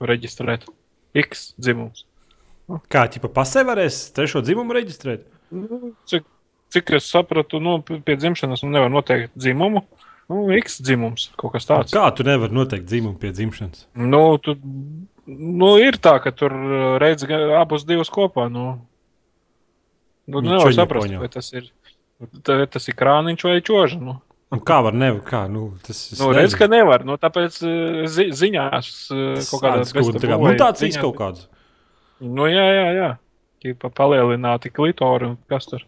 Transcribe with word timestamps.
reģistrēt. 0.00 0.66
X 1.16 1.52
dzimums. 1.60 2.04
Kā 2.90 3.04
ķipa 3.10 3.30
pasē 3.32 3.62
varēs 3.66 4.08
trešo 4.16 4.42
dzimumu 4.44 4.74
reģistrēt? 4.76 5.22
Nu, 5.54 5.92
cik, 6.10 6.26
cik 6.74 6.96
es 6.98 7.06
sapratu, 7.12 7.60
nu, 7.62 7.78
pie 7.86 8.16
dzimšanas 8.18 8.64
nu, 8.66 8.72
nevar 8.74 8.90
noteikt 8.92 9.36
dzimumu. 9.38 9.84
Nu, 10.26 10.42
X 10.58 10.80
dzimums, 10.82 11.28
kaut 11.38 11.54
kas 11.54 11.68
tāds. 11.68 11.94
Kā 11.94 12.08
tu 12.10 12.26
nevari 12.26 12.54
noteikt 12.54 12.88
dzimumu 12.90 13.20
pie 13.22 13.30
dzimšanas? 13.30 13.86
Nu, 13.94 14.24
tu, 14.42 14.56
nu, 15.30 15.70
ir 15.78 16.00
tā, 16.02 16.16
ka 16.24 16.34
tur 16.34 16.54
uh, 16.56 16.86
redz 17.02 17.22
abus 17.60 17.86
divus 17.86 18.10
kopā. 18.10 18.48
Nu, 18.50 18.66
nu 20.26 20.42
Nu, 20.42 20.42
nevar 20.42 20.74
saprast, 20.74 21.12
vai 21.22 21.28
tas 21.30 21.52
ir, 21.54 21.70
tā, 22.42 22.64
tas 22.66 22.90
ir 22.90 22.96
krāniņš 22.98 23.46
vai 23.46 23.60
čoža. 23.62 24.00
Nu. 24.02 24.18
Nu, 24.54 24.60
kā 24.62 24.78
var 24.86 24.94
nevar? 24.94 25.22
Kā, 25.26 25.42
nu, 25.50 25.72
tas 25.82 25.98
es 26.14 26.20
Nu, 26.22 26.30
redz, 26.34 26.54
ka 26.58 26.68
nevar. 26.70 27.02
Nu, 27.06 27.16
tāpēc 27.18 27.58
uh, 27.66 28.04
zi, 28.10 28.28
ziņās 28.36 28.90
uh, 29.10 29.40
kaut 29.42 29.64
kādā 29.64 29.86
veidā 30.06 30.38
mutācijas 30.38 30.98
kaut 31.02 31.16
kādas. 31.18 31.48
Nu, 32.22 32.46
jā, 32.50 32.66
jā, 32.70 32.86
jā. 32.94 33.08
Ķipa 33.64 33.90
palielināti 33.96 34.70
klitori 34.70 35.32
un 35.32 35.34
kas 35.50 35.66
tur. 35.66 35.82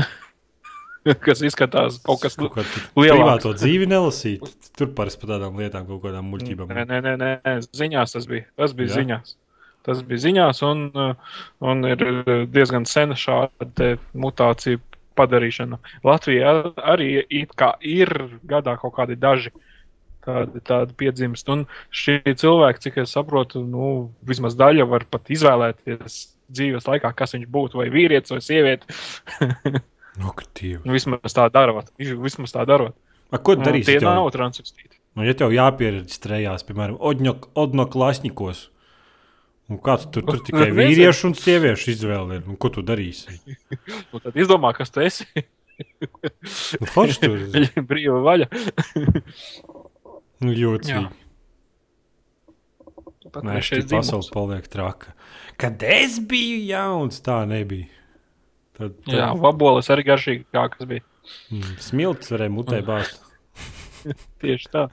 kas 1.26 1.44
izskatās 1.44 2.00
kaut 2.06 2.22
kas 2.24 2.38
tu 2.38 2.48
lielāks. 2.48 2.94
privāto 2.96 3.52
dzīvi 3.58 3.90
nelasīt. 3.92 4.48
Tur 4.80 4.94
parasti 4.96 5.20
par 5.20 5.34
tādām 5.34 5.60
lietām, 5.60 5.84
kaut 5.90 6.00
kādām 6.06 6.32
muļķībām. 6.32 6.72
Nē, 6.72 6.86
nē, 6.88 7.04
nē, 7.04 7.14
nē, 7.20 7.54
ziņās 7.76 8.16
tas 8.16 8.28
bija. 8.30 8.48
Tas 8.56 8.72
bija 8.76 8.94
Jā? 8.94 9.02
ziņās. 9.02 9.36
Tas 9.84 10.00
bija 10.04 10.24
ziņās, 10.24 10.64
un, 10.64 10.86
uh, 10.96 11.36
un 11.64 11.84
ir 11.88 12.02
diezgan 12.52 12.88
sena 12.88 13.16
šāda 13.20 13.94
mutācija 14.12 14.80
padarīšana. 15.18 15.78
Latvijā 16.06 16.52
arī 16.78 17.10
ir 17.82 18.12
gadā 18.46 18.76
kaut 18.80 18.94
kādi 18.98 19.16
daži 19.20 19.52
tādi, 20.24 20.60
tādi 20.66 20.96
piedzimst. 21.00 21.48
Un 21.52 21.66
šie 21.90 22.20
cilvēki, 22.26 22.84
cik 22.86 23.00
es 23.04 23.14
saprotu, 23.16 23.62
nu, 23.66 24.10
vismaz 24.26 24.56
daļa 24.58 24.86
var 24.88 25.06
pat 25.10 25.30
izvēlēties 25.32 26.20
dzīves 26.50 26.88
laikā, 26.90 27.12
kas 27.16 27.36
viņš 27.36 27.46
būtu, 27.50 27.78
vai 27.80 27.88
vīrietis 27.94 28.34
vai 28.34 28.40
sieviete. 28.44 28.86
Nu, 30.18 30.32
ka 30.36 30.44
tie. 30.58 30.74
Nu, 30.84 30.92
vismaz 30.96 31.32
tā 31.36 31.46
darot. 31.54 31.92
Vismaz 31.98 32.52
tā 32.52 32.64
darot. 32.68 32.96
A, 33.30 33.38
ko 33.38 33.54
Un 33.54 33.62
darīs? 33.62 33.86
Tie 33.86 33.94
ja 34.00 34.02
tev- 34.02 34.10
nav 34.18 34.26
transvestīti. 34.34 34.98
Nu, 35.16 35.22
ja 35.26 35.34
tev 35.38 35.52
jāpiereģistrējās, 35.54 36.64
piemēram, 36.66 36.98
Odno 37.00 37.86
klasņikos, 37.90 38.64
un 39.70 39.78
kāds 39.84 40.08
tur, 40.12 40.24
tur 40.26 40.40
tikai 40.46 40.66
Nezinu. 40.68 40.80
vīriešu 40.82 41.28
un 41.30 41.36
sieviešu 41.38 41.92
izvēle 41.94 42.40
ir, 42.40 42.44
nu, 42.50 42.56
ko 42.60 42.70
tu 42.74 42.82
darīsi? 42.86 43.38
Nu, 44.10 44.20
tad 44.20 44.36
izdomā, 44.40 44.72
kas 44.76 44.90
tu 44.94 45.02
esi. 45.04 45.26
Nu, 46.80 46.88
forši 46.90 47.20
tur 47.22 47.38
ir. 47.62 47.70
Brīva 47.88 48.18
vaļa. 48.26 48.50
Nu, 50.44 50.52
jocīgi. 50.56 51.06
Nē, 53.46 53.60
šī 53.62 53.82
pasaule 53.86 54.26
paliek 54.34 54.66
traka. 54.72 55.12
Kad 55.60 55.82
es 55.86 56.16
biju 56.26 56.58
jauns, 56.66 57.20
tā 57.22 57.42
nebija. 57.48 57.86
Tad, 58.80 58.96
tad 59.04 59.12
Jā, 59.14 59.28
vaboles 59.38 59.90
arī 59.92 60.06
garšīgi, 60.08 60.46
kā 60.56 60.64
kas 60.72 60.88
bija. 60.88 61.04
mm, 61.52 61.74
smilts 61.84 62.32
varēja 62.32 62.52
mutē 62.54 62.80
bāzt. 62.86 63.20
Tieši 64.42 64.70
tā. 64.72 64.86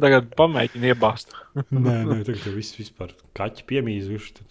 Tagad 0.00 0.30
pamēģini 0.38 0.90
iebāzt. 0.92 1.34
Nē, 1.70 1.96
nē, 2.06 2.16
tagad 2.26 2.46
jau 2.46 2.54
viss 2.56 2.76
vispār 2.78 3.12
kaķi 3.38 3.66
piemīzuši. 3.70 4.32
tad 4.38 4.46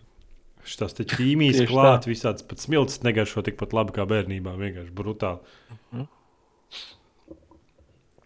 Šitās 0.69 0.93
te 0.97 1.05
ķīmijas 1.07 1.61
Tieši 1.63 1.69
klāt, 1.71 2.05
visāds 2.09 2.43
pat 2.45 2.59
smilts 2.61 2.99
negaršo 3.05 3.41
tikpat 3.47 3.71
labi 3.73 3.95
kā 3.95 4.03
bērnībā. 4.09 4.51
Vienkārši 4.59 4.91
brutāli. 4.93 6.03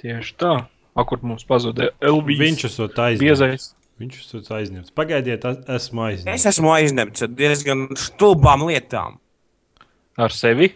Tieši 0.02 0.36
tā. 0.42 0.54
A, 0.94 1.06
kur 1.10 1.22
mums 1.26 1.46
pazuda 1.48 1.92
Elvis? 2.04 2.38
Viņš 2.42 2.66
esot 2.68 3.00
aizņemts. 3.02 3.70
Viņš 4.02 4.18
esot 4.20 4.50
aizņemts. 4.58 4.92
Pagaidiet, 4.98 5.46
es- 5.46 5.64
esmu 5.78 6.04
Es 6.10 6.20
aizņemts. 6.26 6.46
esmu 6.52 6.74
aizņemts 6.74 7.24
ar 7.26 7.32
diezgan 7.40 7.88
stulbām 7.96 8.66
lietām. 8.68 9.20
Ar 10.18 10.30
sevi? 10.34 10.74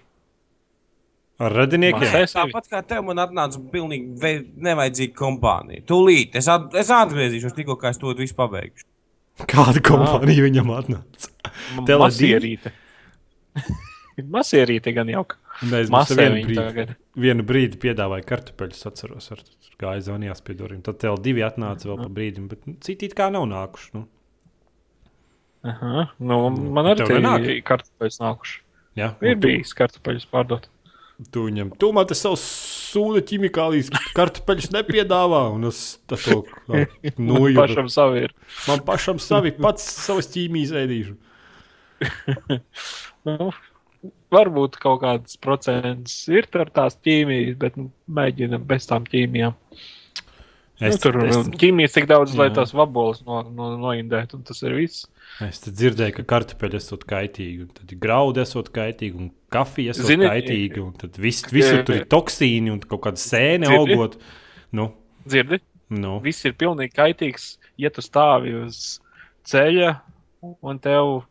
Ar 1.37 1.53
radiniekiem? 1.53 2.05
Sevi? 2.09 2.29
Tāpat 2.33 2.69
kā 2.71 2.79
tev, 2.89 3.03
man 3.05 3.19
atnāca 3.21 3.59
pilnīgi 3.73 4.31
nevajadzīga 4.67 5.13
kompānija. 5.19 5.83
Tūlīt, 5.89 6.37
es, 6.39 6.47
at, 6.49 6.71
es 6.81 6.89
atgriezīšos 6.93 7.53
tikko, 7.57 7.75
kā 7.77 7.91
es 7.93 7.99
to 8.01 8.13
visu 8.17 8.37
pabeigšu. 8.37 8.87
Kāda 9.45 9.83
kompānija 9.85 10.47
viņam 10.47 10.71
atnāca? 10.73 11.29
Tele 11.85 12.07
Masierīte. 14.33 14.89
Gan 14.97 15.07
jau. 15.13 15.27
Mēs 15.69 15.91
Masē 15.93 16.15
vienu 16.17 16.35
viņi 16.37 16.47
brīdi, 16.47 16.61
tagad. 16.61 16.91
vienu 17.17 17.43
brīdi 17.45 17.79
piedāvāja 17.81 18.25
kartupeļus, 18.29 18.83
atceros, 18.89 19.29
ar 19.33 19.39
gāju 19.81 20.03
zvanījās 20.05 20.43
pie 20.45 20.53
durvīm. 20.57 20.83
Tad 20.85 20.99
tev 21.01 21.17
divi 21.25 21.41
atnāca 21.45 21.89
vēl 21.89 21.97
pa 22.03 22.09
brīdim, 22.13 22.45
bet 22.51 22.65
nu, 22.69 22.75
citi 22.85 23.09
it 23.09 23.15
kā 23.17 23.29
nav 23.33 23.47
nākuši. 23.49 23.89
Nu. 23.97 24.03
Aha. 25.67 26.07
Nu, 26.21 26.37
man 26.77 26.91
arī 26.93 27.07
nenāk? 27.09 27.45
tie 27.45 27.57
kartupeļus 27.65 28.19
nākuši. 28.21 28.57
Jā, 28.97 29.11
Ir 29.25 29.37
bijis 29.41 29.73
kartupeļus 29.77 30.25
pārdot. 30.33 30.69
Tu 31.17 31.47
viņam, 31.47 31.71
tu 31.81 31.87
man 31.97 32.05
te 32.05 32.13
savus 32.13 32.43
sūda 32.91 33.23
ķimikālijas 33.25 33.87
kartupeļus 34.17 34.69
nepiedāvā. 34.75 35.47
Un 35.55 35.65
es 35.71 35.97
tā 36.05 36.19
to 36.21 36.43
nojūtu. 36.69 37.57
pašam 37.57 37.89
savi 37.89 38.27
ir. 38.27 38.35
Man 38.67 38.83
pašam 38.85 39.21
savi 39.23 39.55
pats 39.57 39.87
savas 40.05 40.29
ķīmijas 40.35 40.75
ēdīšu. 40.85 41.17
Nu, 43.27 43.49
varbūt 44.31 44.77
kaut 44.79 45.01
kāds 45.01 45.35
procents 45.43 46.13
ir 46.31 46.45
ar 46.61 46.69
tās 46.71 46.95
ķīmijas, 47.03 47.57
bet 47.59 47.75
nu, 47.75 47.89
mēģinam 48.07 48.63
bez 48.69 48.85
tām 48.87 49.03
ķīmijām. 49.09 49.57
Es, 50.77 50.99
tur 51.01 51.15
ķīmijas 51.57 51.95
tik 51.95 52.05
daudz, 52.09 52.35
lai 52.37 52.51
Jā. 52.51 52.59
tās 52.59 52.73
vaboles 52.77 53.23
no, 53.25 53.39
no, 53.49 53.71
noindētu, 53.81 54.37
un 54.37 54.43
tas 54.45 54.59
ir 54.61 54.75
viss. 54.77 55.07
es 55.41 55.63
dzirdēju, 55.65 56.19
ka 56.19 56.25
kartupeļi 56.35 56.77
esot 56.77 57.05
kaitīgi, 57.09 57.65
un 57.65 57.71
tad 57.73 57.93
graudi 58.03 58.43
esot 58.43 58.69
kaitīgi, 58.75 59.17
un 59.17 59.31
kafija 59.53 59.95
esot 59.95 60.11
Zini, 60.11 60.27
kaitīgi, 60.29 60.83
un 60.83 60.93
tad 61.01 61.17
viss, 61.21 61.47
visur 61.49 61.81
tur 61.87 61.97
ir 61.97 62.05
toksīni 62.11 62.75
un 62.75 62.83
kaut 62.85 63.01
kāda 63.07 63.23
sēne 63.23 63.65
Dzirdi? 63.65 63.97
augot. 63.97 64.19
Nu, 64.77 64.91
Dzirdi? 65.25 65.63
nu. 65.97 66.19
Viss 66.21 66.45
ir 66.45 66.53
pilnīgi 66.59 66.93
kaitīgs, 66.93 67.55
ja 67.81 67.89
tu 67.93 68.05
stāvi 68.05 68.53
uz 68.61 68.99
ceļa 69.49 69.95
un 70.61 70.77
tev 70.83 71.23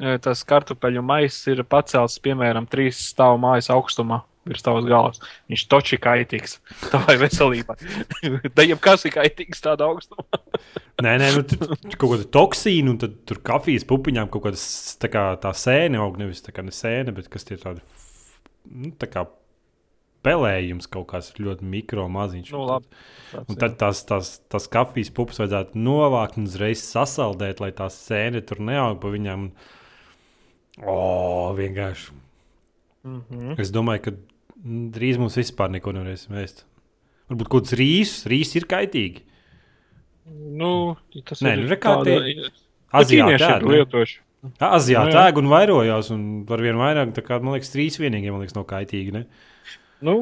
e, 0.00 0.16
tas 0.24 0.42
kartupeļu 0.48 1.04
maisis 1.06 1.52
ir 1.52 1.62
pacelts, 1.70 2.18
piemēram, 2.24 2.66
trīs 2.66 2.98
stāvu 3.12 3.38
mājas 3.46 3.70
augstumā. 3.74 4.24
Virs 4.48 4.64
tavas 4.64 4.88
galvas. 4.88 5.22
Viņš 5.52 5.64
toči 5.70 6.00
kaitīgs. 6.02 6.58
Tavai 6.88 7.18
veselībai. 7.20 7.78
Da 8.56 8.64
jau 8.66 8.78
kas 8.82 9.04
ir 9.06 9.14
kaitīgs 9.14 9.62
tādā 9.64 9.86
augstumā. 9.88 10.24
Nē, 11.04 11.12
nē, 11.22 11.28
nu, 11.36 11.44
tur 11.46 11.94
kaut 11.94 12.16
kāda 12.16 12.24
toksīna, 12.34 12.90
un 12.90 12.96
tad 12.98 13.12
tur 13.28 13.38
kafijas 13.46 13.84
pupiņām 13.86 14.32
kaut 14.32 14.48
kāda 14.48 14.58
tā, 14.98 15.10
kā, 15.12 15.24
tā 15.38 15.52
sēne 15.54 16.00
aug. 16.02 16.16
Nevis 16.18 16.42
tā 16.42 16.50
kā 16.56 16.64
ne 16.66 16.74
sēne, 16.74 17.14
bet 17.14 17.28
kas 17.30 17.46
tie 17.46 17.58
tādi 17.60 17.84
nu, 18.66 18.90
tā 18.98 19.06
kā 19.10 19.28
pelējums 20.26 20.88
kaut 20.90 21.08
kāds 21.12 21.30
ļoti 21.38 21.66
mikro 21.68 22.06
maziņš. 22.12 22.52
Nu, 22.54 22.64
labi. 22.68 22.88
Tāds, 23.30 23.48
Un 23.48 23.60
tad 23.60 23.76
tās, 23.80 24.02
tās, 24.08 24.32
tās 24.50 24.68
kafijas 24.72 25.12
pupas 25.14 25.40
vajadzētu 25.42 25.78
novākt 25.80 26.38
un 26.40 26.48
uzreiz 26.48 26.82
sasaldēt, 26.84 27.62
lai 27.62 27.70
tā 27.76 27.88
sēne 27.92 28.42
tur 28.46 28.62
neaug 28.64 28.98
pa 29.02 29.12
viņām. 29.14 29.50
O, 30.78 30.98
vienkārši. 31.58 32.12
mm 33.04 33.22
-hmm. 33.30 33.60
Es 33.60 33.70
domāju, 33.74 34.02
ka 34.02 34.12
drīz 34.64 35.18
mums 35.20 35.38
vispār 35.38 35.72
neko 35.74 35.94
nevarēsim 35.96 36.36
ēst. 36.40 36.64
Varbūt 37.28 37.50
kaut 37.52 37.66
kāds 37.66 37.76
rīsus, 37.78 38.28
rīsus 38.30 38.60
ir 38.60 38.68
kaitīgi. 38.70 39.24
nu, 40.28 40.96
tas 41.28 41.42
Nē, 41.44 41.54
ir 41.56 41.64
nu, 41.64 41.68
ir 43.34 43.44
ēd, 43.44 43.64
ne? 43.64 43.74
lietojuši. 43.76 44.18
Azijā 44.62 45.02
Nu, 45.08 45.12
ēd 45.18 45.40
un 45.40 45.50
vairojās, 45.50 46.12
un 46.14 46.22
ar 46.54 46.62
vien 46.62 46.78
vairāk, 46.78 47.12
tā 47.16 47.24
kā, 47.26 47.40
man 47.42 47.56
liekas, 47.56 47.72
trīs 47.74 47.98
vienīgie, 48.00 48.30
man 48.32 48.44
liekas, 48.44 48.56
nav 48.56 48.68
kaitīgi. 48.70 49.14
Ne? 49.16 49.24
Nu, 50.04 50.14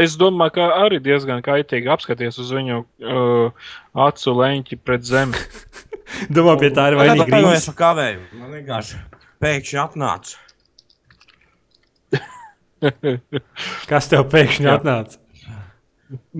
es 0.00 0.16
domāju, 0.20 0.56
ka 0.56 0.68
arī 0.86 1.00
diezgan 1.04 1.44
kaitīgi 1.44 1.92
apskaties 1.92 2.40
uz 2.42 2.50
viņu 2.56 2.80
uh, 2.82 3.68
acu 4.08 4.34
leņķi 4.40 4.80
pret 4.80 5.06
zemi. 5.06 5.38
Domā, 6.34 6.56
pie 6.60 6.72
tā 6.74 6.88
ir 6.90 6.98
vainīga 6.98 7.28
rīsa. 7.28 7.74
par 7.74 7.80
kavēju. 7.82 8.26
Man 8.40 8.54
vienkārši 8.56 9.02
pēkšņi 9.44 9.80
atnāca. 9.84 10.47
Kas 13.90 14.08
tev 14.10 14.26
pēkšņi 14.32 14.66
Jā. 14.68 14.74
atnāca? 14.78 15.18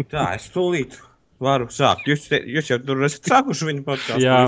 Tā, 0.09 0.25
es 0.39 0.47
tūlīt 0.55 0.97
varu 1.43 1.67
sākt. 1.73 2.07
Jūs, 2.09 2.27
te, 2.31 2.41
jūs 2.49 2.71
jau 2.73 2.79
tur 2.83 3.03
esat 3.07 3.29
sākuši 3.31 3.69
viņu 3.69 3.83
podkāstu. 3.87 4.23
Jā. 4.25 4.39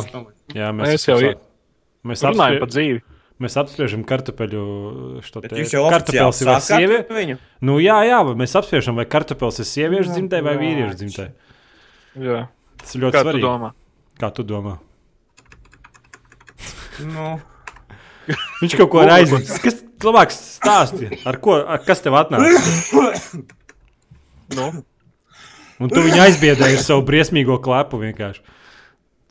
Jā, 0.56 0.70
mēs, 0.74 0.94
Mēs 0.94 1.04
jau 1.10 1.16
mēs, 1.20 2.22
Runājam 2.24 2.62
par 2.62 2.66
apsprie, 2.66 2.70
dzīvi. 2.74 3.02
mēs 3.44 3.56
apspriežam 3.60 4.04
kartupeļu. 4.08 4.62
Jūs 5.20 5.74
jau 5.76 5.84
kartupeļs 5.92 6.40
ir 6.46 6.52
sieviete? 6.66 7.36
Nu, 7.68 7.76
jā, 7.82 7.98
jā, 8.08 8.22
mēs 8.40 8.56
apspriežam, 8.58 8.96
vai 8.98 9.06
kartupeļs 9.12 9.60
ir 9.62 9.68
sieviešu 9.74 10.14
dzimtē 10.16 10.40
vai 10.46 10.56
vīriešu 10.62 10.98
dzimtē. 11.02 11.28
Jā. 12.24 12.40
Tas 12.80 12.96
ir 12.96 13.04
ļoti 13.04 13.14
Kā 13.18 13.20
tu 13.22 13.28
svarīgi. 13.28 13.44
domā? 13.46 13.72
Kā 14.20 14.32
tu 14.36 14.46
domā? 14.48 14.78
Nu, 17.04 17.28
Viņš 18.60 18.74
kaut 18.80 18.90
ko 18.92 19.00
ir 19.04 19.12
aizmirsis. 19.14 19.60
Kas 19.64 19.78
labāk 20.06 20.32
stāsti? 20.34 21.10
Ar 21.28 21.40
ko, 21.42 21.58
ar 21.62 21.82
kas 21.86 22.00
tev 22.04 22.16
atnāca? 22.18 23.42
Nu, 24.50 24.70
Un 25.80 25.88
tu 25.88 26.02
viņu 26.04 26.20
aizbiedēji 26.26 26.76
ar 26.76 26.82
savu 26.84 27.04
briesmīgo 27.08 27.56
klepu 27.64 28.00
vienkārši. 28.02 28.42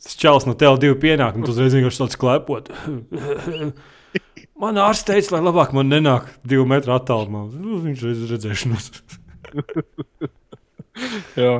Tas 0.02 0.16
čels 0.18 0.46
no 0.48 0.56
TL2 0.58 0.96
pienāk, 0.98 1.36
un 1.38 1.44
tu 1.46 1.52
uzreiz 1.52 1.76
vienkārši 1.76 2.00
tāds 2.02 2.18
klepot. 2.18 2.70
Man 4.60 4.80
ārsts 4.82 5.06
teica, 5.08 5.36
lai 5.36 5.42
labāk 5.46 5.70
man 5.76 5.88
nenāk 5.92 6.26
divu 6.44 6.66
metru 6.68 6.92
attālumā. 6.96 7.44
Nu, 7.54 7.78
viņš 7.84 8.02
ir 8.08 8.24
redzēšanos. 8.32 8.88
Jā. 11.38 11.52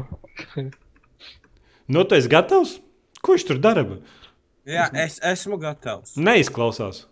Nu, 1.91 2.03
tu 2.05 2.19
esi 2.19 2.33
gatavs? 2.33 2.75
Ko 3.23 3.37
viņš 3.37 3.47
tur 3.49 3.61
dara? 3.63 3.85
Jā, 4.69 4.89
es 5.05 5.21
esmu 5.25 5.61
gatavs. 5.63 6.17
Neizklausās. 6.19 7.05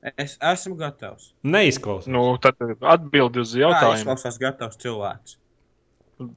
Es 0.00 0.38
esmu 0.40 0.78
gatavs. 0.80 1.34
Neizklausās. 1.44 2.08
Nu, 2.08 2.22
tad 2.40 2.56
atbildi 2.80 3.42
uz 3.42 3.52
Jā, 3.52 3.66
jautājumu. 3.68 3.98
izklausās 4.00 4.38
gatavs 4.40 4.80
cilvēks. 4.80 5.36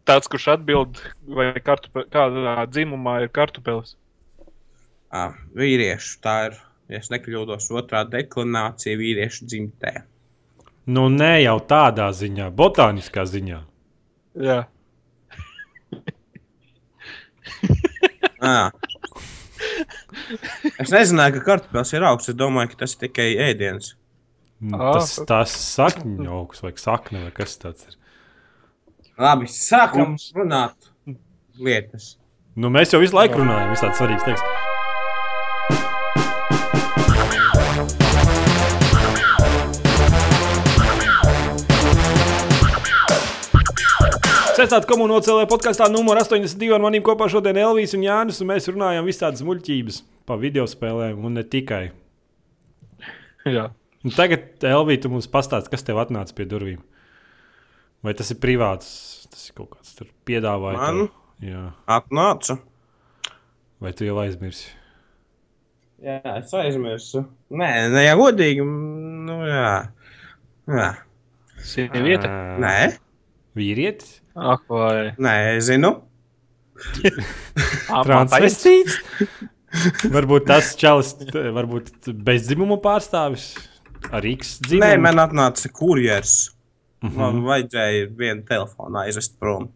Tāds, 0.07 0.27
kurš 0.31 0.47
atbild, 0.57 0.99
vai 1.27 1.49
kartupe, 1.63 2.03
kādā 2.11 2.57
dzimumā 2.71 3.21
ir 3.23 3.31
kartupelis. 3.35 3.95
À, 5.11 5.29
vīriešu 5.55 6.19
tā 6.23 6.35
ir, 6.49 6.59
ja 6.91 6.99
es 6.99 7.11
nekļūdos, 7.11 7.69
otrā 7.75 8.03
deklinācija 8.07 8.99
vīriešu 8.99 9.47
dzimtē. 9.47 9.93
Nu, 10.91 11.07
ne 11.11 11.37
jau 11.43 11.57
tādā 11.63 12.09
ziņā, 12.11 12.49
botāniskā 12.51 13.23
ziņā. 13.27 13.61
Jā. 14.43 14.63
À. 18.43 18.71
Es 20.81 20.91
nezināju, 20.93 21.37
ka 21.39 21.45
kartupēlis 21.51 21.93
ir 21.95 22.05
augsts. 22.07 22.31
Es 22.33 22.39
domāju, 22.39 22.73
ka 22.73 22.83
tas 22.83 22.95
ir 22.95 23.03
tikai 23.07 23.29
ēdiens. 23.49 23.93
Nu, 24.63 24.79
Ā. 24.79 24.93
Tas, 24.97 25.15
tas 25.27 25.53
sakņu 25.75 26.29
augs 26.31 26.63
vai 26.63 26.71
sakne 26.79 27.25
vai 27.25 27.31
kas 27.35 27.57
tāds 27.61 27.89
ir. 27.89 27.97
Labi, 29.19 29.49
sākam 29.51 30.15
runāt 30.37 30.91
lietas. 31.59 32.15
Nu, 32.55 32.69
mēs 32.73 32.93
jau 32.93 33.01
visu 33.03 33.17
laiku 33.17 33.41
runājam, 33.41 33.73
tas 33.73 33.85
tāds 33.87 34.01
svarīgs 34.01 34.71
Sestāta 44.63 44.87
komunā 44.87 45.17
OCLV 45.19 45.43
podkāstā 45.51 45.89
numur 45.91 46.15
82 46.15 46.69
ar 46.71 46.79
maniem 46.79 47.03
kopā 47.03 47.25
šodien 47.27 47.57
Elvijas 47.59 47.97
un 47.97 48.03
Jānis, 48.05 48.37
un 48.39 48.47
mēs 48.47 48.69
runājam 48.69 49.03
visas 49.03 49.19
tādas 49.19 49.41
muļķības 49.43 49.97
par 50.29 50.39
video 50.39 50.63
spēlēm 50.71 51.25
un 51.27 51.35
ne 51.35 51.43
tikai. 51.43 51.81
Jā. 53.43 53.65
Un 54.07 54.15
tagad, 54.15 54.45
Elvija, 54.63 55.01
tu 55.03 55.11
mums 55.11 55.27
pastāsti, 55.33 55.67
kas 55.73 55.83
tev 55.83 55.99
atnāca 55.99 56.31
pie 56.37 56.47
durvīm. 56.47 56.79
Vai 58.07 58.15
tas 58.15 58.31
ir 58.31 58.39
privāts, 58.39 58.87
tas 59.27 59.43
ir 59.49 59.59
kaut 59.59 59.73
kāds 59.73 59.99
tur 59.99 60.07
piedāvājums? 60.31 60.79
Man? 60.79 61.11
Jā, 61.43 61.65
Atnācu. 61.99 62.55
vai 63.83 63.91
tu 63.91 64.07
jau 64.07 64.15
aizmirsi? 64.23 64.71
Jā, 66.07 66.21
es 66.37 66.55
aizmirsu. 66.55 67.27
Nē, 67.51 67.73
ne 67.91 68.07
jau 68.07 68.17
godīgi. 68.23 68.63
Nu, 69.27 69.41
jā. 69.43 69.77
jā. 70.71 70.91
Sieviete. 71.59 72.31
Nē, 72.63 72.77
Vīrietis? 73.59 74.22
Ak, 74.35 74.63
vai. 74.69 75.13
nē, 75.21 75.35
zinu. 75.61 75.93
Transvestīts? 78.03 78.97
varbūt 80.15 80.47
tas 80.49 80.73
čalis, 80.77 81.13
t- 81.19 81.43
varbūt 81.55 82.09
bezdzimuma 82.25 82.77
pārstāvis 82.83 83.51
ar 84.13 84.25
X 84.27 84.57
dzimumu. 84.65 84.85
Nē, 84.85 84.97
man 85.01 85.21
atnāca 85.23 85.69
kurjers. 85.73 86.33
Mhm. 87.03 87.17
Man 87.19 87.41
vajadzēja 87.45 88.09
vienu 88.17 88.45
telefonu 88.47 89.01
aizvest 89.03 89.37
prom. 89.41 89.69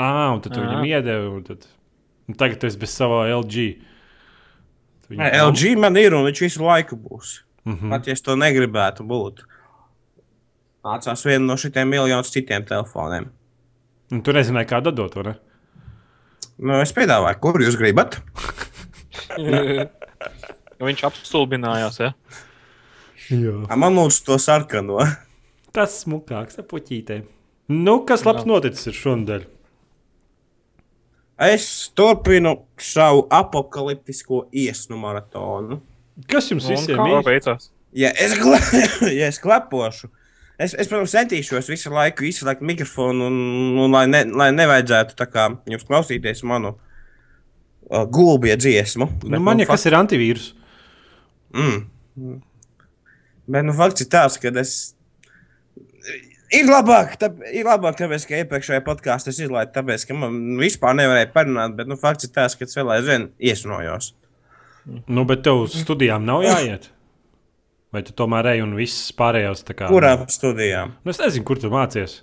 Ah, 0.00 0.30
un 0.32 0.40
tad 0.44 0.56
viņam 0.56 0.86
iedevi. 0.88 1.26
Un 1.36 1.42
tad... 1.46 1.66
un 2.30 2.38
tagad 2.40 2.62
esi 2.64 2.78
bez 2.80 2.94
savā 2.96 3.24
LG. 3.34 3.66
Tu 5.04 5.16
Nē, 5.18 5.28
viņam- 5.28 5.50
LG 5.50 5.74
man 5.82 5.98
ir 6.00 6.14
un 6.16 6.24
viņš 6.28 6.44
visu 6.46 6.64
laiku 6.64 6.96
būs. 6.96 7.40
Mhm. 7.68 7.90
Pat 7.92 8.08
ja 8.08 8.16
es 8.16 8.24
to 8.24 8.34
negribētu 8.38 9.04
būt. 9.06 9.44
Mācās 10.82 11.20
vienu 11.28 11.46
no 11.46 11.54
šitiem 11.60 11.86
miljoniem 11.92 12.24
citiem 12.26 12.64
telefoniem. 12.66 13.28
Un 14.12 14.20
tu 14.24 14.34
nezināji, 14.36 14.68
kā 14.68 14.80
dot, 14.84 15.14
vai 15.16 15.24
ne? 15.30 15.34
Nu, 16.62 16.76
es 16.84 16.92
piedāvāju, 16.94 17.38
kur 17.40 17.62
jūs 17.64 17.78
gribat. 17.80 18.18
Viņš 20.82 21.04
apstulbinājās. 21.08 22.00
Ja? 22.02 22.10
Jā. 23.32 23.54
A, 23.70 23.78
Man 23.78 23.96
lūdzu 23.96 24.24
to 24.26 24.38
sarkano. 24.42 25.00
Tas 25.76 26.02
smukāks 26.02 26.58
ar 26.60 26.66
puķītēm. 26.68 27.24
Nu, 27.72 28.00
kas 28.04 28.26
labs 28.28 28.44
noticis 28.48 28.90
ir 28.90 28.96
šonadēļ? 28.98 29.44
Es 31.42 31.66
turpinu 31.96 32.52
savu 32.78 33.24
apakaliptisko 33.32 34.44
iesnu 34.52 34.98
maratonu. 35.00 35.80
Kas 36.28 36.50
jums 36.52 36.66
Un 36.68 36.74
visiem 36.76 37.00
kā 37.00 37.06
ir? 37.08 37.24
beidzās? 37.26 37.70
Ja 37.96 38.10
es, 38.20 38.34
gle 38.38 38.58
ja 39.20 39.30
es 39.32 39.40
klepošu, 39.42 40.10
es, 40.64 40.74
es, 40.78 40.88
protams, 40.90 41.12
centīšos 41.14 41.70
visu 41.70 41.92
laiku 41.92 42.26
izslēgt 42.28 42.64
mikrofonu, 42.66 43.28
un, 43.28 43.36
un 43.82 43.94
lai, 43.94 44.06
ne, 44.10 44.24
lai 44.38 44.50
nevajadzētu 44.54 45.28
kā 45.32 45.48
jums 45.70 45.86
klausīties 45.88 46.42
manu 46.48 46.74
uh, 46.76 48.04
gulbju 48.06 48.56
dziesmu. 48.60 49.08
Nu, 49.26 49.42
man 49.42 49.62
jau 49.62 49.70
kas 49.72 49.86
ir 49.90 49.98
antivīrus. 49.98 50.52
Mm. 51.52 52.40
Bet 53.52 53.66
nu, 53.66 53.74
fakts 53.76 54.04
ir 54.04 54.10
tāds, 54.12 54.38
ka 54.40 54.52
es. 54.62 54.76
Ir 56.52 56.68
labāk, 56.68 57.14
tā, 57.16 57.30
ir 57.48 57.64
labāk, 57.64 57.96
tāpēc, 57.96 58.26
ka 58.28 58.40
iepriekšējā 58.42 58.82
podkāstā 58.84 59.32
es 59.32 59.38
izlaidu, 59.40 59.72
tāpēc, 59.72 60.04
ka 60.04 60.16
man 60.16 60.34
vispār 60.60 60.98
nevarēja 60.98 61.30
parunāt. 61.32 61.78
Bet 61.78 61.88
nu, 61.88 61.96
fakts 62.00 62.28
ir 62.28 62.34
tāds, 62.34 62.56
ka 62.58 62.68
es 62.68 62.76
vēl 62.76 62.92
aizvien 62.98 63.30
iesnojos. 63.40 64.12
Nu, 65.08 65.24
bet 65.28 65.44
tev 65.46 65.64
uz 65.64 65.78
studijām 65.80 66.26
nav 66.28 66.44
jāiet. 66.44 66.90
Vai 67.92 68.00
tu 68.06 68.14
tomēr 68.16 68.54
ej 68.54 68.62
un 68.64 68.76
viss 68.78 69.10
pārējās 69.16 69.66
kā? 69.68 69.88
Kurām 69.90 70.24
studijām? 70.32 70.94
Nu, 71.04 71.12
es 71.12 71.20
nezinu, 71.20 71.44
kur 71.48 71.60
tu 71.60 71.68
mācies. 71.72 72.22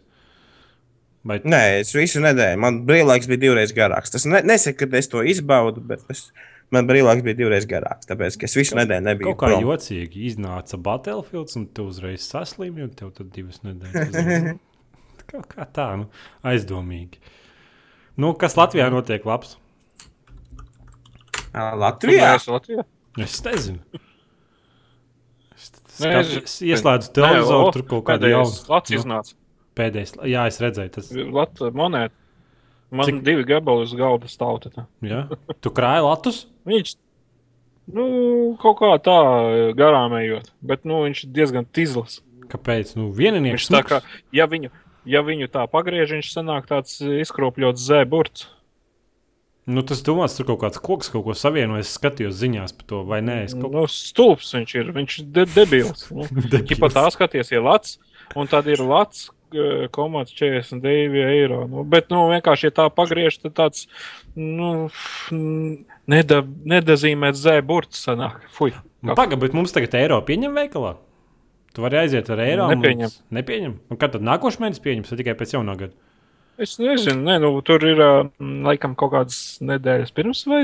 Vai 1.30 1.38
Nē, 1.44 1.62
es 1.82 1.92
visu 1.94 2.22
nedēļu. 2.24 2.58
Man 2.64 2.80
brīvlaiks 2.88 3.28
bija 3.30 3.44
divreiz 3.44 3.74
garāks. 3.76 4.14
Tas 4.14 4.26
ne, 4.26 4.42
nesaka, 4.48 4.88
ka 4.88 4.98
es 4.98 5.12
to 5.12 5.22
izbaudu, 5.28 5.84
bet 5.86 6.06
es, 6.10 6.30
man 6.74 6.90
brīvlaiks 6.90 7.26
bija 7.28 7.38
divreiz 7.44 7.68
garāks. 7.70 8.10
Tāpēc, 8.10 8.40
ka 8.40 8.50
es 8.50 8.58
visu 8.58 8.80
nedēļu 8.80 9.06
nebiju. 9.12 9.30
kaut 9.30 9.42
kā 9.44 9.52
prom. 9.52 9.68
jocīgi 9.68 10.26
iznāca 10.32 10.80
Battlefields, 10.90 11.60
un 11.60 11.70
tu 11.76 11.86
uzreiz 11.92 12.26
saslimi, 12.26 12.88
un 12.88 12.96
tev 12.98 13.14
tad 13.20 13.30
divas 13.36 13.62
nedēļas. 13.68 14.58
Kaut 15.30 15.46
kā 15.52 15.68
tā, 15.70 15.92
nu, 16.00 16.08
aizdomīgi. 16.50 17.20
Nu, 18.18 18.32
kas 18.40 18.58
Latvijā 18.58 18.88
notiek 18.90 19.28
labs? 19.30 19.60
Latvijā. 21.54 22.32
Latvijā. 22.50 22.86
Es 23.22 23.38
nezinu. 23.46 24.02
Es, 26.00 26.06
Nē, 26.06 26.12
skat, 26.24 26.44
es- 26.44 26.54
es 26.54 26.62
ieslēdzu 26.64 27.12
televizoru, 27.14 27.60
Nē, 27.66 27.68
o, 27.68 27.72
tur 27.76 27.84
kaut 27.84 28.04
kāda 28.08 28.30
jauna. 28.32 28.54
Lats 28.72 28.92
iznāca. 28.96 29.34
Pēdējais, 29.76 30.14
jā, 30.28 30.46
es 30.48 30.60
redzēju, 30.64 30.92
tas 30.96 31.12
Latvijas 31.12 31.76
monēta. 31.76 32.16
Man 32.92 33.06
Cik- 33.06 33.20
divi 33.24 33.44
gabali 33.46 33.84
uz 33.86 33.94
galda 33.94 34.26
stāv. 34.32 34.64
jā. 35.04 35.20
Tu 35.62 35.70
krāji 35.70 36.02
latus? 36.08 36.46
Viņš 36.66 36.96
nu, 37.94 38.06
kaut 38.62 38.80
kā 38.80 38.92
tā 39.04 39.18
garām 39.78 40.16
ejot, 40.20 40.50
bet 40.62 40.86
nu, 40.86 41.04
viņš 41.06 41.24
ir 41.26 41.30
diezgan 41.36 41.66
tīzls. 41.66 42.22
Kāpēc? 42.50 42.96
Nu, 42.98 43.12
vieninieks. 43.14 43.68
Viņš 43.68 43.70
tā 43.76 43.84
kā, 43.86 44.02
ja 44.34 44.48
viņu, 44.50 44.72
ja 45.06 45.22
viņu 45.22 45.48
tā 45.54 45.68
pagriež, 45.70 46.10
viņš 46.18 46.32
sanāk 46.34 46.66
tāds 46.72 46.98
izkropļots 47.02 47.86
zēburts. 47.92 48.48
Nu, 49.70 49.84
tas 49.86 50.02
domāts, 50.06 50.34
tur 50.40 50.48
kaut 50.50 50.62
kāds 50.64 50.80
koks 50.82 51.12
kaut 51.14 51.28
ko 51.28 51.36
savienojas. 51.38 51.90
Es 51.92 51.98
skatījos 52.00 52.38
ziņās 52.42 52.74
par 52.78 52.88
to, 52.90 53.02
vai 53.06 53.20
nē. 53.22 53.36
Es 53.46 53.54
kaut 53.54 53.72
Nu, 53.76 53.84
stulbs 53.92 54.50
viņš 54.56 54.76
ir, 54.80 54.94
viņš 54.96 55.18
ir 55.22 55.28
de 55.36 55.44
debils. 55.54 56.08
Nu. 56.16 56.26
Ķipa 56.70 56.90
tā 56.96 57.04
skaties, 57.14 57.52
ir 57.54 57.62
lats, 57.66 58.00
un 58.36 58.50
tad 58.50 58.68
ir 58.72 58.82
lats. 58.82 59.28
Komats 59.96 60.30
42 60.38 61.24
eiro. 61.26 61.64
Nu, 61.66 61.82
bet, 61.82 62.12
nu, 62.14 62.28
vienkārši, 62.30 62.68
ja 62.70 62.74
tā 62.84 62.84
pagriež, 62.94 63.40
tad 63.42 63.56
tāds, 63.58 63.88
nu, 64.38 64.92
neda, 66.10 66.44
nedazīmēts 66.70 67.42
zēburts 67.42 68.04
sanāk. 68.06 68.44
Fui. 68.54 68.74
Nu, 69.02 69.16
Pagaid, 69.18 69.40
bet 69.42 69.56
mums 69.58 69.74
tagad 69.74 69.96
eiro 69.98 70.20
pieņem 70.28 70.54
veikalā. 70.54 70.96
Tu 71.74 71.82
vari 71.86 71.98
aiziet 72.04 72.30
ar 72.34 72.42
eiro. 72.46 72.68
Nepieņem. 72.70 73.08
mums- 73.10 73.18
Nepieņem. 73.40 73.74
Un 73.90 73.98
kad 74.02 74.14
tad 74.14 74.26
nākošais 74.26 74.62
mēnesis 74.62 74.84
pieņems, 74.86 75.10
vai 75.14 75.20
tikai 75.24 75.36
pēc 75.42 75.54
jaunā 75.58 75.76
gada? 75.82 75.94
Es 76.60 76.76
nezinu, 76.82 77.22
ne, 77.24 77.38
nu, 77.40 77.54
tur 77.64 77.84
ir 77.88 78.02
laikam 78.40 78.96
kaut 79.00 79.14
kādas 79.14 79.40
nedēļas 79.64 80.12
pirms, 80.16 80.42
vai, 80.50 80.64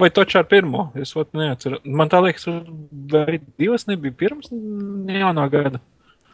vai 0.00 0.08
taču 0.14 0.38
ar 0.40 0.46
pirmo. 0.48 0.86
Es 0.96 1.12
pat 1.16 1.34
neatceros. 1.36 1.82
Man 1.84 2.08
tā 2.12 2.22
liekas, 2.24 2.48
vai 3.12 3.40
divas 3.60 3.84
nebija 3.90 4.16
pirms 4.24 4.48
jaunā 4.48 5.44
gada. 5.52 5.82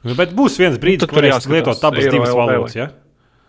Nu, 0.05 0.15
bet 0.19 0.35
būs 0.37 0.61
viens 0.61 0.79
brīdis, 0.79 1.07
tad 1.07 1.15
kad 1.15 1.23
varēs 1.23 1.49
lietot 1.51 1.89
abas 1.89 2.07
divas 2.13 2.35
valodas. 2.37 2.77
Ja? 2.77 2.91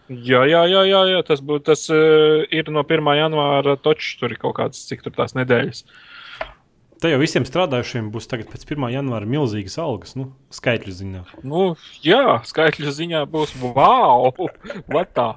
Jā, 0.05 0.43
jā, 0.45 0.61
jā, 0.69 0.81
jā, 0.85 0.99
jā 1.11 1.21
tas, 1.25 1.41
bū, 1.41 1.57
tas 1.65 1.87
uh, 1.93 2.45
ir 2.53 2.69
no 2.73 2.85
1. 2.85 3.13
janvāra. 3.19 3.77
Taču 3.81 4.19
tur 4.21 4.33
ir 4.33 4.41
kaut 4.41 4.57
kādas, 4.59 4.83
cik 4.89 5.05
tur 5.05 5.13
tās 5.13 5.33
nedēļas. 5.37 5.83
Te 7.05 7.11
jau 7.11 7.19
visiem 7.21 7.43
strādājušiem 7.45 8.07
būs 8.09 8.25
tagad 8.25 8.47
pēc 8.49 8.63
1. 8.65 8.87
janvāra 8.89 9.27
milzīgas 9.29 9.75
algas, 9.77 10.15
nu, 10.17 10.23
skaitļu 10.49 10.93
ziņā. 10.97 11.19
Nu, 11.45 11.65
jā, 12.01 12.39
skaitļu 12.49 12.93
ziņā 12.97 13.19
būs 13.29 13.51
wow! 13.61 14.31
Vatā. 14.89 15.27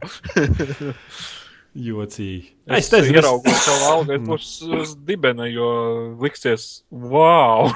Jocīgi. 1.88 2.54
Es 2.72 2.88
teicu, 2.88 3.12
ieraugot 3.12 3.60
savu 3.66 3.84
algu, 3.90 4.14
es 4.16 4.24
būšu 4.30 4.78
uz 4.78 4.94
dibena, 5.10 5.44
jo 5.52 5.68
liksies, 6.24 6.64
wow! 6.88 7.68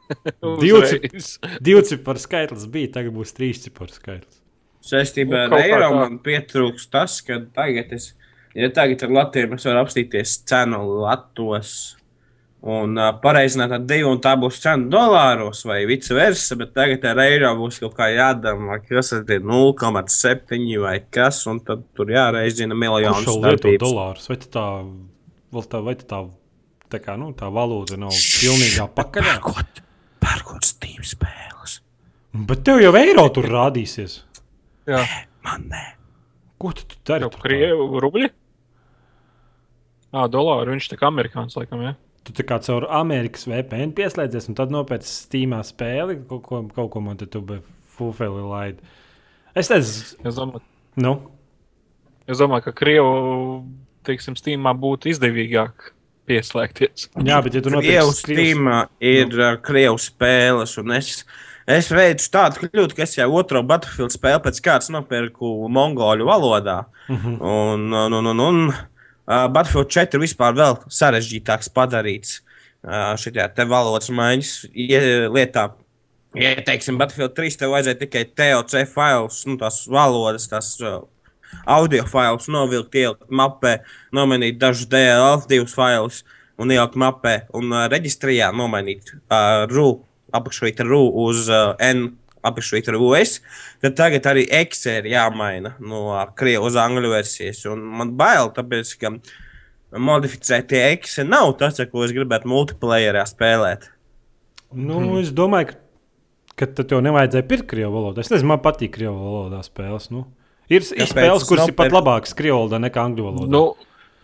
Uzreiz. 0.56 1.34
Divciparu 1.68 2.24
skaitlis 2.24 2.64
bija, 2.72 2.94
tagad 2.96 3.18
būs 3.18 3.36
trīsciparu 3.36 3.92
skaitlis. 3.98 4.40
Saistībā 4.94 5.44
Nu, 5.50 5.60
ar 5.60 5.66
eiro 5.66 5.92
man 5.98 6.16
pietrūks 6.24 6.88
tas, 6.88 7.20
ka 7.28 7.42
tagad 7.60 7.92
es, 8.00 8.14
ja 8.56 8.72
tagad 8.72 9.04
ar 9.04 9.14
Latviju 9.20 9.60
es 9.60 9.68
varu 9.68 9.84
apstīties 9.84 10.38
cenu 10.48 10.80
latos 11.04 11.76
un 12.66 12.96
uh, 12.98 13.10
pareizināt 13.22 13.74
ar 13.76 13.84
divu, 13.84 14.10
un 14.14 14.22
tā 14.24 14.32
būs 14.40 14.60
cena 14.62 14.88
dolāros 14.92 15.64
vai 15.68 15.82
vice 15.88 16.14
versa, 16.16 16.56
bet 16.58 16.72
tagad 16.76 17.04
ar 17.10 17.20
eiro 17.26 17.52
būs 17.58 17.80
kaut 17.82 17.96
kā 17.98 18.08
jādara, 18.14 18.80
kas 18.88 19.12
ir 19.18 19.44
0,7 19.44 20.64
vai 20.82 20.96
kas, 21.10 21.42
un 21.50 21.60
tad 21.66 21.84
tur 21.96 22.10
jāreizina 22.14 22.74
lieto 22.74 23.36
starpības. 23.36 23.84
dolārus? 23.84 24.28
Vai 24.32 24.38
tā, 24.40 24.66
vēl 25.52 25.68
tā, 25.70 25.82
vai 25.84 25.96
tā, 26.00 26.22
tā, 26.88 27.02
kā, 27.02 27.18
nu, 27.20 27.30
tā 27.36 27.52
valūta 27.52 28.00
nav 28.00 28.16
pilnīgā 28.16 28.88
pakaļā? 28.96 29.36
Pērkot, 29.36 29.84
pērkot 30.24 30.66
Steam 30.66 31.06
spēles. 31.06 31.80
Bet 32.36 32.66
tev 32.66 32.82
jau 32.82 32.92
eiro 32.98 33.28
tur 33.32 33.46
rādīsies. 33.48 34.20
Jā, 34.86 35.00
Man 35.46 35.68
nē. 35.70 35.84
Ko 36.58 36.72
tu, 36.74 36.86
tu 36.88 36.98
dari? 37.06 37.28
krievu 37.42 38.00
rubļi. 38.02 38.30
Ā, 40.16 40.24
dolāri, 40.32 40.72
viņš 40.74 40.88
tā 40.90 40.98
kā 40.98 41.10
amerikāns, 41.10 41.56
laikam, 41.58 41.82
jā. 41.84 41.92
Tu 42.26 42.34
tā 42.34 42.42
kā 42.42 42.56
caur 42.66 42.88
Amerikas 42.90 43.44
VPN 43.46 43.92
pieslēdzies, 43.94 44.48
un 44.50 44.56
tad 44.58 44.72
nopērci 44.74 45.06
Steamā 45.06 45.60
spēli, 45.66 46.16
kaut 46.26 46.42
ko, 46.48 46.62
kaut 46.74 46.90
ko 46.90 47.02
man 47.04 47.16
te 47.20 47.28
tu 47.30 47.42
fufeli 47.96 48.42
laid. 48.42 48.80
Es 49.56 49.70
teicu, 49.70 50.16
Es 50.26 50.34
domāju, 50.36 50.60
nu, 51.00 51.12
es 52.26 52.40
domāju 52.42 52.66
ka 52.66 52.72
krievu, 52.82 53.12
teiksim, 54.06 54.34
stīmā 54.38 54.74
būtu 54.76 55.12
izdevīgāk 55.14 55.92
pieslēgties. 56.26 57.06
jā, 57.22 57.38
bet 57.46 57.54
ja 57.54 57.62
tu 57.62 57.70
Krievu 57.70 57.78
nopērci 57.78 58.26
Krievs- 58.26 58.50
Steamā 58.50 58.80
ir 59.00 59.30
uh, 59.38 59.52
krievu 59.62 60.00
spēles, 60.02 60.74
un 60.82 60.90
es, 60.98 61.22
es 61.70 61.88
veicu 61.94 62.26
tādu 62.34 62.66
kļūdu, 62.66 62.96
ka 62.98 63.06
es 63.06 63.14
jau 63.20 63.28
otro 63.38 63.62
Battlefield 63.62 64.10
spēli 64.14 64.42
pēc 64.42 64.58
kārtas 64.66 64.90
nopirku 64.90 65.54
mongoļu 65.70 66.26
valodā. 66.26 66.80
Mhm. 67.08 67.38
Un, 67.38 67.86
un, 67.94 68.18
un, 68.18 68.32
un, 68.34 68.44
un 68.50 68.74
uh, 69.26 69.46
Battlefield 69.52 69.90
4 69.92 70.22
vispār 70.22 70.54
vēl 70.56 70.78
sarežģītāks 70.92 71.70
padarīts 71.76 72.38
uh, 72.40 73.14
šajā 73.20 73.48
te 73.56 73.66
valodas 73.68 74.10
maiņas 74.10 74.54
ie- 74.72 75.26
lietā. 75.32 75.68
Ja, 76.36 76.52
teiksim, 76.60 76.98
Battlefield 77.00 77.36
3 77.36 77.60
tev 77.62 77.72
vajadzēja 77.72 78.00
tikai 78.02 78.24
TOC 78.36 78.74
failus, 78.92 79.44
nu, 79.48 79.56
tās 79.60 79.84
valodas, 79.88 80.48
tās 80.50 80.74
uh, 80.84 81.04
audio 81.66 82.04
failus 82.08 82.48
novilkt, 82.52 82.94
ielikt 82.98 83.30
mapē, 83.30 83.78
nomainīt 84.14 84.58
dažus 84.60 84.88
DLL2 84.92 85.64
failus 85.72 86.22
un 86.60 86.72
ielikt 86.72 86.98
mapē 87.00 87.38
un 87.56 87.72
uh, 87.72 87.86
reģistrijā 87.92 88.50
nomainīt 88.56 89.14
uh, 89.16 89.64
RU, 89.70 90.02
apakšvītra 90.36 90.86
RU 90.88 91.02
uz 91.26 91.46
uh, 91.48 91.74
N. 91.82 92.10
Apakšvītra 92.46 92.98
US, 93.00 93.40
tad 93.82 93.96
tagad 93.98 94.26
arī 94.30 94.44
Excel 94.60 95.00
ir 95.00 95.08
jāmaina 95.16 95.74
no 95.82 96.12
krievu 96.38 96.68
uz 96.68 96.76
angļu 96.78 97.10
versijas. 97.10 97.64
Un 97.70 97.82
man 98.00 98.12
bail, 98.18 98.52
tāpēc, 98.54 98.92
ka 99.00 99.12
modificētie 99.98 100.82
Excel 100.92 101.28
nav 101.30 101.56
tas, 101.60 101.80
ko 101.90 102.04
es 102.06 102.14
gribētu 102.14 102.50
multiplayerā 102.52 103.24
spēlēt. 103.26 103.88
Nu, 104.76 105.00
es 105.20 105.32
domāju, 105.34 105.72
ka, 105.72 105.80
ka 106.62 106.70
tad 106.78 106.92
tev 106.92 107.02
nevajadzēja 107.06 107.48
pirkt 107.48 107.70
krievu 107.72 107.94
valodu. 107.96 108.22
Es 108.22 108.30
nezinu, 108.32 108.52
man 108.52 108.62
patīk 108.64 108.94
krievu 108.98 109.16
valodā 109.16 109.62
spēles. 109.66 110.10
Nu. 110.14 110.26
Ir, 110.66 110.82
ir 110.82 111.04
Kāpēc 111.06 111.12
spēles, 111.12 111.44
es 111.44 111.50
kuras 111.50 111.70
ir 111.70 111.76
pat 111.78 111.94
labākas 111.94 112.34
krievu 112.36 112.64
valodā 112.64 112.82
nekā 112.82 113.04
angļu 113.08 113.28
valodā. 113.30 113.52
Nu, 113.54 113.66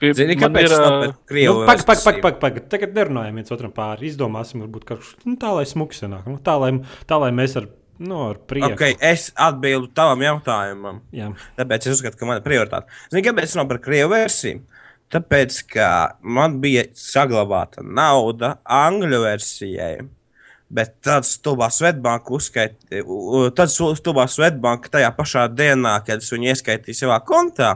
Zini, 0.02 0.34
kāpēc 0.34 0.64
ir, 0.66 0.72
es 0.72 0.74
ā, 0.74 0.82
nopirku 0.82 1.28
krievu 1.30 1.60
Nu, 1.60 1.66
Pagaid, 1.68 1.84
pagaid, 1.86 2.00
versiju? 2.02 2.22
pagaid, 2.24 2.38
pagaid. 2.42 2.64
Tagad 2.72 2.96
nerunājam 2.96 3.36
viens 3.38 3.54
otram 3.54 3.70
pāri. 3.76 4.08
Izdomāsim, 4.08 4.64
varbūt 4.64 4.86
kaut 4.88 5.04
kas 5.04 5.12
nu, 5.22 5.36
tā, 5.38 5.52
lai 5.54 5.62
smuki 5.70 5.94
sanāk. 5.94 6.26
Nu, 6.26 6.40
tā, 6.42 6.56
lai, 6.58 6.72
tā, 7.06 7.20
lai 7.22 7.30
mēs 7.36 7.54
ar, 7.60 7.68
nu, 8.02 8.18
ar 8.32 8.38
prieku. 8.50 8.74
Okay, 8.74 8.96
es 9.00 9.30
atbildu 9.38 9.90
tavam 9.96 10.22
jautājumam. 10.24 11.00
Jā. 11.14 11.30
Tāpēc 11.58 11.86
es 11.86 11.96
uzskatu, 11.96 12.18
ka 12.18 12.28
man 12.28 12.40
ir 12.40 12.46
prioritāte. 12.46 12.90
Zini, 13.12 13.24
kāpēc 13.26 13.50
es 13.50 13.58
nopirku 13.58 13.88
krievu 13.88 14.12
versiju? 14.14 14.62
Tāpēc, 15.12 15.58
ka 15.74 15.86
man 16.24 16.56
bija 16.62 16.86
saglabāta 16.96 17.84
nauda 17.84 18.56
angļu 18.64 19.22
versijai. 19.26 19.96
Bet 20.72 20.94
tad 21.04 21.26
stulbā 21.28 21.68
Svetbanka 21.68 22.32
uzskaitīja, 22.32 23.04
tad 23.58 23.68
stulbā 23.68 24.24
Svetbanka 24.32 24.88
tajā 24.94 25.10
pašā 25.18 25.44
dienā, 25.52 25.98
kad 26.06 26.24
es 26.24 26.32
viņu 26.32 26.48
ieskaitīju 26.54 26.96
savā 26.96 27.18
kontā, 27.28 27.74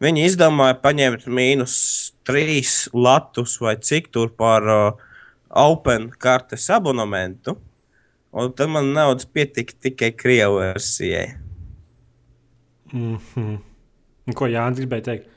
viņi 0.00 0.24
izdomāja 0.24 0.78
paņemt 0.80 1.28
mīnus 1.28 1.74
trīs 2.24 2.86
latus 2.96 3.58
vai 3.60 3.76
cik 3.76 4.08
tur 4.14 4.32
par 4.40 4.64
uh, 4.72 5.06
Open 5.50 6.08
kartes 6.16 6.68
abonementu. 6.72 7.56
Un 8.32 8.52
tad 8.54 8.70
man 8.70 8.92
naudas 8.94 9.26
pietika 9.26 9.74
tikai 9.82 10.12
krievu 10.12 10.60
versijai. 10.62 11.34
Mm 12.92 13.18
-hmm. 13.18 13.58
Ko 14.34 14.46
Jānis 14.46 14.78
gribēja 14.78 15.04
teikt? 15.04 15.30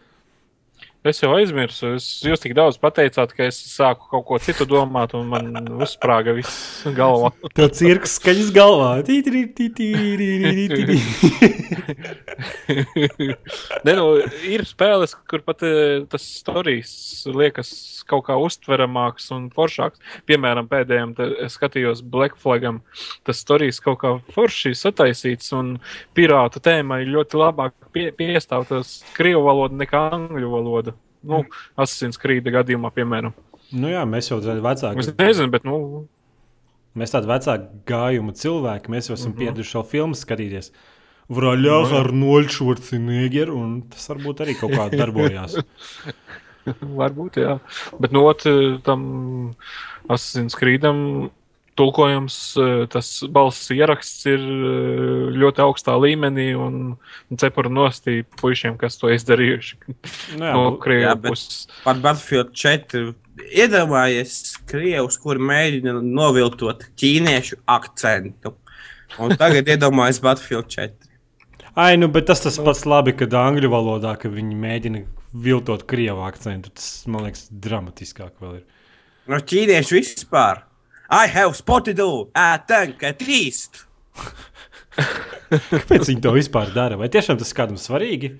Es 1.03 1.17
jau 1.19 1.33
aizmirsu. 1.35 1.97
Es, 1.97 2.05
jūs 2.23 2.39
tik 2.39 2.53
daudz 2.55 2.77
pateicāt, 2.79 3.33
ka 3.35 3.43
es 3.49 3.57
sāku 3.73 4.07
kaut 4.07 4.23
ko 4.29 4.37
citu 4.39 4.63
domāt, 4.63 5.11
un 5.19 5.27
man 5.27 5.67
uzsprāga 5.83 6.31
viss 6.37 6.85
galvā. 6.95 7.33
Tev 7.57 7.73
cirks 7.75 8.13
skaņas 8.21 8.53
galvā. 8.55 9.03
Ne, 13.83 13.97
nu, 13.99 14.05
ir 14.47 14.63
spēles, 14.63 15.17
kur 15.27 15.43
pat 15.43 15.67
eh, 15.67 16.07
tas 16.07 16.23
stāstījums 16.39 16.95
liekas 17.35 17.69
kaut 18.09 18.25
kā 18.27 18.37
uztveramāks 18.41 19.29
un 19.35 19.49
foršāks. 19.53 20.01
Piemēram, 20.29 20.69
pēdējiem 20.71 21.13
skatījos 21.51 22.03
Black 22.05 22.39
Flagam. 22.41 22.81
Tas 23.27 23.43
stāstījums 23.43 23.81
kaut 23.83 23.99
kā 24.03 24.15
forši 24.33 24.73
sataisīts, 24.77 25.53
un 25.57 25.77
pirātu 26.17 26.61
tēmai 26.63 27.03
ļoti 27.09 27.39
labāk 27.39 27.75
pie, 27.95 28.09
piestāv 28.15 28.67
tas 28.71 28.99
krievu 29.17 29.45
valoda 29.47 29.79
nekā 29.83 30.07
angļu 30.17 30.51
valoda. 30.53 30.97
Nu, 31.23 31.45
Asasins 31.79 32.19
Creed 32.19 32.47
gadījumā, 32.51 32.91
piemēram. 32.95 33.35
Nu 33.73 33.89
jā, 33.89 34.03
mēs 34.05 34.27
jau 34.29 34.41
tādi 34.43 34.63
vecāki. 34.63 34.99
Es 34.99 35.13
nezinu, 35.17 35.53
bet, 35.53 35.63
nu, 35.67 35.77
Mēs 36.93 37.09
tādi 37.09 37.25
vecāki 37.25 37.79
gājuma 37.89 38.35
cilvēki, 38.37 38.91
mēs 38.93 39.09
jau 39.09 39.15
esam 39.15 39.31
mm. 39.31 39.33
-hmm. 39.33 39.39
pieraduši 39.41 39.71
šo 39.73 39.81
filmu 39.89 40.17
skatīties. 40.17 40.69
Vraļā 41.33 41.77
ar 41.99 42.11
Nolčurcinēgeru, 42.13 43.55
un 43.57 43.71
tas 43.89 44.05
varbūt 44.11 44.43
arī 44.45 44.53
kaut 44.59 44.75
kā 44.75 44.89
darbojās. 45.01 45.57
Varbūt, 46.99 47.39
jā. 47.43 47.57
Bet 47.99 48.13
no 48.15 48.25
otras 48.29 48.81
tam 48.85 49.55
Asasins 50.11 50.55
Creedam 50.59 51.31
tulkojums, 51.79 52.37
eh, 52.61 52.85
tas 52.91 53.07
balss 53.33 53.71
ieraksts 53.73 54.27
ir 54.29 54.41
eh, 54.43 55.33
ļoti 55.41 55.63
augstā 55.65 55.95
līmenī 55.97 56.51
un 56.57 56.97
cepura 57.39 57.71
nostī 57.73 58.21
puišiem, 58.39 58.77
kas 58.81 58.99
to 59.01 59.09
izdarījuši. 59.13 59.79
Nu, 60.37 60.45
jā, 60.45 60.53
no 60.53 60.65
bet- 60.77 61.31
puses. 61.31 61.65
Par 61.83 61.97
Battlefield 62.03 62.53
4 62.53 63.13
iedomājies 63.49 64.59
krievus, 64.69 65.17
kuri 65.17 65.41
mēģina 65.41 65.97
noviltot 66.03 66.85
ķīniešu 67.01 67.63
akcentu. 67.65 68.53
Un 69.21 69.33
tagad 69.37 69.69
iedomājies 69.69 70.21
Battlefield 70.21 70.69
4. 70.69 71.09
Ai, 71.73 71.97
nu, 71.97 72.07
bet 72.13 72.27
tas 72.29 72.41
tas 72.43 72.59
pats 72.61 72.85
labi, 72.85 73.15
kad 73.17 73.33
angļu 73.33 73.69
valodā, 73.73 74.13
ka 74.21 74.29
viņi 74.29 74.57
mēģina 74.61 75.01
viltot 75.33 75.85
krievu 75.89 76.23
akcentu. 76.27 76.71
Tas, 76.77 77.03
man 77.09 77.27
liekas, 77.27 77.47
dramatiskāk 77.49 78.37
vēl 78.41 78.61
ir. 78.61 78.63
No 79.31 79.39
ķīniešu 79.39 79.99
vispār. 79.99 80.63
I 81.13 81.27
have 81.27 81.55
spotted 81.55 81.99
you 81.99 82.29
at 82.35 82.67
tank 82.67 83.03
at 83.03 83.21
least. 83.27 83.85
Kāpēc 85.73 86.09
viņi 86.09 86.21
to 86.23 86.33
vispār 86.35 86.73
dara? 86.73 86.97
Vai 86.99 87.09
tiešām 87.11 87.37
tas 87.39 87.53
kādam 87.55 87.77
svarīgi? 87.81 88.33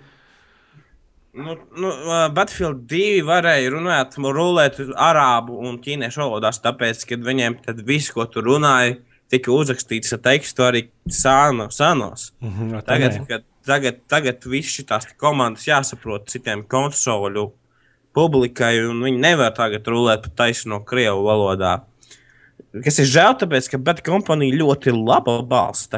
Nu, 1.34 1.56
nu, 1.82 1.92
Battlefield 2.34 2.84
2 2.90 3.24
varēja 3.26 3.72
runāt, 3.74 4.20
rulēt 4.22 4.78
arābu 5.02 5.58
un 5.66 5.80
ķīniešu 5.82 6.22
valodās, 6.22 6.62
tāpēc, 6.62 7.08
ka 7.10 7.18
viņiem 7.26 7.58
tad 7.64 7.82
viss, 7.88 8.12
ko 8.14 8.28
tur 8.30 8.46
runāja, 8.52 9.00
tika 9.34 9.50
uzrakstīts 9.50 10.14
ar 10.14 10.22
tekstu 10.28 10.68
arī 10.68 10.84
sāno, 11.10 11.72
sānos. 11.74 12.30
Mhm, 12.44 12.76
tā 12.76 12.84
Tagad, 12.92 13.18
kad, 13.32 13.48
tagad, 13.66 14.02
tagad 14.12 14.44
viss 14.50 14.78
šīs 14.78 15.14
komandas 15.20 15.68
jāsaprot 15.68 16.30
citiem 16.32 16.64
konsolu 16.70 17.52
publikai, 18.14 18.78
un 18.86 19.02
viņi 19.06 19.24
nevar 19.24 19.54
tagad 19.58 19.88
rulēt 19.90 20.26
pa 20.26 20.34
taisno 20.44 20.82
krievu 20.86 21.26
valodā. 21.26 21.80
Kas 22.84 23.00
ir 23.02 23.10
žēl, 23.10 23.36
tāpēc, 23.42 23.70
ka 23.70 23.82
Bad 23.82 24.04
Company 24.06 24.52
ļoti 24.54 24.94
laba 24.94 25.42
balss 25.42 25.90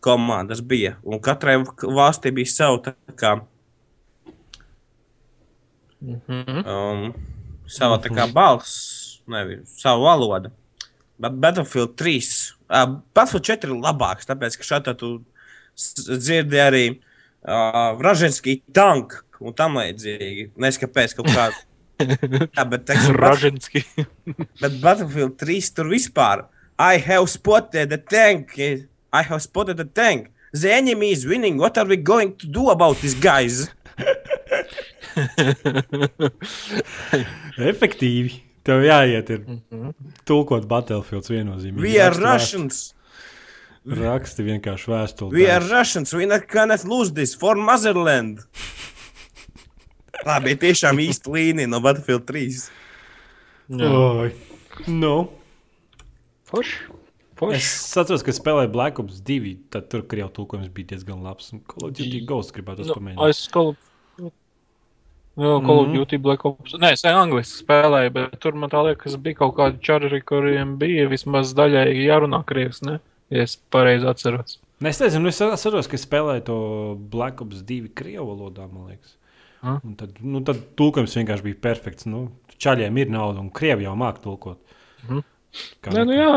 komandas 0.00 0.62
bija, 0.64 0.96
un 1.04 1.20
katrai 1.20 1.58
valstī 1.60 2.32
bija 2.34 2.46
sava 2.48 2.78
tā 2.88 2.94
kā 3.14 3.40
Mhm. 6.00 6.64
um, 6.64 7.14
sava 7.68 7.98
tā 8.00 8.08
kā 8.08 8.24
balss, 8.32 9.20
nevis 9.28 9.76
savu 9.82 10.06
valodu. 10.08 10.50
Bet 11.20 11.36
Battlefield 11.36 11.96
3, 12.00 12.54
uh, 12.70 12.86
Battlefield 13.12 13.44
4 13.44 13.68
ir 13.68 13.82
labāks, 13.84 14.24
tāpēc 14.24 14.56
ka 14.56 14.64
šeit 14.64 14.88
tu 14.96 15.20
dzirdi 16.10 16.60
arī 16.62 16.84
uh, 16.94 17.96
Vražinskī 17.98 18.60
tanku 18.76 19.22
un 19.40 19.56
tam 19.56 19.78
līdzīgi. 19.80 20.50
Neskapēc 20.60 21.16
kaut 21.18 21.30
kā. 21.32 21.50
Jā, 22.56 22.64
bet, 22.64 22.86
teiksim, 22.88 23.16
Ražinski. 23.20 23.84
bet 24.60 24.72
Battlefield 24.80 25.36
3 25.40 25.74
tur 25.76 25.86
vispār. 25.92 26.46
I 26.80 26.96
have 27.04 27.28
spotted 27.28 27.90
the 27.92 27.98
tank. 27.98 28.56
I 28.58 29.22
have 29.22 29.42
spotted 29.44 29.76
the 29.76 29.84
tank. 29.84 30.30
The 30.52 30.72
enemy 30.72 31.12
is 31.12 31.26
winning. 31.26 31.58
What 31.58 31.78
are 31.78 31.86
we 31.86 31.96
going 31.96 32.36
to 32.38 32.46
do 32.46 32.70
about 32.70 32.96
this, 33.04 33.14
guys? 33.14 33.68
Efektīvi. 37.70 38.40
Tev 38.64 38.82
jāiet, 38.84 39.30
ir 39.32 39.40
tulkot 40.28 40.66
Battlefields 40.68 41.30
viennozīmīgi. 41.32 41.80
We 41.80 42.00
are 42.00 42.12
Russians. 42.16 42.94
Raksti 43.90 44.44
vienkārši 44.46 44.90
vēstuli. 44.92 45.34
We 45.34 45.48
are 45.50 45.64
Russians. 45.66 46.12
We 46.14 46.26
not, 46.30 46.46
cannot 46.48 46.84
lose 46.86 47.12
this 47.12 47.34
for 47.34 47.56
motherland. 47.58 48.44
Tā 50.20 50.36
bija 50.44 50.58
tiešām 50.66 51.00
īsta 51.02 51.32
līnija 51.32 51.68
no 51.72 51.80
Battlefield 51.82 52.26
3. 52.28 52.70
Oi. 53.80 54.30
Nu. 54.86 55.14
Forši. 56.50 56.76
Es 56.90 57.38
Forši. 57.40 58.00
atceros, 58.02 58.22
ka 58.26 58.34
spēlēju 58.36 58.70
Black 58.74 58.98
Ops 59.00 59.20
2. 59.24 59.54
Tad 59.72 59.88
tur 59.92 60.02
krievu 60.06 60.28
tulkojums 60.36 60.68
bija 60.76 60.92
diezgan 60.94 61.22
labs. 61.24 61.52
Un 61.56 61.62
Call 61.64 61.88
of 61.88 61.94
Duty 61.96 62.20
Ghost 62.28 62.52
gribētu 62.56 62.84
Nu, 62.86 62.94
pamēģināt. 62.98 63.28
es 63.32 63.46
Call 63.48 63.74
Jā, 65.40 65.54
Call 65.64 65.78
of 65.80 65.86
Mhm. 65.88 65.94
Duty 65.96 66.18
Black 66.18 66.44
Ops. 66.44 66.74
Nē, 66.74 66.92
es 66.92 67.02
angliski 67.06 67.62
spēlēju, 67.64 68.12
bet 68.12 68.40
tur 68.40 68.52
man 68.52 68.68
tā 68.68 68.82
liekas, 68.84 69.14
bija 69.16 69.36
kaut 69.38 69.54
kādi 69.56 69.80
čari, 69.80 70.20
kuriem 70.20 70.76
bija 70.76 71.08
vismaz 71.08 71.54
daļēji 71.54 72.02
jārunā 72.10 72.44
krievs, 72.44 72.82
ne? 72.82 72.98
Ja 73.30 73.46
es 73.46 73.56
pareizi 73.70 74.08
atceros. 74.10 74.58
Ne, 74.80 74.90
Es 74.90 75.00
nezinu, 75.02 75.28
es 75.28 75.40
atceros, 75.44 75.88
ka 75.90 75.98
spēlēju 76.00 76.44
to 76.46 76.60
Black 77.12 77.42
Ops 77.44 77.64
2 77.68 77.90
krievu 77.96 78.30
valodā, 78.30 78.64
man 78.70 78.88
liekas. 78.92 79.16
Ah. 79.60 79.76
Un 79.84 79.92
tad, 79.98 80.16
nu, 80.24 80.40
tad 80.40 80.62
tulkojums 80.78 81.18
vienkārši 81.18 81.44
bija 81.50 81.58
perfekts. 81.68 82.08
Nu, 82.08 82.30
čaļiem 82.60 82.96
ir 83.02 83.12
nauda, 83.12 83.42
un 83.42 83.50
krievi 83.52 83.84
jau 83.84 83.92
māca 83.98 84.24
tulkot. 84.24 84.62
Mhm. 85.04 85.26
Kā 85.82 85.92
Nē, 85.92 86.04
nu 86.06 86.14
jā, 86.14 86.32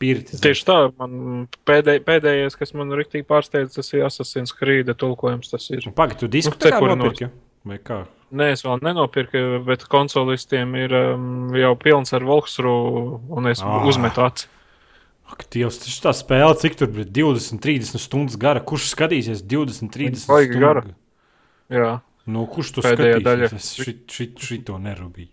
Pirtis. 0.00 0.40
tieši 0.42 0.66
tā. 0.66 0.78
Man 0.98 1.46
pēdēj, 1.68 2.00
pēdējais, 2.06 2.56
kas 2.58 2.74
man 2.74 2.92
riktīgi 2.96 3.26
pārsteidz, 3.28 3.76
tas 3.76 3.92
ir 3.92 4.04
Assassin's 4.08 4.54
Creed 4.56 4.90
tulkojums. 5.00 5.52
Tas 5.52 5.68
ir. 5.70 5.86
Pagaid, 5.94 6.18
tu 6.22 6.30
disku 6.32 6.56
Nu, 6.56 6.72
kur 6.80 6.94
nopirki? 6.96 7.30
Vai 7.64 7.78
kā? 7.80 8.02
Nē, 8.34 8.50
es 8.56 8.64
vēl 8.66 8.82
nenopirku, 8.82 9.62
bet 9.68 9.84
konsolistiem 9.90 10.74
ir 10.80 10.92
um, 10.98 11.54
jau 11.54 11.72
pilns 11.78 12.12
ar 12.16 12.24
Volksru, 12.26 12.74
un 13.30 13.46
es 13.52 13.62
ah. 13.62 13.84
uzmetu 13.86 14.24
aci. 14.24 14.50
Ak, 15.34 15.44
Dievs, 15.50 15.80
tas 15.82 15.90
ir 15.90 16.02
tā 16.04 16.12
spēle, 16.14 16.54
cik 16.62 16.76
tur 16.78 16.90
bija 16.94 17.08
20, 17.10 17.58
30 17.64 17.98
stundas 17.98 18.36
gara. 18.38 18.62
Kurš 18.62 18.88
skatīsies 18.94 19.42
20, 19.50 19.90
30 19.90 20.28
baigi 20.30 20.52
stundu? 20.54 20.64
gara. 20.64 20.84
Jā, 21.74 21.92
Nu, 22.24 22.46
kurš 22.48 22.70
to 22.78 22.80
Pēdējā 22.86 23.18
skatīsies? 23.18 23.24
daļa. 23.26 23.48
Es 23.58 23.66
šit, 23.76 23.98
šit, 24.08 24.38
šito 24.40 24.78
nerūpīju. 24.80 25.28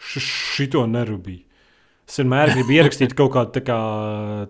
Šito 0.00 0.84
nerūpīju. 0.88 1.42
Es 2.06 2.20
vienmēr 2.22 2.52
gribu 2.54 2.72
ierakstīt 2.78 3.12
kaut 3.18 3.32
kādu 3.34 3.52
tā 3.56 3.62
kā, 3.66 3.76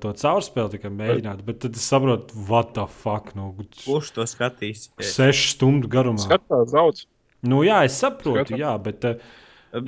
to 0.03 0.13
caurspēli, 0.21 0.75
tikai 0.77 0.91
mēģināt, 0.93 1.41
bet 1.47 1.59
tad 1.65 1.79
es 1.81 1.87
saprotu, 1.89 2.37
what 2.51 2.75
the 2.77 2.85
fuck. 3.01 3.33
Nu, 3.39 3.49
Kurš 3.83 4.13
to 4.19 4.27
skatīs? 4.29 4.91
sešu 5.01 5.55
stundu 5.57 5.89
garumā. 5.91 6.21
skatās 6.23 6.75
daudz. 6.75 7.07
Nu, 7.47 7.63
jā, 7.67 7.81
es 7.89 7.97
saprotu, 7.99 8.45
Skatās. 8.45 8.61
jā, 8.61 8.75
bet 8.83 9.09
uh, 9.09 9.27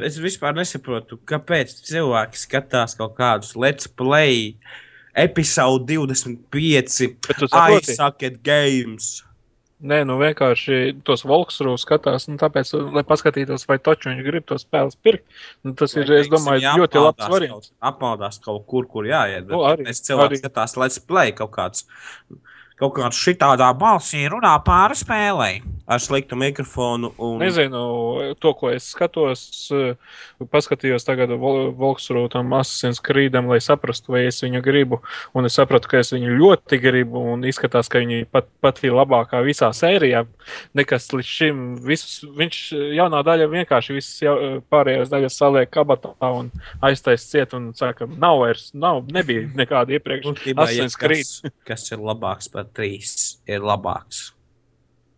Es 0.04 0.18
vispār 0.20 0.56
nesaprotu, 0.58 1.16
kāpēc 1.28 1.70
cilvēki 1.86 2.36
skatās 2.36 2.96
kaut 2.98 3.14
kādus 3.16 3.54
Let's 3.56 3.86
Play, 3.88 4.56
epizode 5.16 5.86
25, 5.86 7.14
Bet 7.28 7.38
tu 7.38 7.48
saproti? 7.48 7.86
aizsakiet 7.94 8.42
games. 8.44 9.22
Nē, 9.78 10.00
nu 10.02 10.16
vienkārši 10.18 10.98
tos 11.06 11.22
Volksru 11.22 11.76
skatās, 11.78 12.26
nu, 12.26 12.34
tāpēc, 12.36 12.72
lai 12.96 13.04
paskatītos, 13.06 13.62
vai 13.70 13.76
taču 13.78 14.10
viņi 14.10 14.24
grib 14.26 14.46
to 14.50 14.56
spēles 14.58 14.96
pirkt. 14.98 15.22
Nu, 15.62 15.70
tas 15.78 15.94
ir, 15.94 16.10
es 16.18 16.26
domāju, 16.32 16.66
ļoti 16.82 16.98
labs 17.04 17.28
variants. 17.30 17.70
Apmaldās 17.80 18.40
kaut 18.42 18.66
kur, 18.66 18.88
kur 18.90 19.06
jāiet. 19.06 19.46
Nu, 19.46 19.62
arī- 19.62 19.86
es 19.88 20.02
cilvēku 20.02 20.34
arī. 20.34 20.40
skatās 20.42 20.74
Let's 20.76 20.98
Play 20.98 21.30
kaut 21.30 21.52
kāds. 21.54 21.84
Kaut 22.78 22.94
kāds 22.94 23.18
šitādā 23.18 23.72
balsī 23.74 24.28
runā 24.30 24.54
pāri 24.66 24.98
spēlei 24.98 25.56
ar 25.88 26.00
sliktu 26.00 26.36
mikrofonu. 26.36 27.12
Un... 27.16 27.38
Nezinu, 27.40 27.80
to, 28.38 28.52
ko 28.52 28.68
es 28.74 28.90
skatos, 28.92 29.42
eh, 29.72 29.96
paskatījos 30.52 31.06
tagad 31.06 31.32
Vol- 31.40 31.70
Volkswagen 31.76 32.28
tam 32.34 32.52
Assassin's 32.58 33.00
Creedam, 33.00 33.48
lai 33.48 33.56
saprastu, 33.64 34.12
vai 34.12 34.26
es 34.28 34.42
viņu 34.44 34.60
gribu. 34.64 35.00
Un 35.32 35.48
es 35.48 35.56
sapratu, 35.56 35.88
ka 35.88 36.02
es 36.02 36.12
viņu 36.12 36.34
ļoti 36.36 36.80
gribu, 36.82 37.22
un 37.32 37.46
izskatās, 37.48 37.88
ka 37.88 38.02
viņi 38.04 38.28
pat, 38.28 38.50
pat 38.60 38.82
ir 38.84 38.92
labākā 38.98 39.40
visā 39.46 39.70
sērijā. 39.72 40.26
Nekas 40.76 41.08
līdz 41.14 41.32
šim, 41.38 41.64
visus, 41.88 42.20
viņš 42.36 42.60
jaunā 42.98 43.24
daļa 43.24 43.48
vienkārši 43.54 43.96
visas 43.96 44.20
jau, 44.26 44.36
pārējās 44.68 45.08
daļas 45.14 45.40
saliek 45.40 45.72
kabatā 45.72 46.12
un 46.36 46.52
aiztais 46.84 47.24
ciet 47.32 47.56
un 47.56 47.70
saka, 47.78 48.10
nav 48.20 48.42
vairs, 48.44 48.68
nav, 48.76 49.06
nebija 49.08 49.48
nekāda 49.56 49.96
iepriekš. 49.96 50.28
Būtībā, 50.28 50.68
ja 50.68 50.84
Assassin's 50.84 51.00
Creed. 51.00 51.24
kas, 51.24 51.58
kas 51.72 51.96
ir 51.96 52.04
labāks 52.04 52.52
par 52.52 52.67
trīs, 52.76 53.38
ir 53.48 53.64
labāks. 53.64 54.28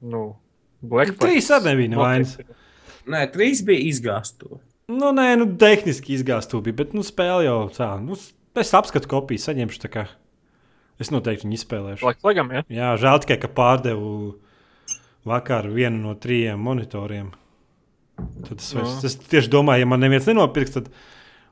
Nu, 0.00 0.34
Black 0.80 1.18
trīs 1.20 1.50
arī 1.52 1.72
nebija 1.72 1.94
nevainas. 1.94 2.36
Nē, 3.10 3.24
trīs 3.34 3.62
bija 3.66 3.84
izgāstu. 3.90 4.60
Nu, 4.90 5.12
nē, 5.14 5.34
nu, 5.38 5.46
tehniski 5.60 6.16
izgāztu 6.16 6.60
bija, 6.64 6.80
bet, 6.82 6.94
nu, 6.96 7.04
spēle 7.06 7.44
jau 7.46 7.58
tā. 7.74 7.92
Nu, 8.02 8.16
es 8.58 8.72
apskatu 8.76 9.10
kopiju, 9.10 9.42
saņemšu 9.42 9.82
tā 9.84 9.90
kā. 9.92 10.06
Es 11.00 11.12
noteikti 11.12 11.46
viņu 11.46 11.56
izspēlēšu. 11.56 12.04
Black 12.04 12.20
Flagam, 12.20 12.50
ja? 12.52 12.64
Jā, 12.68 12.90
žēl 13.00 13.22
tikai, 13.22 13.38
ka 13.44 13.52
pārdevu 13.56 14.10
vakar 15.28 15.68
vienu 15.72 16.02
no 16.02 16.16
trījiem 16.18 16.60
monitoriem. 16.60 17.30
Tad 18.44 18.58
es, 18.58 18.68
vairs, 18.76 18.98
Jā. 18.98 19.08
es 19.08 19.16
tieši 19.32 19.48
domāju, 19.52 19.84
ja 19.84 19.88
man 19.88 20.02
neviens 20.04 20.26
nenopirks, 20.28 20.74
tad 20.76 20.90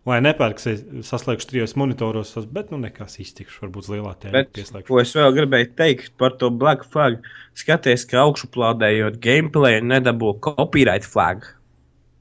lai 0.07 0.21
nepērks, 0.25 0.67
es 0.71 0.83
saslēgšu 1.11 1.49
trijos 1.51 1.75
monitoros, 1.77 2.35
bet 2.53 2.71
nu 2.71 2.79
nekas 2.79 3.19
iztikšu, 3.21 3.65
varbūt 3.67 3.89
lielā 3.93 4.15
tēmā 4.23 4.33
Bet, 4.33 4.53
pieslēgšu. 4.57 4.87
ko 4.89 5.01
es 5.03 5.13
vēl 5.17 5.35
gribēju 5.37 5.75
teikt 5.77 6.13
par 6.19 6.31
to 6.41 6.51
Black 6.51 6.85
Flag, 6.89 7.19
skaties, 7.55 8.05
ka 8.09 8.23
augšuplādējot 8.25 9.19
gameplay 9.21 9.81
nedabū 9.83 10.35
copyright 10.41 11.05
flag. 11.05 11.45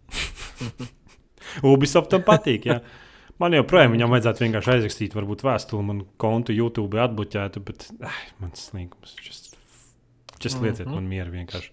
Ubisoftam 1.64 2.24
patīk. 2.28 2.66
Jā. 2.70 2.80
Man 3.38 3.54
joprojām 3.54 3.94
viņam 3.94 4.10
vajadzētu 4.16 4.44
vienkārši 4.48 4.72
aizrakstīt, 4.74 5.14
varbūt 5.18 5.44
vēstuli 5.46 5.86
man 5.86 6.00
kontu 6.22 6.56
YouTube 6.58 6.98
atbloķētu, 7.04 7.62
bet 7.68 7.86
ai, 8.02 8.16
mans 8.42 8.64
slinkums. 8.72 9.14
Just, 9.22 9.52
just 10.42 10.58
lieciet 10.64 10.90
man 10.90 11.06
mieru 11.10 11.32
vienkārši. 11.36 11.70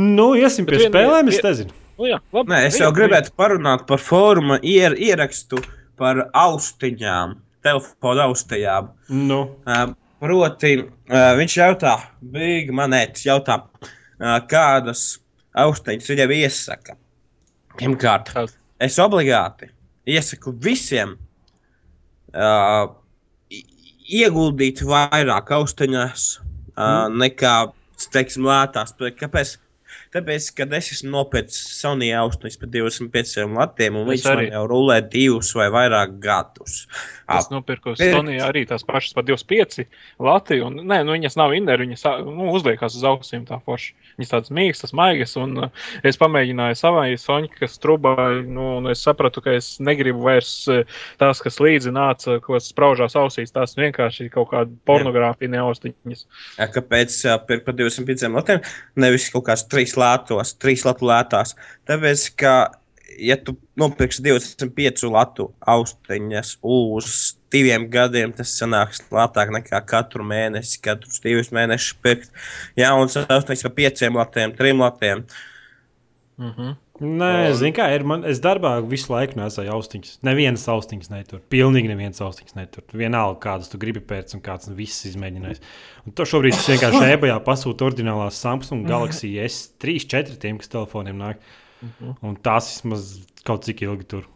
Nu, 0.00 0.30
iesim 0.36 0.64
Bet 0.68 0.74
pie 0.74 0.80
vien- 0.82 0.92
spēlēm, 0.92 1.28
es 1.28 1.38
vien- 1.40 1.46
nezinu. 1.50 1.76
Nu, 1.96 2.04
jā, 2.10 2.18
labi. 2.36 2.52
Nē, 2.52 2.58
es 2.68 2.76
jau 2.80 2.90
gribētu 2.92 3.32
parunāt 3.40 3.86
par 3.88 4.02
fóruma 4.04 4.58
ier, 4.60 4.92
ierakstu 5.00 5.62
par 5.96 6.26
austiņām, 6.36 7.38
telefona 7.64 8.26
austiņām. 8.28 8.90
Nu, 9.16 9.40
Uh, 9.66 9.94
proti, 10.20 10.74
uh, 10.82 11.32
viņš 11.38 11.56
jautā, 11.56 11.94
Big 12.20 12.68
Manēts 12.76 13.24
jautā, 13.26 13.62
uh, 13.80 14.36
kādas 14.50 15.06
austiņas 15.56 16.12
viņam 16.12 16.36
iesaka. 16.36 16.98
Pirmkārt, 17.80 18.32
es 18.80 18.96
obligāti 19.00 19.70
iesaku 20.08 20.52
visiem 20.52 21.16
uh, 22.36 22.92
ieguldīt 24.06 24.84
vairāk 24.84 25.52
austiņās 25.56 26.28
uh, 26.40 27.08
nekā, 27.12 27.56
teiksim, 28.12 28.48
lētās. 28.48 28.92
Kāpēc? 29.20 29.56
Tāpēc, 30.14 30.48
kad 30.58 30.74
es 30.78 30.92
esmu 30.94 31.10
nopircis 31.14 31.80
Sony 31.80 32.12
austiņas 32.16 32.60
par 32.62 32.70
25 32.72 33.46
latiem, 33.56 33.98
un 33.98 34.06
viņš 34.10 34.26
man 34.28 34.38
arī. 34.38 34.50
jau 34.54 34.64
rulē 34.70 35.00
divus 35.12 35.50
vai 35.58 35.66
vairāk 35.74 36.18
gadus. 36.22 36.84
Es 37.26 37.48
nopirku 37.50 37.96
Sony 37.98 38.36
arī 38.42 38.62
tās 38.70 38.84
pašas 38.86 39.16
par 39.16 39.24
25 39.26 39.86
Latviju. 40.22 40.68
Un, 40.68 40.78
nē, 40.86 41.00
nu, 41.06 41.16
viņas 41.16 41.36
nav 41.38 41.54
inderi, 41.56 41.88
viņas 41.88 42.04
nu, 42.22 42.52
uzliekas 42.54 42.94
uz 42.98 43.06
ausīm 43.08 43.42
tā 43.48 43.58
forši. 43.66 43.96
Viņas 44.20 44.30
tādas 44.30 44.52
mīkstas, 44.54 44.94
maigas. 44.96 45.34
Un 45.40 45.56
uh, 45.66 45.88
es 46.06 46.20
pamēģināju 46.20 46.78
savai 46.78 47.08
Soņai, 47.18 47.50
kas 47.58 47.80
trūbai, 47.82 48.44
nu, 48.46 48.76
un 48.78 48.90
es 48.92 49.02
sapratu, 49.02 49.42
ka 49.42 49.56
es 49.58 49.74
negribu 49.82 50.22
vairs 50.28 50.52
tās, 51.20 51.42
kas 51.42 51.58
līdzi 51.62 51.94
nāca, 51.96 52.38
ko 52.44 52.60
spraužās 52.62 53.18
ausīs. 53.18 53.54
Tās 53.54 53.74
vienkārši 53.78 54.30
kaut 54.34 54.52
kāda 54.54 54.70
pornogrāfija, 54.88 55.50
ne 55.50 55.64
austiņas. 55.66 56.26
Jā, 56.60 56.70
Kāpēc 56.78 57.20
uh, 57.26 57.38
pirkt 57.48 57.66
par 57.66 57.78
25 57.78 58.30
latiem, 58.38 58.62
nevis 59.02 59.30
kaut 59.34 59.48
kāds 59.50 59.66
trīs 59.66 59.98
lētos, 59.98 60.54
trīs 60.62 60.86
latu 60.86 61.10
lētās? 61.10 61.56
Tāpēc, 61.90 62.28
ka, 62.38 62.56
ja 63.18 63.36
tu 63.36 63.56
nopirksi 63.78 64.22
25 64.24 65.10
latu 65.10 65.50
austiņas 65.60 66.56
uz 66.62 67.10
diviem 67.52 67.86
gadiem, 67.90 68.32
tas 68.36 68.54
sanāks 68.58 69.04
lētāk 69.12 69.52
nekā 69.54 69.80
katru 69.88 70.26
mēnesi, 70.26 70.80
katrus 70.84 71.22
divus 71.24 71.52
mēnešus 71.54 72.00
pirkt 72.02 72.32
jaunas 72.78 73.18
austiņas 73.24 73.68
par 73.68 73.76
pieciem 73.78 74.18
latiem, 74.18 74.56
trim 74.56 74.82
latiem. 74.82 75.24
Mm 76.36 76.50
-hmm. 76.50 76.74
Nē, 76.96 77.52
zinu, 77.52 77.74
kā 77.76 77.90
ir. 77.92 78.04
Man, 78.08 78.22
es 78.24 78.38
darbā 78.40 78.70
visu 78.88 79.12
laiku 79.12 79.36
nesēju 79.36 79.72
austiņas. 79.74 80.14
Nevienas 80.24 80.64
austiņas 80.72 81.10
netur. 81.12 81.42
Pilnīgi 81.52 81.90
nevienas 81.90 82.22
austiņas 82.24 82.56
netur. 82.56 82.84
Vienalga, 82.92 83.36
kādas 83.40 83.68
tu 83.68 83.78
gribi 83.78 84.00
pēc, 84.00 84.32
un 84.36 84.40
kāds 84.40 84.70
viss 84.72 85.04
izmēģinājis. 85.10 85.60
Un 86.06 86.16
to 86.16 86.24
šobrīd 86.24 86.56
es 86.56 86.68
vienkārši 86.72 87.10
ebajā 87.16 87.36
pasūtu 87.44 87.90
oriģinālās 87.90 88.40
Samsung 88.40 88.88
Galaxy 88.88 89.34
S3, 89.44 89.98
4 90.08 90.40
tiem, 90.40 90.56
kas 90.62 90.72
telefoniem 90.72 91.20
nāk. 91.20 91.44
Un 92.24 92.36
tās 92.42 92.70
vismaz 92.70 93.10
kaut 93.46 93.66
cik 93.66 93.84
ilgi 93.86 94.06
tur. 94.14 94.30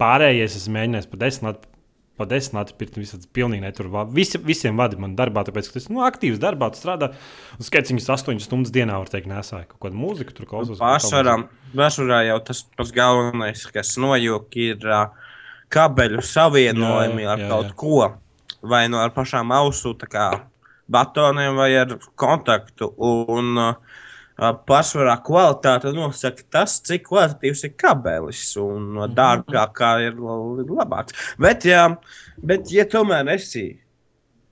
Pārējais 0.00 0.58
es 0.58 0.66
mēģināju 0.72 1.10
pa 1.12 1.22
desmit. 1.24 1.70
Pa 2.14 2.28
desmit 2.30 2.54
lati 2.60 2.76
pirkt, 2.78 2.98
visādi 3.00 3.26
pilnīgi 3.34 3.64
netur. 3.64 3.88
Visi, 4.14 4.38
visiem 4.38 4.78
vadi 4.78 4.94
man 5.02 5.16
darbā, 5.18 5.42
tāpēc, 5.48 5.66
ka 5.66 5.80
tas 5.80 5.88
nu, 5.90 6.04
aktīvs 6.06 6.38
darbā, 6.42 6.68
tu 6.70 6.78
strādā. 6.78 7.08
Un 7.58 7.66
skeciņas 7.66 8.06
8 8.14 8.38
stundas 8.44 8.70
dienā, 8.74 9.00
var 9.02 9.10
teikt, 9.10 9.26
nesāja 9.26 9.66
kaut 9.66 9.80
kādu 9.82 9.98
mūziku, 9.98 10.36
tur 10.36 10.46
klausos. 10.46 10.78
Pārsvarā, 10.78 11.40
pārsvarā 11.74 12.20
jau 12.28 12.36
tas 12.46 12.62
pats 12.78 12.94
galvenais, 12.94 13.64
kas 13.74 13.96
nojūg, 13.98 14.46
ir 14.62 14.86
uh, 14.86 15.08
kabeļu 15.74 16.22
savienojumi 16.22 17.24
Jā, 17.24 17.26
jā, 17.26 17.32
ar 17.34 17.42
jā, 17.42 17.50
kaut 17.50 17.72
jā. 17.72 17.76
ko. 17.82 17.98
Vai 18.64 18.86
nu 18.92 19.02
ar 19.02 19.10
pašām 19.16 19.50
ausu 19.52 19.96
tā 19.98 20.06
kā 20.08 20.28
batoniem, 20.86 21.58
vai 21.58 21.72
ar 21.82 21.96
kontaktu. 22.20 22.92
Un 22.94 23.58
uh, 23.58 23.83
pārsvarā 24.38 25.14
kvalitāte 25.26 25.92
nosaka 25.94 26.42
tas, 26.50 26.80
cik 26.82 27.06
kvalitatīvs 27.08 27.64
ir 27.68 27.74
kabelis. 27.78 28.42
Un 28.60 28.98
uh, 28.98 29.06
dārgākā 29.10 29.92
ir 30.08 30.18
labāks. 30.18 31.14
Bet, 31.40 31.66
ja, 31.68 31.86
bet, 32.42 32.70
ja 32.74 32.86
tomēr 32.90 33.34
esi. 33.36 33.80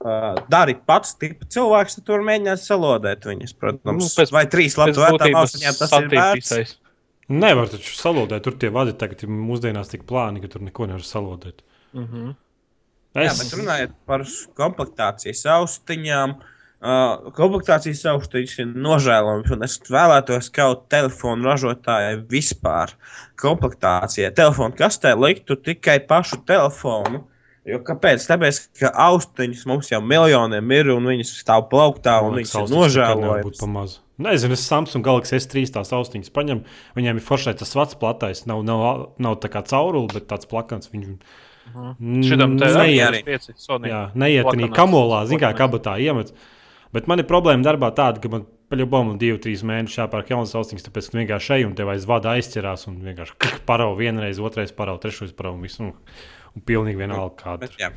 Uh, 0.03 0.35
dari 0.51 0.75
pats 0.75 1.15
tipa 1.15 1.47
cilvēks, 1.47 2.01
tad 2.01 2.07
tur 2.09 2.25
mēģināt 2.27 2.59
salodēt 2.59 3.27
viņas, 3.29 3.53
protams. 3.55 4.03
Nu, 4.03 4.09
pēc- 4.19 4.33
vai 4.35 4.49
trīs 4.51 4.75
būtības 4.75 5.37
austiņām 5.45 5.77
tas 5.79 5.93
ir 5.99 6.09
vērts. 6.11 6.79
Nevar 7.33 7.71
taču 7.71 7.95
salodēt, 7.95 8.43
tur 8.43 8.57
tie 8.59 8.73
vadi 8.75 8.97
tagad 8.99 9.23
ir 9.23 9.31
mūsdienās 9.31 9.93
tik 9.93 10.03
plāni, 10.09 10.43
ka 10.43 10.51
tur 10.51 10.65
neko 10.67 10.89
nevar 10.91 11.07
salodēt. 11.07 11.63
Mm 11.95 12.09
-hmm. 12.09 12.35
Jā, 13.15 13.31
bet 13.39 13.55
runājot 13.61 13.95
par 14.09 14.25
komplektācijas 14.59 15.47
austiņām, 15.55 16.35
uh, 16.35 16.62
komplektācijas 16.83 18.05
austiņas 18.11 18.55
ir 18.65 18.71
nožēlojams. 18.75 19.53
un 19.55 19.67
Es 19.67 19.79
vēlētos 19.87 20.51
kaut 20.55 20.89
telefonu 20.91 21.47
ražotāju 21.51 22.25
vispār 22.31 22.97
komplektācijai. 23.39 24.33
Telefonu 24.35 24.75
kastē 24.79 25.15
liktu 25.15 25.57
tikai 25.57 26.01
pašu 26.09 26.43
telefonu. 26.49 27.29
Jo 27.63 27.79
kāpēc? 27.87 28.25
Tāpēc, 28.27 28.59
ka 28.81 28.91
austiņas 29.05 29.67
mums 29.71 29.93
jau 29.93 30.01
miljoniem 30.03 30.73
ir 30.75 30.91
un 30.97 31.07
viņas 31.07 31.37
stāv 31.45 31.69
plauktā 31.71 32.17
un 32.27 32.41
viņas 32.41 32.57
ir 32.59 32.73
nožēlojamas. 32.75 34.01
Nezinu, 34.23 34.57
es 34.59 34.65
Samsung 34.67 35.07
Galaxy 35.07 35.39
S3 35.39 35.71
tās 35.77 35.93
austiņas 35.95 36.35
paņemu. 36.35 36.67
Viņiem 36.99 37.19
ir 37.19 37.25
foršais 37.25 37.61
tas 37.63 37.73
vats 37.79 37.97
platais. 37.99 38.43
Nav, 38.51 38.65
nav, 38.67 38.83
nav 39.23 39.39
tā 39.43 39.51
kā 39.51 39.63
caurule, 39.67 40.11
bet 40.11 40.27
tāds 40.31 40.51
plakans. 40.51 40.91
Viņu... 40.91 41.17
Šitam 42.27 42.59
te 42.59 42.73
Sony 42.75 42.83
arī 42.83 42.99
arī. 43.07 43.23
ir 43.23 43.29
pieci 43.31 43.55
Sony. 43.55 43.91
Jā, 43.91 44.03
neiet 44.19 44.43
arī 44.43 44.67
Plakanās. 44.67 44.77
kamolā, 44.79 45.23
zina, 45.31 45.45
kā 45.45 45.53
kabatā 45.63 45.95
iemet. 46.03 46.35
Bet 46.93 47.09
man 47.09 47.23
ir 47.23 47.29
problēma 47.29 47.65
darbā 47.65 47.89
tāda, 47.97 48.21
ka 48.21 48.29
man 48.33 48.45
paļāvām 48.73 49.15
divu, 49.21 49.41
trīs 49.41 49.65
mēnešus 49.69 50.03
jāpērk 50.03 50.33
jaunas 50.33 50.55
austiņas, 50.57 50.87
tāpēc 50.87 51.09
ka 51.09 51.19
vienkārši 51.21 51.51
šeit 51.51 51.67
un 51.69 51.75
tev 51.77 51.93
aiz 51.93 52.07
vada 52.09 52.37
aizķerās 52.37 52.87
un 52.91 53.01
vienkārši 53.05 53.53
parauga 53.69 54.01
vienreiz, 54.01 54.41
otrais 54.41 54.73
parauga, 54.77 55.07
trešais 55.07 55.35
parauga 55.37 55.61
un 55.61 55.67
visu. 55.69 55.89
Un, 55.89 55.93
un 56.57 56.65
pilnīgi 56.69 57.01
vienalga 57.01 57.37
kāda. 57.39 57.67
Bet, 57.67 57.79
jā. 57.81 57.93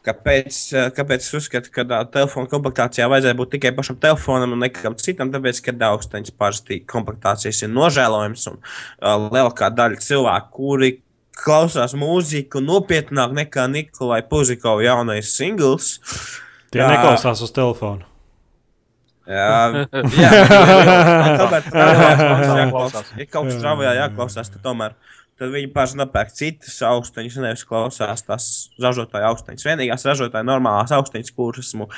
Kāpēc, 0.00 0.58
eh, 0.72 0.88
kāpēc 0.96 1.26
es 1.26 1.34
uzskatu, 1.36 1.70
ka 1.74 1.84
uh, 1.84 2.06
telefona 2.08 2.48
komplektācijā 2.48 3.04
vajadzēja 3.12 3.36
būt 3.36 3.50
tikai 3.56 3.74
pašam 3.76 3.98
telefonam 4.00 4.54
un 4.56 4.64
nekam 4.64 4.96
citam? 4.96 5.28
Tāpēc, 5.34 5.60
ka 5.66 5.74
austiņas 5.90 6.36
parasti 6.40 6.80
komplektācijas 6.88 7.66
ir 7.66 7.72
nožēlojams 7.74 8.46
un 8.48 8.56
uh, 8.62 9.28
lielākā 9.28 9.68
daļa 9.76 10.00
cilvēku, 10.06 10.54
kuri 10.56 10.92
klausās 11.40 11.92
mūziku 11.96 12.64
nopietnāk 12.64 13.36
nekā 13.42 13.68
Nikolai 13.72 14.22
Puzikovs 14.28 14.86
jaunais 14.88 15.34
singls. 15.36 15.98
Tie 16.72 16.80
neklausās 16.80 17.44
uz 17.44 17.52
telefonu. 17.52 18.08
Jā, 19.28 19.84
jā 20.16 20.30
tomēr 21.40 21.66
Jāklausās. 22.60 23.12
Ja 23.18 23.26
kaut 23.28 23.50
kas 23.50 23.58
strāvajā 23.58 23.94
jāklausās, 23.98 24.52
tad 24.54 24.64
tomēr 24.64 24.96
tad 25.40 25.52
viņi 25.54 25.70
pāris 25.72 25.96
nopērk 25.96 26.32
citas 26.36 26.76
austiņas, 26.84 27.38
nevis 27.40 27.64
klausās 27.68 28.24
tās 28.26 28.48
ražotāja 28.82 29.30
austiņas. 29.32 29.64
Vienīgās 29.64 30.04
ražotāja 30.08 30.44
normālās 30.44 30.92
austiņas, 30.92 31.32
kuras 31.36 31.64
esmu. 31.64 31.88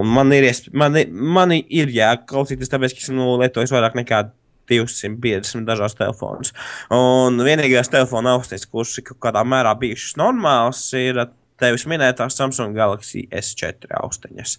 Un 0.00 0.10
man 0.10 0.30
ir, 0.34 0.46
man, 0.74 0.98
man 1.10 1.54
ir 1.54 1.90
jāklausīties, 1.94 2.70
tāpēc, 2.70 2.94
ka 2.94 3.04
esmu 3.06 3.36
lietojis 3.42 3.74
vairāk 3.74 3.98
nekā 3.98 4.24
250 4.70 5.66
dažādas 5.66 5.98
telefonus. 5.98 6.54
Un 6.94 7.38
vienīgās 7.46 7.90
telefona 7.90 8.36
austiņas, 8.38 8.68
kuras 8.70 8.98
ir 8.98 9.06
kaut 9.10 9.22
kādā 9.26 9.42
mērā 9.46 9.74
bijušas 9.78 10.18
normālas, 10.20 10.84
ir 10.98 11.24
tevis 11.60 11.86
minētās 11.90 12.38
Samsung 12.38 12.76
Galaxy 12.78 13.26
S4 13.30 13.90
austiņas. 14.02 14.58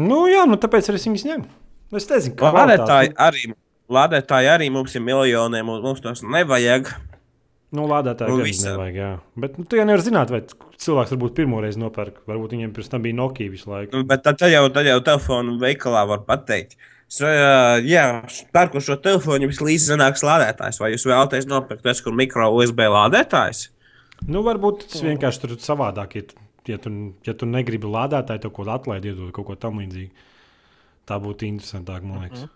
Nu, 0.00 0.24
jā, 0.30 0.44
nu 0.50 0.58
tāpēc 0.60 0.88
arī 0.90 0.98
es 1.00 1.06
viņus 1.06 1.26
ņemu. 1.28 1.50
Es 1.94 2.08
nezinu, 2.10 2.34
kā 2.40 2.50
Lādētāji 2.54 3.12
arī, 3.22 3.44
lādētāji 3.94 4.48
arī 4.50 4.70
mums 4.74 4.96
ir 4.98 5.04
miljoniem, 5.06 5.68
un 5.70 5.84
mums 5.84 6.02
tos 6.02 6.24
nevajag. 6.26 6.88
Nu, 7.74 7.84
lādētāji 7.90 8.30
Nu, 8.30 8.38
nu, 8.38 8.46
visam. 8.46 8.74
nevajag, 8.74 8.96
jā. 8.98 9.10
Bet 9.44 9.56
nu, 9.58 9.66
tu 9.66 9.78
jau 9.78 9.84
nevari 9.86 10.06
zināt, 10.06 10.30
vai 10.30 10.42
cilvēks 10.82 11.14
varbūt 11.14 11.36
pirmoreiz 11.38 11.78
nopērk. 11.78 12.20
Varbūt 12.30 12.54
viņiem 12.54 12.74
pirms 12.74 12.90
tam 12.90 13.02
bija 13.06 13.18
Nokia 13.18 13.50
visu 13.50 13.70
laiku. 13.70 13.96
Nu, 13.98 14.06
Bet 14.10 14.22
tad, 14.26 14.42
jau, 14.50 14.64
tad 14.74 14.86
jau 14.86 14.98
telefonu 15.06 15.56
veikalā 15.62 16.04
var 16.10 16.22
pateikt. 16.26 16.76
So, 17.10 17.28
jā, 17.86 18.04
pērku 18.54 18.80
šo 18.82 18.96
telefonu, 19.02 19.46
jums 19.46 19.60
līdzi 19.62 19.92
zinās 19.92 20.22
lādētājs. 20.26 20.78
Vai 20.82 20.94
jūs 20.94 21.06
vēlaties 21.06 21.46
nopirkt 21.50 21.84
tas, 21.86 22.02
kur 22.02 22.14
mikro 22.16 22.48
USB 22.56 22.86
lādētājs? 22.90 23.68
Nu, 24.26 24.42
varbūt 24.46 24.86
tas 24.90 25.02
vienkārši 25.04 25.42
tur 25.42 25.58
savādāk. 25.62 26.14
Tu, 26.30 26.38
ja 26.68 26.78
tu, 26.80 26.90
ja 27.26 27.34
tu 27.36 27.48
negribi 27.48 27.90
lādētāju, 27.90 28.44
to 28.44 28.50
kaut 28.50 28.68
ko 28.68 28.74
atlaidi, 28.74 29.12
iedod 29.12 29.32
kaut 29.36 29.48
ko 29.50 29.56
tam 29.60 29.80
līdzīgu. 29.82 30.28
Tā 31.04 31.18
būtu 31.20 31.48
interesantāk, 31.48 32.04
man 32.06 32.24
liekas. 32.24 32.46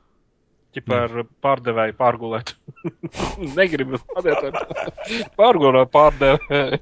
Ķipa 0.76 0.98
ar 1.06 1.22
pārdevēju 1.44 1.94
pārgulēt. 1.96 2.52
Negribu 3.58 4.00
pateikt, 4.12 4.58
pārgulēt 5.36 5.92
pārdevēju. 5.94 6.78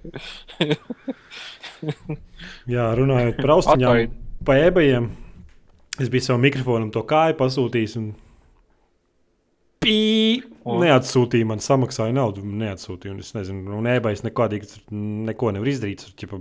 Jā, 2.70 2.86
runājot 2.98 3.40
par 3.40 3.54
austiņām, 3.56 4.14
pa 4.46 4.58
ebajiem. 4.66 5.10
Es 6.02 6.10
biju 6.12 6.26
savam 6.26 6.42
mikrofonam 6.44 6.90
to 6.92 7.02
kāju 7.08 7.38
pasūtījis. 7.38 7.96
Un... 8.02 8.10
Neatsūtīja 10.66 11.46
man, 11.46 11.62
samaksāja 11.62 12.14
naudu. 12.16 12.42
Neatsūtīja. 12.42 13.14
Un 13.14 13.22
es 13.22 13.32
nezinu, 13.36 13.78
un 13.78 13.88
ebais 13.90 14.24
nekādīgi 14.26 14.82
neko 14.90 15.52
nevar 15.54 15.70
izdarīt. 15.70 16.02
Tur 16.02 16.16
ķipa, 16.22 16.40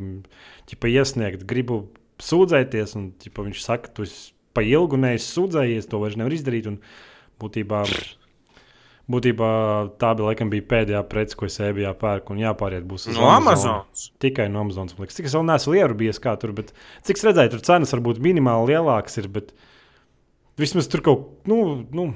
ķipa 0.71 0.91
iesniegt, 0.91 1.45
gribu 1.49 1.83
sūdzēties. 2.25 2.95
Un 2.99 3.11
ķipa, 3.21 3.45
viņš 3.45 3.61
saka, 3.65 3.93
tu 3.93 4.07
esi 4.07 4.33
pa 4.55 4.63
ilgu 4.65 4.99
neesi 5.01 5.29
sūdzējies, 5.35 5.89
to 5.91 6.01
vairs 6.01 6.17
nevar 6.19 6.33
izdarīt. 6.33 6.71
Un 6.71 6.79
būtībā, 7.43 7.83
būtībā 9.11 9.51
tā 10.01 10.13
bija, 10.17 10.29
laikam, 10.31 10.51
bija 10.53 10.67
pēdējā 10.73 11.05
prece, 11.11 11.37
ko 11.37 11.49
es 11.49 11.59
ebijā 11.61 11.93
pērku. 12.01 12.33
Un 12.33 12.43
jāpāriet 12.47 12.87
būs 12.89 13.11
uz 13.11 13.19
No 13.19 13.29
Amazonas. 13.33 14.09
Tikai 14.23 14.49
no 14.49 14.65
Amazonas. 14.65 14.97
man 14.97 15.05
liekas. 15.05 15.19
Cik 15.19 15.29
es 15.29 15.37
vēl 15.37 15.49
neesmu 15.51 15.77
ierubījies, 15.81 16.21
kā 16.23 16.37
tur, 16.41 16.55
bet 16.57 16.73
cik 17.05 17.21
es 17.21 17.27
redzēju, 17.29 17.57
tur 17.57 17.65
cenas 17.67 17.93
varbūt 17.93 18.23
minimāli 18.25 18.73
lielākas 18.73 19.21
ir, 19.21 19.29
bet 19.35 19.53
vismaz 20.57 20.87
tur 20.89 21.03
kaut, 21.05 21.27
nu, 21.51 21.59
nu, 21.93 22.13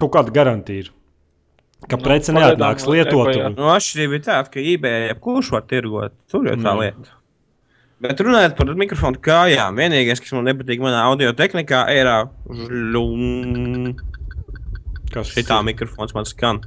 kaut 0.00 0.12
kāda 0.14 0.32
garantija 0.34 0.84
ir. 0.86 0.92
Ka 1.86 1.98
Nu, 1.98 2.02
prece 2.02 2.32
pagaidām 2.32 2.56
neatnāks 2.56 2.86
vēl 2.88 2.96
lietot. 2.96 3.28
eBayā. 3.34 3.50
Nu, 3.56 3.68
atšķirība 3.74 4.16
ir 4.16 4.22
tāda, 4.24 4.50
ka 4.50 4.60
eBay 4.60 5.08
jebkurš 5.10 5.50
var 5.52 5.62
tirgot. 5.68 6.14
Tur 6.32 6.48
jau 6.48 6.56
tā 6.56 6.72
Jā. 6.72 6.78
lieta. 6.80 7.12
Bet 8.00 8.20
runājot 8.20 8.56
par 8.58 8.72
mikrofonu 8.76 9.20
kājām, 9.24 9.76
vienīgais, 9.80 10.20
kas 10.20 10.32
man 10.36 10.44
nepatīk 10.50 10.80
manā 10.84 11.04
audio 11.08 11.30
tehnikā, 11.36 11.84
ir. 11.96 12.08
Kas 15.14 15.30
Šī 15.32 15.44
tā 15.48 15.60
mikrofons 15.64 16.12
man 16.16 16.26
skan. 16.28 16.60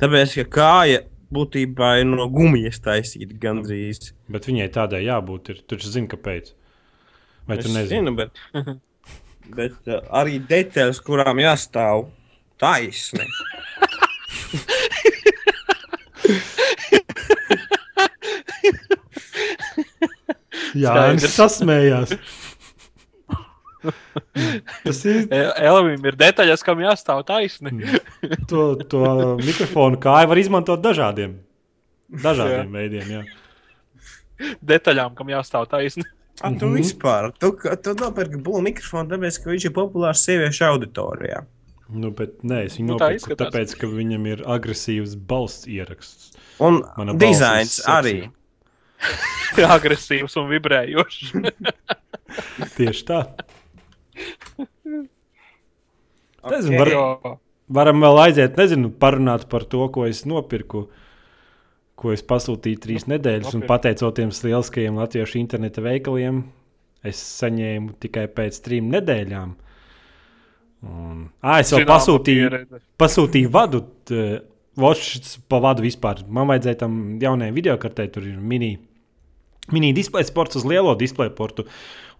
Tāpēc, 0.00 0.34
ka 0.42 0.44
kāja 0.58 1.00
būtībā 1.34 1.94
ir 2.02 2.06
no 2.10 2.28
gumijas 2.30 2.78
taisīta 2.84 3.34
gandrīz. 3.42 4.12
Bet 4.30 4.46
viņai 4.46 4.68
tādai 4.74 5.00
jābūt. 5.06 5.50
Ir. 5.54 5.62
Tu 5.64 5.74
taču 5.74 5.90
zini, 5.94 6.10
kāpēc. 6.12 6.52
Vai 7.48 7.56
tu 7.58 7.68
Es 7.70 7.74
nezini? 7.74 8.02
zinu, 8.02 8.14
bet, 8.18 8.30
bet 9.58 9.90
arī 10.10 10.38
detaļas, 10.42 11.00
kurām 11.06 11.38
jāstāv 11.42 12.08
taisni. 12.60 13.26
Jā, 20.76 20.92
viņš 21.12 21.26
sasmējās. 21.32 22.12
Tas 24.82 25.00
ir 25.06 25.28
Elvim 25.30 26.04
ir 26.10 26.16
detaļas, 26.18 26.64
kam 26.66 26.80
jāstāv 26.82 27.22
taisni. 27.28 27.72
to, 28.50 28.62
to 28.90 29.02
mikrofonu 29.40 30.00
kāju 30.02 30.30
var 30.32 30.40
izmantot 30.42 30.82
dažādiem, 30.84 31.36
dažādiem 32.24 32.72
veidiem. 32.74 33.12
Jā. 33.18 33.22
Detaļām, 34.74 35.14
kam 35.16 35.30
jāstāv 35.32 35.68
taisni. 35.70 36.04
A, 36.44 36.50
tu 36.52 36.66
Mhm. 36.68 36.74
vispār, 36.76 37.30
tu, 37.40 37.54
tu 37.56 37.94
nopirki 37.96 38.36
būlu 38.44 38.66
mikrofonu, 38.66 39.08
tāpēc, 39.14 39.38
ka 39.40 39.48
viņš 39.54 39.64
ir 39.70 39.72
populārs 39.78 40.20
sieviešu 40.26 40.66
auditorijā. 40.68 41.38
Nu, 41.88 42.10
bet 42.10 42.40
nē, 42.42 42.64
es 42.66 42.76
viņu 42.80 42.86
Nu, 42.88 42.96
tā 42.98 43.10
nopirku, 43.12 43.20
izskatās. 43.22 43.52
tāpēc, 43.52 43.74
ka 43.78 43.86
viņam 43.86 44.24
ir 44.26 44.40
agresīvs 44.56 45.14
balss 45.30 45.66
ieraksts. 45.70 46.32
Un 46.58 46.80
Mana 46.96 47.14
dizains 47.14 47.78
arī. 47.86 48.30
Agresīvs 49.76 50.34
un 50.40 50.48
vibrējošs. 50.50 51.34
Tieši 52.78 53.04
tā. 53.06 53.20
Nezinu, 56.50 56.80
Ok. 56.80 57.22
var- 57.24 57.38
Varam 57.68 57.98
vēl 58.00 58.18
aiziet, 58.22 58.54
nezinu, 58.56 58.92
parunāt 58.94 59.48
par 59.50 59.64
to, 59.64 59.88
ko 59.90 60.04
es 60.06 60.20
nopirku. 60.24 60.84
Ko 61.96 62.12
es 62.12 62.22
pasūtīju 62.22 62.78
trīs 62.78 63.06
nu, 63.08 63.16
nedēļas, 63.16 63.54
un 63.56 63.62
pateicoties 63.66 64.42
lieliskajiem 64.44 64.94
latviešu 65.00 65.38
interneta 65.40 65.82
veikaliem, 65.82 66.44
es 67.02 67.16
saņēmu 67.40 67.96
tikai 67.98 68.26
pēc 68.28 68.60
trim 68.62 68.90
nedēļām. 68.92 69.56
Un, 70.86 71.24
à, 71.42 71.58
es 71.60 71.72
vēl 71.72 71.82
zināma 71.82 71.92
pasūtīju, 71.92 72.50
pieredze. 72.50 72.84
pasūtīju 73.02 73.52
vadu, 73.54 73.82
Watch 74.76 75.38
pa 75.48 75.56
vadu 75.64 75.86
vispār. 75.86 76.20
Man 76.28 76.50
vajadzēja 76.50 76.82
tam 76.82 76.96
jaunajai 77.20 77.54
videokartei, 77.56 78.10
tur 78.12 78.26
ir 78.28 78.36
mini, 78.36 78.74
mini 79.72 79.94
displejs 79.96 80.28
ports 80.36 80.58
uz 80.60 80.66
lielo 80.68 80.92
displeju 81.00 81.32
portu. 81.38 81.64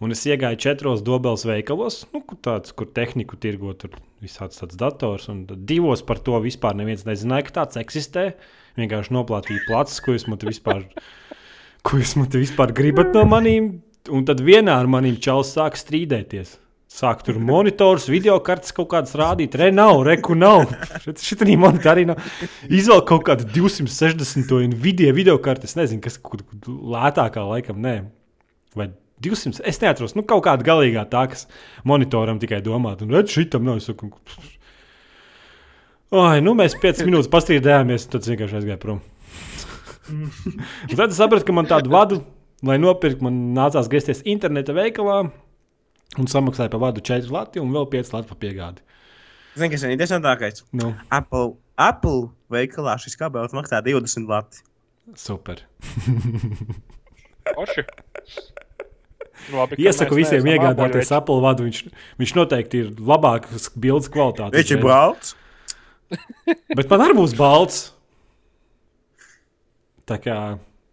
Un 0.01 0.13
es 0.13 0.25
iegāju 0.29 0.61
četros 0.65 1.03
dobeles 1.05 1.45
veikalos, 1.49 2.03
nu, 2.13 2.23
kur, 2.25 2.39
tāds, 2.45 2.73
kur 2.77 2.89
tehniku 2.97 3.37
tirgo, 3.41 3.75
tur 3.77 3.93
visāds 4.25 4.61
tāds 4.61 4.81
dators. 4.81 5.29
Un 5.33 5.45
divos 5.69 6.05
par 6.05 6.21
to 6.25 6.41
vispār 6.45 6.77
neviens 6.81 7.05
nezināja, 7.09 7.49
ka 7.49 7.59
tāds 7.61 7.81
eksistē. 7.81 8.31
Vienkārši 8.81 9.13
noplātīja 9.17 9.69
plecs, 9.69 10.01
ko 10.05 10.17
jūs 10.17 10.25
man 10.29 10.41
te 10.41 10.49
vispār, 10.49 10.87
ko 11.85 12.01
jūs 12.01 12.17
man 12.17 12.33
te 12.33 12.41
vispār 12.41 12.73
gribat 12.77 13.13
no 13.17 13.29
maniem. 13.29 13.75
Un 14.13 14.25
tad 14.25 14.41
vienā 14.45 14.81
ar 14.81 14.89
maniem 14.89 15.21
čalis 15.21 15.53
sāk 15.57 15.77
strīdēties. 15.77 16.57
Sāk 16.87 17.25
tur 17.27 17.41
monitors, 17.43 18.07
video 18.07 18.37
kartes 18.47 18.71
kaut 18.75 18.89
kādas 18.93 19.17
rādīt. 19.19 19.57
Re, 19.59 19.73
nav, 19.75 20.05
reku 20.07 20.37
nav. 20.39 20.69
Šitā 21.19 21.49
monitorā 21.59 22.05
nav. 22.07 22.21
Izvēl 22.71 23.03
kaut 23.09 23.25
kādu 23.27 23.49
260 23.51 24.77
video, 24.81 25.11
video 25.17 25.35
kartes. 25.43 25.75
Es 25.75 25.81
nezinu, 25.81 26.01
kas 26.05 26.21
kur, 26.23 26.45
kur 26.47 26.77
lētākā 26.95 27.43
laikam, 27.43 27.81
nē. 27.83 27.97
Vai 28.79 28.93
200? 29.25 29.65
Es 29.67 29.83
neatceros, 29.83 30.15
nu 30.15 30.23
kaut 30.29 30.45
kāda 30.47 30.65
galīgā 30.67 31.03
tā, 31.11 31.25
kas 31.33 31.49
monitoram 31.85 32.39
tikai 32.41 32.63
domāt. 32.65 33.03
Un 33.03 33.17
redz, 33.19 33.35
šitam 33.35 33.67
nav. 33.67 33.83
Es 33.83 33.91
saku, 33.91 34.13
Oi, 36.15 36.39
nu 36.39 36.55
mēs 36.55 36.77
5 36.79 37.03
minūtes 37.03 37.29
pastrīdējāmies, 37.33 38.07
tad 38.13 38.23
es 38.23 38.31
vienkārši 38.31 38.61
aizgāju 38.61 38.79
prom. 38.85 39.03
Un 40.87 40.95
tad 40.95 41.11
es 41.11 41.19
sapratu, 41.19 41.49
ka 41.49 41.57
man 41.57 41.67
tādu 41.67 41.91
vadu, 41.91 42.21
lai 42.63 42.79
nopirktu, 42.79 43.27
man 43.27 43.41
nācās 43.57 43.91
griezties 43.91 44.23
interneta 44.23 44.77
veikalā 44.77 45.25
un 46.15 46.31
samaksāju 46.31 46.73
par 46.73 46.83
vadu 46.89 47.03
4 47.05 47.33
lati 47.35 47.63
un 47.63 47.73
vēl 47.75 47.89
5 47.93 48.13
lati 48.15 48.31
par 48.31 48.41
piegādi. 48.43 48.85
Zini, 49.57 49.71
kas 49.73 49.85
ir 49.87 49.95
interesantākais? 49.95 50.65
Nu, 50.77 50.93
Apple, 51.13 51.55
Apple 51.81 52.29
veikalā 52.53 52.97
šis 53.01 53.17
kabelis 53.19 53.57
maksā 53.57 53.81
20 53.85 54.29
lati. 54.31 54.63
super. 55.17 55.63
Forši. 57.55 57.85
Labi, 59.53 59.77
Iesaku 59.85 60.17
visiem 60.19 60.47
iegādāties. 60.49 61.13
Apple 61.15 61.43
vadu. 61.45 61.67
Viņš, 61.69 61.83
viņš 62.19 62.33
noteikti 62.39 62.81
ir 62.83 62.89
labāks 62.99 63.69
bildes 63.77 64.09
kvalitātes. 64.13 64.57
Viņš 64.59 64.73
ir 64.75 64.83
balts. 64.83 65.35
Bet 66.79 66.91
man 66.91 67.05
arī 67.05 67.17
būs 67.19 67.37
balts. 67.39 67.83
Tā 70.07 70.19
kā 70.23 70.37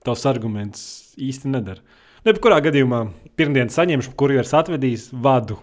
tavs 0.06 0.26
arguments 0.30 0.84
īsti 1.22 1.52
nedara. 1.54 1.82
Jebkurā 2.24 2.62
gadījumā 2.64 3.00
pirmdien 3.36 3.72
saņemšu, 3.74 4.14
kurjeris 4.20 4.54
atvedīs 4.56 5.10
vadu 5.12 5.58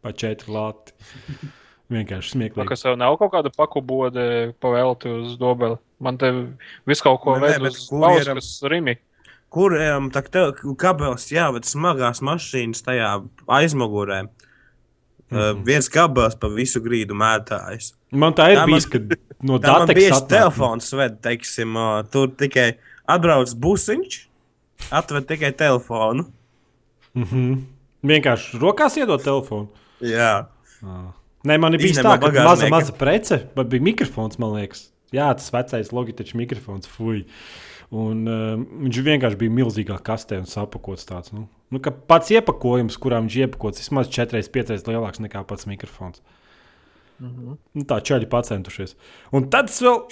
pa 0.00 0.12
četru 0.16 0.54
lāti. 0.54 0.94
Vienkārši 1.92 2.32
Nu, 2.32 2.34
smieklīgi. 2.34 2.68
Kas 2.70 2.82
jau 2.86 2.94
nav 2.98 3.18
kaut 3.20 3.34
kāda 3.34 3.50
pakubode 3.54 4.54
pavēlti 4.62 5.10
uz 5.20 5.34
dobeli. 5.38 5.76
Man 6.02 6.16
te 6.18 6.30
viss 6.88 7.04
kaut 7.04 7.20
ko 7.22 7.36
bet 7.42 7.60
uz 7.62 7.84
Bauskas 7.92 8.48
rimi. 8.70 8.96
Kur 9.52 9.76
um, 9.78 10.08
tā 10.12 10.24
tev 10.26 10.56
kabelis 10.80 11.28
jāved 11.30 11.68
smagās 11.68 12.22
mašīnas 12.24 12.82
tajā 12.84 13.12
aizmugurē? 13.58 14.24
Mm. 14.26 15.36
-hmm. 15.36 15.60
uh, 15.60 15.64
viens 15.66 15.88
kabelis 15.88 16.34
pa 16.40 16.48
visu 16.48 16.80
grīdu 16.80 17.14
mētājs. 17.14 17.92
Man 18.10 18.32
tā 18.32 18.50
ir 18.52 18.58
Tā 18.58 18.66
man- 18.66 18.70
bijis, 18.70 18.86
kad 18.86 19.02
no 19.42 19.58
Tā 19.58 19.72
man 19.72 19.86
datekas 19.86 20.02
bieži 20.02 20.12
atnāk- 20.12 20.28
telefons 20.28 20.92
ved, 20.92 21.20
teiksim, 21.22 21.76
uh, 21.76 22.02
tur 22.10 22.28
tikai 22.28 22.78
atbrauc 23.06 23.54
busiņš, 23.54 24.26
atved 24.90 25.28
tikai 25.28 25.52
telefonu. 25.56 26.26
Mhm. 27.16 27.54
Vienkārši 28.06 28.60
rokās 28.62 28.96
iedot 29.00 29.22
telefonu. 29.24 29.68
Jā. 30.04 30.46
Nē, 31.46 31.56
man 31.62 31.76
Izņem 31.78 32.04
tā, 32.04 32.16
ka 32.20 32.44
maza, 32.44 32.68
maza 32.70 32.94
prece, 32.96 33.40
bet 33.56 33.70
bija 33.72 33.84
mikrofons, 33.86 34.38
man 34.42 34.56
liekas. 34.56 34.88
Jā, 35.14 35.30
tas 35.38 35.48
vecais 35.54 35.92
Logitech 35.94 36.34
mikrofons, 36.38 36.88
fuj. 36.90 37.24
Un, 37.94 38.24
uh, 38.26 38.56
viņš 38.82 38.98
vienkārši 39.06 39.38
bija 39.38 39.54
milzīgā 39.54 39.96
kastē 40.02 40.40
un 40.42 40.48
sapakots 40.50 41.06
tāds. 41.06 41.30
Nu, 41.34 41.44
nu, 41.70 41.80
ka 41.82 41.92
pats 41.94 42.32
iepakojums, 42.34 42.98
kurā 42.98 43.20
viņš 43.22 43.36
iepakots, 43.44 43.84
vismaz 43.84 44.10
4-5 44.10 44.90
lielāks 44.90 45.22
nekā 45.22 45.44
pats 45.46 45.68
mikrofons. 45.70 46.22
Nu, 47.22 47.56
tā 47.88 48.00
čaļi 48.04 48.26
pacentušies. 48.28 48.96
Un 49.32 49.46
tad 49.52 49.70
es 49.70 49.78
vēl, 49.84 50.02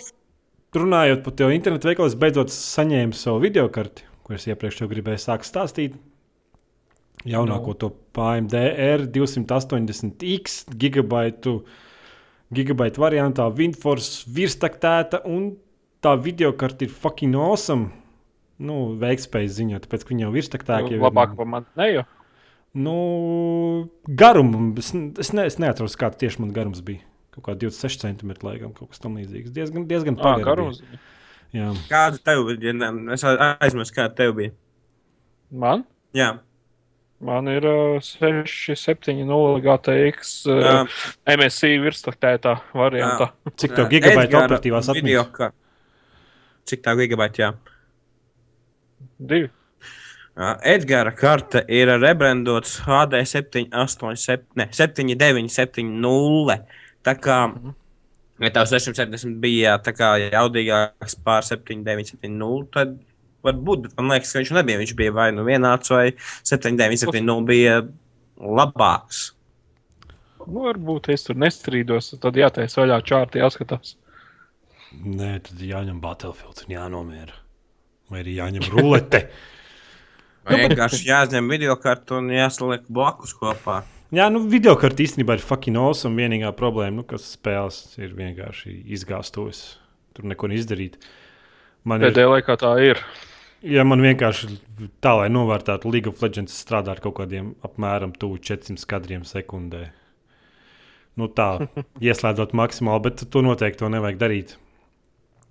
runājot 0.78 1.24
par 1.26 1.34
to 1.36 1.50
internetu 1.52 1.90
veikalu, 1.90 2.12
es 2.12 2.18
beidzot 2.18 2.54
saņēmu 2.54 3.18
savu 3.18 3.42
video 3.42 3.66
karti, 3.74 4.06
es 4.32 4.46
iepriekš 4.48 4.80
jau 4.80 4.88
gribēju 4.88 5.20
sākt 5.20 5.44
stāstīt. 5.44 5.98
Jaunāko 7.28 7.72
no. 7.72 7.76
to 7.80 7.88
AMD 8.20 8.52
R280X 8.54 10.64
gigabaitu, 10.80 11.62
gigabaitu 12.54 13.00
variantā, 13.00 13.46
Windforce 13.56 14.24
virstaktēta, 14.28 15.22
un 15.28 15.54
tā 16.04 16.14
video 16.20 16.52
karte 16.52 16.84
ir 16.88 16.92
fucking 16.92 17.36
awesome. 17.36 17.90
Nu, 18.64 18.94
veiktspējas 19.00 19.56
ziņā, 19.58 19.80
tāpēc, 19.84 20.04
ka 20.04 20.14
viņa 20.14 20.26
jau 20.26 20.34
virstaktēta. 20.34 20.90
jau 20.92 21.00
ir- 21.00 21.02
Labāk 21.02 21.36
par 21.36 21.46
mani 21.46 21.66
neju. 21.76 22.04
Nu, 22.74 23.88
garumu. 24.06 24.74
Es, 24.78 24.94
es, 24.94 25.32
ne, 25.32 25.46
es 25.46 25.58
neatceros, 25.58 25.96
kāds 25.96 26.16
tieši 26.18 26.40
man 26.40 26.52
garums 26.52 26.80
bija. 26.80 27.00
Kaut 27.34 27.44
kā 27.48 27.54
26 27.58 28.00
centimetri, 28.02 28.46
laikam, 28.46 28.72
kaut 28.74 28.90
kas 28.90 29.00
tamlīdzīgs. 29.02 29.50
Diezgan, 29.50 29.88
diezgan 29.90 30.16
pagars. 30.16 30.44
garums. 30.44 30.82
Jā, 31.54 31.68
Kāda 31.90 32.18
tev 32.26 32.44
bija? 32.48 32.74
Es 33.14 33.22
aizmirsu, 33.24 33.94
kāda 33.94 34.14
tev 34.18 34.32
bija. 34.40 34.52
Man? 35.54 35.84
Jā. 36.16 36.32
Man 37.24 37.46
ir 37.48 37.64
uh, 37.64 38.00
670 38.02 39.60
GTX 39.64 40.32
uh, 40.50 40.58
Jā. 40.64 41.36
MSI 41.38 41.76
virstaktētā 41.84 42.56
variantā. 42.76 43.30
cik 43.56 43.76
tev 43.78 43.86
gigabaitu 43.92 44.26
Edgara 44.34 44.48
operatīvās 44.48 44.90
atmiņas? 44.92 45.30
ka- 45.36 45.52
Cik 46.64 46.80
tā 46.84 46.94
gigabaita, 46.98 47.42
jā. 47.44 47.52
Divi. 49.20 49.50
Jā, 50.34 50.50
Edgara 50.74 51.12
karte 51.14 51.60
ir 51.70 51.86
rebrandots 52.02 52.80
HD 52.88 53.20
787, 53.30 54.48
ne, 54.58 54.66
7970. 54.74 56.64
Tā 57.04 57.14
kā, 57.20 57.38
ja 58.42 58.50
tev 58.54 58.66
670 58.70 59.38
bija 59.42 59.76
tā 59.84 59.94
kā 59.94 60.14
jaudīgāks 60.24 61.18
pār 61.26 61.46
7970, 61.46 62.70
tad 62.74 62.96
varbūt, 63.44 63.86
bet 63.86 63.96
man 64.00 64.14
liekas, 64.14 64.32
ka 64.32 64.42
viņš 64.42 64.52
nebija. 64.56 64.80
Viņš 64.80 64.94
bija 64.98 65.14
vai 65.14 65.28
nu 65.36 65.44
vienāds, 65.46 65.92
vai 65.92 66.06
7970 66.42 67.48
bija 67.48 67.80
labāks. 68.40 69.30
Nu, 70.44 70.66
varbūt 70.66 71.08
es 71.14 71.24
tur 71.26 71.38
nestrīdos. 71.40 72.12
Tad 72.20 72.36
jātaisa 72.36 72.82
vaļā 72.82 73.00
čārti, 73.08 73.40
jāskatās. 73.40 73.94
Nē, 74.94 75.38
tad 75.46 75.62
jāņem 75.62 76.00
Battlefield 76.02 76.64
un 76.66 76.74
jānomiera. 76.76 77.38
Vai 78.12 78.20
arī 78.22 78.36
jāņem 78.38 78.68
rulete. 78.74 79.24
Vai 80.44 80.60
vienkārši 80.60 81.08
jāizņem 81.08 81.48
video 81.48 81.76
kartu 81.80 82.18
un 82.20 82.28
jāsaliek 82.34 82.84
blakus 82.92 83.32
kopā. 83.38 83.80
Jā, 84.14 84.26
nu, 84.30 84.42
video 84.50 84.74
kartē 84.78 85.04
īstenībā 85.06 85.38
ir 85.38 85.42
fucking 85.44 85.78
awesome. 85.80 86.14
Vienīgā 86.20 86.50
problēma, 86.56 87.00
nu, 87.00 87.04
kas 87.08 87.24
spēles 87.34 87.78
ir 87.98 88.12
vienkārši 88.14 88.74
izgāstos. 88.94 89.62
Tur 90.14 90.28
neko 90.30 90.50
neizdarīt. 90.52 90.98
Man 91.88 92.02
ir 92.04 92.12
Pēdējā 92.12 92.30
laikā 92.30 92.56
tā 92.60 92.74
ir. 92.84 93.00
Ja 93.64 93.82
man 93.88 94.02
vienkārši 94.04 94.50
tā, 95.02 95.14
lai 95.22 95.30
novērtētu 95.32 95.88
League 95.90 96.10
of 96.12 96.20
Legends, 96.22 96.54
strādā 96.62 96.92
ar 96.94 97.00
kaut 97.02 97.16
kādiem 97.22 97.54
apmēram 97.64 98.12
400 98.20 98.84
kadriem 98.90 99.24
sekundē. 99.26 99.86
Nu 101.18 101.30
tā, 101.32 101.48
ieslēdzot 102.04 102.52
maksimāli, 102.58 103.04
bet 103.08 103.24
to 103.32 103.42
noteikti 103.46 103.80
to 103.82 103.90
nevajag 103.94 104.20
darīt. 104.20 104.54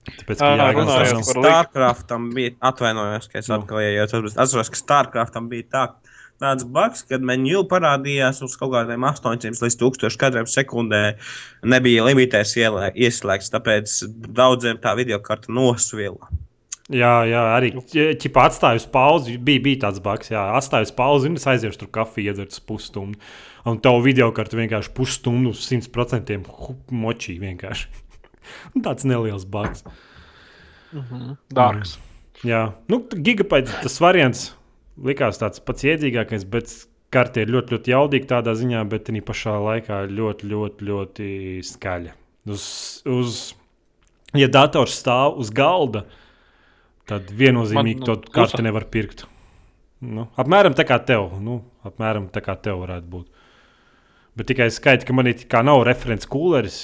Tāpēc, 0.03 0.37
ka 0.39 0.47
Ā, 0.51 0.55
jāgādā 0.59 0.77
runājot 0.83 1.11
savs- 1.15 1.27
par 1.31 1.37
League- 1.41 1.49
Starcraftam 1.49 2.29
bija, 2.35 2.53
atvainojos, 2.69 3.27
ka 3.31 3.39
es 3.39 3.49
Nu. 3.49 3.57
atkal 3.57 3.81
ienācu. 3.81 4.23
Es 4.29 4.37
atceros, 4.45 4.69
ka 4.73 4.79
Starcraftam 4.81 5.47
bija 5.51 5.67
tā, 5.73 5.83
tāds 6.41 6.65
bugs, 6.65 7.03
kad 7.07 7.23
menu 7.25 7.63
parādījās 7.69 8.41
uz 8.45 8.55
kaut 8.59 8.73
kādiem 8.73 9.05
800 9.07 9.61
līdz 9.63 9.77
1000 9.81 10.19
kadriem 10.21 10.47
sekundē. 10.49 11.03
Nebija 11.65 12.07
limitēs 12.07 12.55
ieslēgts, 12.57 13.51
tāpēc 13.53 13.99
daudziem 14.33 14.81
tā 14.83 14.95
video 14.99 15.21
karta 15.23 15.53
nosvila. 15.53 16.31
Jā, 16.91 17.23
jā, 17.29 17.41
arī 17.55 17.71
ķipā 18.19 18.47
atstāju 18.49 18.81
uz 18.81 18.85
pauzi. 18.91 19.37
Bija, 19.39 19.61
bija 19.63 19.81
tāds 19.85 20.01
baks, 20.03 20.33
jā, 20.33 20.41
atstāju 20.57 20.89
uz 20.89 20.93
pauzi, 20.95 21.29
un 21.31 21.39
es 21.39 21.47
aiziešu 21.47 21.85
tur 21.85 21.91
kafiju, 21.95 22.33
iedzert 22.33 22.59
pusstundu. 22.67 23.19
Un 23.69 23.77
tavu 23.79 24.01
video 24.03 24.27
kartu 24.35 24.59
vienkārši 24.59 24.91
pusstundu 24.97 25.53
uz 25.55 25.63
100% 25.69 26.41
močī 26.91 27.37
vienkārši. 27.39 27.87
tāds 28.85 29.07
neliels 29.07 29.47
baks. 29.47 29.85
Dārgs. 31.55 31.95
Jā, 32.43 32.65
nu, 32.91 32.99
gigabaits 33.15 33.71
tas 33.85 33.95
variants 34.03 34.49
likās 35.01 35.39
tāds 35.41 35.61
pats 35.63 35.85
iedzīgākais, 35.87 36.45
bet 36.49 36.73
karte 37.13 37.43
ir 37.43 37.51
ļoti, 37.53 37.75
ļoti 37.75 37.93
jaudīga 37.93 38.29
tādā 38.37 38.55
ziņā, 38.57 38.83
bet 38.89 39.11
arī 39.11 39.21
pašā 39.25 39.57
laikā 39.67 40.03
ļoti, 40.11 40.49
ļoti, 40.49 40.87
ļoti 40.89 41.27
skaļa. 41.67 42.15
Uz, 42.53 42.65
uz, 43.07 43.43
ja 44.35 44.49
dators 44.51 44.97
stāv 44.99 45.37
uz 45.41 45.51
galda, 45.53 46.05
tad 47.09 47.29
viennozīmīgi 47.31 48.01
Man, 48.01 48.09
nu, 48.09 48.09
to 48.09 48.33
karti 48.33 48.65
nevar 48.65 48.87
pirkt. 48.91 49.25
Nu, 50.03 50.27
apmēram 50.39 50.75
tā 50.75 50.83
kā 50.87 50.97
tev. 51.05 51.29
Nu, 51.39 51.61
apmēram 51.87 52.27
tā 52.33 52.43
kā 52.43 52.57
tev 52.59 52.81
varētu 52.83 53.07
būt. 53.11 53.29
Bet 54.39 54.49
tikai 54.49 54.67
skaidrs, 54.73 55.05
ka 55.07 55.15
man 55.15 55.29
ir 55.29 55.45
kā 55.47 55.61
nav 55.63 55.85
referents 55.87 56.27
kūleris. 56.27 56.81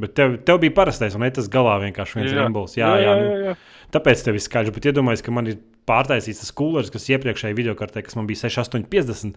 Bet 0.00 0.12
tev, 0.16 0.34
tev 0.44 0.58
bija 0.60 0.74
parastais, 0.76 1.14
un 1.16 1.22
ne 1.24 1.30
tas 1.32 1.48
galā 1.52 1.76
vienkārši 1.84 2.18
viens 2.18 2.34
impuls. 2.34 2.74
Jā, 2.76 2.90
jā, 3.00 3.12
jā, 3.12 3.28
jā, 3.30 3.36
jā. 3.50 3.54
Tāpēc 3.94 4.24
tev 4.26 4.36
ir 4.36 4.44
skaidrs, 4.44 4.74
bet 4.74 4.88
iedomājieties, 4.90 5.24
ka 5.24 5.34
man 5.36 5.52
ir 5.52 5.60
pārtaisīts 5.88 6.42
tas 6.44 6.52
kūleris, 6.56 6.90
kas 6.94 7.08
iepriekšējā 7.12 7.56
videokartē, 7.58 8.02
kas 8.06 8.16
man 8.18 8.26
bija 8.28 8.44
6850. 8.48 9.36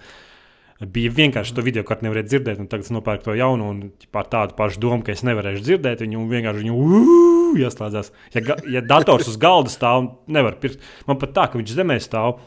Bija 0.79 1.11
vienkārši 1.11 1.53
to 1.57 1.61
video 1.65 1.83
kartu 1.83 2.05
nevarēja 2.07 2.29
dzirdēt, 2.31 2.59
un 2.63 2.67
tagad 2.71 2.85
es 2.87 2.91
nopērku 2.95 3.25
to 3.25 3.33
jaunu, 3.35 3.65
un 3.67 3.79
par 4.15 4.29
tādu 4.31 4.55
pašu 4.55 4.79
domu, 4.79 5.03
ka 5.03 5.11
es 5.11 5.25
nevarēšu 5.27 5.65
dzirdēt 5.65 6.05
viņu, 6.05 6.21
un 6.21 6.29
vienkārši 6.31 6.63
viņu 6.63 7.57
ieslēdzās. 7.65 8.11
Ja, 8.37 8.41
ga- 8.47 8.61
ja 8.71 8.79
dators 8.87 9.27
uz 9.27 9.35
galda 9.41 9.67
stāv, 9.73 10.07
nevar 10.31 10.55
pirkt. 10.61 10.79
Man 11.05 11.19
pat 11.19 11.33
tā, 11.35 11.49
ka 11.51 11.59
viņš 11.59 11.75
zemē 11.75 11.99
stāv. 11.99 12.39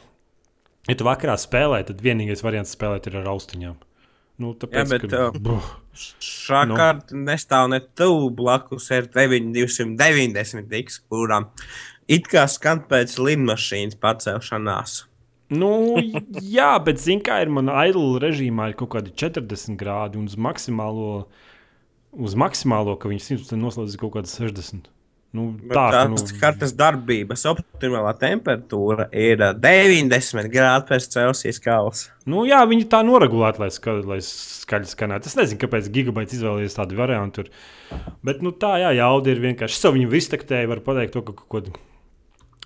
Ja 0.88 0.96
tu 0.96 1.04
vakarā 1.04 1.36
spēlē, 1.38 1.84
tad 1.86 2.00
vienīgais 2.02 2.40
variants 2.42 2.72
spēlēt 2.74 3.06
ir 3.06 3.20
ar 3.20 3.28
austiņām. 3.36 3.76
Nu, 4.40 4.54
tāpēc, 4.56 4.80
Jā, 4.80 4.88
bet, 4.88 5.04
ka, 5.12 5.28
uh, 5.52 5.68
Šā 6.24 6.62
Nu. 6.66 6.74
kārta 6.74 7.12
nestāv 7.12 7.68
ne 7.68 7.78
tuvu 7.94 8.30
blakus 8.34 8.88
R9 8.90 9.52
290, 9.52 11.02
kurām 11.10 11.50
it 12.12 12.28
kā 12.30 12.44
skan 12.50 12.84
pēc 12.90 13.16
lidmašīnas 13.20 13.98
pacelšanās. 14.02 15.02
Nu, 15.52 15.98
jā, 16.56 16.72
bet 16.84 17.00
zini, 17.02 17.20
kā 17.24 17.42
ir 17.44 17.52
manā 17.52 17.84
idle 17.90 18.20
režīmā, 18.22 18.70
ir 18.70 18.78
kaut 18.78 18.94
kādi 18.94 19.12
40 19.12 19.76
grādi 19.80 20.20
un 20.20 20.30
uz 20.30 20.38
maksimālo, 20.40 21.26
uz 22.12 22.36
maksimālo 22.38 22.96
ka 23.00 23.10
viņas 23.12 23.34
100% 23.34 23.60
noslēdz 23.60 24.00
kaut 24.00 24.16
kādas 24.16 24.38
60. 24.40 24.88
Nu, 25.32 25.46
Bet 25.56 25.72
tā, 25.72 25.84
Tā 25.94 26.00
ka, 26.04 26.08
nu, 26.12 26.18
kartes 26.40 26.74
darbības 26.76 27.46
optimālā 27.48 28.10
temperatūra 28.20 29.06
ir 29.16 29.40
ā, 29.40 29.54
90 29.56 30.50
grādi 30.52 30.88
pēc 30.90 31.06
Celsijas 31.14 31.60
kalas. 31.64 32.02
nu, 32.28 32.44
jā, 32.48 32.58
viņi 32.68 32.84
tā 32.92 33.00
noregulēti, 33.08 33.62
lai, 33.62 33.70
ska, 33.72 33.94
lai 34.04 34.20
skaļi 34.26 34.90
skanētu. 34.90 35.32
Es 35.32 35.38
nezinu, 35.38 35.60
kāpēc 35.64 35.88
gigabaits 35.94 36.36
izvēlējies 36.36 36.76
tādu 36.76 37.00
variantu. 37.00 37.46
Bet, 38.20 38.44
nu, 38.44 38.52
tā, 38.52 38.74
jā, 38.84 38.92
jauda 39.00 39.32
ir 39.32 39.40
vienkārši. 39.40 39.78
Es 39.78 39.86
savu 39.86 39.96
viņu 39.96 40.12
iztektēju, 40.20 40.68
varu 40.74 40.84
pateikt 40.84 41.16
to, 41.16 41.24
ka 41.24 41.36
kaut 41.40 41.48
ko. 41.72 41.80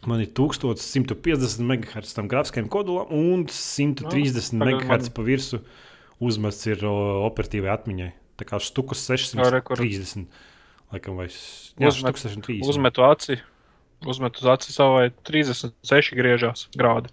Man 0.07 0.21
ir 0.23 0.31
1150 0.31 1.59
MHz 1.67 2.15
tam 2.15 2.29
grafiskajam 2.31 2.69
kodolam 2.71 3.11
un 3.11 3.47
130 3.51 4.53
Nu, 4.55 4.65
tagad 4.65 4.85
MHz 4.87 5.11
pa 5.17 5.23
virsmu 5.27 5.61
uzmests 6.23 6.67
ir 6.71 6.85
operatīvai 6.87 7.73
atmiņai. 7.75 8.13
Tā 8.39 8.45
kā 8.47 8.61
kur- 8.61 8.97
630. 8.97 10.27
Laikam, 10.93 11.17
vai 11.19 11.27
jā, 11.27 11.89
Uzmet- 11.91 12.15
štukas 12.15 12.27
630. 12.29 12.69
Uzmetu 12.71 13.03
aci. 13.03 13.41
Uzmetu 14.07 14.45
uz 14.45 14.47
aci 14.47 14.73
savai 14.73 15.11
36 15.25 16.15
griežās 16.15 16.69
grādi. 16.77 17.11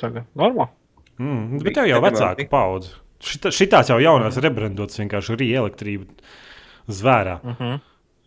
Tagad 0.00 0.26
normāli. 0.34 0.72
Mm, 1.18 1.62
bet 1.62 1.74
tev 1.78 1.86
jau 1.88 2.00
vecāka 2.02 2.48
paudze. 2.50 2.96
Šita, 3.20 3.48
šitās 3.54 3.88
jau 3.88 3.96
jaunās 4.02 4.36
rebrandotas 4.42 4.98
vienkārši 5.00 5.36
arī 5.36 5.46
elektrība 5.56 6.06
zvērā. 6.88 7.38
Uh 7.44 7.54
-huh. 7.60 7.80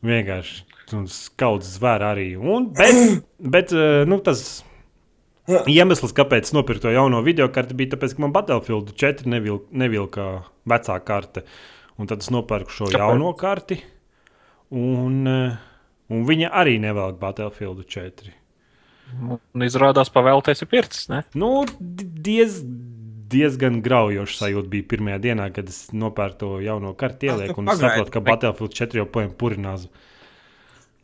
Vienkārši 0.04 0.64
skauts 1.12 1.76
zvērā 1.78 2.14
arī. 2.16 2.32
Un, 2.40 2.72
bet 2.76 3.24
bet 3.56 3.74
eh, 3.76 4.04
nu, 4.10 4.20
tas 4.24 4.64
iemesls, 5.50 6.14
kāpēc 6.16 6.50
es 6.50 6.56
nopirku 6.56 6.88
to 6.88 6.94
jauno 6.94 7.22
video 7.26 7.50
karti, 7.54 7.78
bija 7.78 7.98
tas, 7.98 8.14
ka 8.16 8.24
man 8.24 8.34
Battlefield 8.36 8.94
4 9.00 9.30
nevil, 9.30 9.64
nevilka 9.72 10.30
vecā 10.70 11.00
karte. 11.06 11.46
Un 12.00 12.08
tad 12.08 12.24
es 12.24 12.32
nopirku 12.32 12.72
šo 12.72 12.90
Kāpēc? 12.90 13.02
Jauno 13.02 13.34
karti. 13.38 13.80
Un, 14.70 15.24
eh, 15.28 15.58
un 16.14 16.28
viņa 16.28 16.52
arī 16.62 16.78
nevelk 16.82 17.20
Battlefield 17.22 17.84
4. 17.88 18.36
Un 19.20 19.66
izrādās, 19.66 20.12
pavēlties 20.14 20.62
ir 20.62 20.70
pircis. 20.70 21.10
Ne? 21.10 21.24
Nu, 21.34 21.66
di- 21.80 22.06
diez, 22.30 22.60
diezgan 23.30 23.82
graujoši 23.86 24.38
sajūta 24.38 24.70
bija 24.70 24.88
pirmajā 24.94 25.20
dienā, 25.24 25.50
kad 25.54 25.70
es 25.70 25.90
nopērku 25.94 26.40
to 26.44 26.52
jauno 26.62 26.94
karti 26.98 27.30
ielieku. 27.30 27.64
Un 27.64 27.74
saprotu, 27.74 28.14
ka 28.14 28.22
Battlefield 28.26 28.78
4 28.78 29.02
joprojām 29.04 29.34
purinās. 29.34 29.88
Ar 29.90 30.09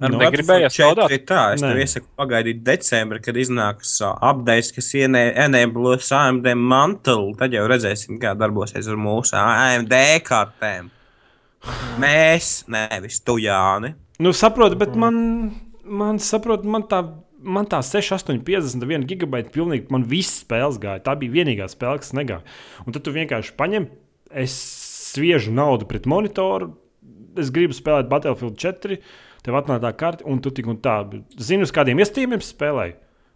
Nu, 0.04 0.20
strādāt? 0.20 1.08
4 1.08 1.20
Tā, 1.24 1.42
es 1.56 1.62
Nē. 1.64 1.70
tev 1.72 1.80
iesaku 1.80 2.10
pagaidīt 2.20 2.60
decembrī, 2.68 3.22
kad 3.24 3.38
iznāks 3.40 3.94
uh, 4.04 4.12
updates, 4.28 4.74
kas 4.76 4.90
ienēblos 5.00 6.10
AMD 6.12 6.50
mantle. 6.60 7.32
Tad 7.40 7.56
jau 7.56 7.64
redzēsim, 7.72 8.18
kā 8.20 8.34
darbosies 8.36 8.90
ar 8.92 9.00
mūsu 9.00 9.38
AMD 9.40 9.96
kartēm. 10.28 10.90
Mēs, 12.02 12.66
nevis 12.72 13.22
tu, 13.24 13.38
Jāni. 13.42 13.94
Nu, 14.20 14.36
saprotu, 14.36 14.76
bet 14.80 14.98
man, 15.00 15.16
man, 15.84 16.20
saprot, 16.24 16.68
man 16.68 16.90
tā. 16.92 17.06
Man 17.46 17.68
tā 17.70 17.78
6, 17.86 18.08
8, 18.16 18.40
51 18.42 19.04
gigabaita 19.06 19.52
pilnīgi, 19.54 19.84
man 19.94 20.02
viss 20.10 20.40
spēles 20.42 20.80
gāja. 20.82 21.04
Tā 21.06 21.14
bija 21.20 21.30
vienīgā 21.36 21.68
spēle, 21.70 22.00
kas 22.02 22.10
negāja. 22.18 22.42
Un 22.88 22.96
tad 22.96 23.04
tu 23.06 23.12
vienkārši 23.14 23.54
paņem, 23.60 23.86
es 24.42 24.56
sviežu 25.12 25.54
naudu 25.54 25.86
pret 25.86 26.08
monitoru, 26.10 26.72
es 27.38 27.52
gribu 27.54 27.78
spēlēt 27.78 28.10
Battlefield 28.10 28.58
4, 28.58 28.98
tev 29.46 29.60
atnāk 29.62 29.84
tā 29.84 29.92
karte, 29.98 30.26
un 30.26 30.42
tu 30.42 30.50
tik 30.52 30.68
un 30.72 30.78
tā. 30.82 30.98
Zini, 31.38 31.64
uz 31.68 31.72
kādiem 31.76 32.02
iestījumiem 32.02 32.42
spēlēji? 32.42 32.96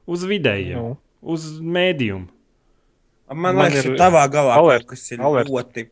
Uz 0.09 0.23
vidējiem, 0.25 0.75
Nu. 0.81 0.97
uz 1.21 1.45
mēdījumu. 1.61 2.27
Man, 3.29 3.53
Man 3.55 3.67
liekas, 3.69 3.85
ir 3.85 3.97
tavā 3.99 4.23
galā 4.33 4.55
alert, 4.57 4.87
kaut 4.87 4.95
kas 4.97 5.11
ir 5.13 5.21
alert. 5.21 5.49
ļoti. 5.53 5.83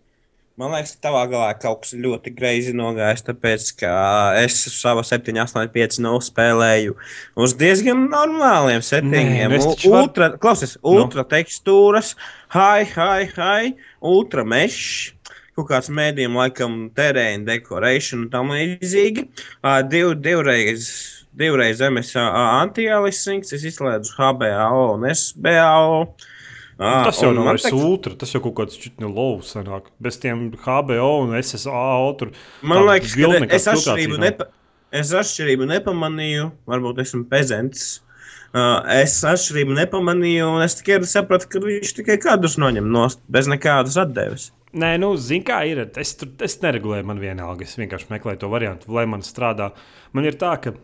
Man 0.58 0.72
liekas, 0.74 0.96
ka 0.98 1.04
tavā 1.12 1.20
galā 1.30 1.52
kaut 1.62 1.84
kas 1.84 1.92
ļoti 1.94 2.32
greizi 2.34 2.72
nogājis, 2.74 3.22
tāpēc, 3.28 3.66
ka 3.78 3.92
es 4.42 4.56
savu 4.74 5.04
7, 5.06 5.38
8, 5.38 5.68
5 5.70 6.00
no 6.02 6.16
spēlēju 6.18 6.96
uz 7.38 7.54
diezgan 7.54 8.08
normāliem 8.10 8.82
settingiem. 8.82 9.52
nu 9.52 9.56
es 9.60 9.66
U- 9.68 9.76
taču 9.76 9.92
varu- 9.94 10.08
Ultra, 10.08 10.30
klausies, 10.42 10.78
ultra 10.82 11.24
tekstūras, 11.24 12.16
high, 12.50 12.90
high, 12.96 13.30
high, 13.36 13.74
ultra 14.02 14.44
mesh. 14.44 15.14
Kaut 15.58 15.72
kāds 15.72 15.88
mēdījums, 15.90 16.38
laikam, 16.38 16.74
terēna 16.94 17.48
dekorēšana 17.48 18.28
un 18.28 18.30
tam 18.30 18.52
līdzīgi. 18.54 19.24
Ā, 19.66 19.80
Div, 19.90 20.12
divreiz, 20.22 20.84
divreiz 21.34 21.82
MS 21.82 22.12
anti-aliasings, 22.22 23.54
es 23.58 23.64
izslēdzu 23.66 24.14
HBAO 24.20 24.84
un 24.94 25.08
SBAO. 25.10 25.96
Ā, 26.78 26.92
Tas 27.08 27.24
jau 27.24 27.32
nav 27.34 27.48
vairs 27.50 27.66
tā- 27.66 27.74
ultra, 27.74 28.14
tas 28.14 28.30
jau 28.36 28.42
kaut 28.46 28.54
kāds 28.60 28.78
čitni 28.78 29.10
lovs 29.10 29.56
sanāk. 29.56 29.88
Bez 30.00 30.20
tiem 30.22 30.52
HBO 30.62 31.24
un 31.24 31.34
SSAO 31.42 32.12
tur. 32.20 32.30
Man 32.62 32.86
liekas, 32.86 33.16
ka 33.18 33.56
es 33.58 33.66
atšķirību, 33.74 34.20
nepa, 34.22 34.46
es 34.94 35.10
atšķirību 35.10 35.66
nepamanīju. 35.74 36.52
Varbūt 36.70 37.02
esmu 37.02 37.24
pezants. 37.32 38.02
Uh, 38.54 38.86
es 38.94 39.18
atšķirību 39.26 39.74
nepamanīju, 39.76 40.46
un 40.54 40.62
es 40.62 40.78
tikai 40.80 41.02
sapratu, 41.10 41.50
ka 41.50 41.60
viņš 41.66 41.96
tikai 41.98 42.20
kadrus 42.22 42.56
noņem 42.62 42.86
no 42.94 43.08
bez 43.28 43.50
nekādas 43.50 43.98
atdeves. 43.98 44.52
Nē, 44.78 44.94
nu, 45.02 45.14
zini, 45.18 45.46
kā 45.48 45.62
ir. 45.70 45.86
Es 45.98 46.16
tur 46.20 46.30
es 46.46 46.60
neregulēju, 46.62 47.08
man 47.10 47.22
vienalga. 47.22 47.66
Es 47.66 47.78
vienkārši 47.80 48.12
meklēju 48.12 48.44
to 48.44 48.50
variantu, 48.52 48.92
lai 48.94 49.08
man 49.10 49.26
strādā. 49.26 49.72
Man 50.14 50.28
ir 50.30 50.38
tā, 50.40 50.54
ka 50.62 50.76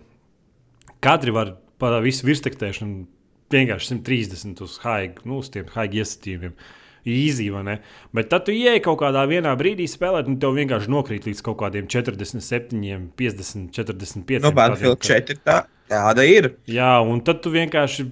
kadri 1.03 1.33
var 1.35 1.55
par 1.81 1.99
visu 2.03 2.25
virstektēšanu 2.27 3.03
vienkārši 3.53 3.91
130 3.93 4.63
uz 4.65 4.79
haigu, 4.83 5.27
nu, 5.29 5.41
uz 5.43 5.51
tiem 5.53 5.69
haigu 5.75 6.01
iestatījumiem. 6.01 6.55
Easy? 7.03 7.49
Bet 8.15 8.29
tad 8.31 8.45
tu 8.47 8.53
ieej 8.55 8.79
kaut 8.85 9.01
kādā 9.01 9.25
vienā 9.27 9.51
brīdī 9.59 9.89
spēlēt, 9.91 10.29
un 10.31 10.37
tev 10.39 10.55
vienkārši 10.55 10.91
nokrīt 10.91 11.27
līdz 11.27 11.41
kaut 11.43 11.59
kādiem 11.59 11.89
47, 11.91 13.09
50, 13.19 13.73
45. 13.75 14.45
No 14.45 14.53
tādiem, 14.55 14.95
4 14.95 15.41
tā, 15.43 15.57
tāda 15.91 16.23
ir. 16.23 16.53
Jā, 16.71 16.95
un 17.03 17.19
tad 17.27 17.43
tu 17.43 17.51
vienkārši. 17.53 18.07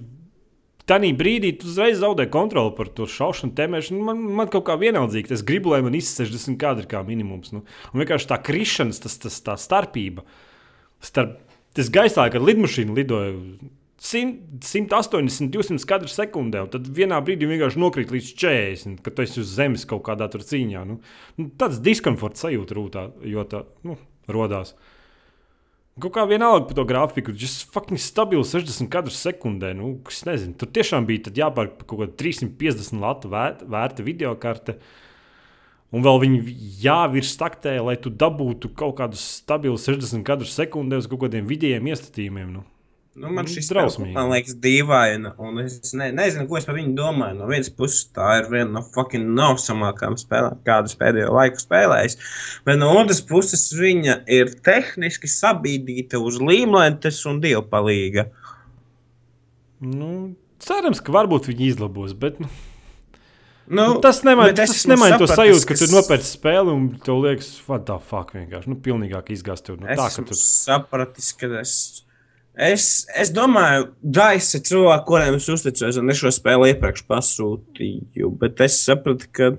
Tanī 0.90 1.12
brīdī 1.18 1.52
tu 1.60 1.68
uzreiz 1.70 2.00
zaudē 2.02 2.26
kontroli 2.32 2.74
par 2.78 2.90
to 2.96 3.06
šaušanu, 3.10 3.54
tēmēšanu. 3.58 4.02
Man, 4.08 4.24
man 4.40 4.50
kaut 4.52 4.66
kā 4.70 4.78
vienaldzīgi, 4.82 5.34
es 5.36 5.44
gribu, 5.46 5.74
lai 5.76 5.82
man 5.86 5.98
izsaka 5.98 6.30
60 6.32 6.58
kadri 6.62 6.90
kā 6.90 7.04
minimums. 7.08 7.54
Nu. 7.56 7.62
Un 7.92 8.02
vienkārši 8.02 8.30
tā 8.32 8.40
krišanas, 8.42 9.02
tas, 9.04 9.20
tas, 9.22 9.38
tā 9.46 9.58
starpība. 9.62 10.26
Starp, 11.06 11.38
tas 11.78 11.92
gaisā, 11.94 12.26
kad 12.34 12.46
lidmašīna 12.46 12.98
lidoja 12.98 13.36
100, 14.02 14.62
180, 14.66 15.52
200 15.54 15.86
kadru 15.86 16.10
sekundē, 16.10 16.64
un 16.66 16.72
tad 16.74 16.88
vienā 16.90 17.20
brīdī 17.22 17.46
vienkārši 17.52 17.82
nokrīt 17.82 18.14
līdz 18.14 18.32
40, 18.42 19.04
kad 19.06 19.14
tu 19.14 19.22
esi 19.22 19.44
uz 19.44 19.52
zemes 19.54 19.86
kaut 19.86 20.02
kādā 20.08 20.26
cīņā. 20.34 20.82
Nu, 20.90 20.98
nu, 21.38 21.52
tāds 21.62 21.78
diskomforts 21.86 22.42
sajūta 22.42 22.78
rūtā, 22.78 23.06
jo 23.30 23.46
tā 23.46 23.62
nu, 23.86 24.00
rodās. 24.26 24.74
Kaut 26.00 26.14
kā 26.16 26.24
vienalga 26.24 26.70
par 26.70 26.78
to 26.78 26.86
grafiku, 26.88 27.34
tas 27.36 27.58
ir 27.60 27.72
fucking 27.74 28.00
stabils 28.00 28.54
60 28.56 28.88
kadrus 28.92 29.18
sekundē. 29.20 29.74
Nu, 29.76 29.98
es 30.08 30.22
nezinu, 30.24 30.56
tur 30.56 30.70
tiešām 30.72 31.08
bija 31.10 31.34
jāpērk 31.42 31.84
kaut 31.84 32.06
kādu 32.06 32.16
350 32.22 33.02
latu 33.02 33.32
vērt, 33.32 33.66
vērta 33.68 34.06
video 34.06 34.32
karte. 34.40 34.78
Un 35.92 36.06
vēl 36.06 36.22
viņi 36.24 36.56
jāvirs 36.86 37.34
taktē, 37.36 37.76
lai 37.84 37.98
tu 38.00 38.08
dabūtu 38.08 38.72
kaut 38.80 38.96
kādus 39.02 39.26
stabilus 39.42 39.90
60 39.90 40.24
kadrus 40.24 40.56
sekundē 40.56 41.02
uz 41.02 41.10
kaut 41.12 41.26
kādiem 41.26 41.50
vidējiem 41.50 41.92
iestatījumiem. 41.92 42.54
Nu. 42.56 42.64
Nu, 43.16 43.28
man 43.28 43.44
Nu, 43.44 43.52
šis 43.52 43.68
drausmīgi. 43.68 44.14
Man 44.16 44.30
liekas, 44.32 44.56
dīvaini. 44.64 45.34
Un 45.44 45.60
es 45.66 45.92
ne, 46.00 46.08
nezinu, 46.16 46.46
ko 46.48 46.56
es 46.56 46.68
par 46.68 46.78
viņu 46.78 46.94
domāju. 46.96 47.42
No 47.42 47.50
vienas 47.50 47.68
puses, 47.76 48.06
tā 48.16 48.38
ir 48.40 48.48
viena 48.54 48.70
no 48.78 48.84
fucking 48.94 49.34
nausamākām 49.36 50.16
spēlēm, 50.20 50.62
kādas 50.68 50.96
pēdējo 51.00 51.34
laiku 51.36 51.60
spēlējis. 51.60 52.16
Bet 52.68 52.80
no 52.80 52.94
otras 53.02 53.20
puses, 53.28 53.66
viņa 53.76 54.22
ir 54.32 54.54
tehniski 54.64 55.28
sabīdīta 55.28 56.22
uz 56.24 56.40
līmlentes 56.40 57.20
un 57.28 57.42
dievpalīga. 57.44 58.30
Nu, 59.84 60.12
cerams, 60.64 61.04
ka 61.04 61.12
varbūt 61.12 61.50
viņi 61.52 61.68
izlabos. 61.74 62.16
Bet, 62.16 62.40
nu, 62.40 62.48
Nu, 63.72 63.86
tas 64.04 64.20
nemaina, 64.28 64.52
tas 64.58 64.74
esmu 64.74 64.92
nemaina 64.92 65.18
to 65.22 65.28
sajūtu, 65.32 65.64
ka 65.70 65.76
ka 65.78 65.80
tu 65.80 65.88
nopērci 65.94 66.28
spēli 66.28 66.74
un 66.74 66.88
tev 67.06 67.22
liekas, 67.24 67.54
what 67.70 67.86
the 67.88 67.96
fuck, 68.04 68.34
vienkārši. 68.36 68.68
Nu, 68.68 68.76
pilnīgāk 68.84 69.30
izgāzt 69.32 69.64
tev. 69.68 69.78
Nu, 69.80 69.88
Es 69.88 70.00
tā, 70.00 70.08
ka 70.18 70.26
tu 70.28 70.36
sapratis, 70.36 71.30
ka 71.40 71.48
es. 71.62 71.76
Es, 72.52 73.06
es 73.16 73.30
domāju, 73.32 73.94
Daisa 74.04 74.58
ir 74.60 74.66
cilvēki, 74.68 75.06
kuriem 75.08 75.38
es 75.38 75.48
uzticos, 75.50 75.98
un 76.02 76.12
es 76.12 76.20
šo 76.20 76.34
spēli 76.36 76.74
iepriekš 76.74 77.06
pasūtīju. 77.08 78.32
Bet 78.42 78.60
es 78.66 78.76
sapratu, 78.84 79.30
ka, 79.32 79.54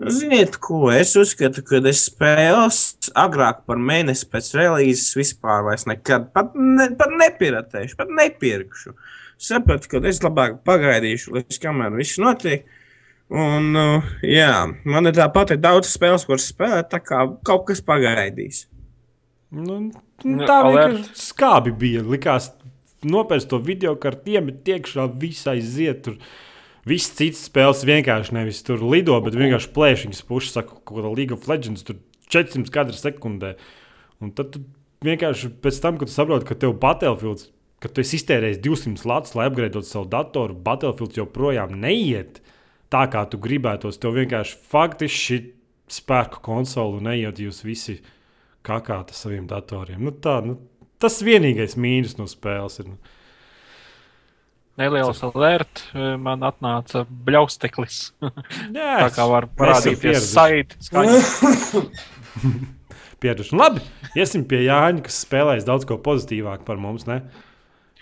nu, 0.00 0.14
ziniet, 0.16 0.56
ko 0.64 0.86
es 0.94 1.12
uzskatu, 1.20 1.60
ka 1.66 1.82
es 1.92 2.06
spēles 2.08 2.80
agrāk 3.12 3.66
par 3.68 3.76
mēnesi 3.76 4.30
pēc 4.32 4.48
relīzes 4.56 5.12
vispār 5.18 5.66
vairs 5.68 5.84
nekad 5.90 6.30
pat, 6.32 6.56
ne, 6.56 6.88
pat 6.96 7.12
nepiratēšu, 7.20 7.98
pat 8.00 8.16
nepirkšu. 8.22 8.96
Sapratu, 9.36 9.92
ka 9.92 10.00
es 10.08 10.22
labāk 10.24 10.62
pagaidīšu, 10.64 11.36
līdz 11.36 11.60
kamēr 11.60 12.00
viss 12.00 12.16
notiek. 12.22 12.64
Un, 13.26 13.72
uh, 13.76 14.10
jā, 14.24 14.68
man 14.86 15.10
ir 15.10 15.16
tāpat 15.18 15.56
daudz 15.60 15.90
spēles, 15.90 16.24
kuras 16.24 16.48
spēlēt, 16.48 16.88
tā 16.94 17.02
kā 17.02 17.26
kaut 17.44 17.66
kas 17.68 17.82
pagaidīs. 17.84 18.64
Nu, 19.52 19.90
Nu, 20.24 20.38
nu, 20.40 20.48
tā 20.48 20.60
vienkārši 20.64 21.18
skābi 21.20 21.72
bija. 21.76 22.04
Likās, 22.06 22.50
nopērts 23.06 23.48
to 23.50 23.60
video 23.62 23.94
kartu, 24.00 24.36
iemet 24.36 24.68
iekšā, 24.68 25.08
viss 25.20 25.48
aiziet. 25.50 26.04
Tur. 26.06 26.20
Viss 26.86 27.10
cits 27.18 27.48
spēles 27.48 27.82
vienkārši 27.86 28.36
nevis 28.36 28.62
tur 28.62 28.84
lido, 28.86 29.16
bet 29.24 29.34
vienkārši 29.34 29.72
plēšiņas 29.74 30.22
pušas, 30.28 30.52
saka, 30.54 30.78
ko 30.86 31.02
tā 31.02 31.10
League 31.10 31.34
of 31.34 31.48
Legends 31.50 31.82
tur 31.86 31.98
400 32.30 32.70
kadru 32.72 32.94
sekundē. 32.94 33.56
Un 34.22 34.30
tad 34.38 34.52
tu 34.54 34.62
vienkārši 35.04 35.50
pēc 35.62 35.80
tam, 35.82 35.98
kad 36.00 36.12
saproti, 36.12 36.46
ka 36.46 36.56
tev 36.62 36.76
Battlefields, 36.80 37.50
ka 37.82 37.90
tu 37.90 38.04
esi 38.04 38.20
iztērējis 38.20 38.62
200 38.64 39.08
latus, 39.10 39.34
lai 39.36 39.48
apgādātu 39.50 39.84
savu 39.86 40.06
datoru, 40.14 40.54
Battlefields 40.54 41.18
joprojām 41.18 41.74
neiet 41.82 42.40
tā, 42.94 43.04
kā 43.10 43.26
tu 43.30 43.42
gribētos. 43.42 43.98
Tev 44.00 44.16
vienkārši 44.16 44.60
faktiski 44.70 45.22
šī 45.26 45.40
spēku 45.98 46.40
konsole 46.46 47.00
un 47.00 47.10
neiet 47.10 47.42
jūs 47.42 47.62
visi 47.66 47.98
kakāt 48.66 49.12
ar 49.12 49.16
saviem 49.16 49.46
datoriem. 49.50 50.02
Nu, 50.06 50.12
tā, 50.12 50.38
nu, 50.44 50.58
tas 51.02 51.20
vienīgais 51.24 51.76
mīnus 51.80 52.16
no 52.20 52.26
spēles 52.30 52.80
ir. 52.82 52.90
Nu. 52.94 53.14
Neliels 54.76 55.22
alert, 55.24 55.80
eh, 55.94 56.16
man 56.20 56.44
atnāca 56.44 57.06
bļausteklis. 57.08 58.00
Jā, 58.76 59.06
Tā 59.06 59.10
kā 59.14 59.24
var 59.30 59.48
parādīties 59.56 60.26
saiti. 60.34 60.76
Pieraduši. 63.22 63.54
Nu, 63.54 63.62
labi, 63.62 63.80
iesim 64.18 64.44
pie 64.48 64.66
Jāņa, 64.66 65.06
kas 65.06 65.22
spēlēs 65.24 65.64
daudz 65.64 65.86
ko 65.88 65.96
pozitīvāku 66.04 66.66
par 66.68 66.76
mums. 66.80 67.06
Ne? 67.08 67.22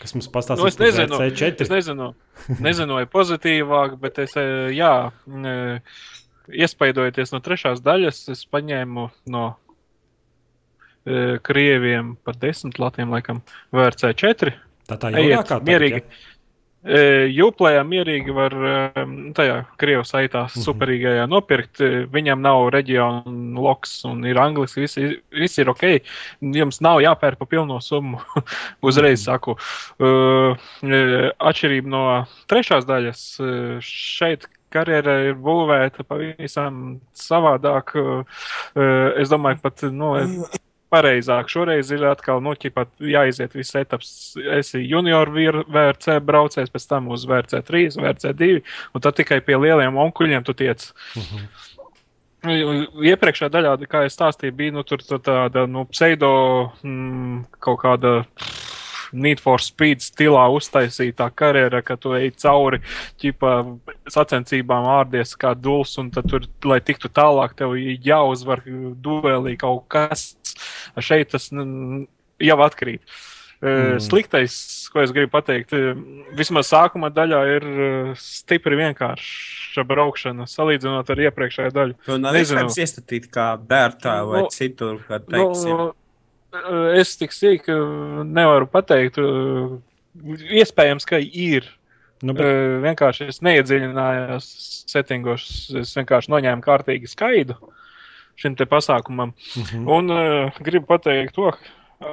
Kas 0.01 0.17
mums 0.17 0.27
Nu, 0.27 0.33
pastāstīs 0.35 0.75
es 0.75 0.81
nezinu, 0.81 1.21
es 1.23 1.39
C4? 1.39 1.69
nezinu, 1.71 2.09
nezinu, 2.59 2.99
vai 2.99 3.07
pozitīvāk, 3.07 3.95
bet 4.03 4.19
es, 4.25 4.35
eh, 4.41 4.73
jā, 4.75 5.13
eh, 5.31 5.79
iespaidojoties 6.51 7.31
no 7.33 7.39
trešās 7.45 7.85
daļas, 7.87 8.25
es 8.35 8.43
paņēmu 8.51 9.07
no 9.31 9.45
krieviem 11.05 12.17
par 12.25 12.35
desmit 12.41 12.79
latiem, 12.79 13.11
laikam, 13.11 13.43
VRC 13.73 14.15
4. 14.17 14.55
Tā 14.89 14.97
tā 15.01 15.11
jaunākā 15.13 15.45
tagad, 15.49 15.69
mierīgi. 15.69 16.01
ja? 16.05 16.31
Jūplējā 17.33 17.81
mierīgi 17.89 18.33
var 18.37 18.53
tajā 19.33 19.55
Krievijas 19.81 20.11
saitā 20.13 20.43
Mhm. 20.45 20.61
superīgajā 20.67 21.23
nopirkt. 21.33 21.81
Viņam 22.13 22.43
nav 22.45 22.69
reģiona 22.75 23.23
loks 23.57 24.05
un 24.05 24.23
ir 24.29 24.37
angliski. 24.37 24.83
Viss, 24.85 24.99
viss 25.33 25.59
ir 25.59 25.71
ok. 25.71 26.03
Jums 26.43 26.83
nav 26.83 27.01
jāpērk 27.01 27.39
pa 27.39 27.47
pilno 27.47 27.81
summu. 27.81 28.21
Uzreiz 28.83 29.23
Mhm. 29.23 29.25
saku. 29.25 29.57
Uh, 29.99 30.57
eh, 30.85 31.31
atšķirība 31.41 31.87
no 31.89 32.27
trešās 32.53 32.85
daļas. 32.85 33.81
Šeit 33.81 34.45
karjera 34.71 35.25
ir 35.31 35.35
būvēta 35.37 36.05
pavisam 36.05 37.01
savādāk. 37.15 37.95
Es 39.17 39.31
domāju, 39.31 39.63
pat 39.63 39.83
nu, 39.89 40.45
pareizāk. 40.95 41.51
Šoreiz 41.51 41.91
ir 41.95 42.07
atkal 42.07 42.41
nu, 42.45 42.55
ķipat, 42.55 42.95
jāiziet 43.03 43.59
viss 43.59 43.75
etaps. 43.83 44.11
Esi 44.61 44.81
junior 44.87 45.31
vir- 45.35 45.65
VRC 45.67 46.21
braucējs, 46.25 46.71
pēc 46.71 46.89
tam 46.95 47.11
uz 47.15 47.27
VRC 47.27 47.61
3, 47.67 47.99
VRC 47.99 48.35
2, 48.39 48.63
un 48.95 49.05
tad 49.05 49.19
tikai 49.19 49.41
pie 49.45 49.59
lieliem 49.59 49.99
onkuļiem 50.07 50.47
tu 50.47 50.55
tiec. 50.63 50.93
Iepriekšējā 52.45 53.49
daļā, 53.49 53.75
kā 53.89 54.03
jau 54.05 54.13
stāstīju, 54.13 54.53
bija 54.57 54.75
nu, 54.77 54.83
tur, 54.85 55.01
tur 55.01 55.21
tāda 55.25 55.65
nu, 55.71 55.87
pseido 55.89 56.31
mm, 56.85 57.47
kaut 57.65 57.81
kāda. 57.85 58.19
Need 59.15 59.43
for 59.43 59.63
Speed 59.63 60.03
stilā 60.05 60.45
uztaisītā 60.55 61.29
karjera, 61.37 61.83
ka 61.87 61.97
tu 62.01 62.15
ej 62.19 62.33
cauri 62.43 62.81
ķipa, 63.23 63.55
sacensībām, 64.11 64.89
ārdies 64.99 65.37
kā 65.41 65.55
dūls, 65.59 65.95
un 66.03 66.11
tad 66.15 66.29
tur, 66.31 66.49
lai 66.67 66.81
tiktu 66.85 67.11
tālāk, 67.15 67.55
tev 67.59 67.77
jāuzvar 67.79 68.65
duelī 69.05 69.57
kaut 69.61 69.87
kas. 69.93 70.33
Šeit 70.99 71.33
tas 71.35 71.51
jau 71.53 72.61
atkrīt. 72.67 73.07
Mm. 73.65 74.01
Sliktais, 74.03 74.55
ko 74.93 75.01
es 75.01 75.13
gribu 75.15 75.31
pateikt, 75.33 75.73
eh, 75.73 75.95
vismaz 76.37 76.69
sākuma 76.69 77.09
daļā 77.15 77.39
ir 77.55 77.65
eh, 77.65 78.11
stipri 78.21 78.77
vienkārša 78.77 79.85
braukšana, 79.89 80.45
salīdzinot 80.51 81.13
ar 81.15 81.23
iepriekšējo 81.25 81.73
daļu. 81.73 81.97
Tu 82.05 82.19
nav 82.21 82.37
iespējams 82.37 82.77
iestatīt 82.85 83.31
kā 83.33 83.55
bērtā 83.57 84.19
vai 84.29 84.43
Nu, 84.45 84.51
citur, 84.53 84.99
kā 85.09 85.23
teiksim. 85.23 85.71
Nu, 85.71 85.87
es 87.01 87.17
tik 87.21 87.35
sīki 87.35 87.75
nevaru 88.27 88.69
pateikt. 88.71 89.19
eh, 89.19 89.79
Iespējams, 90.61 91.07
ka 91.11 91.19
ir. 91.19 91.67
Nu, 92.23 92.33
Bet... 92.33 92.47
Vienkārši 92.85 93.29
es 93.29 93.41
neiedziļinājos 93.45 94.51
settingos. 94.89 95.49
Es 95.81 95.95
vienkārši 95.99 96.31
noņēmu 96.33 96.65
kārtīgi 96.65 97.11
skaidu 97.11 97.57
šim 98.39 98.55
te 98.59 98.67
pasākumam. 98.67 99.33
uh 99.35 99.73
-huh. 99.73 99.89
Un 99.97 100.11
uh, 100.11 100.53
gribu 100.61 100.87
pateikt 100.87 101.35
to, 101.35 101.53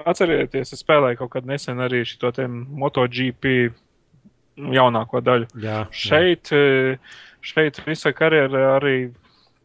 atcerieties, 0.05 0.73
es 0.73 0.83
spēlēju 0.83 1.17
kaut 1.17 1.31
kad 1.31 1.45
nesen 1.45 1.77
arī 1.77 2.03
šo 2.05 2.31
MotoGP 2.47 3.71
jaunāko 4.57 5.21
daļu. 5.21 5.47
jā, 5.55 5.61
jā. 5.63 5.87
Šeit, 5.91 6.51
eh, 6.51 6.97
šeit 7.41 7.81
visa 7.85 8.11
karjera 8.11 8.77
arī 8.79 9.11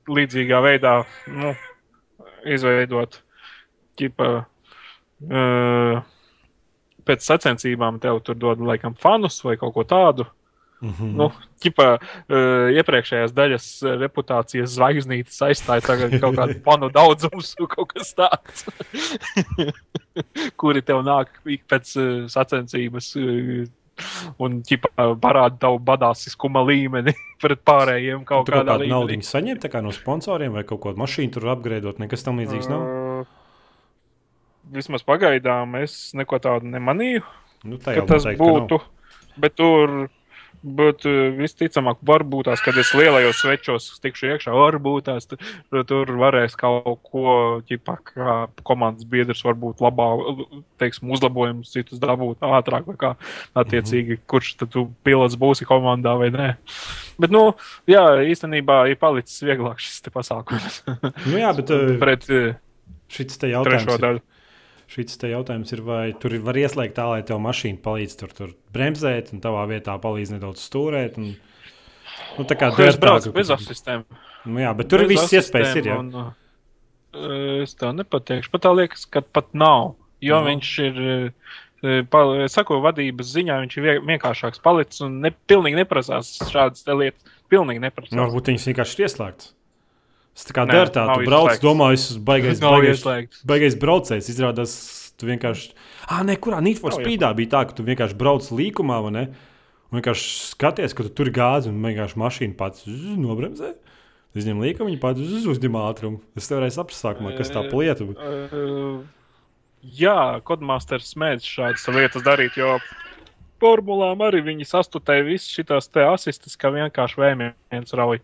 līdzīgā 0.08 0.60
veidā 0.62 1.04
nu, 1.26 1.54
izveidot. 2.44 3.22
Ķipa, 3.96 4.46
uh, 5.24 6.00
pēc 7.06 7.28
sacensībām 7.28 8.00
tev 8.02 8.20
tur 8.26 8.38
dod 8.38 8.62
laikam 8.64 8.96
fanus 8.98 9.38
vai 9.46 9.56
kaut 9.60 9.74
ko 9.76 9.86
tādu. 9.88 10.26
Mhm. 10.84 11.12
Nu, 11.16 11.30
ķipa, 11.64 11.86
uh, 11.96 12.66
iepriekšējās 12.76 13.32
daļas 13.32 13.68
reputācijas 14.02 14.74
zvaigznītes 14.76 15.38
aizstāja 15.46 15.84
tagad 15.86 16.18
kaut 16.20 16.36
kādu 16.36 16.58
fanu 16.66 16.90
daudzums, 16.92 17.54
kaut 17.72 17.94
kas 17.94 18.12
tāds. 18.18 18.66
Kuri 20.60 20.84
tev 20.84 21.00
nāk 21.06 21.32
pēc 21.46 21.96
uh, 21.96 22.12
sacensības 22.32 23.10
uh, 23.22 23.64
un 24.44 24.60
ķipa, 24.66 24.92
parāda 25.22 25.56
tavu 25.66 25.80
badāsiskuma 25.86 26.60
līmeni 26.68 27.16
pret 27.42 27.64
pārējiem 27.64 28.24
kaut 28.28 28.44
kaut 28.44 28.52
kādā 28.52 28.74
kādu 28.74 28.84
līmenī. 28.84 28.92
naudu 28.92 29.32
saņem 29.32 29.64
tā 29.64 29.72
kā 29.72 29.80
no 29.84 29.94
sponsoriem 29.96 30.60
vai 30.60 30.66
kaut 30.68 30.84
kādu 30.84 31.00
mašīnu 31.00 31.38
tur 31.38 31.48
apgrēdot, 31.56 32.04
nekas 32.04 32.26
tam 32.26 32.42
līdzīgs 32.42 32.72
nav. 32.72 32.84
Uh, 32.84 33.05
Vismaz 34.72 35.04
pagaidām 35.06 35.76
es 35.82 36.12
neko 36.18 36.38
tādu 36.42 36.66
nemanīju, 36.72 37.22
Nu, 37.66 37.78
tā 37.78 37.94
tas 38.06 38.24
ka 38.26 38.32
nav. 38.34 38.38
būtu. 38.40 38.80
Bet 39.38 39.54
tur, 39.58 40.08
bet 40.66 41.04
uh, 41.06 41.30
visticamāk, 41.36 41.98
varbūt 42.06 42.48
tās, 42.48 42.62
kad 42.64 42.74
es 42.80 42.90
lielajos 42.96 43.38
svečos 43.44 43.86
tikšu 44.02 44.30
iekšā, 44.32 44.50
varbūt 44.56 45.06
tās 45.06 45.26
tu- 45.30 45.38
tur 45.86 46.10
varēs 46.18 46.56
kaut 46.58 46.98
ko, 47.06 47.62
ķipā, 47.68 47.96
kā 48.10 48.36
komandas 48.66 49.04
biedrs, 49.06 49.44
varbūt 49.46 49.82
labā, 49.84 50.06
teiksim, 50.82 51.10
uzlabojumus 51.14 51.70
citus 51.74 52.00
dabūt 52.02 52.42
ātrāk, 52.42 52.86
vai 52.90 52.96
kā 52.96 53.12
attiecīgi, 53.54 54.18
kurš 54.26 54.54
tad 54.64 54.72
tu 54.74 54.86
pilots 55.06 55.36
būsi 55.38 55.66
komandā 55.68 56.16
vai 56.18 56.30
nē. 56.34 56.48
Bet, 57.20 57.30
nu, 57.30 57.52
jā, 57.86 58.02
īstenībā 58.26 58.88
ir 58.90 58.96
palicis 59.00 59.42
vieglāk 59.46 59.78
šis 59.78 60.00
te 60.02 60.10
pasākums 60.10 60.82
Nu, 61.26 61.36
jā, 61.38 61.52
bet 61.56 61.70
uh, 61.70 61.92
pret 62.02 62.26
uh, 62.30 62.56
šis 63.08 63.36
te 63.38 63.46
trešo 63.52 63.54
jautājums. 63.62 63.92
ir- 63.94 64.02
daļu. 64.08 64.24
Šis 64.90 65.18
te 65.20 65.30
jautājums 65.32 65.72
ir, 65.74 65.82
vai 65.86 66.04
tur 66.20 66.36
ir, 66.36 66.42
var 66.46 66.58
ieslēgt 66.60 66.96
tā, 66.98 67.08
lai 67.10 67.22
tev 67.26 67.40
mašīna 67.42 67.82
palīdz 67.84 68.16
tur, 68.20 68.32
tur 68.36 68.54
bremzēt, 68.74 69.32
un 69.34 69.42
tavā 69.44 69.64
vietā 69.70 69.96
palīdz 70.02 70.36
nedaudz 70.36 70.62
stūrēt. 70.62 71.18
Un, 71.20 71.32
nu, 72.38 72.46
tā 72.46 72.58
kā 72.58 72.70
Es 72.70 72.98
braucu 73.00 73.30
dērtāku, 73.30 73.36
bez 73.36 73.52
asistēm. 73.56 74.06
Nu, 74.46 74.60
jā, 74.62 74.72
bet 74.78 74.90
tur 74.92 75.02
ir 75.02 75.10
Bez 75.10 75.16
visas 75.16 75.36
iespējas. 75.40 75.74
Ir, 75.80 75.90
jā. 75.90 75.98
un, 76.00 76.12
uh, 76.14 77.62
Es 77.64 77.72
tā 77.80 77.90
nepateikšu. 77.96 78.52
Pat 78.52 78.66
tā 78.66 78.74
liekas, 78.76 79.06
ka 79.08 79.22
pat 79.24 79.54
nav. 79.56 79.94
Jo 80.24 80.40
no. 80.42 80.50
viņš 80.50 80.70
ir, 80.84 81.00
uh, 81.00 82.02
pa, 82.12 82.22
sako, 82.52 82.78
vadības 82.84 83.32
ziņā 83.34 83.58
viņš 83.64 83.76
ir 83.78 83.86
vie- 83.86 83.98
vienkāršāks 84.12 84.62
palicis 84.64 85.02
un 85.06 85.20
ne, 85.24 85.32
pilnīgi 85.48 85.80
neprasās 85.80 86.36
šādas 86.52 86.86
lietas. 86.92 87.34
Pilnīgi 87.52 87.82
neprasās. 87.82 88.14
Nu, 88.14 88.26
varbūt 88.26 88.52
viņas 88.52 88.68
vienkārši 88.70 88.98
ir 88.98 89.06
ieslēgtas. 89.06 89.55
Tas 90.36 90.44
tā 90.50 90.52
kā 90.52 90.66
Nē, 90.68 90.74
dērtā, 90.76 91.06
nav 91.08 91.22
tu 91.22 91.28
brauc, 91.30 91.48
izslēgts. 91.48 91.64
domā, 91.64 91.88
es 91.96 92.06
esmu 92.10 92.24
baigais, 92.28 92.60
baigais, 92.66 92.98
ieslēgts. 93.00 93.42
baigais 93.48 93.76
braucējs. 93.80 94.30
Izrādās, 94.34 94.74
tu 95.16 95.30
vienkārši. 95.30 95.70
Ah, 96.12 96.20
nē, 96.28 96.36
kurā 96.44 96.60
Need 96.64 96.82
for 96.82 96.92
Speedā 96.92 97.32
bija 97.38 97.54
tā, 97.56 97.62
ka 97.70 97.76
tu 97.78 97.86
vienkārši 97.86 98.18
brauc 98.20 98.44
līkumā, 98.52 99.00
vai 99.08 99.14
ne? 99.16 99.24
Un 99.88 100.00
vienkārši 100.00 100.30
skaties, 100.52 100.92
ka 100.98 101.06
tu 101.06 101.12
tur 101.16 101.32
gāzi 101.32 101.70
un 101.72 101.80
vienkārši 101.80 102.20
mašīna 102.20 102.56
pats 102.58 102.84
nobremzē. 102.86 103.72
Izņem 104.36 104.60
līkumu, 104.60 104.90
viņa 104.90 105.00
pats 105.00 105.36
uzņem 105.48 105.78
ātrumu. 105.80 106.20
Es 106.36 106.50
tev 106.50 106.60
varēju 106.60 106.74
saprast, 106.76 107.06
kas 107.38 107.52
tā. 107.54 107.62
Uh, 107.64 108.98
jā, 109.80 110.16
Codemasters 110.44 111.14
mēdz 111.16 111.46
šādas 111.48 111.86
lietas 111.96 112.26
darīt, 112.26 112.58
jo 112.60 112.74
formulām 113.62 114.22
arī 114.26 114.42
viņi 114.46 114.66
sastutēja 114.68 115.24
visas 115.26 115.48
šīs 115.52 115.88
asistes, 116.06 116.56
ka 116.56 116.70
vienkārši 116.74 117.20
vēmiens 117.22 117.94
rauj. 117.96 118.20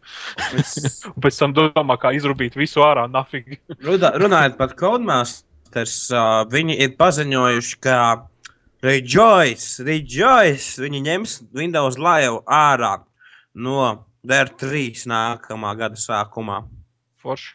Un 1.13 1.23
pēc 1.25 1.39
tam 1.39 1.55
domā, 1.57 1.97
kā 2.01 2.13
izrubīt 2.17 2.59
visu 2.59 2.85
ārā, 2.85 3.07
nafīgi. 3.11 3.61
Runā- 3.85 4.15
Runājot 4.23 4.59
par 4.59 4.75
Codemasters, 4.79 5.97
uh, 6.13 6.43
viņi 6.53 6.79
ir 6.85 6.95
paziņojuši, 7.01 7.81
ka 7.85 7.99
Rejoice, 8.83 9.85
Rejoice, 9.87 10.81
viņi 10.83 11.03
ņems 11.07 11.37
Windows 11.55 11.99
Live 12.03 12.41
ārā 12.51 12.97
no 13.55 14.07
DR3 14.27 15.05
nākamā 15.07 15.77
gada 15.79 15.99
sākumā. 15.99 16.65
Forši. 17.23 17.53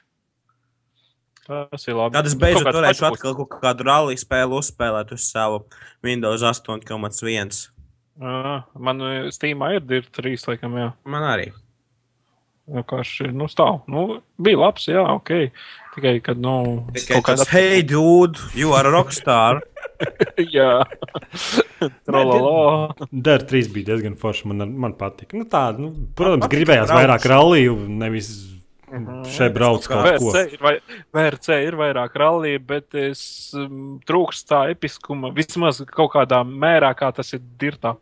Tas 1.48 1.88
ir 1.88 1.96
labi. 1.96 2.16
Tad 2.18 2.28
es 2.28 2.36
Kaut 2.36 2.44
beidzot 2.44 2.68
kāds 2.68 2.78
varēšu 2.82 3.06
atkal 3.08 3.38
kaut 3.38 3.58
kādu 3.62 3.88
rallija 3.88 4.20
spēli 4.20 4.58
uzspēlēt 4.60 5.14
uz 5.16 5.30
savu 5.32 5.62
Windows 6.06 6.44
8,1. 6.44 7.62
Ā, 8.18 8.34
Man 8.82 9.06
uh, 9.06 9.30
Steamā 9.32 9.78
ir 9.78 9.88
divi, 9.88 10.10
trīs, 10.12 10.44
laikam, 10.50 10.76
jā. 10.80 10.92
Man 11.08 11.26
arī. 11.28 11.52
Vienkārši, 12.68 13.30
nu, 13.32 13.46
stāv. 13.48 13.86
Nu, 13.88 14.20
bija 14.44 14.60
labs, 14.60 14.90
jā, 14.90 15.00
ok. 15.00 15.32
Tikai, 15.96 16.18
kad, 16.26 16.42
nu, 16.44 16.84
Tikai 16.98 17.22
tas, 17.24 17.46
hey, 17.54 17.80
dude, 17.88 18.42
you 18.58 18.74
are 18.76 18.90
a 18.90 18.92
rockstar. 18.92 19.62
jā. 20.58 20.82
Trololo. 22.04 22.92
Dara 23.08 23.48
trīs 23.48 23.72
bija 23.72 23.94
diezgan 23.94 24.20
forši. 24.20 24.52
Man, 24.52 24.76
man 24.84 24.98
patīk. 25.00 25.32
Nu, 25.38 25.48
tā, 25.48 25.70
nu, 25.80 25.94
protams, 26.18 26.50
gribējās 26.52 26.92
vairāk 26.92 27.30
ralliju, 27.32 27.80
nevis 28.04 28.34
šeit 29.28 29.54
brauc 29.56 29.88
ko. 29.88 30.00
VRC 30.06 30.44
ir, 30.56 30.60
vai, 30.64 30.74
VRC 31.16 31.60
ir 31.66 31.78
vairāk 31.80 32.16
rallija, 32.20 32.62
bet 32.74 32.98
es 33.00 33.22
um, 33.58 33.98
trūkst 34.08 34.48
tā 34.52 34.64
episkuma. 34.74 35.32
Vismaz 35.36 35.82
kaut 35.92 36.14
kādā 36.16 36.44
mērā, 36.48 36.94
kā 36.98 37.12
tas 37.16 37.34
ir 37.36 37.44
dirtā. 37.60 37.98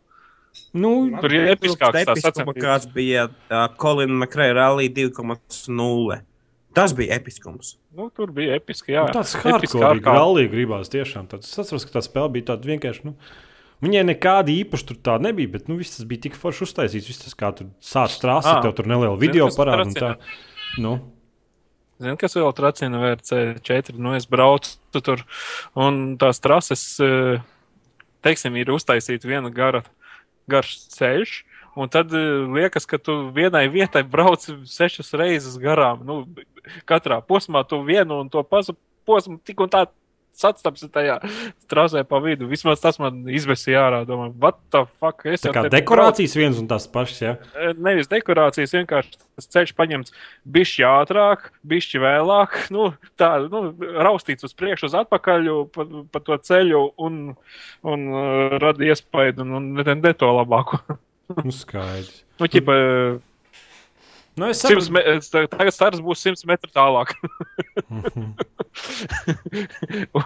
Nu, 0.76 0.92
Tur 1.20 1.34
ir 1.36 1.50
episkāks 1.52 2.00
episkuma, 2.00 2.22
sacensības. 2.22 2.62
kāds 2.62 2.86
bija 2.94 3.26
uh, 3.28 3.66
Colin 3.80 4.14
McRae 4.16 4.54
Rally 4.56 4.88
2,0. 4.88 6.20
Tas 6.76 6.92
bija 6.96 7.16
episkums. 7.16 7.74
Nu, 7.96 8.10
tur 8.12 8.32
bija 8.36 8.56
episki, 8.56 8.92
jā. 8.92 9.06
nu, 9.08 9.16
tāds 9.16 9.32
hardcore 9.40 10.00
rallija 10.04 10.52
gribās 10.52 10.92
tiešām. 10.92 11.28
Tāds, 11.30 11.48
es 11.48 11.60
atceros, 11.60 11.86
ka 11.88 11.96
tā 11.96 12.04
spēle 12.04 12.32
bija 12.34 12.52
tāda 12.52 12.72
vienkārši. 12.72 13.10
Nu, 13.10 13.16
Viņai 13.84 14.06
nekāda 14.08 14.48
īpaša 14.54 14.86
tur 14.88 14.96
tā 15.04 15.14
nebija, 15.20 15.50
bet 15.52 15.66
nu, 15.68 15.74
viss 15.76 15.98
tas 15.98 16.06
bija 16.08 16.22
tik 16.26 16.36
forši 16.40 16.64
uztaisīts. 16.64 17.08
Viss 17.10 17.20
tas, 17.20 17.34
kā 17.36 17.50
tur 17.52 17.68
sācis 17.84 18.22
trāsīt, 18.22 18.54
Ā. 18.54 18.62
tev 18.64 18.72
tur 18.78 18.88
neliela 18.88 19.18
video 19.20 19.50
kas 19.50 19.58
Nu, 20.76 20.98
Zini, 21.96 22.18
kas 22.20 22.36
vēl 22.36 22.52
tracina 22.52 22.98
VRC4? 23.00 23.96
Nu, 23.96 24.12
es 24.18 24.26
braucu 24.28 25.00
tur, 25.00 25.22
un 25.72 26.16
tās 26.20 26.42
trases, 26.44 26.82
eh, 27.00 27.38
teiksim, 28.26 28.56
ir 28.60 28.74
uztaisīta 28.74 29.28
viena 29.28 29.48
gara, 29.52 29.80
garš 30.50 30.74
ceļš. 30.92 31.38
Un 31.76 31.88
tad 31.92 32.12
eh, 32.12 32.44
liekas, 32.52 32.84
ka 32.88 33.00
tu 33.00 33.30
vienai 33.36 33.64
vietai 33.72 34.04
brauc 34.04 34.44
sešas 34.68 35.14
reizes 35.16 35.56
garām. 35.60 36.04
Nu, 36.04 36.18
katrā 36.88 37.22
posmā 37.24 37.64
tu 37.68 37.80
vienu 37.86 38.20
un 38.20 38.28
to 38.32 38.44
pašu 38.44 38.76
posmu 39.08 39.40
tik 39.44 39.60
un 39.64 39.72
tā 39.72 39.86
sastapsi 40.36 40.88
tajā 40.92 41.16
trasē 41.70 42.02
pa 42.08 42.20
vidu. 42.24 42.48
Vismaz 42.50 42.82
tas 42.82 43.00
man 43.02 43.24
izvesīja 43.32 43.86
ārā. 43.86 44.00
Domāju, 44.08 44.34
what 44.42 44.58
the 44.74 44.84
fuck? 45.00 45.24
Es 45.28 45.44
tā 45.44 45.54
kā 45.56 45.64
dekorācijas 45.72 46.36
viens 46.38 46.60
un 46.60 46.68
tās 46.70 46.88
pašas. 46.92 47.22
Ja? 47.22 47.34
Eh, 47.56 47.72
Nevis 47.76 48.10
dekorācijas, 48.12 48.74
vienkārši 48.76 49.16
tas 49.18 49.50
ceļš 49.52 49.74
paņemts 49.78 50.14
bišķi 50.56 50.86
ātrāk, 50.88 51.50
bišķi 51.68 52.02
vēlāk, 52.04 52.58
nu, 52.76 52.90
tā, 53.20 53.32
nu, 53.52 53.64
raustīts 54.06 54.46
uz 54.48 54.56
priekšu, 54.56 54.90
uz 54.90 54.98
atpakaļ 55.02 55.50
pa, 55.74 55.88
pa 56.12 56.24
to 56.24 56.38
ceļu 56.48 56.82
un, 57.02 57.22
un 57.86 58.06
uh, 58.12 58.58
rada 58.62 58.92
iespēju, 58.92 59.40
un, 59.44 59.56
un 59.60 59.72
ne, 59.80 59.98
ne 60.02 60.14
to 60.16 60.32
labāko. 60.40 60.82
Nu, 61.26 61.50
skaidrs. 61.50 62.20
Nu, 62.38 62.46
ķipa, 62.46 62.74
Nu, 64.36 64.50
es 64.52 64.60
100 64.60 64.68
saprotu, 64.68 64.92
me, 64.92 65.02
tā- 65.32 65.46
tagad 65.48 65.72
stars 65.72 66.00
būs 66.04 66.20
100 66.26 66.44
metru 66.50 66.68
tālāk. 66.74 67.14
un 67.88 68.34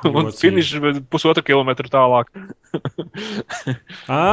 un 0.11 0.25
Ļoti 0.27 0.41
finišs 0.43 0.99
pusotru 1.13 1.45
kilometru 1.47 1.91
tālāk. 1.93 2.33
Ā, 4.11 4.25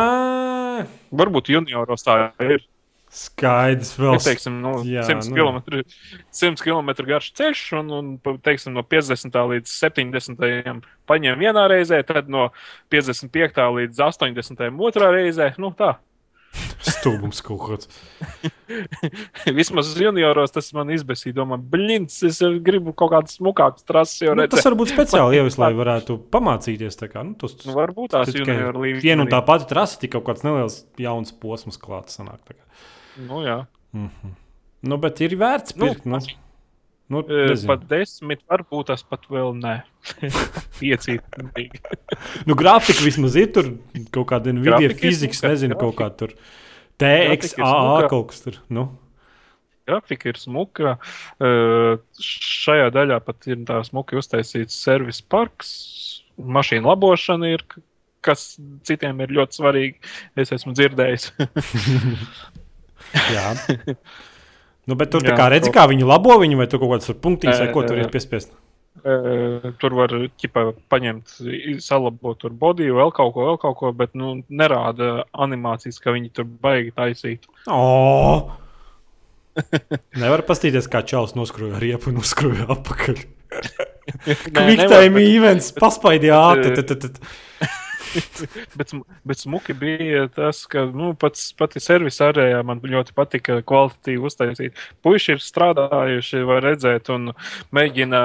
Varbūt 1.22 1.52
junioros 1.54 2.06
tā 2.08 2.18
ir. 2.42 2.66
skaidrs. 3.14 3.94
Vēl 4.02 4.18
teiksim, 4.20 4.58
nu, 4.62 4.74
Jā, 4.86 5.06
100 5.08 5.30
nu. 5.30 5.38
km, 5.38 5.84
100 6.36 6.60
km 6.66 6.90
garš 7.08 7.30
ceļš, 7.38 7.62
un, 7.80 7.94
un 8.00 8.42
teiksim, 8.44 8.74
no 8.76 8.84
50. 8.84 9.38
līdz 9.54 9.78
70. 9.78 10.82
paņem 11.08 11.40
vienā 11.40 11.68
reizē, 11.72 12.02
tad 12.06 12.28
no 12.34 12.50
55. 12.92 13.62
līdz 13.78 14.04
80. 14.10 14.68
otrā 14.90 15.14
reizē. 15.16 15.54
Nu, 15.62 15.72
tā. 15.78 15.96
Stulbums 16.88 17.42
kaut 17.46 17.62
kāds. 17.66 17.90
Vismaz 19.58 19.92
junioros 20.00 20.54
tas 20.56 20.70
man 20.76 20.92
izbēsīja. 20.96 21.36
Domāju, 21.38 21.66
blins, 21.74 22.18
es 22.28 22.40
gribu 22.66 22.94
kaut 22.98 23.14
kādas 23.14 23.38
smukākas 23.40 23.86
trases 23.88 24.24
jau 24.26 24.36
Nu, 24.38 24.48
tas 24.52 24.66
varbūt 24.68 24.94
speciāli 24.94 25.40
ievis, 25.42 25.60
lai 25.62 25.72
varētu 25.78 26.18
pamācīties. 26.34 27.00
Kā, 27.12 27.24
nu, 27.28 27.36
tos, 27.40 27.58
Nu, 27.68 27.76
varbūt 27.78 28.16
tās 28.16 28.32
tikai 28.34 28.56
junioru 28.58 28.86
līmenī. 28.86 29.04
Viena 29.06 29.26
un 29.26 29.32
tā 29.32 29.42
pati 29.46 29.70
trasa, 29.70 30.00
tik 30.02 30.16
kaut 30.18 30.28
kāds 30.30 30.46
neliels 30.48 30.82
jauns 31.02 31.34
posms 31.44 31.80
klāts. 31.82 32.18
sanāk. 32.20 32.56
Nu, 33.28 33.44
jā. 33.46 33.62
Nu, 34.88 35.00
bet 35.02 35.22
ir 35.26 35.38
vērts 35.40 35.76
Nu, 35.78 35.88
pirkt. 35.88 36.06
Nu, 36.06 36.20
nu, 36.22 36.38
E, 37.08 37.48
nezinu. 37.54 37.70
Pat 37.72 37.84
desmit, 37.88 38.42
varbūt 38.52 38.90
tas 38.92 39.04
pat 39.08 39.24
vēl 39.32 39.54
nē. 39.56 39.78
Pieci. 40.80 41.18
nu, 42.48 42.56
grafika 42.60 43.06
vismaz 43.06 43.38
ir 43.40 43.52
tur 43.56 43.72
kaut 44.12 44.28
kāda 44.34 44.52
Nvidia 44.56 44.92
fizikas, 44.92 45.40
smuka, 45.40 45.54
nezinu, 45.54 45.78
kaut 45.80 45.96
kā 46.00 46.10
tur. 46.20 46.36
TXAA 47.00 47.72
smuka. 47.72 48.10
kaut 48.12 48.32
kas 48.32 48.44
tur. 48.44 48.62
Nu. 48.68 48.90
grafika 49.88 50.34
ir 50.34 50.40
smuka. 50.42 50.98
Uh, 51.40 51.96
šajā 52.20 52.92
daļā 52.92 53.22
pat 53.24 53.48
ir 53.48 53.64
tā 53.68 53.80
smuki 53.88 54.20
uztaisīts 54.20 54.76
servis 54.76 55.22
parks, 55.24 55.70
mašīnu 56.36 56.92
labošana 56.92 57.54
ir, 57.56 57.64
kas 58.26 58.58
citiem 58.84 59.24
ir 59.24 59.32
ļoti 59.38 59.62
svarīgi. 59.62 60.02
Es 60.36 60.52
esmu 60.52 60.76
dzirdējis. 60.76 61.32
Jā. 63.36 63.54
Nu, 64.88 64.96
bet 64.96 65.12
tur 65.12 65.26
Jā, 65.26 65.36
kā 65.36 65.50
redzi, 65.52 65.70
kaut- 65.70 65.82
kā 65.82 65.92
viņi 65.92 66.08
labo 66.08 66.38
viņu, 66.40 66.58
vai 66.60 66.68
tur 66.72 66.80
kaut 66.80 66.96
kāds 66.96 67.12
punktiņš, 67.24 67.60
vai 67.60 67.72
ko 67.76 67.84
tur 67.88 68.00
ir 68.00 68.10
piespiest. 68.14 68.54
Tur 69.80 69.94
var 69.94 70.10
ķipa, 70.42 70.64
paņemt, 70.92 71.34
salabot 71.84 72.40
tur 72.42 72.52
bodiju, 72.52 72.96
vēl 72.98 73.12
kaut 73.16 73.34
ko, 73.36 73.46
vēl 73.52 73.60
kaut 73.62 73.78
ko, 73.78 73.92
bet 73.96 74.16
nu, 74.18 74.42
nerāda 74.50 75.24
animācijas, 75.38 76.00
ka 76.04 76.16
viņi 76.16 76.32
tur 76.34 76.48
baigi 76.50 76.92
taisīt. 76.98 77.46
Oh! 77.68 78.50
Nevar 80.18 80.44
paskatīties, 80.46 80.90
kā 80.92 81.02
čels 81.08 81.36
noskroja 81.38 81.80
riepu 81.82 82.12
un 82.12 82.20
uzskroja 82.22 82.68
apakaļ. 82.76 83.22
Quick 84.28 84.88
time 84.88 85.22
events, 85.24 85.72
paspaidīja 85.78 86.38
ātri. 86.54 86.74
Bet, 88.78 88.94
bet 89.28 89.42
smuki 89.42 89.74
bija 89.78 90.28
tas, 90.34 90.64
ka 90.70 90.86
nu, 90.92 91.12
pats, 91.20 91.50
pati 91.58 91.82
servisa 91.84 92.30
arējā 92.32 92.62
man 92.68 92.82
ļoti 92.84 93.16
patika 93.18 93.60
kvalitatīvi 93.68 94.30
uztaisīt. 94.30 94.84
Puiši 95.06 95.36
ir 95.36 95.44
strādājuši, 95.44 96.44
var 96.48 96.64
redzēt, 96.66 97.12
un 97.14 97.34
mēģina 97.76 98.22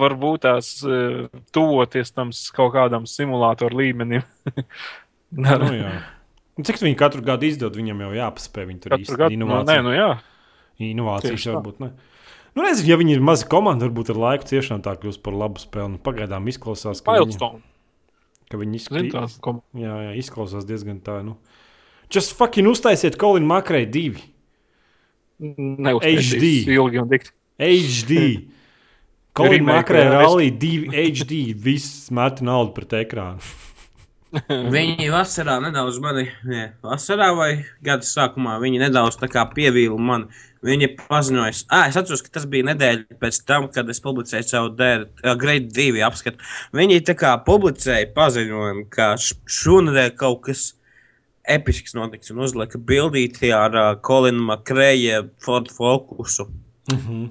varbūt 0.00 0.46
tās 0.46 0.72
eh, 0.86 1.28
tuvoties 1.54 2.14
tam 2.16 2.34
kaut 2.56 2.74
kādam 2.76 3.08
simulātoru 3.10 3.84
līmenim. 3.84 4.26
Nu, 5.30 5.68
jā. 5.70 5.90
Nu, 6.58 6.64
Cik 6.66 6.80
viņi 6.82 6.96
katru 6.98 7.22
gadu 7.22 7.46
izdod, 7.46 7.76
viņam 7.78 8.00
jau 8.02 8.08
jāpaspēj. 8.16 8.64
Viņi 8.66 8.80
tur 8.82 8.94
Katru 8.96 9.18
gadu, 9.20 9.36
nu, 9.38 9.46
īstenībā 9.46 9.60
nē, 9.68 9.76
nu 9.86 9.92
jā. 9.94 10.08
inovācijas 10.82 11.46
varbūt 11.52 11.78
ne. 11.84 11.92
Nu, 12.58 12.64
nezinu, 12.66 12.90
ja 12.90 12.98
viņi 12.98 13.14
ir 13.14 13.22
maza 13.24 13.46
komanda, 13.46 13.86
varbūt 13.86 14.10
ar 14.10 14.18
laiku 14.18 14.48
ciešām 14.50 14.82
tā 14.82 14.96
kļūst 14.98 15.22
par 15.22 15.36
labu 15.38 15.62
spēli. 15.62 15.94
Nu, 15.94 16.00
pagaidām 16.02 16.50
izklausās, 16.50 17.02
ka 17.06 17.14
viņi, 17.14 17.30
Milestone. 17.30 17.62
Ka 18.50 18.60
viņi 18.60 18.80
Zini 18.80 18.82
izskatās, 18.82 19.36
tās, 19.36 19.40
ko 19.44 19.56
jā, 19.78 19.96
jā, 20.08 20.12
izklausās 20.20 20.66
diezgan 20.68 21.00
tā. 21.04 21.20
Nu. 21.26 21.38
Just 22.10 22.34
fucking 22.38 22.70
uztaisiet 22.70 23.18
Kolinu 23.20 23.48
Makrei 23.50 23.86
divi. 23.86 24.22
neuztaisīs 25.40 26.34
HD. 26.34 26.74
ilgi 26.74 27.00
un 27.00 27.08
dikti. 27.10 27.32
HD. 27.60 28.20
Kolina 29.36 29.80
jā, 29.86 30.04
rallija 30.10 30.58
2 30.60 30.92
HD. 30.92 31.40
Viss 31.54 32.10
met 32.14 32.42
naudu 32.44 32.74
pret 32.76 32.98
ekrānu. 33.04 33.40
Viņi 34.74 35.08
vasarā 35.10 35.56
nedaudz 35.62 35.98
mani, 36.02 36.28
ne, 36.46 36.68
vasarā 36.86 37.30
vai 37.34 37.50
gada 37.82 38.06
sākumā, 38.06 38.60
viņi 38.62 38.84
nedaudz 38.84 39.18
tā 39.18 39.26
kā 39.30 39.42
pievīla 39.50 39.98
mani. 39.98 40.30
Viņi 40.66 40.90
paziņoja, 40.98 41.54
ah, 41.72 41.86
es 41.88 41.96
atceros, 41.96 42.20
ka 42.20 42.34
tas 42.34 42.44
bija 42.50 42.68
nedēļa 42.68 43.16
pēc 43.22 43.38
tam, 43.48 43.70
kad 43.72 43.88
es 43.88 44.02
publicēju 44.04 44.44
savu 44.44 44.74
uh, 44.74 45.32
grade 45.40 45.70
2 45.72 46.04
apskatu. 46.04 46.44
Viņi 46.76 47.00
tā 47.08 47.16
kā 47.16 47.32
publicēja 47.46 48.10
paziņojumu, 48.16 48.84
ka 48.92 49.14
šonadēļ 49.20 50.14
kaut 50.20 50.42
kas 50.50 50.66
episks 51.48 51.96
notiks 51.96 52.34
un 52.34 52.44
uzlika 52.44 52.78
bildīti 52.78 53.54
ar 53.56 53.76
uh, 53.76 53.92
Kolinu 54.04 54.50
Makreja 54.52 55.24
Ford 55.40 55.72
Focusu. 55.72 56.50
Mm 56.92 56.98
-hmm. 57.06 57.30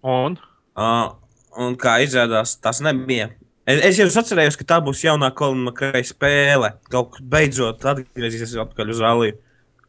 Un 0.00 0.38
Uh, 0.80 1.10
un 1.58 1.74
kā 1.80 1.98
izrādās, 2.04 2.54
tas 2.62 2.78
nebija. 2.84 3.30
Es, 3.68 3.82
es 3.90 3.98
jau 4.00 4.06
atcerējos, 4.08 4.56
ka 4.58 4.66
tā 4.72 4.78
būs 4.84 5.02
jaunā 5.04 5.32
Kolina 5.36 5.66
Makreja 5.68 6.06
spēle. 6.06 6.72
Kaut 6.92 7.16
kas 7.16 7.24
beidzot 7.32 7.84
atgriezīsies 7.90 8.56
atpakaļ 8.62 8.94
uz 8.94 9.02
rallija. 9.02 9.36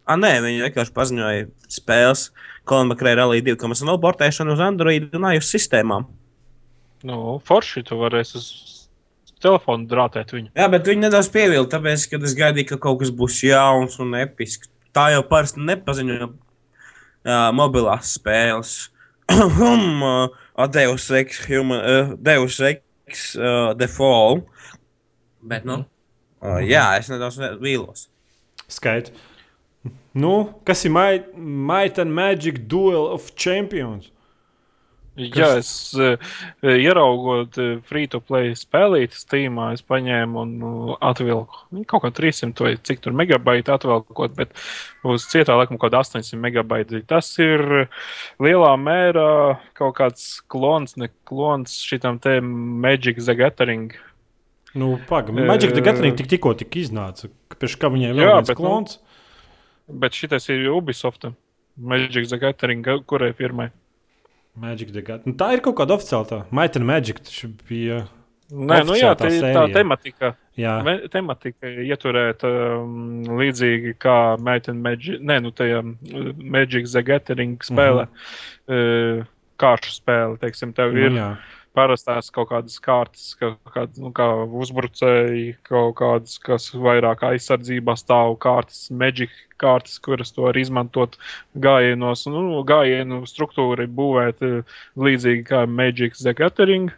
Ah, 0.09 0.17
nē, 0.19 0.33
viņi 0.43 0.65
vienkārši 0.65 0.95
paziņoja 0.97 1.45
spēles 1.71 2.25
Kolina 2.67 2.91
Makreja 2.93 3.17
rallija 3.21 3.43
2.0 3.51 3.95
portēšanu 4.03 4.53
uz 4.55 4.61
Android 4.63 5.09
un 5.17 5.25
iOS 5.33 5.49
sistēmām. 5.55 6.05
nu, 7.03 7.39
forši 7.45 7.81
tu 7.87 7.97
varēsi 7.97 8.35
uz 8.37 8.47
telefonu 9.41 9.87
drātēt 9.89 10.29
viņu. 10.35 10.51
Jā, 10.53 10.67
bet 10.69 10.85
viņi 10.85 11.01
nedaudz 11.07 11.31
pievilka, 11.33 11.77
tāpēc, 11.79 12.03
ka 12.11 12.19
es 12.27 12.35
gaidīju, 12.37 12.67
ka 12.69 12.77
kaut 12.83 12.99
kas 13.01 13.09
būs 13.09 13.39
jauns 13.47 13.97
un 14.03 14.13
episks. 14.19 14.69
Tā 14.93 15.07
jau 15.15 15.23
parasti 15.25 15.63
nepaziņo 15.65 16.17
uh, 16.27 17.49
mobilās 17.57 18.15
spēles. 18.19 18.75
Hum, 19.31 20.01
uh, 20.03 20.67
Deus 20.69 21.05
Ex, 21.15 21.37
human, 21.47 21.79
uh, 21.79 22.09
Deus 22.19 22.59
Ex, 22.59 23.31
uh, 23.39 23.71
The 23.79 23.87
Fall. 23.87 24.41
Bet, 25.41 25.63
nu, 25.65 25.85
uh, 26.43 26.57
jā, 26.61 26.83
es 26.99 27.07
nedaudz 27.09 27.39
ne- 27.39 27.53
vīlos. 27.63 28.09
Skaidrs. 28.67 29.15
Nu, 30.13 30.33
kas 30.67 30.85
ir 30.85 30.91
Might, 30.91 31.37
Might 31.37 31.99
and 31.99 32.13
Magic 32.13 32.67
Duel 32.67 33.07
of 33.13 33.31
Champions? 33.35 34.11
Jā, 35.19 35.57
es 35.59 35.69
uh, 35.99 36.15
ieraugot 36.63 37.57
uh, 37.59 37.73
free-to-play 37.83 38.53
spēlīti 38.55 39.17
Steamā, 39.19 39.73
es 39.75 39.83
paņēmu 39.83 40.39
un 40.39 40.53
uh, 40.63 40.93
atvilku. 41.03 41.65
Viņi 41.75 41.83
kaut 41.91 42.05
kā 42.05 42.11
300 42.15 42.63
vai 42.63 42.71
cik 42.79 43.03
tur 43.03 43.15
megabaiti 43.19 43.73
atvilkot, 43.75 44.37
bet 44.37 44.55
uz 45.03 45.27
cietā 45.27 45.57
laikam 45.59 45.75
kaut 45.75 45.89
kāda 45.89 46.05
800 46.05 46.39
megabaiti. 46.39 47.03
Tas 47.09 47.27
ir 47.43 47.89
lielā 48.39 48.71
mērā 48.79 49.27
kaut 49.77 49.97
kāds 49.99 50.39
klons, 50.47 50.95
ne 50.95 51.11
klons 51.27 51.75
šitam 51.83 52.21
te 52.23 52.39
Magic 52.39 53.19
the 53.19 53.35
Gathering. 53.35 53.91
Nu, 54.71 54.95
pagaidi, 55.11 55.43
Magic 55.43 55.75
the 55.75 55.83
Gathering 55.83 56.15
tik, 56.15 56.31
tikko 56.31 56.55
tik 56.55 56.79
iznāca. 56.79 57.27
Pēc 57.51 57.75
kā 57.75 57.91
viņiem 57.91 58.15
bet, 58.15 58.55
nu, 58.55 58.59
klons? 58.63 59.01
Bet 59.91 60.17
šitais 60.17 60.49
ir 60.49 60.69
Ubisoft. 60.71 61.27
Magic 61.77 62.27
the 62.27 62.37
Gathering, 62.37 62.85
kurai 63.07 63.31
firmai? 63.33 63.71
Magic 64.55 64.91
the 64.91 65.01
Gathering. 65.01 65.33
Nu, 65.33 65.37
tā 65.39 65.53
ir 65.55 65.63
kaut 65.63 65.77
kāda 65.79 65.95
oficiāla 65.95 66.27
tā. 66.27 66.41
Might 66.51 66.75
and 66.75 66.85
Magic 66.85 67.21
bija. 67.69 68.05
Nē, 68.51 68.81
nu 68.83 68.97
jā, 68.99 69.13
tā 69.15 69.29
ir 69.31 69.45
tā 69.55 69.67
tematika. 69.71 70.33
Jā, 70.59 70.73
Tematika 71.11 71.69
ieturēt 71.79 72.43
um, 72.43 73.21
līdzīgi 73.39 73.93
kā 74.01 74.35
Meitene 74.43 74.83
Magic, 74.83 75.21
nē, 75.23 75.37
nu 75.45 75.53
tajā 75.55 75.79
um, 75.79 75.93
Magic 76.35 76.89
the 76.91 77.03
Gathering 77.07 77.63
spēlē, 77.63 78.03
mm 78.09 78.11
-hmm. 78.67 79.21
uh, 79.21 79.29
kāršu 79.61 79.95
spēle, 79.95 80.37
teiksim, 80.41 80.73
tev 80.75 80.97
ir 80.97 81.11
nu, 81.11 81.21
jā. 81.21 81.29
Parastās 81.77 82.29
kaut 82.33 82.49
kādas 82.49 82.75
kārtas, 82.83 83.31
ka, 83.39 83.53
kād, 83.73 83.95
nu, 84.01 84.11
kā 84.15 84.27
uzbrucēji, 84.63 85.55
kaut 85.67 85.95
kādas, 86.01 86.35
kas 86.43 86.67
vairāk 86.75 87.23
aizsardzībā 87.29 87.95
stāv 87.99 88.35
kārtas, 88.43 88.89
Magic 88.91 89.31
kārtas, 89.61 89.99
kuras 90.03 90.33
to 90.35 90.47
var 90.47 90.57
izmantot 90.57 91.17
gājienos, 91.63 92.25
nu, 92.31 92.59
gājienu 92.67 93.21
struktūra 93.29 93.85
ir 93.85 93.93
būvēta 93.95 94.51
līdzīgi 94.99 95.45
kā 95.47 95.63
Magic 95.69 96.17
the 96.19 96.35
Gathering. 96.37 96.91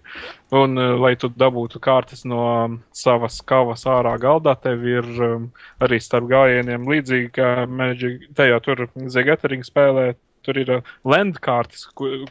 Un, 0.54 0.78
uh, 0.78 0.94
lai 1.02 1.16
tu 1.18 1.30
dabūtu 1.34 1.82
kārtas 1.84 2.26
no 2.30 2.44
um, 2.46 2.78
savas 2.94 3.40
kavas 3.50 3.88
ārā 3.90 4.14
galdā, 4.22 4.54
tev 4.62 4.86
ir 4.86 5.08
um, 5.26 5.50
arī 5.82 5.98
starp 6.02 6.30
gājieniem 6.30 6.86
līdzīgi 6.90 7.34
kā 7.38 7.50
Magic. 7.70 8.30
Tajā 8.38 8.62
tur 8.66 8.88
Zegatering 9.10 9.66
spēlē, 9.66 10.14
tur 10.46 10.62
ir 10.62 10.78
uh, 10.80 10.94
landkārtas, 11.10 11.88
ku, 11.98 12.24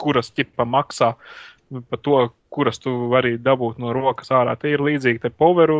kuras 0.00 0.32
ķipa 0.36 0.66
maksā 0.68 1.14
par 1.90 1.98
to, 2.02 2.18
kuras 2.50 2.78
tu 2.78 2.92
vari 3.12 3.36
dabūt 3.38 3.78
no 3.82 3.92
rokas 3.92 4.30
ārā. 4.30 4.56
Tie 4.60 4.74
ir 4.76 4.84
līdzīgi 4.86 5.22
te 5.22 5.30
poveru 5.30 5.78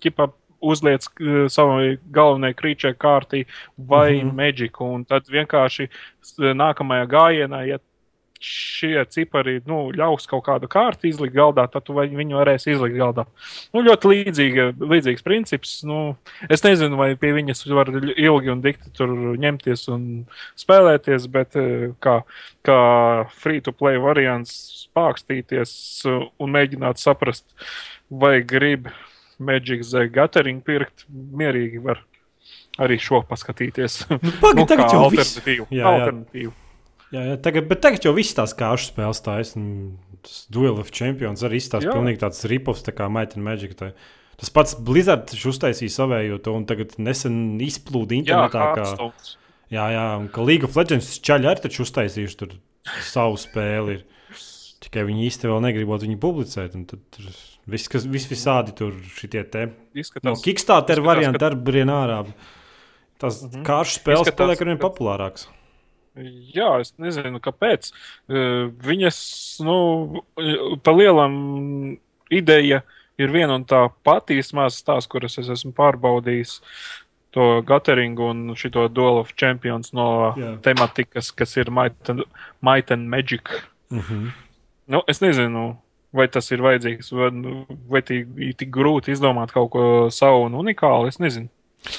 ķipa 0.00 0.30
uzliec 0.60 1.04
uh, 1.20 1.46
savai 1.52 1.98
galvenajai 2.14 2.56
krīčai 2.58 2.94
kārtī 2.98 3.44
vai 3.76 4.22
mm. 4.22 4.30
-hmm. 4.30 4.34
Magic. 4.34 4.80
Un 4.80 5.04
tad 5.04 5.28
vienkārši 5.30 5.88
s- 6.22 6.38
nākamajā 6.38 7.06
gājienā, 7.06 7.66
ja 7.68 7.78
šie 8.38 9.02
cipari 9.10 9.58
nu, 9.66 9.88
ļaus 9.94 10.28
kaut 10.30 10.44
kādu 10.46 10.68
kārtu 10.70 11.08
izlikt 11.08 11.34
galdā, 11.34 11.64
tad 11.70 11.84
tu 11.86 11.96
viņu 11.98 12.38
varēsi 12.38 12.72
izlikt 12.74 12.96
galdā. 12.98 13.24
Nu, 13.74 13.82
ļoti 13.86 14.12
līdzīga, 14.12 14.68
līdzīgs 14.78 15.26
princips. 15.26 15.74
Nu, 15.88 16.16
es 16.46 16.62
nezinu, 16.66 16.98
vai 17.00 17.10
pie 17.18 17.32
viņas 17.36 17.64
var 17.74 17.90
ilgi 17.92 18.54
un 18.54 18.62
dikti 18.64 18.92
tur 18.96 19.14
ņemties 19.42 19.88
un 19.94 20.06
spēlēties, 20.58 21.26
bet 21.34 21.58
eh, 21.58 21.88
kā, 22.04 22.20
kā 22.66 22.80
free-to-play 23.42 23.98
variants 24.02 24.54
spākstīties 24.86 25.72
eh, 26.06 26.26
un 26.38 26.54
mēģināt 26.54 27.02
saprast, 27.02 27.48
vai 28.08 28.38
grib 28.46 28.88
Magic 29.38 29.84
the 29.86 30.08
Gathering 30.10 30.62
pirkt, 30.66 31.06
mierīgi 31.10 31.82
var 31.82 32.02
arī 32.78 32.98
šo 33.02 33.22
paskatīties. 33.26 34.04
Nu, 34.10 34.32
Pagaidi, 34.42 34.64
tagad 34.70 34.86
kā 34.86 34.96
jau 34.96 35.10
viss. 35.12 35.36
alternatīvu. 35.36 35.68
Jā, 35.70 35.82
jā. 35.82 35.92
alternatīvu. 35.92 36.54
Jā, 37.12 37.22
jā, 37.30 37.36
tagad, 37.40 37.68
bet 37.70 37.80
tagad 37.80 38.04
jau 38.04 38.12
viss 38.16 38.34
tās 38.36 38.52
kāršu 38.56 38.90
spēles 38.92 39.22
taisa. 39.24 39.60
Tas 40.22 40.46
Duel 40.52 40.78
of 40.82 40.90
Champions 40.92 41.42
arī 41.46 41.56
izstāsta 41.62 41.86
Jā. 41.88 41.94
pilnīgi 41.94 42.18
tāds 42.20 42.42
ripovs, 42.50 42.82
tā 42.84 42.92
kā 42.92 43.06
Might 43.10 43.36
and 43.38 43.44
Magic. 43.46 43.76
Tā. 43.78 43.92
Tas 44.36 44.50
pats 44.50 44.74
Blizzard 44.74 45.24
taču 45.30 45.48
uztaisīja 45.52 45.94
savējo 45.94 46.40
to, 46.42 46.52
un 46.58 46.66
tagad 46.68 46.96
nesen 46.98 47.58
izplūda 47.64 48.12
Jā, 48.12 48.20
internetā. 48.22 48.50
kā, 48.52 48.74
Hearthstones. 48.84 49.36
jā, 49.72 49.86
jā, 49.94 50.04
un 50.20 50.28
ka 50.28 50.42
League 50.42 50.64
of 50.68 50.76
Legends 50.76 51.18
čaļi 51.24 51.48
arī 51.48 51.64
taču 51.64 51.82
uztaisījuši 51.86 52.36
tur 52.42 52.52
savu 53.06 53.36
spēli. 53.40 53.98
Ir. 53.98 54.04
Tikai 54.84 55.02
viņi 55.08 55.24
īsti 55.26 55.48
vēl 55.50 55.60
negribot 55.64 56.04
viņu 56.06 56.18
publicēt. 56.22 56.76
Tad 56.86 57.00
tur 57.10 57.24
viss, 57.66 57.88
kas 57.90 58.04
vis 58.06 58.28
visādi 58.30 58.74
tur 58.78 58.92
šitie 59.16 59.42
te. 59.50 59.64
No 59.66 60.00
Izskatās, 60.02 60.42
Kickstarter 60.44 60.98
izskatās, 61.00 61.06
varianti 61.08 61.38
ka- 61.42 61.50
arī 61.50 61.62
brien 61.64 61.88
ārā. 61.90 62.20
Tas 63.18 63.42
Mhm. 63.42 63.64
kāršu 63.66 63.98
spēles 64.02 64.26
Izskatās, 64.28 64.36
paliek 64.38 64.60
arvien 64.62 64.78
ka- 64.78 64.88
populārāks. 64.88 65.46
Jā, 66.54 66.70
es 66.82 66.94
nezinu, 66.98 67.40
kāpēc. 67.42 67.90
Eh, 68.28 68.68
Viņas, 68.84 69.18
nu, 69.66 70.22
pa 70.82 70.94
lielam 70.96 71.98
ideja 72.30 72.82
ir 73.18 73.34
viena 73.34 73.58
un 73.58 73.66
tā 73.68 73.84
pati, 74.06 74.38
vismaz 74.38 74.80
tās, 74.86 75.08
kuras 75.10 75.38
es 75.40 75.50
esmu 75.58 75.74
pārbaudījis. 75.76 76.60
To 77.36 77.60
Gateringu 77.66 78.30
un 78.32 78.54
šo 78.56 78.86
Duel 78.88 79.20
of 79.20 79.34
Champions 79.36 79.92
no 79.92 80.34
Jā. 80.38 80.54
tematikas, 80.64 81.28
kas 81.36 81.56
ir 81.60 81.70
Might 81.70 82.08
and, 82.08 82.24
Might 82.64 82.90
and 82.90 83.08
Magic. 83.08 83.50
Uh 83.92 83.98
-huh. 83.98 84.30
Nu, 84.86 85.02
es 85.06 85.20
nezinu, 85.20 85.76
vai 86.12 86.28
tas 86.28 86.50
ir 86.50 86.62
vajadzīgs, 86.64 87.12
vai, 87.12 87.30
nu, 87.30 87.66
vai 87.88 88.02
tik 88.02 88.70
grūti 88.72 89.12
izdomāt 89.12 89.52
kaut 89.52 89.70
ko 89.70 90.10
savu 90.10 90.46
un 90.46 90.54
unikālu. 90.54 91.08
Es 91.08 91.18
nezinu. 91.18 91.48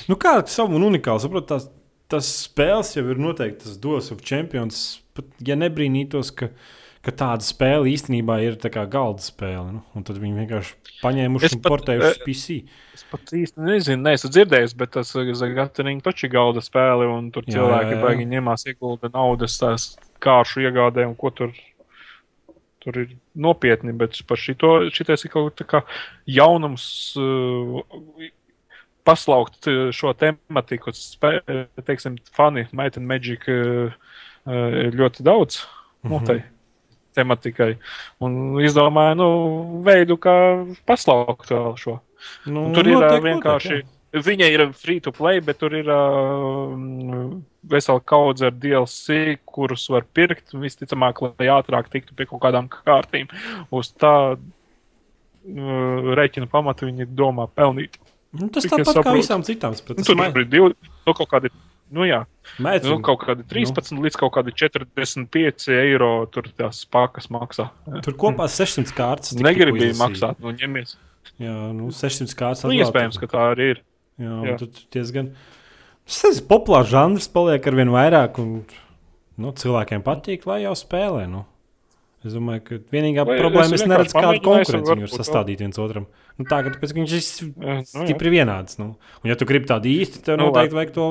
Nu, 0.08 0.16
kā 0.16 0.48
savu 0.48 0.76
un 0.76 0.84
unikālu 0.90 1.20
saprotu, 1.20 1.48
tās, 1.54 1.70
tas 2.10 2.28
spēles 2.48 2.96
jau 2.98 3.06
ir 3.12 3.22
noteikti 3.22 3.68
tas 3.68 3.80
Duels 3.82 4.12
of 4.14 4.26
Champions. 4.26 5.00
Pat, 5.18 5.30
ja 5.46 5.58
nebrīnītos, 5.60 6.32
ka, 6.36 6.50
ka 7.06 7.14
tāda 7.22 7.46
spēle 7.46 7.90
īstenībā 7.92 8.40
ir 8.46 8.58
galda 8.60 9.24
spēle, 9.24 9.68
nu, 9.78 9.84
un 9.96 10.06
tad 10.08 10.20
viņi 10.22 10.42
vienkārši 10.42 10.96
paņēmuši 11.04 11.50
Es 11.50 11.58
un 11.58 11.64
pat, 11.64 11.72
portējuši 11.76 12.10
uz 12.10 12.20
eh, 12.20 12.26
PC. 12.26 12.60
Es 12.98 13.06
pat 13.12 13.34
īsti 13.42 13.66
nezinu, 13.68 14.04
neesmu 14.08 14.34
dzirdējis, 14.36 14.78
bet 14.80 14.96
tas 14.98 15.14
Gatering 15.60 16.04
taču 16.06 16.28
ir 16.28 16.36
galda 16.36 16.64
spēle, 16.66 17.10
un 17.14 17.30
tur 17.36 17.48
Jā, 17.48 17.58
cilvēki 17.58 17.94
jā, 17.94 17.98
jā. 17.98 18.04
baigi 18.06 18.30
ņemās 18.34 18.68
iegulda 18.74 19.12
naudas 19.14 19.60
tās 19.62 19.92
kāršu 20.24 20.66
iegādē, 20.66 21.06
un 21.08 21.16
ko 21.20 21.32
tur, 21.36 21.54
tur 22.84 23.04
ir 23.06 23.14
nopietni, 23.40 23.94
bet 23.96 24.18
par 24.28 24.40
šito, 24.42 24.74
šitais 24.96 25.24
ir 25.28 25.36
kaut 25.36 25.62
kā 25.70 25.86
jaunums 26.28 26.90
uh, 27.20 27.80
paslaukt 29.10 29.68
uh, 29.72 29.90
šo 29.96 30.14
tematiku, 30.18 30.94
spē, 30.96 31.40
teiksim, 31.84 32.22
fani, 32.38 32.68
Might 32.72 33.02
and 33.02 33.10
Magic 33.10 33.50
uh, 33.50 33.92
ir 34.46 34.96
ļoti 34.98 35.26
daudz. 35.26 35.64
nu, 36.08 36.22
tai 36.24 36.40
tematikai. 37.18 37.74
Un 38.24 38.60
izdomāja 38.64 39.18
nu, 39.20 39.30
veidu, 39.86 40.16
kā 40.22 40.36
paslaukt 40.88 41.52
šo. 41.82 42.00
Nu, 42.48 42.70
Un 42.70 42.76
tur 42.76 42.88
ir 42.88 42.96
ā, 42.96 43.02
noteikti, 43.02 43.26
vienkārši. 43.26 43.74
noteikti, 43.80 43.96
Viņa 44.10 44.48
ir 44.50 44.62
free 44.74 44.98
to 45.06 45.12
play, 45.14 45.38
bet 45.46 45.60
tur 45.62 45.70
ir 45.78 45.86
uh, 45.94 46.72
vesela 47.70 48.02
kaudze 48.02 48.48
ar 48.48 48.56
DLC, 48.58 49.36
kurus 49.46 49.84
var 49.94 50.08
pirkt. 50.18 50.56
Visticamāk, 50.58 51.22
lai 51.38 51.50
ātrāk 51.54 51.92
tiktu 51.94 52.18
pie 52.18 52.26
kaut 52.32 52.42
kādām 52.42 52.72
kārtīm. 52.74 53.30
Uz 53.70 53.92
tā 54.02 54.14
uh, 54.34 54.40
rēķina 56.18 56.50
pamata 56.50 56.90
viņi 56.90 57.06
domā 57.14 57.46
pelnīt. 57.54 58.02
Nu, 58.36 58.46
tas 58.54 58.66
cik 58.66 58.76
tāpat 58.76 59.00
kā 59.02 59.14
visām 59.18 59.44
citām. 59.46 59.74
Nu, 59.74 60.04
spēlēm. 60.06 60.34
tur 60.36 60.44
ir 60.44 60.50
divi, 60.52 60.74
nu, 61.08 61.14
kaut 61.18 61.30
kādi. 61.32 61.50
Nu, 61.90 62.04
jā, 62.06 62.20
Mēģinājums. 62.62 62.92
nu, 62.92 63.02
kaut 63.02 63.24
kādi 63.24 63.46
13 63.50 63.96
nu. 63.96 64.04
līdz 64.06 64.18
kaut 64.22 64.36
kādi 64.36 64.54
45 64.54 65.72
eiro 65.74 66.12
tur 66.30 66.46
tās 66.54 66.84
pakas 66.86 67.32
maksā. 67.34 67.72
Tur 68.06 68.14
kopā 68.14 68.46
600 68.46 68.94
kārtas. 68.94 69.34
izlasīju. 69.90 69.98
maksāt, 70.04 70.44
nu, 70.46 70.54
ņemies. 70.54 70.94
Jā, 71.42 71.56
nu, 71.74 71.90
600 71.90 72.38
kārtas. 72.38 72.68
Nu, 72.70 72.76
iespējams, 72.78 73.18
ka 73.18 73.32
tā 73.32 73.48
arī 73.56 73.72
ir. 73.74 73.82
Jā, 74.20 74.36
Jā. 74.46 74.58
tur 74.60 74.70
diezgan. 74.94 75.32
Tas 76.06 76.42
populārs 76.46 76.92
žanrs, 76.92 77.30
paliek 77.32 77.66
ar 77.66 77.78
vien 77.80 77.90
vairāk. 77.94 78.38
Un, 78.44 78.66
nu, 79.40 79.54
cilvēkiem 79.56 80.06
patīk, 80.06 80.46
lai 80.50 80.62
jau 80.68 80.76
spēlē. 80.78 81.26
Nu. 81.32 81.46
Es 82.20 82.34
domāju, 82.36 82.62
ka 82.66 82.78
vienīgā 82.92 83.24
Vai 83.24 83.38
problēma 83.40 83.78
ir 83.78 83.88
neredz, 83.88 84.12
viņi 84.12 84.42
var 84.44 84.90
varbūt 84.90 85.14
sastādīt 85.16 85.62
viens 85.64 85.78
otram. 85.80 86.08
Nu, 86.36 86.44
tā, 86.48 86.58
ka 86.66 86.72
tāpēc, 86.74 86.92
ka 86.92 86.98
viņš 86.98 87.14
ir 87.16 87.22
Jā, 87.24 87.52
nu, 87.56 87.76
jā. 87.80 87.84
stipri 87.88 88.32
vienāds. 88.34 88.76
Nu. 88.80 88.90
Un, 89.22 89.30
ja 89.32 89.38
tu 89.40 89.48
gribi 89.48 89.70
tādu 89.70 89.88
īsti, 89.88 90.20
tad 90.28 90.42
Nu, 90.42 90.50
noteikti 90.50 90.76
vajag 90.76 90.92
to 90.98 91.06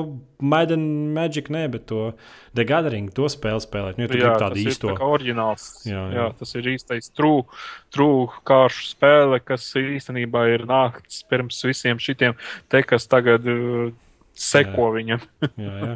Maiden 0.53 0.83
Magic, 1.15 1.49
ne, 1.53 1.63
bet 1.73 1.87
to 1.89 2.11
The 2.57 2.65
Gathering, 2.69 3.09
to 3.17 3.25
spēli 3.29 3.61
spēlēt. 3.65 3.97
Nu, 3.97 4.05
ja 4.05 4.11
tu 4.11 4.19
Jā, 4.19 4.21
gribi 4.21 4.33
tas 4.35 4.43
tādu 4.43 4.61
ir 4.61 4.69
īsto. 4.69 4.91
tā 4.97 5.07
oriģināls. 5.09 5.65
Jā, 5.87 5.93
Jā, 5.95 5.97
jā. 5.97 6.03
jā. 6.13 6.19
jā, 6.21 6.27
tas 6.43 6.53
ir 6.61 6.69
īstais 6.75 7.09
kāršu 8.49 8.85
spēle, 8.91 9.39
kas 9.45 9.65
īstenībā 9.81 10.45
ir 10.53 10.67
nākts 10.69 11.23
pirms 11.29 11.57
visiem 11.65 12.01
šitiem 12.01 12.37
te, 12.69 12.83
kas 12.85 13.09
tagad 13.09 13.49
uh, 13.49 13.89
seko 14.37 14.91
viņam. 14.97 15.25
Jā, 15.65 15.73
jā. 15.81 15.95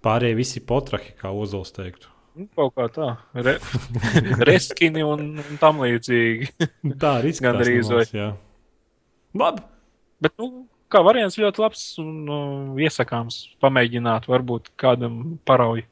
Pārējie 0.00 0.36
visi 0.38 0.64
potrahi, 0.64 1.12
kā 1.20 1.28
Ozols 1.36 1.74
teiktu. 1.76 2.08
Nu, 2.40 2.48
Kaut 2.56 2.74
kā 2.78 2.88
tā. 2.94 3.10
Re, 3.36 3.58
reskini 4.48 5.04
un, 5.04 5.26
un 5.42 5.60
tam 5.60 5.82
līdzīgi. 5.84 6.50
Nu, 6.88 6.96
Tā 7.00 7.18
arī 7.20 7.34
vai. 7.92 8.00
nemaz, 8.00 8.14
jā. 8.16 8.28
Labi. 9.40 9.64
Bet, 10.20 10.34
nu, 10.40 10.64
kā 10.92 11.02
variants 11.06 11.38
ļoti 11.40 11.62
labs 11.62 11.84
un 12.02 12.10
nu, 12.26 12.40
iesakāms 12.80 13.42
pamēģināt, 13.62 14.28
varbūt 14.30 14.72
kādam 14.80 15.38
parauj. 15.48 15.84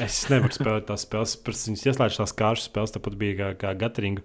Es 0.00 0.22
nevaru 0.32 0.54
spēlēt 0.56 0.86
tās 0.88 1.04
spēles, 1.04 1.36
pēc 1.44 1.66
viņas 1.68 1.86
ieslēdz 1.90 2.18
tās 2.22 2.34
kārtas 2.36 2.68
spēles, 2.70 2.94
tāpat 2.94 3.18
bija 3.20 3.36
kā, 3.40 3.50
kā 3.60 3.74
Gatringa. 3.82 4.24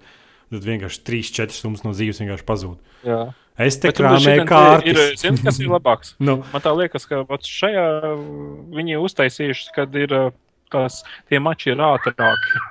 Tad 0.52 0.66
vienkārši 0.68 1.04
3-4 1.08 1.56
stundas 1.56 1.84
no 1.86 1.94
dzīves 1.96 2.20
vienkārši 2.20 2.48
pazūd. 2.48 2.80
Jā. 3.08 3.22
Es 3.62 3.78
te 3.80 3.92
tur 3.92 4.08
krāpēju. 4.08 4.88
Ir, 4.88 5.00
zini, 5.20 5.40
kas 5.44 5.60
ir 5.62 5.70
labāks? 5.72 6.16
Nu, 6.28 6.40
Man 6.54 6.64
tā 6.64 6.74
liekas, 6.76 7.06
ka 7.08 7.24
šajā 7.48 7.86
viņi 8.76 9.00
uztaisījuši, 9.04 9.72
kad 9.76 9.96
ir 10.00 10.16
uh, 10.72 10.88
tās, 10.88 11.02
tie 11.30 11.40
mači 11.40 11.72
ir 11.74 11.82
ātrāki. 11.84 12.62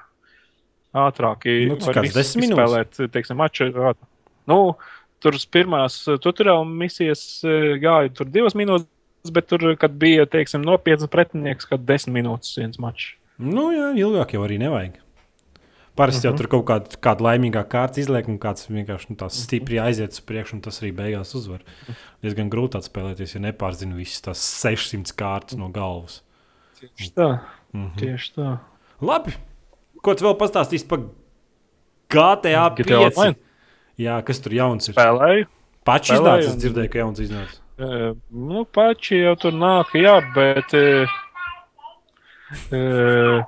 Ātrāki. 0.90 1.68
Nu, 1.70 1.76
var 1.86 2.00
izspēlēt, 2.04 2.96
teiksim, 3.14 3.38
mači 3.38 3.68
ir 3.68 3.76
ātrāk. 3.92 4.08
Nu, 4.50 4.56
tur 5.22 5.36
pirmās 5.54 6.00
tutoriāla 6.24 6.64
misijas 6.66 7.22
uh, 7.46 7.76
gāja 7.82 8.10
tur 8.16 8.26
divas 8.32 8.56
minūtes, 8.58 8.88
bet 9.30 9.46
tur, 9.52 9.68
kad 9.78 9.94
bija, 10.00 10.24
teiksim, 10.26 10.64
nopietns 10.66 11.06
pretinieks, 11.12 11.68
kad 11.70 11.84
desmit 11.86 12.16
minūtes 12.22 12.56
viens 12.58 12.80
mačs. 12.82 13.12
nu, 13.38 13.70
jā, 13.72 13.92
ilgāk 13.96 14.34
jau 14.34 14.42
arī 14.48 14.58
nevajag. 14.60 14.98
Parasti 15.96 16.26
Mhm. 16.26 16.30
jau 16.30 16.38
tur 16.38 16.46
kaut 16.48 16.64
kāda, 16.66 16.96
kāda 17.02 17.20
laimīgā 17.26 17.62
kārta 17.68 17.98
izliek, 18.00 18.26
un 18.28 18.38
kāds 18.38 18.66
vienkārši 18.70 19.10
nu, 19.10 19.16
tā 19.16 19.28
stipri 19.30 19.78
aiziet 19.82 20.12
uz 20.12 20.20
priekšu, 20.20 20.54
un 20.54 20.60
tas 20.60 20.80
arī 20.80 20.92
beigās 20.96 21.34
uzvar. 21.34 21.60
Diezgan 22.22 22.48
grūti 22.50 22.78
atspēlēties, 22.78 23.34
ja 23.34 23.40
nepārzina 23.40 23.94
visas 23.98 24.20
tās 24.22 24.40
600 24.62 25.12
kārtas 25.18 25.58
no 25.58 25.68
galvas. 25.68 26.22
Tieši 26.80 27.10
tā. 27.12 27.40
Mhm. 27.74 27.92
Tieši 28.00 28.32
tā. 28.36 28.58
Labi, 29.00 29.32
ko 30.02 30.14
tu 30.14 30.24
vēl 30.26 30.36
pastāstīsi 30.40 30.88
par 30.90 31.04
GTA 32.10 32.66
GTA 32.74 32.98
5? 33.10 33.16
Online 33.16 33.36
Jā, 34.00 34.16
kas 34.24 34.40
tur 34.40 34.52
jauns 34.56 34.88
ir? 34.88 34.94
spēlēju. 34.96 35.46
Pači 35.84 36.12
spēlēju 36.14 36.20
iznāca, 36.20 36.46
es 36.46 36.54
un- 36.54 36.60
dzirdēju, 36.62 36.90
ka 36.92 36.98
jauns 37.04 37.20
iznāca. 37.20 37.58
Uh, 37.80 38.12
nu, 38.30 38.64
paši 38.68 39.22
jau 39.22 39.34
tur 39.40 39.52
nāk, 39.56 39.92
jā, 39.96 40.18
bet. 40.34 40.74
Uh, 40.76 41.08
uh, 42.76 43.44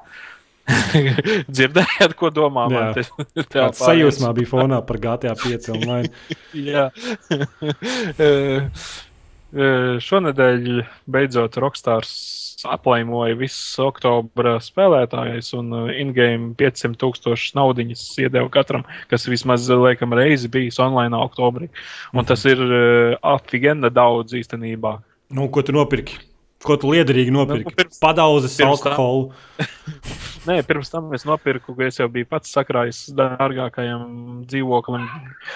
Dzirdējāt, 1.52 2.14
ko 2.16 2.30
domā 2.30 2.68
Jā. 2.70 2.72
man? 2.72 2.94
Tas 2.94 3.10
Tāds 3.50 3.80
sajūsmā 3.82 4.30
bija 4.36 4.48
fonā 4.48 4.78
par 4.86 4.98
GTA 5.02 5.34
5 5.36 5.68
online. 5.74 6.12
Jā. 6.70 6.86
Eh, 7.32 8.68
eh, 9.52 9.98
Šonadēļ 10.06 10.68
beidzot 11.10 11.58
Rockstars 11.60 12.12
aplaimoja 12.68 13.36
visus 13.38 13.78
oktobra 13.82 14.56
spēlētājus 14.62 15.52
un 15.58 15.70
eh, 15.82 16.00
in-game 16.02 16.52
500 16.58 16.98
tūkstošus 17.00 17.56
naudiņas 17.58 18.04
iedeva 18.24 18.50
katram, 18.52 18.84
kas 19.10 19.28
vismaz, 19.30 19.68
laikam, 19.70 20.14
reizi 20.16 20.50
bijis 20.52 20.80
online 20.82 21.18
oktobrī. 21.18 21.70
Un 22.12 22.28
tas 22.28 22.44
ir 22.48 22.60
uh, 22.62 23.14
apigenda 23.34 23.90
daudz 23.92 24.34
īstenībā. 24.36 24.98
Nu, 25.32 25.48
ko 25.52 25.64
tu 25.64 25.74
nopirki? 25.74 26.18
Ko 26.62 26.76
tu 26.78 26.92
liederīgi 26.92 27.32
nopirki? 27.34 27.72
Nu, 27.72 27.76
pirms- 27.78 27.98
Padauzes 28.02 28.54
pirms 28.58 28.84
alkoholu. 28.84 29.32
Nē, 30.48 30.58
pirms 30.66 30.90
tam 30.90 31.10
es 31.14 31.24
nopirku, 31.26 31.74
ka 31.78 31.86
es 31.86 31.98
jau 32.00 32.08
biju 32.10 32.26
pats 32.30 32.52
sakrājis 32.54 33.04
dārgākajam 33.18 34.42
dzīvoklim 34.50 35.08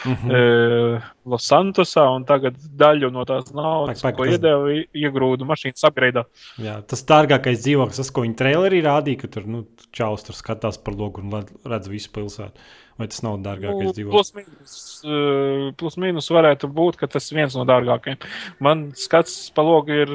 Mm 0.07 0.15
mm. 0.15 0.31
e, 0.31 1.01
Losantosā, 1.27 2.05
un 2.16 2.24
tagad 2.29 2.55
daļu 2.79 3.11
no 3.12 3.24
tās 3.29 3.51
naudas, 3.55 4.01
Pak, 4.01 4.12
pak, 4.12 4.16
ko 4.20 4.24
tas- 4.29 4.37
iedeva, 4.39 4.77
iegrūdu 4.95 5.49
mašīnas 5.49 5.85
upgrade. 5.89 6.24
Jā, 6.62 6.79
tas 6.87 7.03
dārgākais 7.05 7.62
dzīvoklis, 7.66 8.01
tas, 8.03 8.11
ko 8.14 8.22
viņi 8.27 8.39
trailerī 8.39 8.83
rādīja, 8.87 9.24
ka 9.24 9.29
tur 9.37 9.47
nu, 9.51 9.64
čaus 9.93 10.22
tur 10.27 10.39
skatās 10.39 10.79
par 10.83 10.95
logu 10.95 11.22
un 11.24 11.43
redz 11.66 11.89
visu 11.91 12.11
pilsētu. 12.14 12.55
Vai 12.97 13.05
tas 13.12 13.20
nav 13.20 13.35
dārgākais 13.45 13.85
Nu, 13.85 13.93
dzīvoklis? 13.93 14.11
plus, 14.14 14.31
mīnus, 14.33 14.77
eh, 15.05 15.72
plus 15.77 15.97
mīnus 16.01 16.31
varētu 16.33 16.70
būt, 16.72 16.97
ka 16.97 17.07
tas 17.12 17.27
viens 17.31 17.53
no 17.55 17.66
dārgākajiem. 17.68 18.16
Man 18.59 18.87
skats 18.97 19.51
pa 19.53 19.61
logu 19.61 19.93
ir 19.93 20.14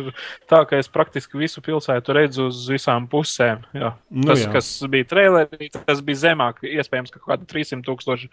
tā, 0.50 0.64
ka 0.68 0.80
es 0.82 0.88
praktiski 0.90 1.38
visu 1.38 1.62
pilsētu 1.62 2.16
redzu 2.18 2.48
uz 2.48 2.64
visām 2.74 3.06
pusēm. 3.08 3.62
Jā. 3.78 3.94
Nu, 4.10 4.32
tas, 4.32 4.40
jā. 4.48 4.52
kas 4.52 4.72
bija 4.90 5.06
trailerī, 5.06 5.70
tas 5.86 6.02
bija 6.02 6.24
zemāk, 6.34 6.64
iespējams, 6.66 7.12
ka 7.14 7.20
kaut 7.20 7.36
kāda 7.38 7.46
300 7.54 7.86
tūkstoši. 7.86 8.30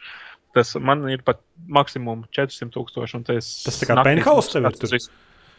Tas 0.56 0.72
man 0.80 1.04
ir 1.12 1.22
pat 1.26 1.42
maksimums 1.68 2.30
400 2.34 2.72
tūkstoši. 2.76 3.24
Tas 3.28 3.82
tā 3.82 3.88
kā 3.90 3.98
penthouse 4.06 4.54
tev 4.54 4.68
ir 4.70 4.78
tur? 4.80 4.96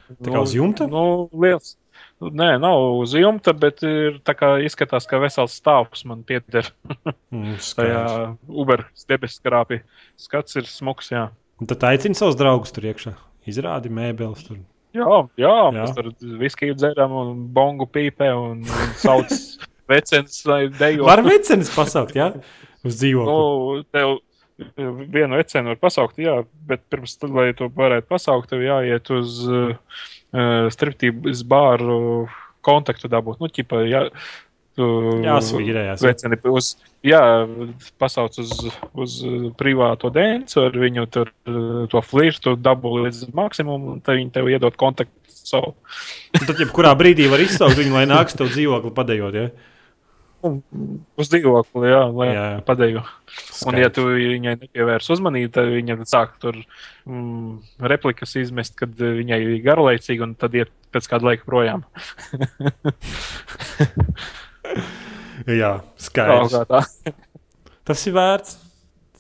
Tā 0.10 0.34
kā 0.34 0.42
uz 0.42 0.56
jumta? 0.58 0.88
Nu, 0.90 1.28
liels. 1.38 1.76
Nu, 2.20 2.32
Nē, 2.36 2.50
nav 2.60 2.82
uz 3.00 3.14
jumta, 3.16 3.54
bet 3.56 3.84
ir 3.86 4.18
tā 4.26 4.34
kā 4.36 4.56
izskatās, 4.66 5.06
ka 5.08 5.20
vesels 5.22 5.56
stāvs 5.60 6.06
man 6.10 6.24
pieder 6.28 6.72
Mm, 7.30 7.60
tajā. 7.78 8.02
Uber 8.50 8.88
debesu 9.10 9.44
krāpī. 9.46 9.84
Skats 10.18 10.58
ir 10.58 10.66
smuks, 10.70 11.12
jā. 11.14 11.28
Un 11.62 11.70
tad 11.70 11.84
aicini 11.86 12.18
savus 12.18 12.38
draugus 12.40 12.74
tur 12.74 12.88
iekšā. 12.90 13.14
Izrādi 13.50 13.92
mēbeles 13.94 14.48
tur. 14.48 14.58
Jā, 14.98 15.06
jā, 15.38 15.52
jā. 15.54 15.68
Mēs 15.76 15.94
tur 15.94 16.10
viskiju 16.42 16.78
dzeram 16.80 17.14
un 17.14 17.44
bongu 17.54 17.86
pīpē 17.86 18.32
un, 18.34 18.64
un 18.66 18.96
sauc 18.98 19.30
vecens 19.92 20.42
vai 20.50 20.64
dejo. 20.74 21.06
Var 21.06 21.22
vecenis 21.28 21.70
pasaukt, 21.76 22.18
jā? 22.18 22.32
Uz 22.82 22.98
dzīvokli. 22.98 23.30
Nu, 23.30 23.86
tev 23.94 24.16
vienu 24.78 25.40
vecenu 25.40 25.74
var 25.74 25.80
pasaukt, 25.82 26.20
jā, 26.22 26.42
bet 26.70 26.84
pirms 26.92 27.16
tam, 27.22 27.38
lai 27.40 27.54
to 27.58 27.70
varētu 27.76 28.10
pasaukt, 28.12 28.52
tev 28.52 28.64
jāiet 28.66 29.10
uz 29.16 29.40
uh, 29.48 30.04
striptības 30.76 31.44
bāru 31.48 32.28
kontaktu 32.66 33.12
dabūt. 33.12 33.40
Nu, 33.42 33.50
ķipa, 33.52 33.84
jā, 33.88 34.06
Jāsvīrējās, 34.80 36.00
jā. 36.00 36.08
Veceni 36.08 36.38
uz, 36.54 36.70
jā, 37.04 37.22
pasauc 38.00 38.38
uz, 38.40 38.52
uz 38.96 39.16
privāto 39.60 40.12
dēncu, 40.14 40.62
ar 40.70 40.78
viņu 40.86 41.06
tur 41.12 41.32
uh, 41.32 41.82
to 41.92 42.02
flirtu 42.06 42.56
dabu 42.56 42.94
līdz 43.02 43.34
maksimumam, 43.36 43.96
un 43.96 44.04
tad 44.04 44.20
viņi 44.20 44.32
tev 44.38 44.48
iedod 44.52 44.78
kontaktu 44.80 45.36
savu. 45.36 45.74
Tad, 46.38 46.56
jebkurā 46.62 46.94
brīdī 47.00 47.28
var 47.32 47.44
izsaukt 47.44 47.80
viņu, 47.80 47.98
lai 47.98 48.06
nāks 48.10 48.38
tev 48.40 48.52
dzīvokli 48.54 48.94
padējot. 48.96 49.40
Ja? 49.40 49.50
Uz 50.40 51.28
dzīvokli, 51.32 51.90
jā, 51.92 52.02
lai 52.16 52.28
Jā. 52.32 52.44
padeju. 52.68 53.02
Un, 53.02 53.76
ja 53.76 53.90
Skaidrs. 53.90 53.96
tu 53.98 54.06
viņai 54.08 54.54
nepievērs 54.62 55.10
uzmanību, 55.16 55.50
tad 55.56 55.66
viņa 55.74 55.98
sāk 56.08 56.38
tur 56.40 56.56
mm, 57.04 57.58
replikas 57.92 58.32
izmest, 58.40 58.78
kad 58.80 58.94
viņai 58.96 59.40
ir 59.44 59.58
garlaicīgi, 59.66 60.24
un 60.24 60.32
tad 60.40 60.56
iet 60.56 60.72
pēc 60.96 61.04
kāda 61.12 61.28
laika 61.32 61.44
projām. 61.50 61.84
Jā, 65.60 65.74
skaidrs. 66.00 66.56
Tas 67.88 68.06
ir 68.08 68.16
vērts. 68.16 68.58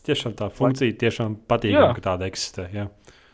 Tiešām 0.09 0.33
tā 0.37 0.47
funkcija 0.53 0.95
tiešām 0.97 1.35
patīk, 1.49 1.75
Jā. 1.75 1.89
ka 1.93 2.01
tāda 2.13 2.25
eksistē. 2.29 2.65
Jā. 2.73 2.87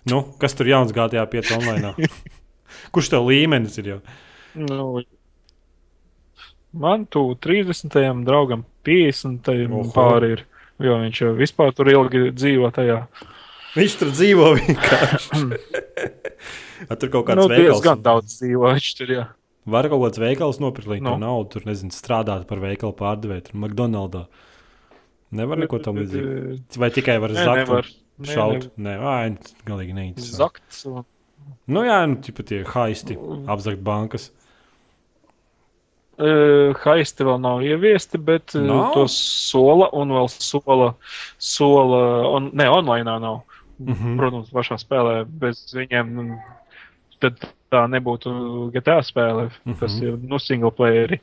Nu, 0.09 0.21
kas 0.41 0.55
tur 0.57 0.67
jauns 0.69 0.91
GTA 0.95 1.23
5 1.29 1.53
online? 1.55 1.93
Kurš 2.93 3.11
tev 3.13 3.27
līmenis 3.29 3.77
ir 3.81 3.86
jau? 3.93 3.99
Nu, 4.59 5.01
Man 6.76 7.05
tu 7.07 7.21
30. 7.39 7.95
draugam 8.28 8.65
50. 8.86 9.47
Oho. 9.71 9.86
pāri 9.95 10.34
ir. 10.36 10.43
Jo 10.84 10.97
viņš 10.99 11.21
jau 11.23 11.32
vispār 11.39 11.71
tur 11.76 11.88
ilgi 11.88 12.26
dzīvo 12.36 12.67
tajā. 12.76 12.97
Viņš 13.76 13.93
tur 14.01 14.09
dzīvo 14.11 14.49
vienkārši. 14.59 15.45
Tur 16.99 17.09
kaut 17.11 17.26
kāds 17.30 17.39
Nu, 17.39 17.45
nu, 17.47 17.51
veikals. 17.55 17.80
diezgan 17.80 18.01
daudz 18.03 18.34
dzīvo 18.41 18.69
viņš 18.76 18.89
tur. 18.99 19.11
Jā. 19.15 19.23
Var 19.71 19.88
kaut 19.89 20.01
kāds 20.03 20.19
veikals 20.21 20.59
nopirkt 20.61 20.89
līdzi 20.91 21.05
Nu. 21.07 21.13
no. 21.15 21.21
naudu, 21.32 21.55
tur 21.55 21.63
nezinu, 21.65 21.93
strādāt 21.95 22.43
par 22.49 22.59
veikalu 22.61 22.93
pārdevēju, 22.99 23.45
tur 23.47 23.55
McDonald's. 23.63 24.28
Nevar 25.36 25.57
neko 25.63 25.80
tam 25.84 25.97
līdzīgu. 25.97 26.59
Vai 26.80 26.89
tikai 26.93 27.15
var 27.23 27.34
Nē, 27.34 27.45
zakt, 27.47 27.61
nevar. 27.63 27.89
un 28.19 28.30
šaut? 28.30 28.67
Nē, 28.78 28.93
ai, 29.01 29.32
galīgi 29.67 29.95
neinteresanti. 29.97 30.38
Zakts. 30.38 30.84
un- 30.91 31.07
Nu 31.67 31.82
jā, 31.88 31.97
nu, 32.09 32.15
tipa 32.21 32.43
tie 32.43 32.63
haisti, 32.63 33.15
apzakt 33.47 33.82
bankas. 33.86 34.30
Uh, 36.16 36.72
Haisti 36.80 37.26
vēl 37.28 37.41
nav 37.43 37.63
ieviesti, 37.68 38.20
bet 38.24 38.53
uh, 38.55 38.63
Nav? 38.63 38.93
to 38.95 39.01
sola 39.11 39.89
un 39.91 40.13
vēl 40.16 40.30
sola, 40.32 40.93
sola 41.36 41.99
on, 42.30 42.47
ne, 42.55 42.70
online 42.72 43.18
nav. 43.20 43.41
Mm 43.80 43.93
-hmm. 43.93 44.18
Protams, 44.18 44.53
pašā 44.55 44.78
spēlē 44.80 45.26
bez 45.28 45.76
viņiem 45.76 46.13
nu, 46.16 46.38
tad 47.20 47.36
tā 47.72 47.84
nebūtu 47.91 48.32
GTA 48.72 49.01
spēle, 49.03 49.43
mm 49.43 49.74
-hmm. 49.74 49.80
kas 49.80 49.99
ir 50.01 50.18
nu, 50.24 50.39
single 50.39 50.72
playeri. 50.72 51.20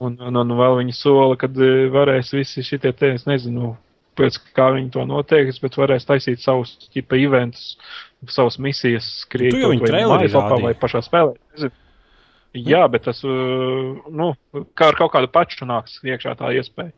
Un, 0.00 0.18
un, 0.20 0.36
un 0.36 0.48
vēl 0.58 0.82
viņi 0.82 0.92
sola, 0.92 1.36
kad 1.36 1.56
uh, 1.56 1.86
varēs 1.92 2.34
visi 2.34 2.62
šitie 2.62 2.92
te, 2.92 3.12
es 3.14 3.26
nezinu, 3.26 3.76
pēc 4.16 4.40
kā 4.56 4.72
viņi 4.74 4.90
to 4.90 5.04
noteiks, 5.04 5.60
bet 5.62 5.76
varēs 5.76 6.08
taisīt 6.08 6.40
savus 6.40 6.88
tipa 6.92 7.16
eventus, 7.16 7.78
savas 8.26 8.58
misijas, 8.58 9.20
skriet 9.20 9.54
vai 9.54 9.76
vai 10.62 10.74
pašā 10.74 11.02
spēlē. 11.02 11.36
Nezinu. 11.54 11.85
Jā, 12.56 12.86
bet 12.88 13.04
tas, 13.04 13.20
uh, 13.26 13.96
nu, 14.08 14.30
kā 14.78 14.90
ar 14.92 14.96
kaut 14.98 15.12
kādu 15.12 15.28
pašu 15.32 15.68
nāks 15.68 15.98
iekšā 16.06 16.36
tā 16.40 16.52
iespēja. 16.56 16.94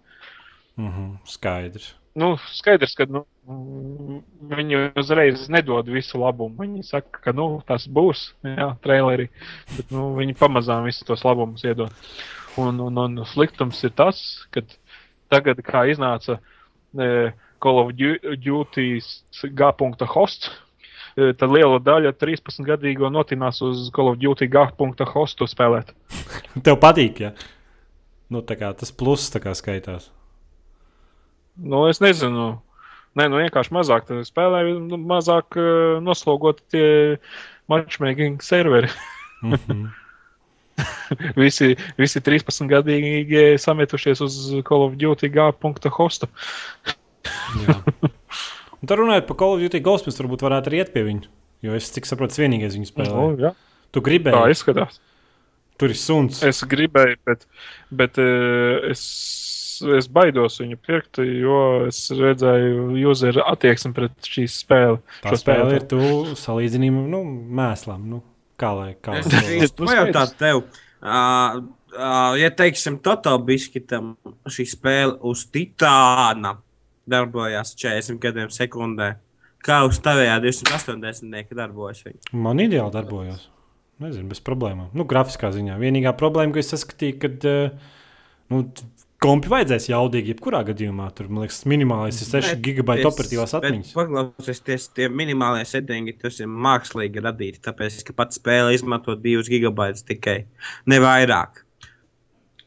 Mhm, 0.79 1.17
skaidrs. 1.27 1.89
Nu, 2.19 2.33
skaidrs, 2.55 2.95
ka 2.99 3.07
nu, 3.11 3.25
mm, 3.47 4.19
viņi 4.51 4.79
uzreiz 4.99 5.45
nedod 5.53 5.87
visu 5.91 6.19
labumu. 6.19 6.57
Viņi 6.63 6.85
saka, 6.87 7.21
ka 7.29 7.35
nu, 7.35 7.61
tas 7.67 7.87
būs, 7.87 8.33
jā, 8.47 8.73
traileri, 8.83 9.29
bet 9.77 9.91
nu, 9.95 10.13
viņi 10.19 10.35
pamazām 10.39 10.87
visus 10.89 11.07
tos 11.07 11.23
labumus 11.27 11.63
iedod. 11.67 11.95
Un, 12.59 12.81
un, 12.83 12.99
un 12.99 13.25
sliktums 13.31 13.83
ir 13.87 13.93
tas, 13.95 14.19
ka 14.51 14.65
tagad, 15.31 15.61
kā 15.63 15.85
iznāca 15.93 16.41
e, 16.99 17.31
Call 17.63 17.79
of 17.85 17.93
Du- 17.99 18.19
Duty 18.39 18.99
G. 18.99 19.71
hosts, 21.19 21.35
e, 21.35 21.35
tad 21.39 21.51
liela 21.51 21.79
daļa 21.83 22.13
13-gadīgo 22.15 23.11
notinās 23.11 23.61
uz 23.63 23.91
Call 23.95 24.13
of 24.13 24.19
Duty 24.19 24.47
G. 24.47 24.67
hostu 25.13 25.47
spēlēt. 25.47 25.93
Tev 26.65 26.79
patīk, 26.79 27.21
ja? 27.21 27.33
Nu, 28.31 28.43
tā 28.43 28.57
kā 28.57 28.73
tas 28.77 28.93
pluss 28.93 29.31
tā 29.31 29.41
kā 29.41 29.55
skaitās. 29.55 30.11
Nu, 31.57 31.89
es 31.89 32.01
nezinu. 32.01 32.61
Nē, 33.17 33.27
nu 33.29 33.41
vienkārši 33.41 33.73
mazāk 33.75 34.11
spēlē, 34.23 34.63
nu, 34.79 34.99
mazāk 35.01 35.57
uh, 35.59 35.99
noslogot 36.01 36.61
tie 36.71 37.19
matchmaking 37.69 38.43
serveri. 38.43 38.91
Mhm. 39.39 39.85
visi, 41.39 41.77
visi 41.95 42.21
13 42.21 42.67
gadīgi 42.71 43.43
sametušies 43.63 44.21
uz 44.25 44.39
Call 44.67 44.83
of 44.89 44.97
Duty 44.99 45.31
G. 45.31 45.45
hostu. 45.95 46.27
Un 48.79 48.91
Tur 48.91 49.03
runājot 49.03 49.27
par 49.27 49.39
Call 49.41 49.57
of 49.57 49.63
Duty 49.65 49.81
Ghost, 49.83 50.07
mēs 50.07 50.19
varbūt 50.21 50.45
varētu 50.47 50.71
arī 50.71 50.83
iet 50.83 50.93
pie 50.95 51.03
viņa. 51.07 51.31
Jo 51.67 51.75
es 51.75 51.91
cik 51.91 52.07
saprotu, 52.07 52.39
vienīgais 52.39 52.77
viņa 52.79 52.91
spēlē. 52.93 53.15
Nu, 53.15 53.31
jā. 53.43 53.55
Tu 53.91 54.03
Tā 54.03 54.05
gribēji, 54.07 54.55
izskatās. 54.55 55.01
tur 55.81 55.91
ir 55.95 55.99
suns. 55.99 56.43
Es 56.47 56.61
gribēju, 56.69 57.19
bet, 57.27 57.47
bet 57.91 58.21
uh, 58.23 58.85
es, 58.93 59.03
es 59.99 60.11
baidos 60.13 60.61
viņu 60.63 60.79
pirkt, 60.85 61.19
jo 61.25 61.63
es 61.89 62.05
redzēju 62.15 63.01
user 63.11 63.41
attieksmi 63.47 63.95
pret 63.97 64.31
šīs 64.31 64.61
spēli. 64.63 65.01
Tā 65.25 65.33
šo 65.33 65.41
spēle 65.43 65.73
spēli. 65.73 65.81
ir 65.81 65.89
tu 65.91 66.39
salīdzinājumi 66.39 67.05
nu, 67.11 67.25
mēslām. 67.59 68.07
Nu, 68.13 68.23
kā 68.61 68.75
lai 68.77 68.93
kā 69.03 69.19
Es 69.19 69.75
Nu, 69.75 69.89
pajautāt 69.89 70.39
tev, 70.39 70.63
uh, 71.03 71.59
uh, 71.97 72.39
ja 72.39 72.55
teiksim, 72.55 73.01
Total 73.03 73.43
Biskitam 73.43 74.15
šī 74.47 74.69
spēle 74.77 75.19
uz 75.27 75.49
Titāna 75.51 76.59
darbojās 77.11 77.75
40 77.79 78.21
gadiem 78.23 78.53
sekundē, 78.55 79.15
kā 79.65 79.83
uz 79.89 80.01
tavējā 80.05 80.39
280 80.45 81.57
darbojas 81.59 82.05
viņa? 82.07 82.35
Man 82.37 82.63
ideāli 82.65 82.95
darbojās. 82.95 83.49
Nezinu, 83.99 84.29
bez 84.31 84.39
problēmām. 84.47 84.93
Nu, 84.95 85.03
grafiskā 85.11 85.51
ziņā. 85.55 85.75
Vienīgā 85.81 86.13
problēma, 86.19 86.55
ko 86.55 86.61
es 86.63 86.71
saskatīju, 86.71 87.17
kad 87.19 87.47
uh, 87.51 87.89
nu, 88.53 88.61
kompi 89.23 89.51
vajadzēs 89.51 89.89
jaudīgi, 89.91 90.35
jebkurā 90.35 90.61
gadījumā. 90.69 91.09
Tur, 91.19 91.27
man 91.33 91.45
liekas, 91.45 91.65
minimālais 91.71 92.21
ir 92.23 92.31
6 92.31 92.61
gigabaita 92.63 93.11
operatīvās 93.11 93.57
atmiņas. 93.59 93.95
Paklausieties, 93.99 94.91
tie 94.95 95.09
minimālie 95.11 95.65
settingi, 95.69 96.15
tas 96.23 96.39
ir 96.39 96.51
mākslīgi 96.69 97.25
radīti, 97.25 97.63
tāpēc, 97.65 97.99
ka 98.07 98.15
pats 98.23 98.39
spēle 98.39 98.77
izmanto 98.77 99.19
2 99.19 99.51
gigabaitus 99.51 100.07
tikai, 100.07 100.45
ne 100.91 101.01
vairāk. 101.03 101.65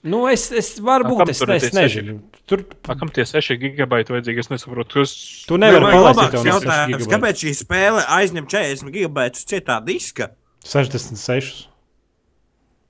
Nu, 0.02 0.24
es, 0.32 0.48
es 0.50 0.72
varbūt 0.82 1.20
kam 1.20 1.30
es, 1.30 1.42
es 1.46 1.66
tie 1.68 1.76
nezinu. 1.78 2.16
Tur 2.50 2.64
A, 2.90 2.96
kam 2.98 3.12
tie 3.14 3.22
6 3.28 3.54
gigabaiti 3.62 4.16
vajadzīgi? 4.16 4.42
Es 4.42 4.50
nesaprotu, 4.50 5.04
kas 5.04 5.12
tu 5.46 5.60
nevari 5.62 5.92
Vai 5.94 6.14
6 6.18 6.48
jautājums. 6.48 7.10
Kāpēc 7.12 7.44
šī 7.44 7.54
spēle 7.60 8.06
aizņem 8.18 8.48
40 8.50 8.96
gigabaitus 8.96 9.46
cietā 9.50 9.78
diska? 9.86 10.32
66. 10.66 11.68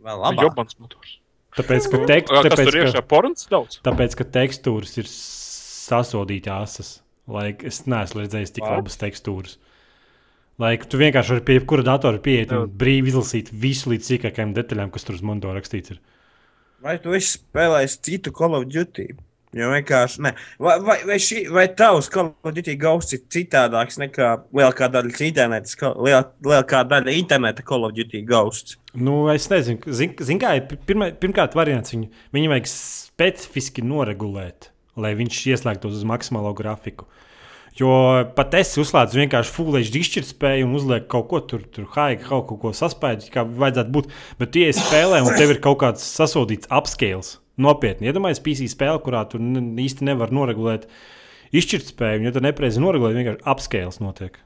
Vēl 0.01 0.15
ir 0.15 0.23
labāk. 0.23 0.47
jobans 0.47 0.79
motors. 0.79 1.17
Tāpēc, 1.57 1.89
ka, 1.91 1.99
A, 1.99 2.07
tek, 2.07 2.31
tāpēc, 2.31 2.71
ka, 2.95 3.03
porns 3.03 3.49
daudz? 3.51 3.81
tāpēc, 3.83 4.15
ka 4.15 4.27
tekstūras 4.39 4.95
ir 5.03 5.09
sasodīti 5.11 6.51
asas. 6.53 7.01
Lai 7.31 7.51
es 7.67 7.83
neesmu 7.91 8.23
redzējis 8.23 8.55
tik 8.55 8.63
Vā. 8.65 8.77
labas 8.79 8.95
tekstūras. 8.99 9.57
Lai 10.61 10.75
tu 10.79 10.99
vienkārši 10.99 11.35
vari 11.35 11.43
pie 11.47 11.59
jebkura 11.59 11.83
datora 11.85 12.21
pieiet 12.23 12.51
un 12.55 12.71
brīvi 12.71 13.11
izlasīt 13.11 13.51
visu 13.51 13.91
līdz 13.91 14.09
sīkākajām 14.13 14.55
detaļām, 14.55 14.91
kas 14.93 15.07
tur 15.07 15.19
uz 15.19 15.23
monitora 15.25 15.59
rakstīts. 15.59 15.95
Ir. 15.95 16.01
Vai 16.81 16.95
tu 17.01 17.13
esi 17.13 17.35
spēlējis 17.37 17.99
citu 18.01 18.31
Call 18.33 18.57
of 18.57 18.65
Duty? 18.69 19.11
Jo 19.53 19.67
vienkārši 19.73 20.21
ne. 20.23 20.31
Vai, 20.63 20.77
vai, 20.81 20.95
vai, 21.05 21.17
šī, 21.21 21.43
vai 21.51 21.65
tavs 21.77 22.07
Call 22.09 22.31
of 22.31 22.55
Duty 22.55 22.77
gausts 22.79 23.17
ir 23.17 23.21
citādāks 23.33 23.99
nekā 24.01 24.29
lielākā 24.55 24.87
daļa 24.93 25.11
interneta, 25.27 25.91
liel, 25.99 26.23
lielākā 26.47 26.81
daļa 26.87 27.15
interneta 27.19 27.65
Call 27.67 27.85
of 27.85 27.93
Duty 27.97 28.23
gausts? 28.25 28.79
Nu, 28.95 29.25
es 29.33 29.45
nezinu, 29.51 29.93
zin, 29.93 30.15
zin 30.23 30.41
kā 30.41 30.55
ir 30.57 30.79
pirmā, 30.87 31.11
pirmkārt 31.21 31.57
variants. 31.59 31.93
Viņu, 31.93 32.09
viņu 32.33 32.53
vajag 32.55 32.71
specifiski 32.71 33.83
noregulēt, 33.85 34.71
lai 34.97 35.13
viņš 35.19 35.43
ieslēgtos 35.51 35.99
uz 35.99 36.07
maksimālo 36.07 36.55
grafiku. 36.57 37.05
Jo 37.79 37.91
pat 38.35 38.55
es 38.59 38.73
uzslēdzu 38.81 39.21
vienkārši 39.21 39.53
fullēžu 39.55 40.01
izšķirtspēju 40.01 40.67
un 40.67 40.75
uzlieku 40.75 41.07
kaut 41.13 41.29
ko 41.31 41.39
tur, 41.53 41.63
tur 41.71 41.87
haigi, 41.93 42.25
kaut 42.25 42.49
ko, 42.49 42.57
ko 42.59 42.73
saspēju, 42.75 43.29
kā 43.31 43.45
vajadzētu 43.47 43.93
būt. 43.95 44.11
Bet, 44.41 44.59
ja 44.59 44.73
es 44.73 44.81
spēlēju, 44.81 45.29
un 45.29 45.39
tev 45.39 45.53
ir 45.53 45.61
kaut 45.63 45.79
kāds 45.85 46.03
sasodīts 46.03 46.67
upscales, 46.67 47.37
nopietni, 47.61 48.11
iedomājieties, 48.11 48.43
PC 48.43 48.69
spēle, 48.73 48.99
kurā 49.05 49.23
tu 49.31 49.39
īsti 49.39 50.07
nevar 50.09 50.35
noregulēt 50.35 50.89
izšķirtspēju, 51.55 52.27
ja 52.27 52.35
tu 52.35 52.43
nepareizi 52.43 52.83
noregulē, 52.83 53.15
vienkārši 53.15 53.47
upscales 53.55 54.01
notiek. 54.03 54.39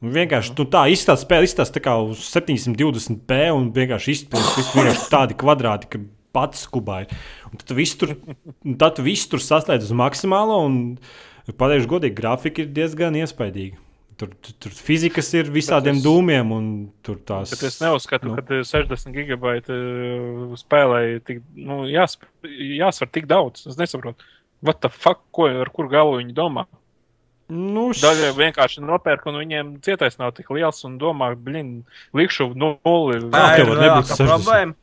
Un 0.00 0.12
vienkārši 0.14 0.54
tu 0.56 0.64
tā 0.68 0.86
izstāsta 0.92 1.26
spēle, 1.26 1.48
izstāsta 1.48 1.76
tā 1.76 1.84
kā 1.84 1.96
uz 2.00 2.22
720p 2.28 3.40
un 3.56 3.68
vienkārši 3.76 4.16
vienkārši 4.32 5.10
tādi 5.12 5.36
kvadrāti, 5.40 5.90
ka 5.92 6.00
pats. 6.32 6.68
Un 6.72 7.58
tad 7.58 7.66
tu 7.68 7.76
visu 7.76 7.98
tur, 8.00 8.14
tu 8.96 9.04
visu 9.04 9.28
tur 9.32 9.42
saslēdz 9.44 9.90
uz 9.90 9.96
maksimālo, 9.96 10.60
un 10.68 10.78
pateikšu 11.48 11.88
godīgi, 11.90 12.16
grafika 12.18 12.62
ir 12.64 12.74
diezgan 12.76 13.16
iespaidīga. 13.20 13.78
Tur, 14.20 14.34
tur, 14.44 14.52
tur 14.60 14.74
fizikas 14.76 15.30
ir 15.32 15.48
visādiem 15.48 15.96
es- 15.96 16.04
dūmiem, 16.04 16.50
un 16.52 16.66
tur 17.02 17.16
tās. 17.24 17.54
Bet 17.54 17.62
es 17.70 17.78
neuzskatu, 17.80 18.28
nu. 18.28 18.34
ka 18.36 18.58
60 18.68 19.14
gigabaiti 19.16 19.72
uh, 19.72 20.58
spēlēji 20.60 21.22
tik, 21.24 21.40
nu, 21.56 21.86
jās, 21.88 22.18
jāsver 22.44 23.08
tik 23.14 23.30
daudz. 23.30 23.64
Es 23.70 23.78
nesaprotu, 23.80 24.20
what 24.60 24.82
the 24.84 24.90
fuck, 24.92 25.22
ko, 25.32 25.48
ar 25.62 25.70
kur 25.72 25.88
galu 25.88 26.18
viņi 26.20 26.36
domā. 26.36 26.66
Nu, 27.50 27.88
Daļai 27.96 28.28
vienkārši 28.36 28.84
nopērk, 28.84 29.24
un 29.26 29.40
viņiem 29.40 29.70
cietais 29.82 30.20
nav 30.20 30.36
tik 30.36 30.52
liels, 30.54 30.84
un 30.86 31.00
domā, 31.00 31.32
blin, 31.34 31.80
likšu 32.14 32.52
nulli. 32.54 33.24
Tā 33.32 33.46
lielākā 33.58 34.04
60. 34.06 34.28
problēma. 34.28 34.76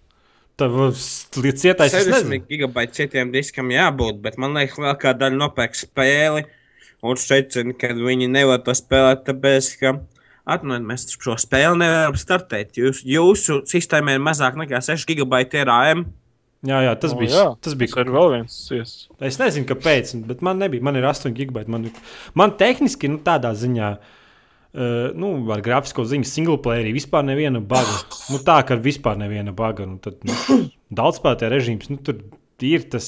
Līdz 0.58 1.62
cietais 1.62 1.94
es 1.94 2.08
60 2.08 2.30
nezinu. 2.32 2.46
gigabaitu 2.50 2.98
citiem 2.98 3.30
diskam 3.34 3.70
jābūt, 3.70 4.22
bet 4.24 4.40
man 4.42 4.56
liekas, 4.58 4.80
lielākā 4.82 5.14
daļa 5.14 5.38
nopērk 5.38 5.78
spēli 5.78 6.46
un 7.06 7.20
secina, 7.22 7.76
ka 7.78 7.92
viņi 7.94 8.30
nevar 8.34 8.64
to 8.66 8.74
spēlēt, 8.74 9.22
tāpēc, 9.28 9.70
ka 9.78 9.94
atvainojiet, 10.50 10.88
mēs 10.90 11.06
šo 11.14 11.38
spēli 11.38 11.78
nevaram 11.84 12.18
startēt. 12.18 12.74
Jūs, 12.82 13.04
jūsu 13.06 13.60
sistēmā 13.70 14.18
ir 14.18 14.26
mazāk 14.26 14.58
nekā 14.58 14.82
6 14.82 15.06
gigabaiti 15.12 15.62
RAM. 15.68 16.08
Jā, 16.66 16.82
jā, 16.88 16.94
tas 16.98 17.14
Nu, 17.14 17.22
bija. 17.22 17.30
jā, 17.38 17.48
tas 17.62 17.76
bija 17.78 17.94
Tas 17.94 18.02
ir 18.02 18.14
vēl 18.18 18.32
viens 18.34 18.54
iesaistīts. 18.74 19.10
Es 19.30 19.38
nezinu, 19.38 19.68
kāpēc, 19.70 20.16
bet 20.26 20.42
man 20.42 20.58
nebija. 20.58 20.82
Man 20.82 20.98
ir 20.98 21.06
8 21.06 21.38
gigabaiti. 21.38 21.70
Man, 21.70 21.86
man 22.34 22.58
tehniski, 22.58 23.14
nu, 23.14 23.22
tādā 23.22 23.54
ziņā, 23.54 23.98
Uh, 23.98 24.14
nu, 24.74 25.30
ar 25.54 25.62
grafisko 25.66 26.04
ziņu 26.06 26.28
single 26.28 26.58
playerī 26.64 26.92
vispār 26.96 27.24
neviena 27.26 27.62
baga. 27.64 28.00
Nu, 28.34 28.40
tā, 28.46 28.60
ka 28.68 28.76
vispār 28.76 29.18
neviena 29.18 29.54
baga. 29.56 29.86
Nu, 29.90 29.98
tad, 30.04 30.20
nu, 30.28 30.34
Daudzspēlētāja 30.94 31.52
režīms, 31.52 31.90
nu, 31.92 31.98
tur 32.04 32.20
ir 32.64 32.86
tas, 32.92 33.08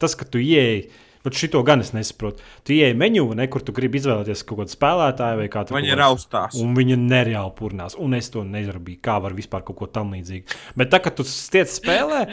tas 0.00 0.14
ka 0.18 0.24
tu 0.28 0.38
ieeji. 0.42 0.88
Bet 1.24 1.38
šito 1.40 1.62
gan 1.64 1.80
es 1.80 1.94
nesaprotu. 1.96 2.42
Tu 2.68 2.74
ieeji 2.76 2.96
menu, 3.00 3.22
ne, 3.32 3.46
kur 3.48 3.62
tu 3.64 3.72
gribi 3.72 3.96
izvēlēties 3.96 4.42
kaut 4.44 4.58
kādu 4.60 4.74
spēlētāju 4.74 5.38
vai 5.40 5.46
kādu 5.48 5.72
Viņa 5.72 5.88
kāds- 5.94 6.00
raustās. 6.02 6.58
Un 6.60 6.74
viņa 6.76 6.98
nereāli 7.00 7.54
purnās. 7.56 7.96
Un 7.96 8.12
es 8.18 8.28
to 8.34 8.42
nedarīju. 8.44 8.98
Kā 9.00 9.14
var 9.24 9.32
vispār 9.32 9.64
kaut 9.64 9.78
ko 9.78 9.86
tam 9.88 10.12
līdzīgu. 10.12 10.58
Bet 10.76 10.90
tā, 10.92 11.00
kad 11.00 11.16
tu 11.16 11.24
stiet 11.24 11.72
spēlē, 11.72 12.26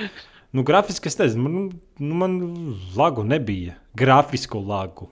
nu, 0.51 0.65
grafiski 0.67 1.07
es 1.07 1.15
nezinu, 1.21 1.45
man, 1.47 1.71
nu, 2.03 2.15
man 2.19 2.35
lagu 2.99 3.23
nebija. 3.23 3.77
Grafisku 3.95 4.59
lagu. 4.59 5.07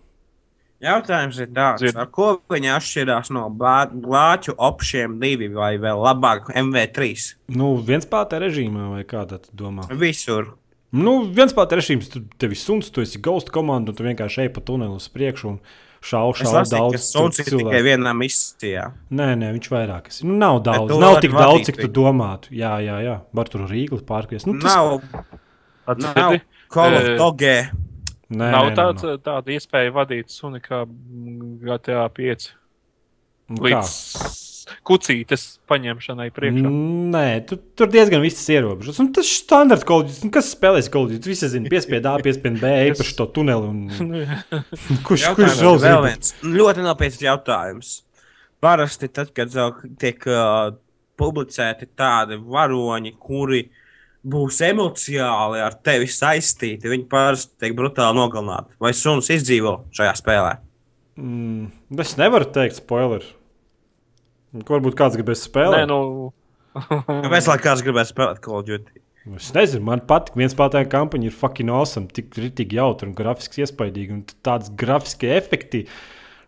Jautājums 0.80 1.36
ir 1.44 1.50
tāds, 1.52 1.82
Dzird. 1.84 1.98
ar 2.00 2.08
ko 2.08 2.30
viņa 2.50 2.78
atšķirās 2.78 3.30
no 3.36 3.50
glāķu 3.52 4.54
opšiem 4.56 5.18
divi 5.20 5.50
vai 5.52 5.74
vēl 5.82 6.00
labāk 6.06 6.54
MV3? 6.56 7.10
Nu, 7.52 7.74
viens 7.84 8.08
pātā 8.08 8.40
režīmā 8.40 8.86
vai 8.94 9.04
kādā 9.04 9.42
tu 9.44 9.52
domā? 9.60 9.90
Visur. 9.92 10.54
Nu, 10.96 11.20
viens 11.36 11.52
pats 11.54 11.76
režīms, 11.78 12.08
tu 12.10 12.24
tevi 12.42 12.56
suns, 12.58 12.88
tu 12.90 13.04
esi 13.04 13.20
gausta 13.22 13.52
komanda, 13.54 13.92
un 13.92 13.98
tu 14.00 14.08
vienkārši 14.08 14.46
ej 14.48 14.54
pa 14.56 14.64
tuneli 14.66 14.96
uz 14.96 15.10
priekšu 15.14 15.50
un 15.52 15.60
Es 16.48 16.54
lasīju, 16.56 16.72
ka 16.72 16.96
daudz 16.96 17.10
suns 17.12 17.40
ir 17.42 17.44
tikai 17.46 17.60
cilvēku. 17.60 17.84
vienā 17.90 18.14
misijā. 18.16 18.86
Nē, 19.12 19.28
nē, 19.36 19.50
viņš 19.58 19.68
vairāk. 19.70 20.08
ir. 20.08 20.24
Nu, 20.26 20.38
nav 20.40 20.62
daudz, 20.64 20.94
tu 20.94 21.00
nav 21.04 21.20
tik 21.20 21.36
daudz, 21.36 21.66
cik 21.68 21.76
tu 21.76 21.90
viņu. 21.90 21.94
domātu. 22.00 22.54
Jā, 22.56 22.78
jā, 22.80 23.02
jā. 23.04 23.18
var 23.36 23.52
tur 23.52 23.68
rīkli 23.68 24.00
pārkriest. 24.08 24.48
Nu, 24.48 24.56
tas 24.64 24.72
Nav, 24.80 25.02
nav 25.04 25.28
Atcerieties, 25.92 26.48
Call 26.72 26.96
of 26.96 27.04
Eh, 27.04 27.18
Dogē. 27.20 27.56
Nē, 28.30 28.52
nav 28.54 28.70
nē, 28.70 28.76
tāds, 28.78 29.06
nav. 29.06 29.20
tāda 29.26 29.56
iespēja 29.56 29.96
vadīt 29.96 30.34
suni 30.34 30.62
kā 30.64 30.84
GTA 30.86 32.06
5 32.14 32.50
Nu, 33.50 33.64
kā? 33.64 33.80
līdz 33.82 33.94
kucītes 34.86 35.46
paņemšanai 35.70 36.28
priekšā. 36.34 36.72
Nē, 37.14 37.26
tu, 37.50 37.58
tur 37.78 37.90
diezgan 37.92 38.22
viss 38.22 38.50
ierobežots. 38.54 39.00
Un 39.02 39.10
tas 39.16 39.26
ir 39.26 39.40
standarts 39.42 39.88
kolģis. 39.88 40.20
Nu, 40.26 40.30
kas 40.34 40.52
spēlēs 40.54 40.92
kolģis? 40.94 41.24
Visi 41.26 41.50
zina, 41.50 41.72
piespied 41.72 42.06
A, 42.06 42.16
piespied 42.22 42.60
B, 42.62 42.70
ej 42.86 42.94
pa 43.00 43.08
šo 43.08 43.26
tuneli. 43.34 43.72
Un... 43.72 44.14
Kurš, 45.08 45.26
kurš 45.38 45.58
vēl 45.58 45.66
vēl 45.66 45.82
zina? 45.82 45.98
viens 46.06 46.36
ļoti 46.46 46.86
nopietns 46.86 47.24
jautājums. 47.26 47.92
Parasti 48.62 49.10
tad, 49.16 49.32
kad 49.34 49.54
uh, 49.58 49.82
tiek 50.02 50.26
uh, 50.30 50.76
publicēti 51.20 51.90
tādi 51.98 52.38
varoņi, 52.44 53.16
kuri 53.18 53.64
būs 54.24 54.60
emocionāli 54.68 55.62
ar 55.64 55.76
tevi 55.86 56.10
saistīti, 56.12 56.92
viņi 56.92 57.08
parasti 57.12 57.56
tiek 57.64 57.76
brutāli 57.78 58.18
nogalināti. 58.20 58.76
Vai 58.82 58.92
suns 58.98 59.32
izdzīvo 59.34 59.80
šajā 59.96 60.16
spēlē? 60.20 60.56
Mm, 61.20 61.70
es 62.00 62.16
nevaru 62.20 62.48
teikt, 62.56 62.80
spoiler. 62.80 63.26
Varbūt 64.54 64.98
kāds 64.98 65.18
gribēs 65.20 65.44
Nē, 65.44 65.50
spēlēt. 65.50 65.92
nu. 65.92 66.32
Kāpēc 66.80 67.50
lai 67.50 67.60
kāds 67.62 67.84
gribētu 67.86 68.14
spēlēt 68.14 68.42
Call 68.44 68.62
of 68.62 68.68
Duty? 68.68 69.02
Es 69.38 69.50
nezinu, 69.54 69.84
man 69.86 70.02
patīk, 70.10 70.38
viens 70.40 70.56
spēlētāja 70.56 70.88
kampaņa 70.90 71.28
ir 71.28 71.36
fucking 71.36 71.70
awesome, 71.74 72.08
tik 72.14 72.34
rītīgi 72.40 72.80
jautra 72.80 73.10
un 73.10 73.18
grafiski 73.18 73.66
iespaidīga. 73.66 74.16
Un 74.16 74.24
tāds 74.46 74.72
grafiski 74.80 75.30
efekti. 75.36 75.84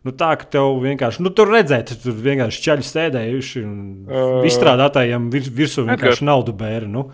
Nu, 0.08 0.14
tā 0.18 0.32
kā 0.42 0.48
tev 0.56 0.80
vienkārši, 0.82 1.22
nu, 1.22 1.30
tur 1.36 1.52
redzēt, 1.54 1.92
tur 2.02 2.16
vienkārši 2.26 2.64
čaļi 2.66 2.88
sēdējuši 2.88 3.62
un 3.62 3.76
uh, 4.08 4.40
izstrādātājiem 4.50 5.28
vir, 5.34 5.52
virsū 5.60 5.86
vienkārši 5.86 6.26
naudu 6.26 6.56
bēra. 6.58 6.90
Nu. 6.90 7.12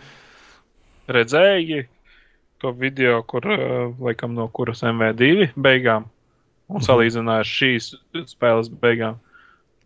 Redzēji 1.11 1.85
to 2.61 2.71
video, 2.73 3.21
kur 3.29 3.45
uh, 3.53 3.93
laikam 4.01 4.33
no 4.37 4.47
kuras 4.49 4.81
MV2 4.85 5.51
beigām 5.55 6.07
un 6.67 6.83
salīdzināja 6.83 7.45
ar 7.45 7.49
šīs 7.49 7.93
spēles 8.33 8.69
beigām. 8.81 9.19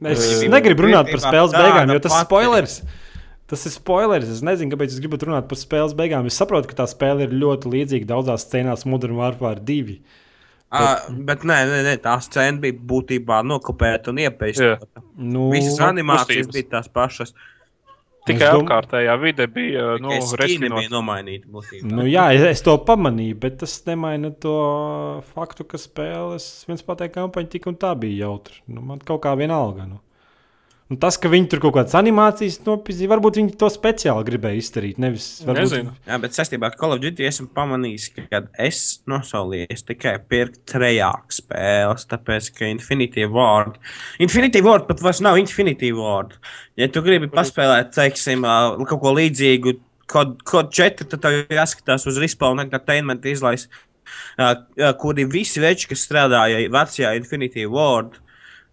Es 0.01 0.23
Uh, 0.41 0.47
negribu 0.49 0.87
runāt 0.87 1.11
par 1.11 1.21
spēles 1.21 1.53
beigām, 1.53 1.91
jo 1.93 1.99
tas 2.01 2.15
ir 2.15 2.25
spoilers. 2.25 2.79
Tas 3.51 3.65
ir 3.67 3.73
spoilers. 3.75 4.29
Es 4.31 4.39
nezinu, 4.47 4.71
kāpēc 4.71 4.95
es 4.95 5.01
gribu 5.03 5.19
runāt 5.27 5.49
par 5.51 5.59
spēles 5.59 5.93
beigām. 5.97 6.25
Es 6.25 6.39
saprotu, 6.39 6.71
ka 6.71 6.79
tā 6.79 6.87
spēle 6.89 7.27
ir 7.27 7.35
ļoti 7.35 7.69
līdzīga 7.73 8.07
daudzās 8.09 8.47
scēnās 8.47 8.87
Modern 8.89 9.19
Warfare 9.19 9.59
2. 9.67 9.97
Uh, 10.71 10.95
bet 11.27 11.43
nē, 11.43 11.57
nē, 11.67 11.81
nē, 11.83 11.97
tā 11.99 12.13
scēna 12.23 12.63
bija 12.63 12.77
būtībā 12.87 13.41
nokopēta 13.43 14.13
un 14.13 14.21
iepazīstināta. 14.23 15.03
Nu, 15.19 15.49
Visas 15.51 15.81
animācijas 15.83 16.47
kustības. 16.47 16.53
bija 16.55 16.69
tās 16.77 16.87
pašas. 16.95 17.35
Tikai 18.29 18.51
dom- 18.53 18.67
apkārtējā 18.67 19.15
vide 19.21 19.47
bija 19.49 19.85
nu, 20.01 20.11
bija 20.77 20.91
nomainīta. 20.93 21.47
Nu, 21.89 22.03
jā, 22.05 22.27
es, 22.35 22.43
es 22.51 22.61
to 22.61 22.75
pamanīju, 22.85 23.39
bet 23.41 23.57
tas 23.63 23.73
nemaina 23.87 24.29
to 24.43 24.53
faktu, 25.33 25.65
ka 25.65 25.79
spēles 25.81 26.45
viens 26.69 26.85
pateikt, 26.85 27.15
kampaņa 27.17 27.49
tik 27.55 27.65
un 27.71 27.75
tā 27.81 27.95
bija 27.97 28.27
jautra. 28.27 28.55
Nu, 28.69 28.81
man 28.85 28.99
kaut 29.01 29.23
kā 29.25 29.33
vienalga. 29.39 29.87
Nu. 29.89 29.99
Un 30.91 30.97
tas, 30.99 31.15
ka 31.15 31.29
viņi 31.31 31.47
tur 31.47 31.61
kaut 31.63 31.77
kādas 31.77 31.95
animācijas 31.95 32.57
nopietni, 32.65 33.07
varbūt 33.07 33.37
viņi 33.39 33.53
to 33.61 33.69
speciāli 33.71 34.25
gribēja 34.27 34.59
izdarīt. 34.59 34.97
Nevis, 34.99 35.27
varbūt, 35.47 35.61
Nezinu. 35.61 35.93
Jā, 36.09 36.17
bet 36.19 36.35
saistībā 36.35 36.67
ar 36.67 36.75
Call 36.75 36.97
of 36.97 36.99
Duty 36.99 37.23
esmu 37.29 37.47
pamanījis, 37.55 38.09
ka 38.11 38.25
kad 38.27 38.49
es 38.59 38.81
nosolījos 39.07 39.85
tikai 39.87 40.17
pirkt 40.27 40.65
trejāku 40.67 41.37
spēles, 41.37 42.03
tāpēc 42.11 42.49
ka 42.57 42.67
Infinity 42.67 43.23
Ward. 43.31 43.79
Infinity 44.19 44.59
Ward 44.65 44.89
pat 44.89 44.99
vairs 45.05 45.23
nav 45.23 45.39
Infinity 45.39 45.93
Ward. 45.95 46.35
Ja 46.75 46.91
tu 46.91 47.05
gribi 47.05 47.31
paspēlēt, 47.31 47.95
teiksim, 47.95 48.43
kaut 48.83 48.99
ko 48.99 49.15
līdzīgu. 49.15 49.79
Kod, 50.11 50.41
kod 50.43 50.75
4, 50.75 51.07
tad 51.07 51.23
tev 51.23 51.55
jāskatās 51.55 52.03
uz 52.11 52.19
Respawn 52.19 52.59
Entertainment 52.59 53.23
izlaiž, 53.31 53.69
kuri 54.99 55.23
visi 55.29 55.63
veči, 55.63 55.87
kas 55.87 56.03
strādāja 56.03 56.65
vecajā 56.67 57.15
Infinity 57.15 57.63
Ward, 57.71 58.19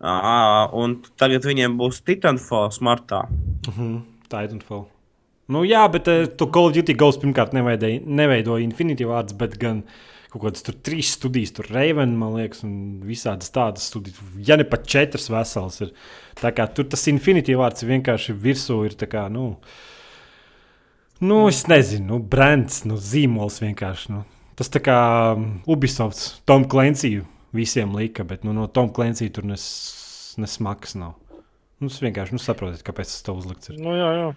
ā, 0.01 0.69
un 0.79 1.01
tagad 1.19 1.47
viņiem 1.49 1.79
būs 1.79 2.03
Titanfalls 2.07 2.81
martā. 2.85 3.25
Mhm, 3.67 3.99
Titanfall. 4.31 4.87
Nu, 5.49 5.63
jā, 5.65 5.87
bet 5.89 6.09
uh, 6.13 6.27
to 6.29 6.47
Call 6.53 6.69
of 6.69 6.77
Duty 6.77 6.95
Ghost 6.99 7.23
pirmkārt 7.23 7.55
neveidoja, 7.57 8.03
neveidoja 8.05 8.65
Infinity 8.67 9.07
Vārds, 9.09 9.33
bet 9.39 9.57
gan 9.61 9.83
kaut 10.29 10.43
kādas 10.43 10.65
tur 10.67 10.77
trīs 10.85 11.15
studijas, 11.17 11.55
tur 11.57 11.71
Raven, 11.73 12.13
man 12.21 12.35
liekas, 12.37 12.61
un 12.67 13.01
visādas 13.09 13.49
tādas 13.55 13.87
studijas. 13.89 14.21
Ja 14.45 14.59
ne 14.61 14.67
pat 14.69 14.85
četras 14.85 15.31
veselas 15.33 15.81
ir. 15.87 15.95
Tā 16.39 16.53
kā 16.53 16.69
tur 16.69 16.85
tas 16.93 17.07
Infinity 17.09 17.57
Vārds 17.57 17.87
vienkārši 17.89 18.37
virsū, 18.37 18.83
ir 18.85 18.99
tā 19.01 19.09
kā, 19.09 19.25
nu, 19.33 19.55
nu 21.25 21.41
es 21.49 21.63
nezinu, 21.71 22.11
nu, 22.13 22.21
brands, 22.21 22.83
nu, 22.85 23.01
zīmols 23.01 23.63
vienkārši. 23.65 24.13
Nu. 24.13 24.27
Tas 24.59 24.69
tā 24.75 24.85
kā 24.85 24.99
um, 25.33 25.49
Ubisofts, 25.71 26.43
Tom 26.45 26.69
Clancy 26.69 27.23
visiem 27.59 27.95
lika, 27.99 28.25
bet 28.29 28.47
nu, 28.47 28.55
no 28.57 28.67
Tom 28.71 28.93
Clancy 28.95 29.29
tur 29.35 29.47
nes, 29.49 29.65
nesmags 30.41 30.95
nav. 30.99 31.17
Nu, 31.79 31.91
es 31.93 32.01
vienkārši 32.03 32.35
nu, 32.35 32.43
saprotu, 32.43 32.81
kāpēc 32.87 33.11
tas 33.11 33.25
tev 33.27 33.39
uzlikts. 33.39 33.71
Ir. 33.71 33.79
Nu, 33.83 33.95
jā, 33.99 34.11
jā. 34.19 34.29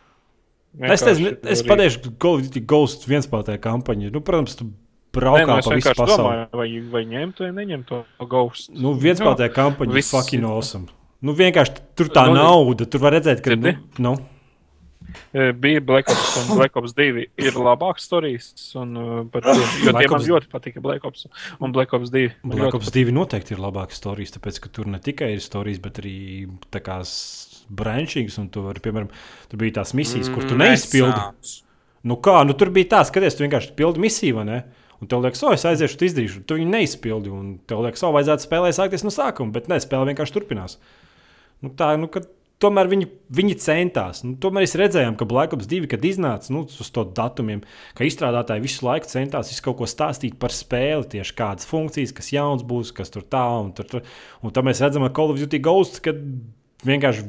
Es 0.94 1.02
nezinu, 1.04 1.34
Vienkārši 1.34 1.52
es 1.52 1.64
pateikšu, 1.68 2.12
Duty 2.22 2.62
Ghost 2.70 3.04
vienspēlētāja 3.10 3.60
kampaņa. 3.64 4.12
Nu, 4.14 4.22
protams, 4.24 4.54
tu 4.60 4.70
Nē, 4.70 5.18
braukā 5.18 5.48
nu, 5.50 5.58
es 5.60 5.68
pa 5.68 5.76
visu 5.76 5.90
vienkārši 5.90 6.00
pasauli. 6.00 6.22
domāju, 6.24 6.46
vai, 6.62 6.68
vai 6.94 7.02
ņemt 7.10 7.42
vai 7.44 7.50
neņemt 7.58 7.90
to 7.90 8.28
ghost. 8.32 8.70
Nu, 8.72 8.94
vienspēlētāja 8.96 9.52
kampaņa 9.58 9.98
ir 10.00 10.06
fucking 10.08 10.48
awesome. 10.48 10.88
Nu, 11.22 11.36
vienkārši 11.38 11.82
tur 12.00 12.08
tā 12.16 12.24
Nu, 12.30 12.38
nauda, 12.40 12.88
tur 12.88 13.04
var 13.04 13.18
redzēt, 13.18 13.44
ka. 13.44 13.58
Nu, 13.60 13.74
nu, 14.06 14.14
Bija 15.62 15.82
Black 15.86 16.12
Ops 16.12 16.36
un 16.42 16.52
Black 16.60 16.78
Ops 16.80 16.96
2 16.98 17.26
ir 17.42 17.58
labāks 17.60 18.08
stāstījis. 18.10 18.50
Jo 18.76 18.86
tie 18.92 19.94
Black 19.94 20.12
man 20.12 20.20
Ops- 20.20 20.30
ļoti 20.30 20.52
patika 20.52 20.84
Black 20.84 21.08
Ops 21.08 21.28
un 21.60 21.74
Black 21.76 21.94
Ops 21.98 22.12
2. 22.14 22.28
Man 22.44 22.58
Black 22.58 22.78
Ops 22.80 22.92
2 22.96 23.16
noteikti 23.16 23.56
ir 23.56 23.64
labākas 23.64 24.02
stāstījis, 24.02 24.36
tāpēc, 24.38 24.62
ka 24.64 24.74
tur 24.78 24.90
ne 24.92 25.02
tikai 25.04 25.34
ir 25.36 25.44
stāstījis, 25.44 25.82
bet 25.84 26.02
arī 26.04 26.16
tā 26.74 26.84
kā 26.86 27.00
brančīgas, 27.72 28.38
un 28.42 28.50
tu 28.52 28.66
vari, 28.66 28.82
piemēram, 28.84 29.10
tur 29.52 29.62
bija 29.62 29.80
tās 29.80 29.94
misijas, 29.98 30.30
kur 30.34 30.44
tu 30.50 30.58
neizpildi. 30.60 31.16
Nesāc. 31.16 31.58
Nu 32.08 32.18
kā, 32.18 32.40
nu 32.48 32.56
tur 32.58 32.72
bija 32.74 32.90
tā, 32.96 33.02
skaties, 33.08 33.38
tu 33.38 33.46
vienkārši 33.46 33.76
pildi 33.78 34.02
misiju, 34.02 34.40
vai 34.40 34.46
ne? 34.50 34.60
Un 35.02 35.10
tev 35.10 35.24
liekas, 35.24 35.42
o, 35.46 35.52
es 35.56 35.64
aiziešu, 35.66 35.98
tu 35.98 36.06
izdarīšu, 36.06 36.44
tu 36.50 36.58
viņu 36.60 36.70
neizpildi. 36.76 37.32
Un 37.34 37.54
tev 37.70 37.82
liekas, 37.86 38.04
o, 38.06 38.12
vajadzētu 38.14 38.46
spēlēt 38.46 38.78
sākties 38.78 39.06
no 39.06 39.14
sākuma, 39.14 39.54
bet 39.56 39.70
ne, 39.72 39.80
spēle 39.82 40.12
vienkārši 40.12 40.36
turpinās. 40.36 40.78
Nu, 41.62 41.72
tā, 41.78 41.94
nu, 42.02 42.10
kad, 42.12 42.28
tomēr 42.62 42.90
viņi, 42.92 43.08
viņi 43.34 43.56
centās. 43.64 44.22
Nu, 44.26 44.36
tomēr 44.42 44.66
mēs 44.66 44.76
redzējām, 44.80 45.16
ka 45.20 45.28
Black 45.30 45.56
Ops 45.56 45.70
2, 45.70 45.90
kad 45.92 46.06
iznāca 46.06 46.54
nu, 46.54 46.64
uz 46.66 46.92
to 46.94 47.04
datumiem, 47.18 47.64
ka 47.98 48.06
izstrādātāji 48.08 48.66
visu 48.66 48.86
laiku 48.88 49.10
centās 49.10 49.52
visu 49.52 49.66
kaut 49.66 49.80
ko 49.80 49.90
stāstīt 49.90 50.38
par 50.42 50.54
spēli, 50.56 51.08
tieši 51.16 51.36
kādas 51.38 51.70
funkcijas, 51.70 52.14
kas 52.18 52.32
jauns 52.36 52.66
būs, 52.68 52.94
kas 52.98 53.14
tur 53.14 53.26
tā 53.26 53.44
un 53.62 53.74
tur. 53.78 53.90
tur. 53.90 54.06
Un 54.46 54.54
tam 54.56 54.70
mēs 54.70 54.84
redzam, 54.84 55.08
ka 55.08 55.16
Call 55.18 55.34
of 55.34 55.42
Duty 55.42 55.62
Ghost, 55.64 56.02
kad 56.06 56.20
vienkārši 56.88 57.26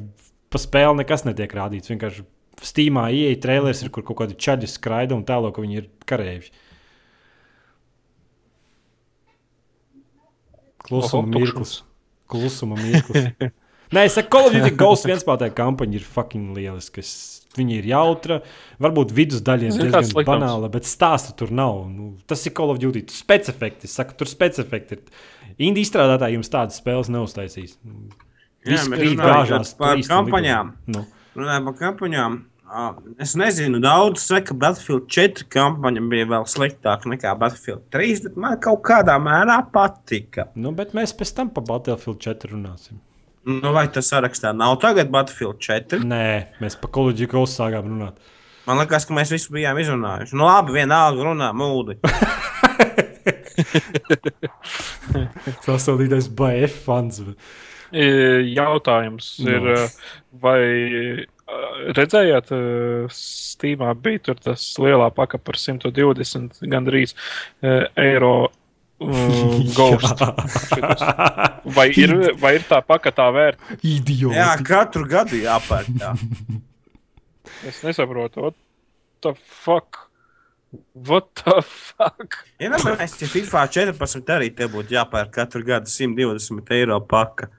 pa 0.52 0.60
spēli 0.60 1.00
nekas 1.00 1.26
netiek 1.28 1.56
rādīts. 1.56 1.92
Vienkārši 1.92 2.26
Steamā 2.62 3.08
ieeja 3.10 3.40
trailers, 3.42 3.80
ir, 3.82 3.90
kur 3.90 4.04
kaut 4.06 4.20
kādi 4.20 4.36
čaļi 4.38 4.68
skraida 4.70 5.16
un 5.16 5.24
tēlo, 5.26 5.50
ka 5.54 5.64
viņi 5.64 5.80
ir 5.80 5.88
kareivi. 6.06 6.52
Klusuma 10.82 11.26
mirklis. 11.32 11.80
Klusuma 12.30 12.78
mirklis. 12.78 13.32
Nē, 13.92 14.06
es 14.08 14.14
saku, 14.16 14.30
Call 14.32 14.48
of 14.48 14.54
Duty 14.56 14.72
Ghost 14.80 15.04
vienspēlētāja 15.08 15.52
kampaņa 15.56 15.98
ir 15.98 16.04
fucking 16.08 16.56
lieliska. 16.56 17.04
Viņa 17.52 17.74
ir 17.76 17.88
jautra, 17.90 18.38
varbūt 18.80 19.10
vidusdaļa 19.12 19.66
ir 19.68 19.90
diezgan 19.92 20.24
banāla, 20.24 20.70
bet 20.72 20.88
stāsta 20.88 21.34
tur 21.36 21.52
nav. 21.52 21.82
Nu, 21.92 22.14
tas 22.28 22.40
ir 22.48 22.54
Call 22.56 22.72
of 22.72 22.80
Duty. 22.80 23.02
Tur 23.10 23.18
specifekti, 23.18 23.90
es 23.90 23.98
saku, 23.98 24.16
tur 24.16 24.30
specifekti 24.30 24.96
ir. 24.96 25.02
Indija 25.58 25.84
izstrādātāji 25.84 26.38
jums 26.38 26.48
tādas 26.52 26.80
spēles 26.80 27.12
neuztaisīs. 27.12 27.76
Visi 28.64 28.88
mēs 28.88 29.02
krīt 29.02 29.20
gāžās 29.20 29.74
par 29.76 30.00
kampaņām. 30.08 30.72
Nu. 30.96 31.04
Runājot 31.36 31.68
par 31.68 31.78
kampaņām. 31.82 32.40
Es 33.20 33.36
nezinu, 33.36 33.82
daudz 33.84 34.24
saka, 34.24 34.46
ka 34.48 34.60
Battlefield 34.64 35.04
4 35.12 35.44
kampaņa 35.52 36.08
bija 36.08 36.32
vēl 36.32 36.48
sliktāka 36.48 37.12
nekā 37.12 37.36
Battlefield 37.36 37.84
3, 37.92 38.22
bet 38.30 38.38
man 38.40 38.56
kaut 38.64 38.80
kādā 38.88 39.18
mērā 39.20 39.60
patika. 39.74 40.48
Nu, 40.56 40.72
bet 40.76 40.96
mēs 40.96 41.12
pēc 41.12 41.36
tam 41.36 41.52
par 41.52 41.68
Battlefield 41.68 42.22
4 42.24 42.54
runāsim. 42.54 43.02
Nu, 43.48 43.72
vai 43.74 43.88
tas 43.90 44.06
sarakstā 44.12 44.52
nav 44.54 44.76
tagad 44.82 45.10
Battlefield 45.10 45.58
4? 45.62 45.98
Nē, 46.06 46.26
mēs 46.62 46.76
par 46.78 46.92
Kolūģiju 46.94 47.30
Ghost 47.32 47.58
sākām 47.58 47.88
runāt. 47.90 48.20
Man 48.68 48.78
liekas, 48.78 49.02
ka 49.08 49.16
mēs 49.16 49.32
visu 49.34 49.50
bijām 49.56 49.80
izrunājuši. 49.82 50.36
Nu, 50.38 50.46
labi, 50.46 50.76
vienalga 50.76 51.24
runā 51.26 51.48
mūdi. 51.56 51.96
Sasodītais 55.66 56.28
BF 56.38 56.76
fans. 56.86 57.20
E, 57.92 58.06
Jautājums 58.54 59.34
No. 59.42 59.50
ir, 59.50 59.66
e, 59.74 59.88
vai 60.40 60.60
e, 60.62 61.26
redzējāt, 61.98 62.52
Steamā 63.12 63.92
bija 63.98 64.36
tas 64.38 64.64
lielā 64.80 65.10
paka 65.14 65.36
par 65.42 65.58
120 65.60 66.62
gandrīz 66.72 67.12
eiro 68.00 68.34
um, 69.06 69.64
ghost. 69.76 70.22
Vai 71.76 71.88
ir, 71.96 72.14
vai 72.40 72.56
ir 72.58 72.66
tā 72.68 72.80
paka 72.86 73.12
tā 73.14 73.28
vērta? 73.34 73.78
Idioti. 73.80 74.36
Jā, 74.36 74.52
katru 74.66 75.06
gadu 75.08 75.40
jāpērk. 75.42 75.92
Jā. 76.00 76.14
Es 77.66 77.82
nesaprotu. 77.82 78.40
What 78.42 78.54
the 79.22 79.32
fuck? 79.34 80.08
What 80.94 81.28
the 81.42 81.60
fuck? 81.62 82.38
Ja 82.62 82.70
mēs 82.72 83.18
ja 83.20 83.28
FIFA 83.28 83.66
14 83.70 84.30
arī 84.34 84.50
te 84.56 84.66
būtu 84.70 84.96
jāpērk 84.96 85.34
katru 85.34 85.62
gadu 85.66 85.90
120 85.90 86.72
eiro 86.74 86.98
paka. 87.06 87.50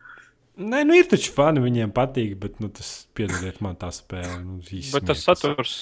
Nē, 0.54 0.84
nu 0.86 0.94
ir 0.94 1.08
taču 1.10 1.32
fani, 1.34 1.62
viņiem 1.64 1.90
patīk, 1.96 2.36
bet 2.42 2.60
nu, 2.62 2.68
tas 2.70 3.08
piedodiet 3.18 3.58
man 3.66 3.74
tā 3.80 3.90
spēle. 3.94 4.36
Nu, 4.44 4.60
Bet 4.94 5.08
tas 5.10 5.24
saturs, 5.26 5.78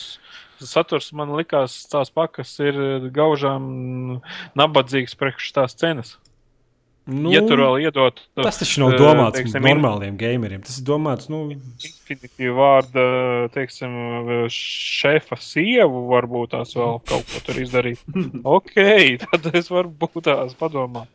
saturs 0.70 1.12
man 1.18 1.34
likās, 1.38 1.82
tās 1.92 2.12
pakas 2.14 2.54
ir 2.64 2.78
gaužām 3.14 4.22
nabadzīgs 4.60 5.18
priekš 5.20 5.54
tās 5.58 5.78
cenas. 5.78 6.18
Nu, 7.10 7.32
Ja 7.34 7.42
tur 7.42 7.58
vēl 7.58 7.88
iedot 7.88 8.20
tas 8.38 8.60
taču 8.62 8.84
nav 8.84 8.94
domāts 9.00 9.40
teiksim, 9.40 9.64
normāliem 9.66 10.20
gameriem. 10.22 10.62
Tas 10.62 10.78
ir 10.78 10.86
domāts, 10.86 11.32
nu, 11.34 11.40
Infinitīva 11.52 12.54
vārda, 12.60 13.06
teiksim, 13.56 13.96
šefa 14.54 15.40
sievu, 15.42 16.04
varbūt 16.12 16.54
tās 16.54 16.76
vēl 16.78 17.02
kaut 17.10 17.26
ko 17.32 17.42
tur 17.48 17.58
izdarīt. 17.64 18.04
ok, 18.58 18.78
tad 19.26 19.50
es 19.58 19.72
varbūt 19.74 20.28
tās 20.30 20.54
padomāt. 20.60 21.10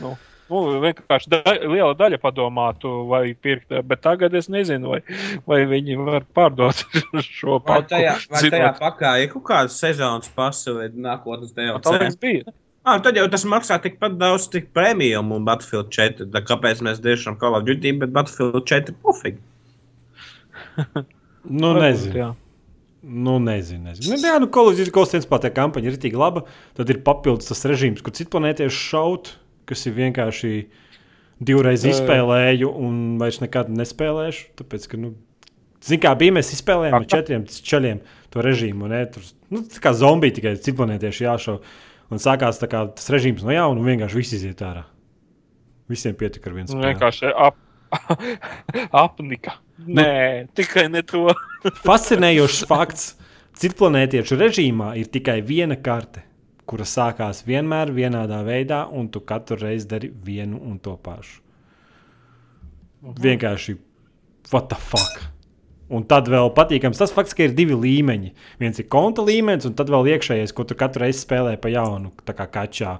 Nu, 0.00 0.16
nu, 0.50 0.60
vienkārši 0.82 1.30
da 1.32 1.40
liela 1.64 1.94
daļa 1.98 2.18
padomātu, 2.22 2.92
vai 3.10 3.34
pirkt, 3.34 3.72
bet 3.88 4.00
tagad 4.04 4.34
es 4.38 4.48
nezinu, 4.52 4.94
vai, 4.94 5.00
vai 5.48 5.60
viņi 5.70 5.98
var 6.00 6.26
pārdot 6.36 6.84
šo 7.24 7.58
Vai 7.58 7.66
paku. 7.82 7.90
tajā, 7.94 8.14
vai 8.30 8.40
tajā 8.40 8.54
zinot, 8.56 8.80
pakā 8.82 9.12
ir 9.24 9.30
kaut 9.34 9.44
kāda 9.50 9.74
sezonas 9.74 10.30
pasa 10.36 10.74
vai 10.78 10.88
nākotnes 10.94 11.52
Tā 11.56 11.62
DLC? 11.66 11.94
liekas 11.98 12.18
bija. 12.24 12.56
Ah, 12.88 12.96
tad 13.04 13.18
jau 13.20 13.26
tas 13.28 13.42
maksā 13.44 13.76
tikpat 13.84 14.14
daudz, 14.16 14.46
cik 14.48 14.70
premium 14.72 15.32
un 15.36 15.44
Battlefield 15.44 15.90
4. 15.92 16.30
Tā 16.32 16.40
kāpēc 16.48 16.80
mēs 16.86 17.02
tiešām 17.04 17.36
Call 17.40 17.58
of 17.58 17.66
Duty, 17.68 17.92
bet 18.00 18.14
Battlefield 18.16 18.62
4 18.64 18.94
pofīgi? 19.04 19.42
nu 21.62 21.74
nezinu. 21.76 22.14
jā. 22.16 22.28
Nu, 23.02 23.36
nezinu, 23.38 23.84
nezinu. 23.88 24.10
Nu, 24.10 24.18
jā, 24.26 24.38
nu, 24.42 24.48
kolēģis 24.52 24.90
kaut 24.94 25.12
kāds 25.12 25.28
tā 25.28 25.50
kampaņa 25.54 25.92
ir 25.92 25.98
tik 26.02 26.16
laba. 26.18 26.42
Tad 26.76 26.90
ir 26.90 26.98
papildus 27.06 27.46
tas 27.50 27.62
režīms, 27.70 28.02
kur 28.02 28.12
citu 28.16 28.32
planētiešu 28.34 28.74
šaut, 28.88 29.30
kas 29.68 29.84
ir 29.88 29.96
vienkārši 29.98 30.52
divreiz 31.38 31.84
izspēlēju 31.86 32.70
un 32.74 33.00
vairs 33.20 33.40
nekad 33.44 33.70
nespēlēšu. 33.70 34.48
Tāpēc, 34.58 34.88
ka, 34.90 35.00
nu, 35.00 35.14
Ziniet, 35.78 36.02
kā 36.02 36.10
bija, 36.18 36.34
mēs 36.34 36.48
izspēlējām 36.56 36.96
ar 36.98 37.04
četriem 37.06 37.44
ceļiem 37.46 38.00
to 38.34 38.42
režīmu. 38.42 38.88
Ne? 38.90 39.04
Tur 39.14 39.22
nu, 39.54 39.60
tā 39.62 39.78
kā 39.84 39.92
zombiji 39.94 40.34
tikai 40.40 40.56
citu 40.58 40.80
planētiešu 40.80 41.22
jāšauj. 41.28 41.60
Un 42.10 42.20
sākās 42.22 42.58
kā, 42.64 42.80
tas 42.96 43.10
režīms 43.12 43.44
no 43.46 43.52
jauna, 43.54 43.78
un 43.78 43.86
vienkārši 43.86 44.18
viss 44.18 44.34
iziet 44.34 44.62
ārā. 44.64 44.82
Visiem 45.92 46.16
pietika 46.18 46.50
ar 46.50 46.56
vienu 46.56 46.66
Nu, 46.66 46.80
spēli. 46.80 46.88
vienkārši 46.90 47.30
ap, 47.30 47.56
apnika. 49.04 49.54
Nē, 49.86 50.48
tikai 50.58 50.88
ne 50.90 51.04
to. 51.06 51.28
Fascinējošs 51.84 52.64
fakts. 52.68 53.12
Citplanētiešu 53.58 54.38
režīmā 54.38 54.92
ir 55.00 55.08
tikai 55.10 55.38
viena 55.42 55.74
karte, 55.78 56.22
kura 56.68 56.86
sākās 56.88 57.44
vienmēr 57.48 57.92
vienādā 57.96 58.42
veidā, 58.46 58.84
un 58.92 59.08
tu 59.12 59.24
katru 59.24 59.58
reizi 59.60 59.88
dari 59.90 60.12
vienu 60.12 60.60
un 60.60 60.78
to 60.82 60.94
pašu. 61.00 61.40
Vienkārši, 63.02 63.76
what 64.52 64.68
the 64.72 64.78
fuck? 64.78 65.28
Un 65.88 66.04
tad 66.04 66.26
vēl 66.28 66.50
patīkams 66.52 66.98
tas 67.00 67.12
fakts, 67.16 67.32
ka 67.32 67.46
ir 67.46 67.54
divi 67.56 67.76
līmeņi. 67.78 68.34
Viens 68.60 68.80
ir 68.80 68.88
konta 68.92 69.24
līmenis, 69.24 69.64
un 69.70 69.76
tad 69.78 69.88
vēl 69.92 70.10
iekšējais, 70.12 70.52
ko 70.52 70.66
tu 70.68 70.76
katru 70.76 71.06
reizi 71.06 71.22
spēlē 71.22 71.54
pa 71.60 71.70
jaunu, 71.72 72.12
tā 72.28 72.34
kā 72.36 72.44
kačā. 72.58 72.98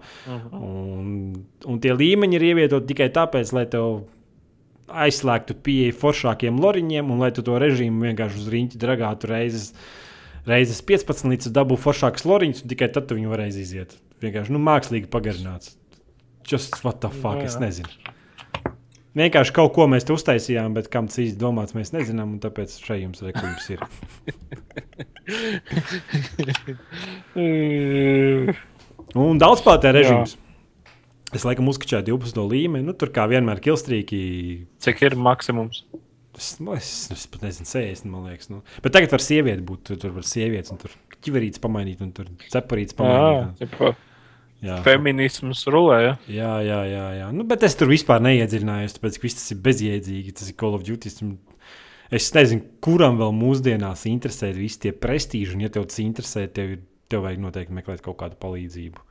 Un, 0.56 1.10
un 1.68 1.82
tie 1.84 1.92
līmeņi 1.92 2.38
ir 2.38 2.46
ievietoti 2.52 2.94
tikai 2.94 3.10
tāpēc, 3.12 3.52
lai 3.52 3.66
tev 3.68 4.06
aizslēgtu 4.88 5.58
pieeja 5.60 5.96
foršākiem 6.00 6.60
loriņiem, 6.64 7.10
un 7.12 7.20
lai 7.20 7.28
tu 7.36 7.44
to 7.44 7.58
režīmu 7.60 8.08
vienkārši 8.08 8.40
uz 8.40 8.48
rīņķa 8.54 8.80
dragātu 8.80 9.28
reizes, 9.28 9.74
reizes 10.48 10.80
15 10.88 11.28
līdz 11.32 11.50
dabū 11.54 11.76
foršākus 11.80 12.26
loriņus, 12.28 12.62
un 12.64 12.72
tikai 12.72 12.88
tad 12.94 13.08
tu 13.08 13.18
viņu 13.18 13.32
varēsi 13.32 13.64
iziet. 13.64 13.90
Vienkārši 14.24 14.54
nu, 14.54 14.60
mākslīgi 14.62 15.10
pagarināts. 15.12 15.76
Just 16.48 16.80
what 16.84 17.02
the 17.04 17.10
fuck, 17.12 17.42
es 17.44 17.58
nezinu. 17.60 17.90
Vienkārši 19.18 19.52
kaut 19.56 19.72
ko 19.74 19.86
mēs 19.90 20.04
te 20.06 20.12
uztaisījām, 20.14 20.74
bet 20.76 20.88
kam 20.92 21.08
tas 21.10 21.18
īsti 21.22 21.38
domāts, 21.40 21.74
mēs 21.76 21.90
nezinām, 21.94 22.36
un 22.36 22.40
tāpēc 22.42 22.68
šeit 22.78 23.02
jums 23.02 23.22
rekurors 23.24 23.66
ir. 23.74 23.80
Un 29.18 29.40
daudz 29.40 29.62
spēlētāju 29.62 29.94
režīms. 29.96 30.36
Es 31.36 31.44
laikam 31.44 31.68
uzskačāju 31.68 32.06
12 32.08 32.40
līmeni, 32.48 32.86
nu, 32.88 32.94
tur 32.96 33.10
kā 33.12 33.26
vienmēr 33.28 33.60
kilstrīki 33.64 34.20
Cik 34.84 35.02
ir 35.04 35.16
maksimums? 35.20 35.82
Es, 36.38 36.52
nu, 36.62 36.72
es, 36.78 36.88
es 37.14 37.24
pat 37.30 37.42
nezinu, 37.48 37.66
60. 37.66 38.06
Man 38.12 38.28
liekas, 38.30 38.48
nu. 38.52 38.60
Bet 38.84 38.94
tagad 38.94 39.10
var 39.16 39.24
sieviete 39.24 39.64
būt. 39.66 39.84
Tur, 39.88 39.98
tur 40.04 40.12
var 40.14 40.26
sievietes, 40.28 40.70
un 40.70 40.78
tur 40.78 40.92
ķiverītes 41.26 41.62
pamainīt, 41.62 42.02
un 42.04 42.12
tur 42.14 42.28
cepurītes 42.52 42.94
Jā, 42.94 42.98
pamainīt. 43.00 43.64
tipa, 43.64 43.94
Jā, 44.62 44.76
feminisms 44.86 45.64
rulē. 45.70 45.98
Ja? 46.02 46.14
jā, 46.30 46.52
jā, 46.66 46.78
jā, 46.90 47.04
jā. 47.20 47.26
Nu, 47.34 47.44
bet 47.46 47.62
es 47.66 47.76
tur 47.78 47.90
vispār 47.90 48.22
neiedziļinājos, 48.26 48.96
tāpēc 48.96 49.18
ka 49.18 49.26
viss 49.28 49.38
tas 49.38 49.52
ir 49.54 49.60
bezjēdzīgi. 49.66 50.34
Tas 50.38 50.50
ir 50.50 50.56
Call 50.58 50.78
of 50.78 50.86
Duty. 50.86 51.12
Es 52.18 52.30
nezinu, 52.34 52.64
kuram 52.82 53.18
vēl 53.20 53.34
mūsdienās 53.36 54.06
interesē 54.08 54.48
visi 54.56 54.80
tie 54.86 54.94
prestiži, 54.96 55.54
un 55.58 55.66
ja 55.66 55.70
tev 55.74 55.84
tas 55.90 56.00
interesē, 56.02 56.46
tev, 56.50 56.72
ir, 56.78 56.80
tev 57.12 57.26
vajag 57.26 57.42
noteikti 57.44 57.76
meklēt 57.76 58.02
kaut 58.06 58.16
kādu 58.22 58.38
palīdzību. 58.40 59.04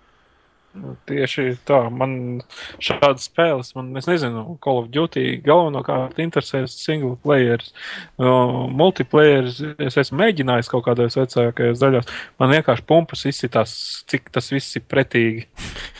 Tieši 1.10 1.56
tā, 1.66 1.80
man 1.90 2.44
šādas 2.84 3.28
spēles, 3.30 3.72
man, 3.78 3.90
es 3.98 4.06
nezinu, 4.10 4.44
Call 4.62 4.84
of 4.84 4.92
Duty 4.94 5.40
galvenokārt 5.46 6.20
interesēs 6.22 6.76
single 6.78 7.16
players. 7.24 7.72
Uh, 8.20 8.68
multiplayers 8.70 9.62
es 9.82 9.98
esmu 10.04 10.22
mēģinājis 10.22 10.70
kaut 10.74 10.86
kādās 10.90 11.18
vecākajās 11.18 11.82
daļās. 11.82 12.16
Man 12.42 12.54
vienkārši 12.54 12.86
pumpas 12.90 13.26
izsitās, 13.30 13.74
cik 14.12 14.30
tas 14.36 14.52
viss 14.54 14.78
ir 14.78 14.86
pretīgi 14.92 15.48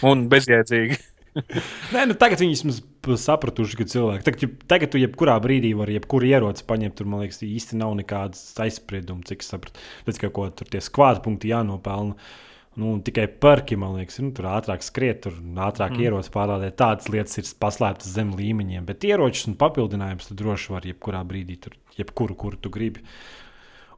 un 0.06 0.28
bezjēdzīgi. 0.32 1.00
Nē, 1.94 2.06
nu 2.10 2.16
tagad 2.18 2.42
viņi 2.42 2.56
vismaz 2.56 2.82
sapratuši, 3.24 3.78
ka 3.80 3.88
cilvēki. 3.88 4.26
Tagad, 4.26 4.58
tagad 4.70 4.92
tu 4.94 5.02
jebkurā 5.02 5.38
brīdī 5.44 5.72
vari 5.78 5.98
jebkuru 5.98 6.28
ieroci 6.28 6.66
paņemt. 6.68 6.98
Tur, 6.98 7.10
man 7.10 7.24
liekas, 7.24 7.40
īsti 7.46 7.80
nav 7.80 7.94
nekādas 8.00 8.42
aizsprieduma, 8.64 9.24
cik 9.28 9.46
es 9.46 9.52
sapratu. 9.54 9.86
Pēc 10.08 10.22
kā 10.24 10.32
ko 10.34 10.50
tur 10.52 10.70
tie 10.74 10.82
skvāta 10.84 11.24
punkti 11.26 11.54
jānopelna. 11.54 12.18
Nu, 12.78 12.92
tikai 13.02 13.26
parki, 13.42 13.74
man 13.80 13.96
liekas, 13.98 14.20
nu, 14.22 14.30
tur 14.38 14.52
ātrāk 14.52 14.84
skriet, 14.86 15.24
tur 15.24 15.34
ātrāk 15.66 15.96
mm. 15.96 16.04
ierodas 16.04 16.30
pārlādēt. 16.34 16.76
Tādas 16.78 17.10
lietas 17.10 17.40
ir 17.42 17.50
paslēptas 17.58 18.14
zem 18.14 18.36
līmeņiem, 18.38 18.86
bet 18.86 19.08
ieročus 19.08 19.48
un 19.50 19.58
papildinājumus 19.58 20.30
tu 20.30 20.38
droši 20.38 20.76
vari 20.76 20.94
jebkurā 20.94 21.24
brīdī, 21.26 21.58
tur, 21.64 21.74
jebkuru, 21.98 22.38
kuru 22.38 22.60
tu 22.62 22.70
gribi. 22.74 23.02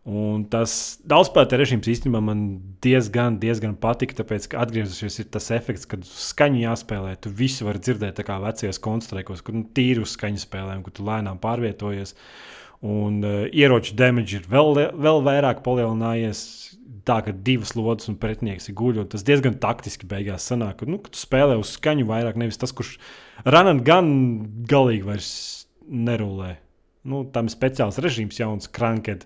Un 0.08 0.46
tas 0.48 0.72
daudzspēlētāju 1.12 1.60
režīms 1.60 1.90
īstenībā 1.92 2.22
man 2.24 2.46
diezgan, 2.82 3.36
diezgan 3.42 3.76
patika. 3.78 4.16
Tāpēc, 4.22 4.48
ka 4.54 4.64
atgriezusies 4.64 5.20
ir 5.22 5.28
tas 5.34 5.52
efekts, 5.54 5.84
kad 5.90 6.08
skaņu 6.08 6.64
jāspēlē. 6.64 7.18
Tu 7.20 7.34
visu 7.36 7.68
vari 7.68 7.84
dzirdēt, 7.84 8.24
kā 8.26 8.40
vecajos 8.42 8.80
konstruktos, 8.82 9.44
kur 9.44 9.60
nu, 9.60 9.66
tīri 9.76 10.02
uz 10.06 10.16
skaņu 10.16 10.40
spēlēm, 10.46 10.86
kur 10.86 10.96
tu 10.96 11.04
lēnām 11.06 11.42
pārvietojies. 11.44 12.16
Un 12.80 13.20
uh, 13.28 13.42
ieroču 13.52 13.98
damage 14.00 14.40
ir 14.40 14.48
vēl, 14.48 14.72
vēl 14.96 15.20
vairāk 15.28 15.60
palielinājies. 15.68 16.42
Tā 17.10 17.18
kā 17.26 17.34
divas 17.34 17.74
lodes 17.74 18.10
un 18.12 18.20
pretinieks 18.22 18.70
ir 18.70 18.78
guļ. 18.78 19.02
un 19.04 19.10
Tas 19.10 19.26
diezgan 19.26 19.58
taktiski 19.62 20.10
beigās 20.10 20.46
sanāk. 20.46 20.80
ka, 20.80 20.90
Nu, 20.90 21.02
ka 21.02 21.10
tu 21.10 21.18
spēlē 21.18 21.58
uz 21.58 21.74
skaņu 21.76 22.06
vairāk, 22.06 22.38
nevis 22.38 22.62
tas, 22.62 22.76
kurš 22.76 23.00
ranan 23.46 23.82
gan 23.84 24.10
galīgi 24.70 25.08
vairs 25.10 25.32
nerulē. 25.90 26.58
Nu, 27.10 27.24
tam 27.34 27.50
ir 27.50 27.56
speciāls 27.56 27.98
režīms, 27.98 28.38
jauns 28.38 28.70
krankets 28.70 29.26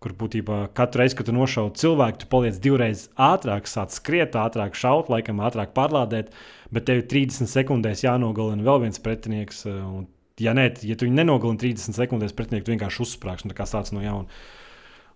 kur 0.00 0.14
būtībā 0.16 0.70
katru 0.76 1.02
reizi, 1.02 1.16
kad 1.18 1.28
tu 1.28 1.34
nošauji 1.36 1.76
cilvēku, 1.82 2.22
tu 2.22 2.28
paliec 2.32 2.56
divreiz 2.64 3.04
ātrāk, 3.20 3.68
sāc 3.68 3.92
skriet, 3.92 4.36
ātrāk 4.38 4.78
šaut, 4.78 5.10
laikam 5.12 5.42
ātrāk 5.44 5.74
pārlādēt, 5.76 6.30
bet 6.72 6.86
tev 6.88 7.02
ir 7.02 7.10
30 7.10 7.50
sekundēs 7.52 8.06
jānogalina 8.06 8.64
vēl 8.64 8.86
viens 8.86 9.02
pretinieks. 9.02 9.66
eh, 9.66 9.76
Un, 9.76 10.08
Ja, 10.40 10.54
nē, 10.56 10.70
ja 10.88 10.96
tu 10.96 11.04
viņu 11.04 11.18
nenogalini 11.18 11.58
30 11.60 11.92
sekundēs, 11.92 12.32
pretinieks 12.32 12.64
vienkārši 12.64 13.02
uzsprāgst 13.04 13.44
un 13.44 13.50
tā 13.50 13.56
kā 13.58 13.66
sāc 13.68 13.92
no 13.92 14.00
jauna. 14.00 14.24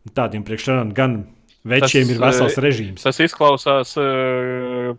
Un 0.05 0.13
Tādiem 0.13 0.45
priekšsēdētājiem 0.45 0.93
gan 0.93 1.15
večiem 1.65 2.05
Tas, 2.05 2.13
ir 2.13 2.21
vesels 2.21 2.57
eh, 2.57 2.63
režīms. 2.65 3.05
Tas 3.07 3.21
izklausās, 3.25 3.95
uh, 4.01 4.93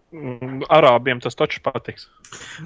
arābiem 0.74 1.22
tas 1.24 1.38
taču 1.38 1.62
patiks. 1.66 2.08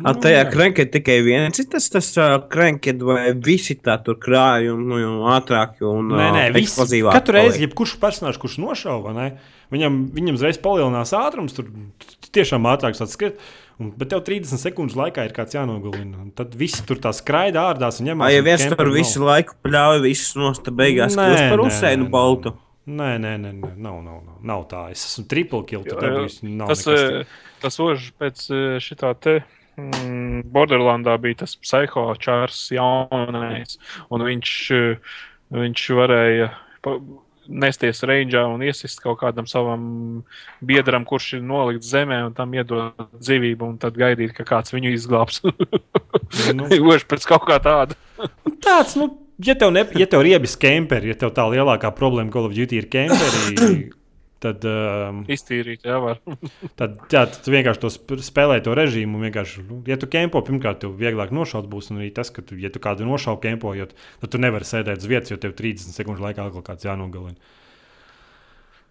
A, 0.02 0.14
tajā 0.16 0.46
krenkē 0.50 0.88
tikai 0.90 1.20
viens 1.26 1.60
ir 1.62 1.68
tas, 1.72 1.90
tas 1.92 2.10
uh, 2.18 2.38
krenkē, 2.52 2.96
vai 3.04 3.30
visi 3.36 3.76
tā 3.84 4.00
tur 4.06 4.20
krājumi, 4.22 4.88
nu, 4.90 5.00
jau 5.04 5.16
ātrāk 5.36 5.82
un 5.86 6.14
Nē, 6.16 6.28
nē, 6.36 6.46
viss, 6.56 6.72
eksplozīvāk 6.72 7.20
katru 7.20 7.40
reizi, 7.40 7.64
jebkurš 7.66 7.98
personāžs, 8.02 8.40
kurš 8.42 8.60
nošauba, 8.64 9.16
ne, 9.18 9.32
viņam, 9.76 10.06
viņam 10.16 10.40
uzreiz 10.40 10.62
palielinās 10.64 11.14
ātrums, 11.20 11.58
tur 11.58 11.68
tiešām 12.32 12.70
ātrāk. 12.72 12.96
Un, 13.80 13.94
bet 13.96 14.10
tev 14.12 14.20
30 14.28 14.60
sekundes 14.60 14.98
laikā 15.00 15.24
ir 15.24 15.32
kāds 15.32 15.56
jānogalina. 15.56 16.26
Tad 16.36 16.52
visi 16.60 16.82
tur 16.84 17.00
tā 17.00 17.14
skraida 17.16 17.62
ārdās 17.70 18.02
un 18.02 18.10
ņemās. 18.10 18.28
Vai 18.28 18.34
ja 18.34 18.42
viens 18.44 18.66
tur 18.68 18.90
visu 18.92 19.24
laiku 19.24 19.56
pļauj 19.64 20.02
visus 20.04 20.34
nost, 20.36 20.66
tad 20.66 20.76
beigās 20.76 21.16
Nē, 21.16 21.30
par 21.48 21.62
nē, 21.64 21.70
Usainu 21.70 22.04
nē, 22.04 22.12
Boltu? 22.12 22.52
Nē, 22.90 23.10
nē, 23.22 23.36
nē, 23.38 23.52
nē, 23.54 23.70
nav, 23.78 24.00
nav, 24.02 24.20
nav, 24.26 24.42
nav 24.42 24.66
tā. 24.72 24.88
Es 24.94 25.04
esmu 25.06 25.28
triple 25.30 25.62
kill. 25.70 25.86
Tas, 25.86 26.40
nekas 26.42 26.86
eh, 26.90 27.38
tas 27.62 27.78
ožs 27.84 28.10
pēc 28.18 28.46
eh, 28.50 28.78
šitā 28.82 29.14
te. 29.22 29.40
Mm, 29.80 30.42
Borderlandā 30.52 31.14
bija 31.22 31.44
tas 31.44 31.54
psiho 31.60 32.10
čārs 32.20 32.66
jaunais, 32.74 33.78
un 34.10 34.26
viņš, 34.26 34.54
eh, 34.76 35.18
viņš 35.56 35.86
varēja 36.00 36.50
nesties 37.50 38.04
reņģā 38.06 38.44
un 38.50 38.64
iesist 38.66 39.02
kaut 39.04 39.20
kādam 39.22 39.48
savam 39.50 39.84
biedram, 40.66 41.06
kurš 41.08 41.36
ir 41.40 41.46
nolikts 41.46 41.90
zemē, 41.94 42.22
un 42.28 42.36
tam 42.38 42.54
iedot 42.58 43.10
dzīvību, 43.16 43.74
un 43.74 43.80
tad 43.82 43.98
gaidīt, 44.00 44.36
ka 44.38 44.46
kāds 44.48 44.74
viņu 44.76 44.94
izglābs. 44.98 45.42
Nu. 46.54 46.70
Ožs 46.94 47.08
pēc 47.10 47.26
kaut 47.30 47.48
kā 47.50 47.58
tāda. 47.64 47.98
Tāds, 48.62 48.94
nu, 49.00 49.10
ja 49.46 49.56
tev, 49.60 49.72
ne, 49.76 49.86
ja 50.00 50.08
tev 50.10 50.24
ir 50.24 50.32
riebis 50.32 50.58
kemperi, 50.60 51.14
ja 51.14 51.18
tev 51.20 51.34
tā 51.36 51.46
lielākā 51.52 51.92
problēma 51.96 52.32
Call 52.34 52.50
of 52.50 52.56
Duty 52.58 52.80
ir 52.80 52.90
kemperi, 52.92 53.70
tad, 54.44 54.66
um, 54.68 55.22
Iztīrīt, 55.32 55.86
jā, 55.88 56.00
var. 56.04 56.20
tad 56.80 57.00
jā, 57.14 57.24
tu 57.36 57.54
vienkārši 57.54 57.84
to 57.84 57.92
sp- 57.94 58.20
spēlē 58.26 58.60
to 58.66 58.76
režīmu. 58.78 59.22
nu, 59.22 59.80
ja 59.88 60.00
tu 60.00 60.12
kempo, 60.12 60.42
pirmkārt, 60.46 60.82
tev 60.84 60.96
vieglāk 61.00 61.32
nošaut 61.36 61.70
būs, 61.72 61.92
un 61.94 62.04
arī 62.04 62.12
tas, 62.16 62.32
ka, 62.32 62.42
tu, 62.42 62.60
ja 62.60 62.72
tu 62.74 62.80
kādu 62.84 63.08
nošauji 63.08 63.44
kempojot, 63.48 63.96
tad 64.22 64.30
tu 64.30 64.38
nevari 64.42 64.68
sēdēt 64.68 65.04
uz 65.04 65.10
vietas, 65.12 65.32
jo 65.32 65.38
tev 65.38 65.56
30 65.60 65.96
sekundžu 65.96 66.24
laikā 66.28 66.48
atkal 66.48 66.66
kāds 66.72 66.88
jānogalina. 66.88 67.40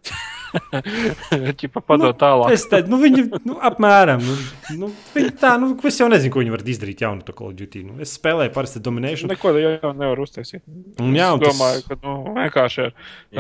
Čipa 1.61 1.81
padot 1.85 2.17
tālāk. 2.19 2.53
Es 2.55 2.65
teicu, 2.71 2.91
nu, 2.93 2.99
viņi 3.03 3.25
nu, 3.47 3.57
apmēram. 3.69 4.23
Nu, 4.25 4.37
nu, 4.81 4.91
viņi 5.15 5.33
tā, 5.41 5.55
nu, 5.61 5.71
es 5.89 5.99
jau 6.01 6.09
nezinu, 6.11 6.33
ko 6.35 6.43
viņi 6.43 6.55
var 6.55 6.65
izdarīt 6.75 7.03
jaunu 7.05 7.25
to 7.27 7.35
Call 7.37 7.53
of 7.53 7.57
Duty. 7.59 7.83
Nu, 7.89 7.97
es 8.05 8.15
spēlēju 8.19 8.53
parasti 8.55 8.83
Domination. 8.85 9.31
Neko 9.33 9.53
jau 9.59 9.93
nevar 9.97 10.23
uztaisīt. 10.25 10.63
Un 11.03 11.17
jā, 11.17 11.31
un 11.35 11.43
es 11.43 11.49
tas- 11.49 11.57
domāju, 11.59 11.87
ka 11.89 11.99
nu, 12.03 12.17
vienkārši 12.39 12.85
ar, 12.87 12.93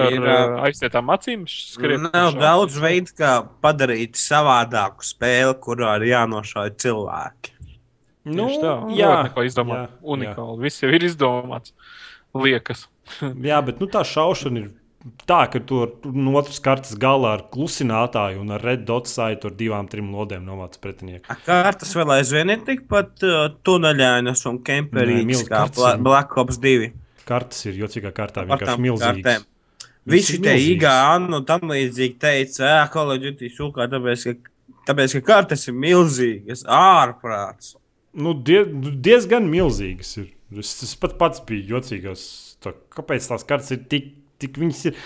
ar 0.06 0.16
Ir, 0.18 0.26
uh, 0.28 0.56
aiztietām 0.68 1.12
acīm 1.14 1.44
skriet. 1.50 2.08
Nav 2.08 2.34
daudz 2.38 2.78
veidu, 2.82 3.14
kā 3.18 3.34
padarīt 3.64 4.18
savādāku 4.20 5.06
spēli, 5.06 5.54
kurā 5.64 5.96
ir 6.00 6.08
jānošauj 6.12 6.74
cilvēki. 6.84 7.54
Nu, 8.28 8.50
tā, 8.60 8.74
jā, 8.92 9.12
neko 9.30 9.44
izdomāt. 9.46 9.86
jā, 9.88 10.02
Unikāli. 10.04 10.60
Viss 10.66 10.82
jau 10.82 10.90
ir 10.92 11.06
izdomāts. 11.06 11.72
Liekas. 12.36 12.86
Jā, 13.40 13.62
bet 13.64 13.78
nu, 13.80 13.86
tā 13.88 14.02
šaušana 14.04 14.60
ir 14.60 14.66
tā, 15.28 15.40
ka 15.52 15.60
tu 15.60 15.82
ar- 15.84 15.92
tu 16.02 16.12
no 16.12 16.32
otras 16.40 16.58
kartes 16.64 16.94
galā 17.00 17.34
ar 17.38 17.42
klusinātāju 17.52 18.40
un 18.42 18.50
ar 18.56 18.62
red 18.64 18.84
dot 18.88 19.06
saitu 19.10 19.50
ar 19.50 19.56
divām, 19.58 19.88
trim 19.90 20.10
lodēm 20.14 20.44
novāc 20.46 20.78
pretinieku. 20.82 21.36
Kartas 21.46 21.94
vēl 21.96 22.14
aizvien 22.18 22.50
ir 22.54 22.64
tikpat 22.66 23.24
uh, 23.26 23.48
tuneļainas 23.64 24.44
un 24.50 24.58
kemperīgas 24.66 25.44
kā 25.48 25.56
kartas 25.56 25.76
Bla 25.82 25.94
ir- 25.94 26.02
Black 26.08 26.36
Ops 26.44 26.58
2. 26.58 26.92
Kartes 27.28 27.66
ir 27.68 27.74
jocīgā 27.82 28.12
kārtā 28.16 28.46
vienkārši 28.48 28.80
milzīgas. 28.86 29.44
Visi 30.08 30.38
tie 30.40 30.54
īgāni 30.56 31.34
un 31.36 31.44
tam 31.44 31.60
līdzīgi 31.68 32.16
teica, 32.18 32.86
ka 32.88 33.02
Duty 33.20 33.50
sūkā, 33.52 33.84
tāpēc, 33.92 34.22
ka, 34.24 34.52
tāpēc, 34.88 35.18
ka 35.18 35.20
kartes 35.34 35.66
ir 35.68 35.74
milzīgas, 35.76 36.62
ārprāts. 36.64 37.74
Nu, 38.16 38.32
die, 38.32 38.62
nu, 38.64 38.90
diezgan 39.04 39.44
milzīgas. 39.52 40.14
Ir. 40.22 40.30
Es, 40.58 40.70
es 40.82 40.94
pat 40.96 41.18
pats 41.20 41.42
biju 41.44 41.74
jocīgās. 41.76 42.22
Tā, 42.64 42.72
kāpēc 42.96 43.26
tās 43.28 43.44
kartes 43.44 43.74
ir 43.76 43.82
tik, 43.92 44.08
tik 44.42 44.60
viņas 44.60 44.84
ir? 44.90 45.02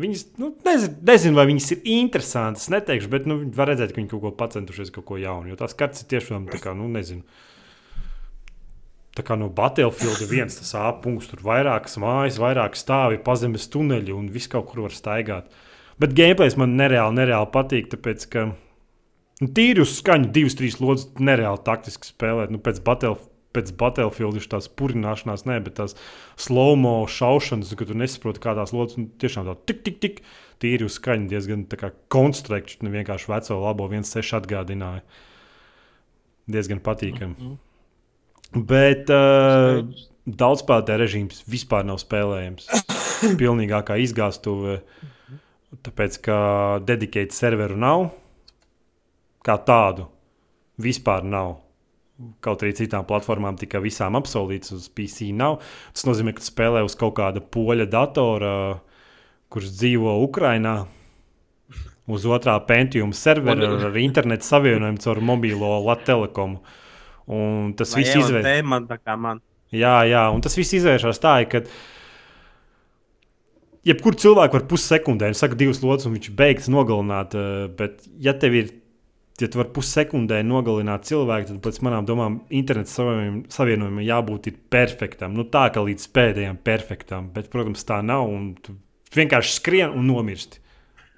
Viņas, 0.00 0.22
nu, 0.42 0.48
nezinu, 0.66 0.96
nezinu, 1.06 1.38
vai 1.38 1.44
viņas 1.46 1.68
ir 1.76 1.84
interesantas. 2.00 2.64
Es 2.66 2.72
neteikšu, 2.74 3.10
bet 3.12 3.28
nu, 3.30 3.36
var 3.54 3.70
redzēt, 3.70 3.92
ka 3.94 4.00
viņi 4.00 4.10
kaut 4.10 4.24
ko 4.24 4.32
pacentušies, 4.40 4.90
kaut 4.94 5.06
ko 5.06 5.18
jaunu. 5.22 5.52
Jo 5.52 5.58
tās 5.60 5.76
kartes 5.78 6.02
ir 6.02 6.08
tiešām 6.10 6.48
tā 6.50 6.58
kā, 6.62 6.72
nu, 6.74 6.88
nezinu. 6.90 7.22
Tā 9.14 9.22
kā 9.22 9.36
no 9.38 9.46
Battlefield 9.54 10.24
viens 10.26 10.56
tas 10.58 10.72
āpunkts, 10.74 11.28
tur 11.30 11.44
vairākas 11.46 11.94
mājas, 12.02 12.40
vairāk 12.42 12.74
stāvi, 12.74 13.20
pazemes 13.22 13.68
tuneļi 13.70 14.16
un 14.16 14.26
viss 14.34 14.50
kaut 14.50 14.66
kur 14.72 14.88
var 14.88 14.96
staigāt. 14.96 15.52
Bet 16.02 16.16
gameplays 16.18 16.58
man 16.58 16.74
nereāli, 16.74 17.14
nereāli 17.20 17.52
patīk, 17.54 17.86
tāpēc 17.92 18.26
ka 18.32 18.48
nu, 18.50 19.50
tīri 19.54 19.84
uz 19.84 19.94
skaņu, 20.00 20.32
divas, 20.34 20.58
trīs 20.58 20.80
lodziņas, 20.82 21.22
nereāli 21.22 21.62
taktiski 21.62 22.10
spēlēt. 22.10 22.50
Nu, 22.50 22.58
pēc, 22.58 22.82
battle, 22.82 23.14
pēc 23.54 23.72
Battlefield 23.78 24.38
ir 24.38 24.46
tās 24.50 24.68
purināšanās, 24.68 25.44
ne, 25.48 25.58
bet 25.64 25.78
tās 25.80 25.96
slow-mo 26.40 26.96
šaušanas, 27.10 27.74
kad 27.78 27.90
tu 27.90 27.98
nesaproti, 27.98 28.42
kādās 28.42 28.74
lodziņās, 28.74 29.00
nu, 29.00 29.12
tiešām 29.22 29.48
tā 29.48 29.58
tik, 29.70 29.84
tik, 29.86 30.00
tik. 30.02 30.24
Tīri 30.62 30.86
uz 30.86 30.96
skaņu 31.00 31.28
diezgan 31.28 31.64
konstrukts, 32.12 32.78
ne 32.82 32.92
vienkārši 32.92 33.30
veco 33.32 33.58
labo 33.60 33.88
1,6 33.90 34.36
atgādināja. 34.38 35.02
Diezgan 36.50 36.80
patīkami. 36.84 37.34
Mm 37.34 37.48
-hmm. 37.50 37.62
Bet 38.54 39.10
uh, 39.10 39.82
daudzspēlētāju 40.24 41.00
režīms 41.00 41.42
vispār 41.50 41.84
nav 41.84 41.98
spēlējams. 41.98 42.68
Pilnīgākā 43.40 43.96
izgāstuve, 43.98 44.78
tāpēc 45.82 46.20
ka 46.22 46.36
dedikēta 46.86 47.34
serveru 47.34 47.76
nav. 47.76 48.10
Kā 49.44 49.58
tādu 49.58 50.06
vispār 50.80 51.24
nav. 51.24 51.63
Kaut 52.44 52.62
arī 52.62 52.70
citām 52.78 53.06
platformām 53.08 53.56
tika 53.58 53.80
visām 53.82 54.14
apsolīts, 54.14 54.70
uz 54.76 54.86
PC 54.94 55.32
nav. 55.34 55.58
Tas 55.96 56.06
nozīmē, 56.06 56.34
ka 56.36 56.44
spēlē 56.46 56.84
uz 56.86 56.94
kaut 56.98 57.16
kāda 57.18 57.42
poļa 57.42 57.88
datora, 57.90 58.52
kurš 59.50 59.72
dzīvo 59.80 60.14
Ukrajinā. 60.28 60.76
Uz 62.04 62.26
otrā 62.28 62.54
pentiuma 62.68 63.16
servera 63.16 63.66
ar 63.88 63.98
internetu 63.98 64.44
savienojumu 64.46 65.00
caur 65.00 65.20
mobilo 65.24 65.96
telekomu. 66.04 66.60
Un 67.26 67.72
tas 67.78 67.94
Vai 67.96 68.04
viss 68.04 68.14
man. 69.16 69.40
Jā, 69.74 69.96
jā, 70.06 70.28
un 70.30 70.44
tas 70.44 70.54
viss 70.58 70.76
izvēršas 70.76 71.18
tā, 71.22 71.38
ka 71.48 71.64
jebkurš 73.88 74.22
cilvēks 74.24 74.56
var 74.58 74.66
pussekundē, 74.70 75.30
viņš 75.30 75.40
saka, 75.40 75.58
divas 75.58 75.80
lodes, 75.84 76.06
un 76.08 76.16
viņš 76.16 76.30
beigs 76.36 76.70
nogalināt. 76.72 77.34
eh, 77.34 77.68
Bet, 77.78 78.04
ja 78.18 78.36
tev 78.36 78.54
ir, 78.54 78.70
ja 79.40 79.50
tu 79.50 79.58
vari 79.58 79.72
pussekundē 79.74 80.40
nogalināt 80.46 81.08
cilvēku, 81.08 81.50
tad 81.50 81.60
pēc 81.64 81.80
manām 81.86 82.06
domām 82.06 82.40
interneta 82.54 82.92
savienojumam, 83.50 84.02
jābūt 84.06 84.52
perfektam. 84.70 85.34
Nu, 85.34 85.46
tā 85.50 85.66
kā 85.74 85.82
līdz 85.84 86.08
pēdējiem 86.14 86.58
perfektam, 86.64 87.32
bet, 87.34 87.50
protams, 87.52 87.86
tā 87.88 88.00
nav. 88.06 88.28
un 88.30 88.52
tu 88.62 88.76
Vienkārši 89.14 89.56
skrien 89.60 89.94
un 89.94 90.08
nomirsti. 90.10 90.60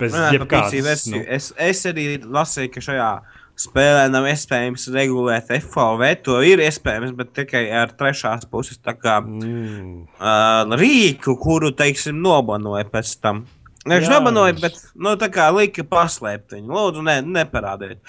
Bez 0.01 0.13
jebkādas. 0.13 1.07
Nu, 1.09 1.23
Es, 1.25 1.51
es 1.57 1.83
arī 1.89 2.19
lasīju, 2.21 2.69
ka 2.75 2.83
šajā 2.85 3.11
spēlē 3.57 4.03
nav 4.13 4.27
iespējams 4.29 4.91
regulēt 4.93 5.49
FOV. 5.65 6.05
To 6.27 6.43
ir 6.45 6.61
iespējams, 6.67 7.15
bet 7.17 7.33
tikai 7.39 7.65
ar 7.73 7.95
trešās 7.97 8.45
puses 8.51 8.81
kā, 8.85 9.17
mm, 9.23 9.95
uh, 10.19 10.77
rīku, 10.77 11.39
kuru, 11.41 11.73
teiksim, 11.77 12.21
nobanoja 12.21 12.85
pēc 12.93 13.15
tam. 13.25 13.47
Nevis 13.87 14.09
Jā, 14.09 14.17
nobanoja, 14.17 14.55
es- 14.55 14.61
bet 14.61 14.81
nu, 14.99 15.15
tā 15.21 15.29
kā 15.31 15.49
lika 15.55 15.85
paslēpt 15.87 16.57
viņu. 16.57 16.67
Lūdzu, 16.75 17.05
ne, 17.07 17.21
neparādiet. 17.23 18.01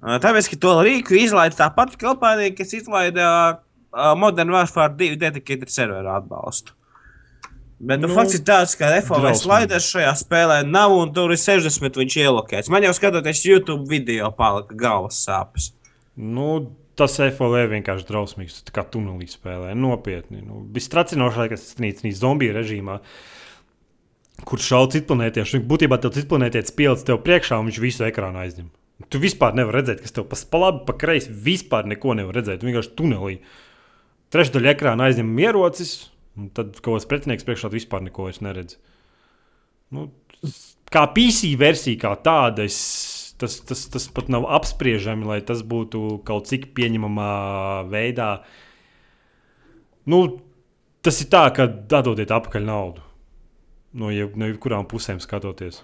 Uh, 0.00 0.16
tāpēc, 0.22 0.48
ka 0.52 0.56
to 0.62 0.74
rīku 0.86 1.16
izlaida 1.18 1.56
tā 1.58 1.68
pati 1.74 1.98
kompānija, 2.00 2.54
kas 2.56 2.72
izlaida 2.78 3.28
uh, 3.58 4.14
Modern 4.16 4.50
Warfare 4.54 4.94
2 4.96 5.16
dedicated 5.18 5.68
serveru 5.74 6.08
atbalstu. 6.14 6.72
Bet 7.78 8.00
nu, 8.00 8.08
Nu, 8.08 8.14
nu, 8.14 8.18
fakts 8.18 8.34
ir 8.34 8.40
tāds, 8.42 8.72
ka 8.74 8.88
drausmīgi. 8.90 9.38
sliders 9.38 9.86
šajā 9.92 10.14
spēlē 10.18 10.66
nav 10.66 10.90
un 10.96 11.12
tur 11.14 11.30
ir 11.30 11.38
60 11.38 11.94
viņš 12.00 12.16
ielokēts. 12.24 12.70
Man 12.70 12.82
jau 12.82 12.90
skatoties 12.96 13.44
YouTube 13.46 13.86
video, 13.88 14.32
palika 14.34 14.74
galvas 14.74 15.20
sāpes. 15.28 15.72
Nu, 16.16 16.72
tas 16.98 17.14
FOV 17.22 17.54
vienkārši 17.70 18.06
drausmīgs. 18.08 18.64
Kā 18.74 18.82
tunelī 18.82 19.28
spēlē. 19.30 19.76
Nopietni. 19.78 20.42
Nu, 20.42 20.64
Vistracinošākais 20.74 21.68
tas 21.76 21.78
ir 21.78 22.16
zombiju 22.18 22.56
režīmā. 22.58 22.98
Kur 22.98 23.04
šauj 24.46 24.90
citplanētieši. 24.94 25.58
Viņš 25.58 25.68
būtībā 25.70 25.98
tev 26.02 26.12
citplanētietis 26.16 26.74
pielicis 26.76 27.06
tev 27.08 27.22
priekšā, 27.24 27.58
un 27.58 27.70
viņš 27.70 27.80
visu 27.82 28.06
ekrānu 28.06 28.42
aizņem. 28.42 28.68
Tu 29.12 29.20
vispār 29.22 29.54
nevari 29.54 29.80
redzēt, 29.80 30.02
kas 30.02 30.14
tev 30.14 30.26
pa, 30.30 30.38
labi, 30.58 30.84
pa 30.86 30.94
kreisi. 30.98 31.32
Vispār 31.32 31.86
neko 31.90 32.16
nevar 32.18 32.38
redzēt. 32.38 32.60
Tu 32.60 32.68
vienkārši 32.68 32.94
tunelī. 32.98 33.38
Trešdaļa 34.34 34.72
ekrāna 34.74 35.08
aizņem 35.08 35.30
ierocis, 35.40 35.92
un 36.38 36.50
tad 36.54 36.76
kaut 36.78 36.98
kāds 36.98 37.08
pretinieks 37.08 37.46
priekšā 37.46 37.70
vispār 37.72 38.02
neko 38.04 38.28
neredz. 38.44 38.76
Nu, 39.94 40.10
kā 40.92 41.06
PC 41.14 41.54
versija, 41.58 42.02
kā 42.02 42.12
tāda, 42.20 42.66
es, 42.68 42.78
tas, 43.40 43.60
tas, 43.64 43.86
tas 43.88 44.08
pat 44.12 44.28
nav 44.28 44.44
apspriežami, 44.58 45.30
lai 45.30 45.40
tas 45.40 45.64
būtu 45.64 46.20
kaut 46.28 46.50
cik 46.50 46.74
pieņemamā 46.76 47.30
veidā 47.88 48.32
Nu, 50.08 50.22
tas 51.04 51.20
ir 51.20 51.28
tā, 51.32 51.42
ka 51.52 51.66
dodiet 51.68 52.32
atpakaļ 52.32 52.64
naudu. 52.64 53.04
No, 53.96 54.10
jeb, 54.12 54.34
no 54.36 54.48
jebkurām 54.50 54.88
pusēm 54.88 55.20
skatoties. 55.22 55.80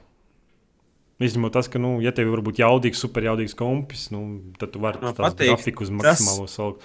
Izņemot 1.22 1.54
tas, 1.54 1.70
ka, 1.70 1.78
nu, 1.78 1.96
ja 2.02 2.10
tev 2.12 2.26
ir 2.26 2.34
varbūt 2.34 2.58
jaudīgs, 2.60 3.00
superjaudīgs 3.04 3.54
kompis, 3.56 4.08
nu, 4.12 4.24
tad 4.58 4.74
tu 4.74 4.82
vari 4.82 4.98
tādu 5.00 5.46
grafiku 5.46 5.86
uz 5.86 5.92
maksimālo 5.94 6.48
salku. 6.50 6.82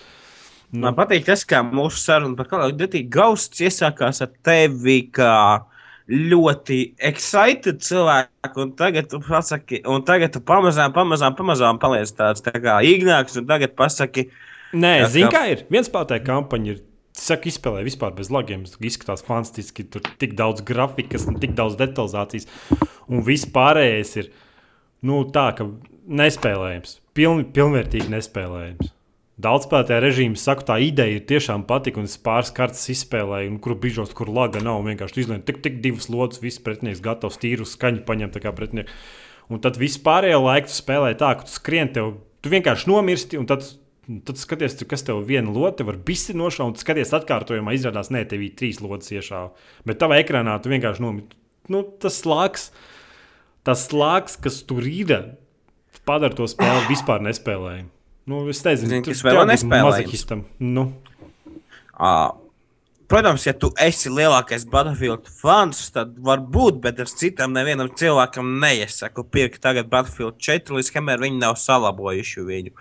Nu, 0.70 0.84
Man 0.86 0.94
patīk 0.94 1.26
tas, 1.26 1.41
kā 1.50 1.64
mūsu 1.66 1.98
saruna 2.04 2.38
par 2.38 2.62
of 2.62 2.76
Duty 2.78 3.02
Ghosts 3.10 3.64
iesākās 3.66 4.22
ar 4.22 4.30
tevi, 4.46 5.00
kā 5.10 5.66
ļoti 6.10 6.78
excited 7.10 7.82
cilvēku, 7.86 8.54
un 8.62 8.76
tagad 8.78 9.10
tu 9.10 9.20
pasaki, 9.26 9.82
un 9.90 10.06
tagad 10.06 10.36
tu 10.36 10.44
pamazām, 10.46 10.94
pamazām, 10.94 11.34
pamazām 11.38 11.82
paliec 11.82 12.14
tāds 12.18 12.46
tā 12.46 12.54
kā 12.62 12.80
īgnāks, 12.86 13.38
un 13.41 13.50
tagad 13.50 13.74
pasaki, 13.78 14.30
Nē, 14.78 14.94
zini, 15.10 15.30
kā 15.34 15.48
ir. 15.50 15.66
Viens 15.74 15.90
spēlētāja 15.90 16.22
kampaņa 16.28 16.74
ir. 16.76 16.82
Saka, 17.20 17.50
izspēlē 17.52 17.84
vispār 17.88 18.14
bez 18.18 18.30
lagiem. 18.34 18.64
Izskatās 18.80 19.26
fantastiski. 19.28 19.86
Tur 19.91 20.06
tik 20.22 20.38
daudz 20.40 20.64
grafikas 20.66 21.28
un 21.30 21.40
tik 21.41 21.56
daudz 21.58 21.76
detalizācijas. 21.80 22.48
Un 23.10 23.26
viss 23.26 23.50
pārējais 23.50 24.16
ir 24.22 24.32
nu, 25.06 25.24
tā, 25.34 25.50
ka 25.58 25.68
nespēlējams. 26.10 27.00
Piln, 27.18 27.44
pilnvērtīgi 27.56 28.12
nespēlējams. 28.14 28.96
Daudz 29.40 29.70
spēlētāju 29.70 30.04
režīmu 30.04 30.40
saka, 30.40 30.66
tā 30.68 30.76
ideja 30.84 31.16
ir 31.16 31.28
tiešām 31.28 31.62
patika, 31.68 32.02
un 32.02 32.10
es 32.10 32.18
pāris 32.20 32.50
kārtas 32.56 32.82
izspēlēju, 32.91 33.54
un 33.54 33.60
kur 33.64 33.78
brīžos, 33.80 34.12
kur 34.16 34.28
laga 34.36 34.60
nav. 34.64 34.82
Vienkārši 34.84 35.16
tu 35.16 35.22
izlēmi 35.24 35.46
tik, 35.48 35.62
tik 35.64 35.78
divas 35.86 36.10
lodes, 36.12 36.41
viss 36.44 36.60
pretinieks 36.64 37.00
gatavs 37.06 37.40
tīru 37.40 37.68
skaņu 37.68 38.04
paņemt 38.08 38.36
kā 38.44 38.52
pretinieks. 38.56 38.98
Un 39.50 39.62
tad 39.64 39.80
viss 39.80 40.02
pārējo 40.04 40.41
laiku 40.44 40.68
tu 40.68 40.76
spēlē 40.76 41.14
tā, 41.18 41.32
ka 41.40 41.48
tu 41.48 41.56
skrien, 41.56 41.88
tev, 41.96 42.18
tu 42.44 42.52
vienkārši 42.52 42.91
nomirsti, 42.91 43.40
un 43.40 43.48
tad, 43.48 43.64
tad 44.26 44.36
tu 44.36 44.41
skaties, 44.41 44.77
tu- 44.80 44.86
kas 44.90 45.03
tev 45.06 45.22
viena 45.27 45.52
lote 45.53 45.86
var 45.86 45.98
bisi 45.98 46.34
nošaut, 46.34 46.80
skaties 46.81 47.11
atkārtojumā, 47.14 47.76
izrādās, 47.77 48.10
ne, 48.11 48.23
tev 48.26 48.41
ir 48.41 48.56
trīs 48.57 48.81
lodes 48.81 49.11
iešāva. 49.14 49.52
Bet 49.86 49.99
tavā 50.02 50.18
ekrānā 50.23 50.56
tu 50.64 50.69
vienkārši 50.73 51.03
nomirsti. 51.06 51.38
Nu, 51.69 51.84
tas 52.02 52.18
slāgs, 52.23 52.72
tas 53.64 53.88
slāgs, 53.88 54.36
kas 54.41 54.64
tur 54.65 54.81
ir, 54.90 55.36
padara 56.10 56.34
to 56.34 56.48
spēli 56.49 56.88
vispār 56.90 57.22
nespēlējumu. 57.22 57.90
Nu, 58.30 58.44
es 58.49 58.64
nezinu, 58.65 59.03
kas 59.06 59.22
vēl 59.26 59.36
mazohistam. 59.86 60.45
Nu, 60.60 60.84
ā, 61.99 62.11
protams, 63.10 63.45
ja 63.48 63.53
tu 63.57 63.72
esi 63.81 64.11
lielākais 64.14 64.65
Battlefield 64.69 65.30
fans, 65.41 65.81
tad 65.95 66.15
varbūt, 66.26 66.81
bet 66.84 66.99
es 67.03 67.15
citam 67.19 67.56
nevienam 67.56 67.91
cilvēkam 67.99 68.57
neiesaku 68.61 69.26
pirkt 69.34 69.64
tagad 69.65 69.90
Battlefield 69.91 70.38
4, 70.41 70.76
līdz 70.77 70.91
kamēr 70.95 71.26
viņi 71.26 71.41
nav 71.41 71.57
salabojuši 71.61 72.45
viņu. 72.49 72.76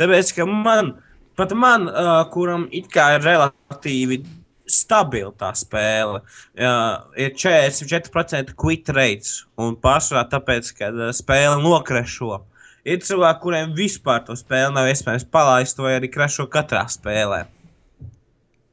Tāpēc, 0.00 0.32
ka 0.38 0.48
man, 0.48 0.94
pat 1.38 1.52
man, 1.58 1.90
uh, 1.90 2.22
kuram 2.32 2.68
it 2.72 2.88
kā 2.92 3.14
ir 3.18 3.26
relatīvi 3.26 4.22
stabila 4.70 5.32
tā 5.36 5.50
spēle, 5.56 6.22
uh, 6.24 7.04
ir 7.20 7.34
44% 7.36 8.54
quit 8.56 8.88
rates. 8.96 9.42
Un 9.60 9.76
pārsvarā 9.80 10.24
tāpēc, 10.32 10.72
ka 10.78 10.90
uh, 10.90 11.10
spēle 11.16 11.60
nokrešo. 11.62 12.40
Ir 12.84 13.00
cilvēki, 13.04 13.40
kuriem 13.40 13.76
vispār 13.76 14.24
to 14.26 14.36
spēli 14.36 14.74
nav 14.76 14.88
iespējams 14.90 15.28
palaist, 15.32 15.78
vai 15.80 15.96
arī 15.98 16.10
krešo 16.12 16.48
katrā 16.52 16.84
spēlē. 16.92 17.44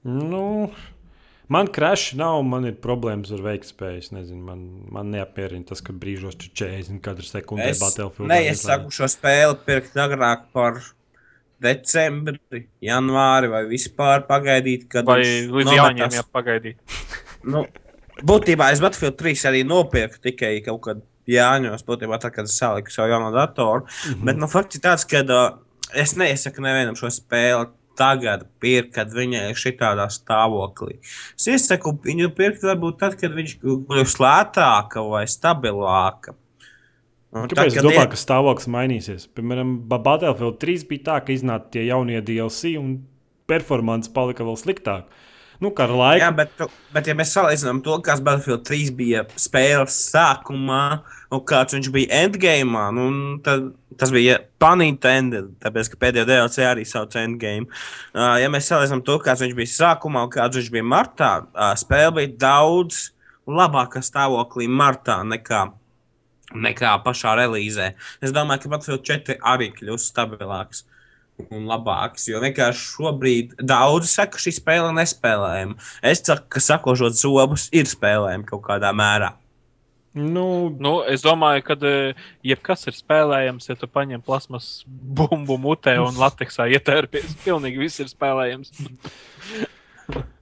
nu, 0.03 0.45
man 1.51 1.69
krāšņi 1.75 2.17
nav, 2.21 2.39
man 2.47 2.69
ir 2.69 2.79
problēmas 2.83 3.33
ar 3.35 3.43
veiktspēju. 3.45 4.01
Es 4.03 4.09
Nezinu, 4.15 4.41
man, 4.47 4.63
man 4.93 5.11
neapmierina 5.13 5.67
tas, 5.71 5.83
ka 5.85 5.95
brīžos 5.95 6.39
tur 6.39 6.53
40 6.63 7.03
katru 7.03 7.27
sekundi 7.27 7.67
Es 7.69 7.83
Battlefield. 7.83 8.31
neiesaku 8.31 8.93
šo 8.95 9.09
spēli 9.11 9.59
pirkt 9.67 9.99
agrāk 9.99 10.49
par 10.55 10.81
decembri, 11.61 12.65
janvāri 12.81 13.51
vai 13.51 13.61
vispār 13.69 14.25
pagaidīt, 14.29 14.87
kad 14.91 15.05
Vai 15.05 15.21
līdz 15.23 15.77
jāņem 15.77 16.19
jāpagaidīt? 16.21 16.81
Nu, 17.41 17.63
būtībā 18.21 18.67
es 18.69 18.81
Battlefield 18.83 19.15
3 19.17 19.47
arī 19.49 19.63
nopirku 19.65 20.19
tikai 20.21 20.59
kaut 20.61 20.83
kad 20.85 20.99
Jāņos, 21.29 21.83
būtībā 21.85 22.17
tā, 22.21 22.31
kad 22.33 22.49
es 22.49 22.55
saliku 22.57 22.93
savu 22.93 23.11
jauno 23.13 23.31
datoru. 23.33 23.85
Mm. 23.85 24.13
-hmm. 24.13 24.25
Bet 24.25 24.37
nu, 24.37 24.47
fakts 24.49 24.77
ir 24.77 24.81
tāds, 24.81 25.05
ka 25.05 25.21
uh, 25.21 25.57
es 25.93 26.15
neiesaku 26.17 26.61
nevienam 26.61 26.95
šo 26.95 27.09
spēli. 27.13 27.69
Tagad 28.01 28.47
pirkt, 28.63 28.93
kad 28.97 29.13
viņa 29.13 29.43
ir 29.51 29.57
šitādā 29.61 30.07
stāvoklī. 30.09 30.97
Es 31.37 31.45
iesaku 31.53 31.93
viņu 32.05 32.31
pirkt, 32.37 32.63
varbūt 32.65 32.97
tad, 33.03 33.17
kad 33.21 33.35
viņš 33.37 33.57
kļūs 33.61 34.15
lētāka 34.23 35.03
vai 35.11 35.25
stabilāka. 35.29 36.33
Un 37.31 37.45
Kāpēc 37.47 37.77
es 37.77 37.83
domāju, 37.85 38.01
iet- 38.03 38.09
ka 38.11 38.17
stāvoklis 38.19 38.67
mainīsies? 38.67 39.27
Piemēram, 39.37 39.77
Ba- 39.87 40.01
Battlefield 40.03 40.57
3 40.59 40.83
bija 40.89 41.03
tā, 41.05 41.19
ka 41.25 41.31
iznāca 41.31 41.69
tie 41.71 41.85
jaunie 41.87 42.19
DLC 42.21 42.73
un 42.79 42.97
performance 43.47 44.09
palika 44.11 44.43
vēl 44.43 44.57
sliktāk. 44.59 45.05
Nu, 45.61 45.69
kā 45.71 45.83
ar 45.85 45.93
laiku. 45.95 46.23
Jā, 46.25 46.31
bet, 46.35 46.49
bet 46.91 47.07
ja 47.07 47.13
mēs 47.13 47.31
salīdzinām 47.37 47.83
to, 47.85 47.99
kāds 48.01 48.19
Battlefield 48.25 48.65
3 48.67 48.91
bija 48.97 49.23
spēles 49.39 49.95
sākumā, 50.11 51.03
un 51.31 51.43
kāds 51.47 51.75
viņš 51.75 51.89
bija 51.93 52.23
endgame, 52.25 52.83
nu, 52.95 53.07
tad 53.45 53.71
tas 53.99 54.11
bija 54.13 54.37
panintended, 54.61 55.51
tāpēc, 55.63 55.91
ka 55.91 55.99
pēdējo 56.01 56.27
DLC 56.29 56.65
arī 56.67 56.85
sauc 56.87 57.15
endgame. 57.19 57.69
Uh, 58.13 58.35
ja 58.41 58.51
mēs 58.51 58.69
salīdzinām 58.71 59.03
to, 59.07 59.17
kāds 59.23 59.43
viņš 59.45 59.57
bija 59.57 59.73
sākumā 59.75 60.25
un 60.27 60.33
kāds 60.33 60.59
viņš 60.59 60.71
bija 60.73 60.87
martā, 60.87 61.33
uh, 61.51 61.73
spēle 61.79 62.15
bija 62.19 62.33
daudz 62.45 63.09
labāka 63.49 64.03
stāvoklī 64.05 64.67
martā 64.69 65.21
nekā, 65.27 65.65
nekā 66.51 66.95
pašā 67.05 67.35
relīzē. 67.39 67.93
Es 68.23 68.33
domāju, 68.35 68.65
ka 68.65 68.73
Battlefield 68.75 69.05
4 69.11 69.39
arī 69.53 69.71
kļūs 69.75 70.09
stabilāks. 70.11 70.85
Un 71.49 71.63
labāks, 71.65 72.27
jo 72.29 72.37
vienkārši 72.43 72.83
šobrīd 72.85 73.53
daudzi 73.65 74.11
saka, 74.11 74.35
ka 74.35 74.41
šī 74.43 74.51
spēle 74.59 74.91
ir 74.91 74.97
nespēlējama. 74.99 75.77
Es 76.05 76.21
saku, 76.21 76.45
ka 76.53 76.61
sakošot 76.61 77.17
zobus 77.17 77.65
ir 77.73 77.89
spēlējama 77.89 78.45
kaut 78.51 78.61
kādā 78.67 78.91
mērā. 78.93 79.31
Nu, 80.17 80.45
Nu, 80.81 80.93
es 81.07 81.23
domāju, 81.23 81.63
ka 81.69 81.77
uh, 81.79 82.23
jebkas 82.43 82.87
ir 82.89 82.97
spēlējams, 82.97 83.69
ja 83.69 83.77
tu 83.79 83.87
paņem 83.87 84.23
plasmas 84.25 84.81
bumbu 84.87 85.55
mutē 85.61 85.95
un 86.03 86.17
lateksā 86.19 86.67
ietērpies. 86.75 87.37
Pilnīgi 87.45 87.79
viss 87.79 88.03
ir 88.03 88.09
spēlējams. 88.11 88.73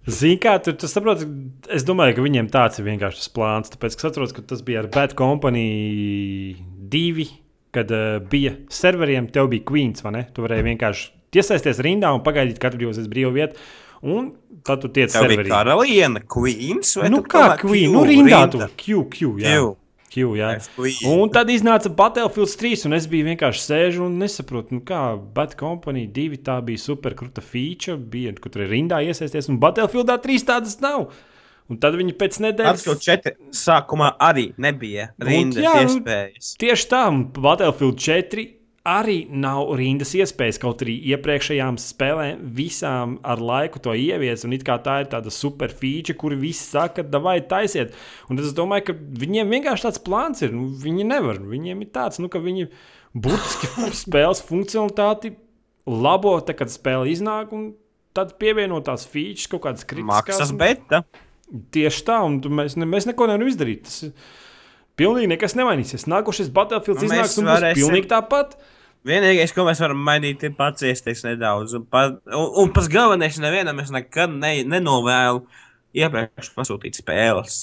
Zini, 0.10 0.40
kā 0.42 0.56
tur 0.66 0.74
tas 0.80 0.96
saprot, 0.96 1.22
es 1.70 1.86
domāju, 1.86 2.16
ka 2.18 2.26
viņiem 2.26 2.50
tāds 2.50 2.82
ir 2.82 2.88
vienkārši 2.88 3.22
tas 3.22 3.34
plāns. 3.36 3.74
Tāpēc, 3.74 3.94
ka 3.94 4.02
es 4.02 4.10
atceros, 4.10 4.34
ka 4.34 4.46
tas 4.50 4.64
bija 4.66 4.82
ar 4.82 4.90
Bad 4.94 5.14
Company 5.20 6.56
2, 6.90 7.28
kad 7.76 7.94
uh, 7.94 8.18
bija 8.32 8.56
serveriem, 8.74 9.30
tev 9.34 9.52
bija 9.54 9.68
Queens, 9.70 10.02
vai 10.06 10.16
ne? 10.18 10.24
Tu 10.34 10.46
varēji 10.46 10.66
vienkārši 10.72 11.06
iesaisties 11.38 11.84
rindā 11.86 12.10
un 12.16 12.26
pagaidīt, 12.26 12.58
kad 12.62 12.74
brīvos 12.78 12.98
es 13.02 13.10
brīvu 13.12 13.36
vietu. 13.38 13.62
Un 14.02 14.32
tad 14.64 14.82
tu 14.84 14.88
tiec 14.88 15.12
Tā 15.12 15.26
serverī. 15.26 15.50
karaliene, 15.52 16.22
Queens 16.28 16.96
vai 17.00 17.10
Nu, 17.12 17.20
tu 17.20 17.30
kā 17.32 17.58
Queen? 17.60 17.92
Nu, 17.92 18.06
rindā 18.08 18.46
tur. 18.52 18.68
Q, 18.80 19.06
Q, 19.12 19.38
jā. 19.44 19.58
Q. 19.60 19.76
Q, 20.10 20.32
jā. 20.40 20.54
Un 21.06 21.30
tad 21.30 21.52
iznāca 21.54 21.90
Battlefield 21.94 22.50
3, 22.58 22.86
un 22.90 22.98
es 22.98 23.06
biju 23.12 23.28
vienkārši 23.28 23.62
sēžu 23.62 24.06
un 24.08 24.16
nesaprotu, 24.18 24.74
nu 24.80 24.82
kā 24.82 25.14
Bad 25.36 25.54
Company 25.60 26.08
2 26.10 26.40
tā 26.48 26.56
bija 26.66 26.82
superkruta 26.82 27.44
feature, 27.46 27.98
bija, 27.98 28.34
kur 28.42 28.50
tur 28.50 28.66
ir 28.66 28.72
rindā 28.74 29.04
iesaisties, 29.06 29.52
un 29.54 29.60
Battlefieldā 29.62 30.18
3 30.24 30.48
tādas 30.50 30.80
nav. 30.82 31.12
Un 31.70 31.78
tad 31.78 31.94
viņi 32.00 32.16
pēc 32.18 32.40
nedēļas. 32.42 32.82
Battlefield 32.82 33.04
4 33.06 33.36
sākumā 33.54 34.16
arī 34.18 34.48
nebija 34.58 35.12
Un, 35.20 35.28
rindas 35.30 35.62
jā, 35.62 35.76
nu, 35.84 36.00
iespējas. 36.00 36.56
Tieši 36.58 36.90
tā, 36.90 37.04
un 37.14 37.28
Battlefield 37.30 38.02
4 38.02 38.48
arī 38.88 39.24
nav 39.30 39.74
rindas 39.80 40.14
iespējas. 40.18 40.60
Kaut 40.62 40.84
arī 40.86 40.96
iepriekšējām 41.14 41.80
spēlēm 41.82 42.44
visām 42.56 43.18
ar 43.28 43.42
laiku 43.44 43.82
to 43.84 43.96
ievies, 43.98 44.46
un 44.48 44.56
it 44.56 44.64
kā 44.68 44.78
tā 44.84 45.00
ir 45.04 45.10
tāda 45.12 45.34
super 45.34 45.74
feature, 45.74 46.18
kur 46.20 46.36
visi 46.40 46.64
saka, 46.64 47.04
vai 47.20 47.40
taisiet. 47.42 47.96
Un 48.30 48.40
tad 48.40 48.48
es 48.48 48.56
domāju, 48.58 48.90
ka 48.90 48.98
viņiem 49.24 49.52
vienkārši 49.56 49.88
tāds 49.88 50.04
plāns 50.06 50.46
ir. 50.46 50.56
Nu, 50.56 50.70
viņi 50.84 51.08
nevar. 51.10 51.42
Viņiem 51.44 51.84
ir 51.86 51.92
tāds, 51.96 52.22
nu, 52.24 52.32
ka 52.32 52.42
viņi 52.44 52.70
burtiski 53.14 53.72
spēles 54.04 54.44
funkcionalitāti 54.48 55.36
labo, 55.90 56.38
tad, 56.44 56.60
kad 56.60 56.74
spēle 56.74 57.10
iznāk, 57.12 57.54
un 57.56 57.72
tad 58.18 58.36
pievienot 58.42 58.88
tās 58.88 59.08
features, 59.10 59.50
kaut 59.52 59.66
kādas 59.68 59.88
kritiskās. 59.88 60.30
Maksas 60.30 60.54
beta. 60.58 61.04
Tieši 61.74 62.04
tā, 62.06 62.20
un 62.28 62.38
mēs, 62.54 62.76
ne, 62.78 62.86
mēs 62.86 63.08
neko 63.10 63.26
nevaram 63.26 63.50
izdarīt. 63.50 63.88
Tas 63.88 64.04
ir 64.06 64.14
pilnīgi 65.00 65.30
nekas 65.32 65.56
nemainīsies. 65.58 66.06
Nākošais 66.12 66.52
Battlefield 66.54 67.00
Nu, 67.02 67.08
iznāks 67.08 67.38
un 67.40 67.48
būs 67.48 67.56
varēsim- 67.56 67.82
pilnīgi 67.88 68.10
tāpat. 68.12 68.58
Vienīgais, 69.08 69.54
ko 69.56 69.64
mēs 69.64 69.80
varam 69.80 70.02
mainīt, 70.04 70.44
ir 70.44 70.52
paciesties 70.58 71.24
nedaudz. 71.24 71.74
Un, 71.78 71.86
pa, 71.88 72.02
un, 72.36 72.48
un 72.66 72.74
pats 72.76 72.90
galvenais, 72.92 73.38
nevienam 73.40 73.80
es 73.80 73.94
nekad 73.96 74.34
ne, 74.36 74.58
nenovēlu 74.68 75.46
iepriekš 75.96 76.52
pasūtīt 76.58 77.00
spēles. 77.00 77.62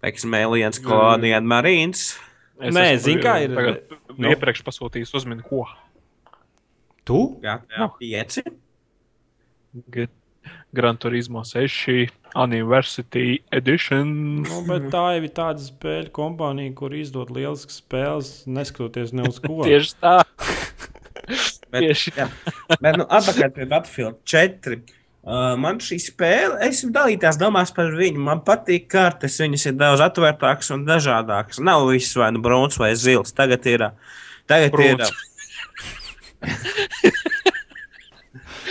Teiksim, 0.00 0.34
Aliens, 0.38 0.78
Colonial 0.78 1.42
Marines. 1.42 2.12
Es 2.62 2.74
Nē, 2.74 2.86
zini, 3.02 3.20
kā 3.22 3.36
ir- 3.42 3.54
Tagad, 3.58 3.82
nu. 3.90 4.14
nu. 4.18 4.30
Iepriekš 4.30 4.62
pasūtījis 4.66 5.10
uzmini, 5.18 5.42
ko. 5.46 5.66
Tu? 7.04 7.18
GTA 7.42 7.90
5. 7.98 8.38
G- 9.90 10.08
Gran 10.76 10.98
Turismo 11.00 11.40
6 11.48 12.10
University 12.36 13.38
Edition. 13.54 14.42
Nu, 14.44 14.60
bet 14.68 14.82
tā 14.92 15.04
jau 15.16 15.24
ir 15.24 15.32
tāda 15.36 15.62
spēļu 15.64 16.10
kompānija, 16.14 16.74
kur 16.76 16.90
izdod 16.96 17.30
lieliskas 17.34 17.80
spēles, 17.80 18.28
neskatoties 18.46 19.12
ne 19.16 19.22
uz 19.30 19.36
ko. 19.44 19.54
Tieši 19.68 19.92
tā. 20.02 20.16
Bet, 21.68 21.82
Tieši. 21.84 22.10
jā. 22.16 22.26
Bet, 22.84 22.96
nu, 23.00 23.04
atpakaļ 23.04 23.50
pie 23.56 23.66
Battlefield 23.68 24.16
4. 24.28 24.78
Uh, 25.28 25.52
man 25.60 25.76
šī 25.84 25.98
spēle, 26.00 26.56
es 26.64 26.78
esmu 26.78 26.90
dalītās 26.94 27.36
domās 27.40 27.70
par 27.76 27.88
viņu. 27.92 28.20
Man 28.24 28.40
patīk 28.46 28.86
kartes, 28.88 29.36
viņas 29.42 29.66
ir 29.68 29.74
daudz 29.76 30.00
atvērtākas 30.06 30.72
un 30.72 30.86
dažādākas. 30.88 31.60
Nav 31.60 31.84
viss 31.90 32.16
vai 32.16 32.30
nu 32.32 32.40
brūns 32.44 32.76
vai 32.80 32.94
zils. 32.96 33.34
Tagad 33.36 33.66
ir. 33.68 33.80
ā, 33.90 33.92
Tagad 34.48 34.72
Brūns. 34.72 35.12
ir. 35.12 35.16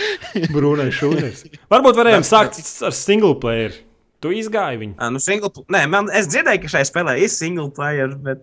Brūnais 0.54 0.94
šūnas. 0.98 1.44
Varbūt 1.72 1.98
varējām 2.00 2.24
sākt 2.26 2.60
ar 2.86 2.94
single 2.96 3.34
player. 3.42 3.76
Tu 4.22 4.32
izgāji 4.40 4.80
viņu. 4.80 4.96
ā, 4.98 5.10
Nu, 5.14 5.20
single, 5.22 5.50
nē, 5.70 5.84
man, 5.90 6.08
es 6.10 6.26
dzirdēju, 6.30 6.64
ka 6.64 6.72
šai 6.72 6.84
spēlē 6.88 7.12
ir 7.22 7.30
single 7.30 7.68
player, 7.70 8.10
bet. 8.18 8.42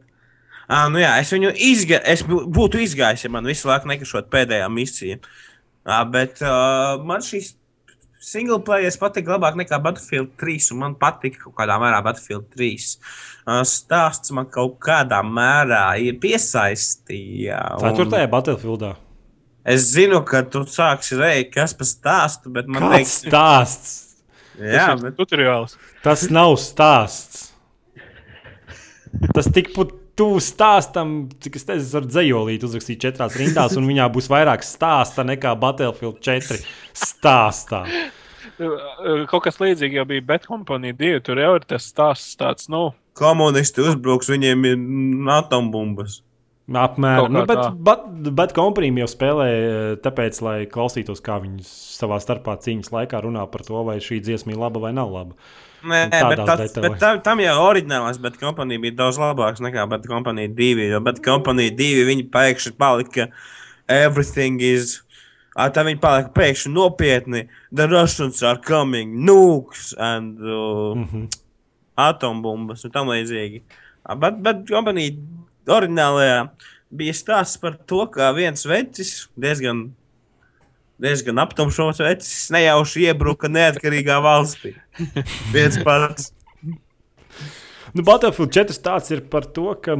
ā, 0.69 0.86
Nu, 0.91 1.02
jā, 1.03 1.11
es 1.19 1.34
viņu 1.36 1.52
izga, 1.72 1.99
es 2.07 2.23
bū- 2.23 2.45
būtu 2.48 2.80
izgājis, 2.86 3.26
ja 3.27 3.30
man 3.34 3.44
visu 3.49 3.68
laiku 3.68 3.91
nekašot 3.91 4.30
pēdējā 4.32 4.69
misija. 4.72 5.19
Ā, 5.86 5.99
Bet 6.10 6.40
uh, 6.41 6.95
man 7.06 7.19
šīs 7.22 7.53
single 8.26 8.57
player 8.65 8.90
patīk 8.98 9.27
labāk 9.30 9.53
nekā 9.60 9.77
Battlefield 9.84 10.32
3. 10.41 10.72
un 10.73 10.80
Man 10.82 10.95
patīk 10.98 11.36
kaut 11.44 11.53
kādā 11.60 11.76
mērā 11.77 11.99
Battlefield 12.07 12.48
3. 12.56 12.95
Ā, 13.45 13.60
Stāsts 13.69 14.32
man 14.34 14.48
kaut 14.49 14.80
kādā 14.82 15.19
mērā 15.27 15.84
ir 16.02 16.15
piesaistījis. 16.23 17.52
Ceturtajā 17.84 18.32
Battlefieldā. 18.32 18.95
Es 19.66 19.90
zinu, 19.96 20.20
ka 20.28 20.44
tu 20.46 20.62
sāksi 20.70 21.18
reiķi, 21.18 21.50
kas 21.56 21.74
par 21.74 21.88
stāstu, 21.90 22.52
bet 22.54 22.68
man 22.70 22.84
Kāds 22.84 22.96
liekas, 22.96 23.14
stāsts? 23.24 23.94
jā, 24.60 24.86
Tas 24.92 25.00
ir 25.00 25.06
bet 25.08 25.16
tutoriāls. 25.18 25.78
Tas 26.06 26.26
nav 26.30 26.54
stāsts. 26.62 27.48
Tas 29.34 29.50
tik 29.56 29.72
pat 29.74 29.94
tuvu 30.20 30.42
stāstam, 30.44 31.16
cik 31.44 31.58
es 31.60 31.66
teicu, 31.68 31.88
ar 32.00 32.06
dzējolīti 32.08 32.68
uzrakstīt 32.68 33.02
četrās 33.04 33.36
rindās, 33.40 33.76
un 33.80 33.88
viņā 33.90 34.06
būs 34.14 34.30
vairāk 34.32 34.64
stāsta 34.64 35.26
nekā 35.28 35.56
Battlefield 35.60 36.22
4 36.24 36.62
stāstā. 36.96 37.84
Kaut 39.32 39.44
kas 39.48 39.58
līdzīgs 39.60 39.98
jau 39.98 40.06
bija 40.08 40.40
Company 40.46 40.94
2. 40.96 41.24
Tur 41.26 41.42
jau 41.42 41.56
ir 41.58 41.66
tas 41.68 41.90
stāsts 41.90 42.38
tāds, 42.40 42.70
nu, 42.72 42.94
komunisti 43.18 43.84
uzbruks, 43.84 44.30
viņiem 44.32 44.70
ir 44.70 45.34
atombumbas. 45.36 46.22
Apmēram. 46.66 47.30
Nu, 47.30 47.44
bet, 47.46 47.60
bet, 47.86 48.06
bet 48.34 48.54
komprīmi 48.58 49.04
jau 49.04 49.10
spēlē, 49.12 49.46
eh, 49.54 49.92
tāpēc, 50.02 50.40
lai 50.42 50.56
klausītos, 50.66 51.22
kā 51.22 51.38
viņi 51.44 51.62
savā 51.68 52.18
starpā 52.24 52.56
cīņas 52.58 52.90
laikā 52.90 53.22
runā 53.22 53.44
par 53.52 53.62
to, 53.68 53.84
vai 53.86 54.00
šī 54.02 54.18
dziesma 54.26 54.56
ir 54.56 54.62
laba 54.64 54.82
vai 54.82 54.92
nav 54.98 55.14
laba. 55.14 55.38
Nē, 55.86 56.00
tādās 56.10 56.32
bet, 56.32 56.42
tas, 56.48 56.64
detaļās. 56.64 56.88
bet 56.88 57.00
tam, 57.04 57.22
tam 57.22 57.44
jau 57.44 57.54
oriģinālās, 57.68 58.18
bet 58.24 58.40
kompānija 58.42 58.82
bija 58.82 58.98
daudz 59.04 59.22
labāks 59.22 59.62
nekā 59.62 59.86
bet 59.92 60.08
kompānija 60.10 60.50
divi. 60.58 60.90
Jo 60.90 61.04
bet 61.06 61.22
kompānija 61.26 61.76
divi 61.78 62.08
viņi 62.10 62.26
pēkšņi 62.34 62.74
palika 62.82 63.30
everything 63.86 64.66
is. 64.66 65.04
Tā 65.54 65.86
viņi 65.86 66.02
palika 66.02 66.34
pēkšņi 66.34 66.74
nopietni. 66.74 67.46
The 67.70 67.86
Russians 67.92 68.42
are 68.42 68.58
coming, 68.58 69.14
nukes 69.22 69.94
and 70.02 70.42
uh, 70.42 70.98
Mm 70.98 71.06
-hmm. 71.06 71.30
atombumbas 71.96 72.86
un 72.86 72.92
tam 72.92 73.08
līdzīgi. 73.14 73.62
Bet, 74.18 74.42
bet 74.42 74.66
kompānija 74.66 75.14
oriģinālajā 75.72 76.40
bija 76.96 77.16
stāsts 77.18 77.60
par 77.62 77.78
to, 77.90 78.04
kā 78.12 78.32
viens 78.38 78.66
vecis 78.68 79.28
diezgan. 79.40 79.90
Diezgan 81.02 81.42
aptumšots 81.44 82.00
vecis 82.00 82.46
nejauši 82.56 83.10
iebruka 83.10 83.50
neatkarīgā 83.52 84.16
valstī. 84.24 84.72
Viens 85.56 85.76
pats. 85.84 86.30
Nu, 87.92 88.04
Battlefield 88.08 88.54
4 88.56 88.76
stāsts 88.78 89.12
ir 89.12 89.26
par 89.28 89.44
to, 89.44 89.74
ka 89.84 89.98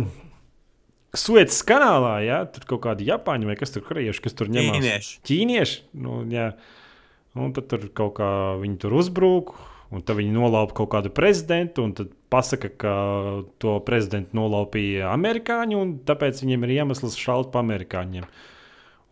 Suecas 1.16 1.62
kanālā, 1.68 2.16
ja, 2.26 2.40
tur 2.52 2.66
kaut 2.70 2.82
kādi 2.88 3.08
japāņi 3.08 3.48
vai 3.48 3.56
kas 3.60 3.72
tur 3.72 3.84
krieši, 3.88 4.24
kas 4.24 4.36
tur 4.36 4.50
ņemās. 4.52 4.80
Ķīnieši. 4.80 5.14
Ķīnieši, 5.28 5.78
nu, 6.04 6.22
jā. 6.32 6.50
Un 7.36 7.52
tad 7.56 7.68
tur 7.72 7.86
kaut 7.96 8.18
kā 8.20 8.30
viņi 8.62 8.80
tur 8.84 8.96
uzbrūk, 9.00 9.54
un 9.94 10.02
tad 10.06 10.18
viņi 10.20 10.34
nolaupa 10.34 10.76
kaut 10.80 10.92
kādu 10.96 11.12
prezidentu, 11.14 11.86
un 11.86 11.94
tad 11.98 12.12
pasaka, 12.34 12.72
ka 12.82 12.96
to 13.62 13.78
prezidentu 13.86 14.38
nolaupīja 14.40 15.12
amerikāņi, 15.14 15.78
un 15.80 15.96
tāpēc 16.08 16.42
viņiem 16.44 16.68
ir 16.68 16.76
iemesls 16.80 17.18
šaut 17.20 17.52
pa 17.54 17.62
amerikāņiem. 17.66 18.28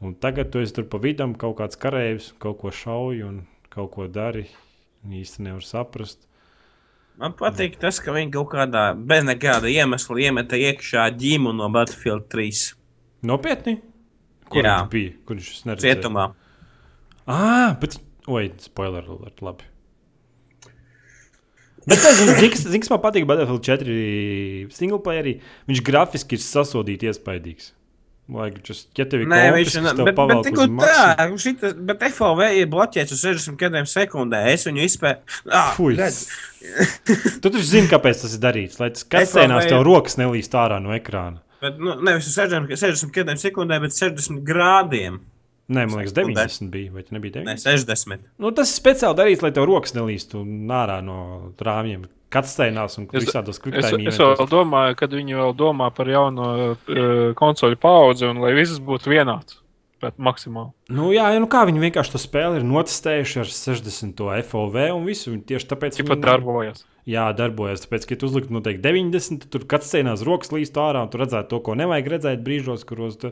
Un 0.03 0.17
tagad 0.19 0.51
tu 0.51 0.59
esi 0.63 0.75
tur 0.75 0.89
pa 0.91 0.99
vidam, 0.99 1.37
kaut 1.39 1.57
kāds 1.61 1.79
karavīrs, 1.79 2.33
kaut 2.41 2.59
ko 2.63 2.73
šauj 2.73 3.23
un 3.27 3.41
kaut 3.73 3.93
ko 3.95 4.09
dari. 4.11 4.47
Īsti 5.03 5.43
nevar 5.43 5.63
saprast. 5.67 6.21
Man 7.19 7.35
patīk 7.37 7.75
tas, 7.79 7.99
ka 8.01 8.13
viņi 8.15 8.31
kaut 8.33 8.49
kādā 8.55 8.85
bez 8.97 9.25
nekāda 9.27 9.69
iemesla 9.69 10.15
iemeta 10.23 10.57
iekšā 10.57 11.09
ģimu 11.19 11.51
no 11.55 11.67
Battlefield 11.71 12.25
3 12.31 12.71
Nopietni? 13.27 13.77
Kur 14.49 14.65
Jā. 14.65 14.79
viņš 14.81 14.89
bija? 14.91 15.11
Kur 15.27 15.37
viņš 15.39 15.59
neredzēja? 15.69 15.99
cietumā. 15.99 16.25
Ah, 17.27 17.75
bet. 17.79 17.99
Oi, 18.27 18.49
spoiler 18.63 19.05
alert, 19.07 19.43
labi. 19.43 19.67
Bet 21.89 21.99
tas 21.99 22.19
Zinks, 22.39 22.65
Zinks 22.71 22.91
man 22.91 23.01
patīk, 23.03 23.25
Battlefield 23.27 23.63
4 23.65 23.95
single 24.71 25.01
playerī. 25.03 25.37
Viņš 25.69 25.81
grafiski 25.83 26.37
ir 26.37 26.43
sasodīts, 26.43 27.09
iespaidīgs. 27.11 27.71
Like, 28.31 28.61
just, 28.63 28.87
ja 28.95 29.03
tev 29.03 29.25
ir 29.25 29.27
viņš 29.51 29.67
kas 29.67 29.75
ir. 29.75 29.97
tev 29.97 30.07
Bet, 30.07 30.15
bet, 30.15 30.71
maksu- 30.77 30.93
tā, 30.95 31.25
šita, 31.43 31.71
bet 31.89 32.05
FOV 32.15 32.39
ir 32.55 32.69
bloķēts 32.71 33.11
uz 33.11 33.23
60 33.27 33.57
kadriem 33.59 33.89
sekundē. 33.89 34.45
Es 34.53 34.63
viņu 34.69 34.85
izspēju. 34.87 35.35
Ah, 35.51 35.75
redz. 35.99 36.21
Tu 37.43 37.49
taču 37.51 37.65
zini, 37.67 37.89
kāpēc 37.91 38.23
tas 38.23 38.37
ir 38.37 38.43
darīts. 38.45 38.79
Lai 38.79 38.93
tas 38.95 39.03
FOV 39.03 39.11
kasēnās 39.17 39.67
tev 39.67 39.83
rokas 39.83 40.15
nelīst 40.21 40.55
ārā 40.55 40.79
no 40.79 40.95
ekrāna. 40.95 41.43
Bet, 41.63 41.75
nu, 41.83 41.97
nevis 41.99 42.31
uz 42.31 42.37
60, 42.39 42.71
60 42.79 43.11
kadriem 43.15 43.39
sekundē, 43.39 43.81
bet 43.83 43.95
60 43.95 44.39
grādiem. 44.47 45.19
Nē, 45.73 45.85
man 45.89 46.01
liekas, 46.03 46.13
Sekundē. 46.13 46.43
90 46.47 46.69
bija. 46.73 46.91
Vai 46.93 47.03
tas 47.07 47.15
nebija 47.15 47.41
Nē, 47.43 47.55
90? 47.57 47.87
60. 47.87 48.27
Nu, 48.43 48.51
tas 48.55 48.69
ir 48.73 48.77
speciāli 48.81 49.17
darīts, 49.19 49.41
lai 49.45 49.51
tev 49.55 49.65
rokas 49.69 49.95
nelīstu 49.97 50.43
ārā 50.77 50.99
no 51.05 51.17
rāmjiem. 51.57 52.05
Katsteinās 52.33 52.97
un 52.97 53.07
Es- 53.13 53.27
visādos 53.27 53.59
Es, 53.59 53.59
klikšķiem. 53.61 54.07
es 54.09 54.17
vēl 54.17 54.47
domāju, 54.49 54.95
kad 54.97 55.11
viņi 55.13 55.35
vēl 55.37 55.51
domā 55.57 55.91
par 55.93 56.07
jauno 56.09 56.47
uh, 56.73 57.33
konsoļu 57.37 57.77
paudzi 57.77 58.25
un 58.25 58.41
lai 58.41 58.53
viss 58.57 58.79
būtu 58.81 59.11
vienāds. 59.13 59.59
Bet 60.03 60.17
maksimāli. 60.19 60.73
Nu, 60.91 61.11
jā, 61.15 61.29
nu 61.39 61.47
kā 61.47 61.61
viņi 61.69 61.79
vienkārši 61.79 62.11
to 62.11 62.19
spēli 62.19 62.57
ir 62.59 62.63
notestējuši 62.67 63.37
ar 63.39 63.45
60 63.47 64.23
FOV 64.49 64.75
un 64.97 65.05
visu. 65.07 65.31
un 65.31 65.41
Tieši 65.47 65.69
tāpēc 65.69 65.95
Cik 66.01 66.09
pat 66.09 66.19
darbojas. 66.25 66.81
Jā, 67.07 67.29
darbojas. 67.37 67.85
Tāpēc, 67.85 68.07
ka 68.09 68.15
tu 68.19 68.27
uzliktu 68.27 68.51
noteikti 68.51 68.83
90, 68.83 69.45
tad 69.45 69.49
tur 69.53 69.63
katrs 69.67 69.93
sēnās 69.93 70.25
rokas 70.27 70.51
līst 70.51 70.75
ārā 70.75 71.05
un 71.05 71.11
tu 71.13 71.21
redzētu 71.21 71.47
to, 71.53 71.59
ko 71.63 71.75
nevajag 71.79 72.09
redzēt 72.17 72.43
brīžos, 72.43 72.83
kuros. 72.89 73.15
Tu, 73.21 73.31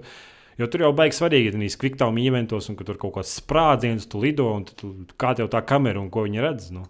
jo 0.61 0.69
tur 0.71 0.85
jau 0.85 0.91
baigs 0.95 1.19
svarīgi, 1.21 1.51
ka 1.53 1.61
tās 1.61 1.77
kviktām 1.81 2.17
eventos 2.21 2.69
un 2.71 2.77
ka 2.79 2.87
tur 2.87 2.99
kaut 3.01 3.17
kāds 3.17 3.35
sprādziens, 3.41 4.07
tu 4.09 4.21
lido 4.23 4.47
un 4.53 4.65
tu, 4.67 4.93
kā 5.21 5.33
tev 5.37 5.51
tā 5.51 5.63
kamera 5.67 6.01
un 6.01 6.09
ko 6.13 6.25
viņi 6.27 6.43
redz. 6.43 6.71
Nu. 6.75 6.87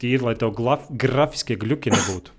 Tīri, 0.00 0.22
lai 0.24 0.36
tev 0.40 0.54
glaf, 0.56 0.86
grafiskie 0.90 1.58
gluķi 1.60 1.92
nebūtu. 1.92 2.36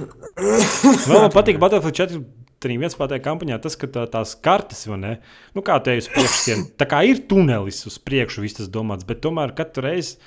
Vēl 0.00 1.16
man 1.18 1.32
patīk 1.34 1.58
Battlefield 1.60 1.98
4. 1.98 2.22
Tur 2.60 2.74
viens 2.76 2.92
pateica 2.92 3.24
kampaņā, 3.24 3.56
tas, 3.64 3.72
ka 3.80 3.88
tā, 3.88 4.02
tās 4.12 4.34
kartes, 4.44 4.82
vai 4.84 4.98
ne? 5.00 5.12
Nu, 5.56 5.62
kā 5.64 5.78
te 5.80 5.94
uz 5.96 6.10
priekšu, 6.12 6.58
tā 6.76 6.84
kā 6.88 6.98
ir 7.08 7.22
tunelis 7.28 7.78
uz 7.88 7.96
priekšu, 8.04 8.42
viss 8.44 8.58
tas 8.58 8.68
domāts, 8.68 9.06
bet 9.08 9.22
tomēr 9.24 9.54
katru 9.56 9.86
reizi 9.86 10.18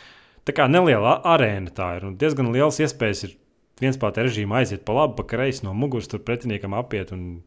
tā 0.48 0.56
kā 0.58 0.66
neliela 0.66 1.20
arēna 1.30 1.70
tā 1.78 1.92
ir. 2.00 2.08
Un 2.10 2.16
diezgan 2.18 2.50
liels 2.56 2.82
iespējas 2.82 3.22
ir 3.28 3.36
viens 3.82 4.00
pats 4.02 4.22
režīms 4.26 4.58
aiziet 4.60 4.82
pa 4.88 4.96
labi, 4.98 5.18
pa 5.20 5.28
kreisi 5.30 5.66
no 5.68 5.76
muguras, 5.78 6.10
tur 6.10 6.24
pretiniekam 6.26 6.74
apiet 6.78 7.14
un 7.14 7.44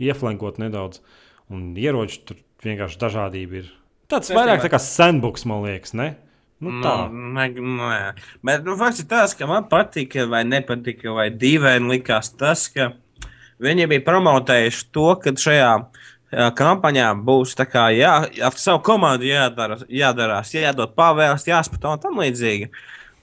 ieflankot 0.00 0.60
nedaudz. 0.62 1.02
Un 1.50 1.70
ieroči 1.78 2.20
tur 2.28 2.38
vienkārši 2.64 2.98
dažādība 3.00 3.62
ir. 3.62 3.70
Tāds 4.10 4.30
vairāk 4.34 4.62
tā 4.64 4.70
kā 4.72 4.78
sandbox, 4.82 5.46
man 5.46 5.64
liekas, 5.66 5.94
ne? 5.98 6.12
Nu, 6.60 6.76
tā. 6.84 6.94
Nu, 7.08 7.32
ne, 7.36 7.46
nē. 7.48 8.00
Bet 8.44 8.66
nu, 8.66 8.76
fakts 8.78 9.02
ir 9.02 9.08
tas, 9.10 9.34
ka 9.36 9.48
man 9.48 9.66
patika 9.70 10.26
vai 10.28 10.42
nepatika, 10.44 11.14
vai 11.16 11.30
dīvaini 11.32 11.94
likās 11.94 12.34
tas, 12.36 12.66
ka 12.74 12.92
viņi 13.64 13.88
bija 13.90 14.04
promotējuši 14.04 14.88
to, 14.94 15.06
ka 15.22 15.32
šajā 15.40 15.70
jā, 15.70 16.50
kampaņā 16.58 17.08
būs 17.26 17.56
tā 17.58 17.66
kā 17.70 17.88
jā, 17.96 18.12
ar 18.46 18.58
savu 18.60 18.82
komandu 18.86 19.28
jādara, 19.28 19.80
jādarās, 19.88 20.52
jādod 20.54 20.94
pavēles, 20.98 21.48
jāspato 21.48 21.94
un 21.96 22.02
tam 22.02 22.20
līdzīgi. 22.22 22.70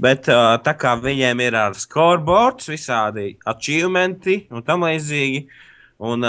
Bet 0.02 0.28
tā 0.30 0.74
kā 0.78 0.94
viņiem 1.02 1.40
ir 1.42 1.56
ar 1.58 1.78
scoreboards, 1.78 2.70
visādi 2.70 3.32
achievementi 3.50 4.44
un 4.54 4.66
tam 4.66 4.86
līdzīgi, 4.86 5.48
un, 5.98 6.26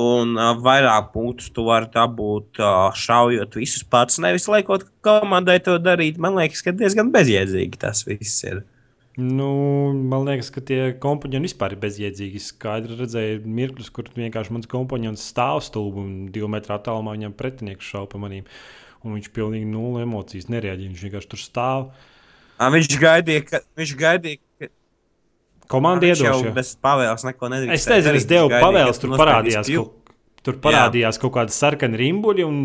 un 0.00 0.42
vairāk 0.64 1.12
punktus 1.14 1.52
tu 1.54 1.64
vari 1.68 1.88
dabūt 1.94 2.60
šaujot 3.00 3.56
visus 3.60 3.86
pats, 3.86 4.20
nevis 4.22 4.48
liekot 4.50 4.84
komandai 5.04 5.60
to 5.64 5.78
darīt. 5.80 6.20
Man 6.20 6.36
liekas, 6.38 6.64
ka 6.66 6.76
diezgan 6.76 7.12
bezjēdzīgi 7.14 7.80
tas 7.80 8.04
viss 8.08 8.44
ir. 8.48 8.62
Nu, 9.20 9.92
man 9.92 10.24
liekas, 10.28 10.48
ka 10.54 10.62
tie 10.64 10.92
kompāņi 11.02 11.42
vispār 11.44 11.74
ir 11.74 11.80
bezjēdzīgi. 11.82 12.40
Skaidri 12.44 12.98
redzēju 13.00 13.40
mirkļus, 13.58 13.90
kur 13.92 14.06
vienkārši 14.14 14.54
mans 14.54 14.70
kompāņons 14.70 15.24
stāv 15.32 15.60
stulbi 15.66 16.00
un 16.04 16.12
divu 16.32 16.48
metru 16.52 16.76
attālumā 16.76 17.16
viņam 17.16 17.34
pretinieks 17.36 17.90
šauja 17.90 18.08
pa 18.12 18.20
manīm. 18.22 18.46
Un 19.04 19.16
viņš 19.16 19.30
pilnīgi 19.34 19.68
nulle 19.68 20.04
emocijas 20.06 20.48
nereaģēja. 20.52 20.92
Viņš 20.92 21.04
vienkārši 21.06 21.30
tur 21.32 21.42
stāv. 21.42 21.90
Ā, 22.60 22.68
Viņš 22.72 22.96
gaidīja, 23.00 23.44
ka 23.48 23.60
viņš 23.80 23.94
gaidīja, 23.98 24.40
Komanda 25.70 26.08
iedošana. 26.08 26.54
bez 26.56 26.72
pavēles 26.82 27.26
neko 27.28 27.50
nedarīja. 27.52 27.78
Es 27.78 27.86
teicu, 27.86 28.14
es 28.18 28.26
devu 28.30 28.50
pavēles, 28.52 28.98
tur 29.02 29.14
parādījās, 29.20 29.70
kaut, 29.70 30.16
tur 30.46 30.58
parādījās 30.64 31.20
kaut 31.22 31.34
kāda 31.36 31.54
sarkana 31.54 32.00
rimbuļa, 32.00 32.48
un, 32.48 32.64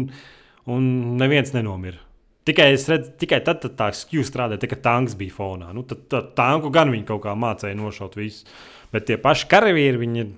un 0.74 0.90
neviens 1.22 1.54
nenomira. 1.54 2.02
Tikai, 2.46 2.68
es 2.76 2.86
redzu, 2.90 3.14
tikai 3.22 3.40
tad, 3.46 3.62
tad 3.64 3.74
tā 3.78 3.88
skūja 3.98 4.26
strādāja, 4.28 4.62
tad, 4.62 4.70
kad 4.76 4.82
tanks 4.86 5.16
bija 5.18 5.34
fonā. 5.34 5.72
Nu, 5.74 5.82
tad, 5.90 6.04
tad 6.14 6.34
tanku 6.38 6.70
gan 6.74 6.92
viņi 6.94 7.08
kaut 7.08 7.24
kā 7.24 7.34
mācīja 7.42 7.78
nošaut 7.78 8.18
visu. 8.20 8.46
Bet 8.94 9.08
tie 9.10 9.18
paši 9.22 9.48
karavīri, 9.50 10.02
viņi 10.04 10.22
ir 10.22 10.30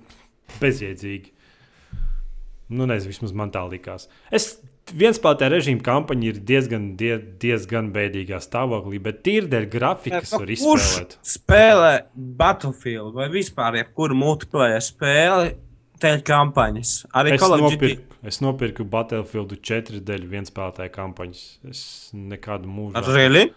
bezjēdzīgi. 0.62 1.34
Nu, 2.72 2.88
nezinu, 2.88 3.12
vismaz 3.12 3.36
man 3.36 3.52
tā 3.52 3.64
likās. 3.68 4.08
Es 4.32 4.54
vienspēlētāja 4.96 5.52
režīma 5.52 5.84
kampaņa 5.84 6.26
ir 6.30 6.40
diezgan, 6.48 6.90
die, 6.98 7.14
diezgan 7.42 7.92
bēdīgā 7.94 8.40
stāvoklī, 8.42 9.00
bet 9.02 9.22
tīri 9.26 9.50
dēļ 9.52 9.68
grafikas 9.72 10.34
var 10.34 10.52
izspēlēt. 10.54 11.16
Spēlē 11.34 11.94
Battlefield 12.14 13.16
vai 13.18 13.28
vispār 13.32 13.80
jebkuru 13.82 14.18
multiplayer 14.18 14.84
spēli 14.84 15.54
dēļ 16.02 16.24
kampaņas. 16.26 16.94
Arī 17.18 17.34
Es 17.36 17.46
nopirku, 17.46 18.18
es 18.32 18.42
nopirku 18.44 18.86
Battlefield 18.88 19.54
4 19.70 20.02
dēļ 20.08 20.28
vienspēlētāja 20.34 20.94
kampaņas. 20.94 21.46
Es 21.70 21.82
nekādu 22.14 22.70
mūžu. 22.70 23.02
Really? 23.12 23.48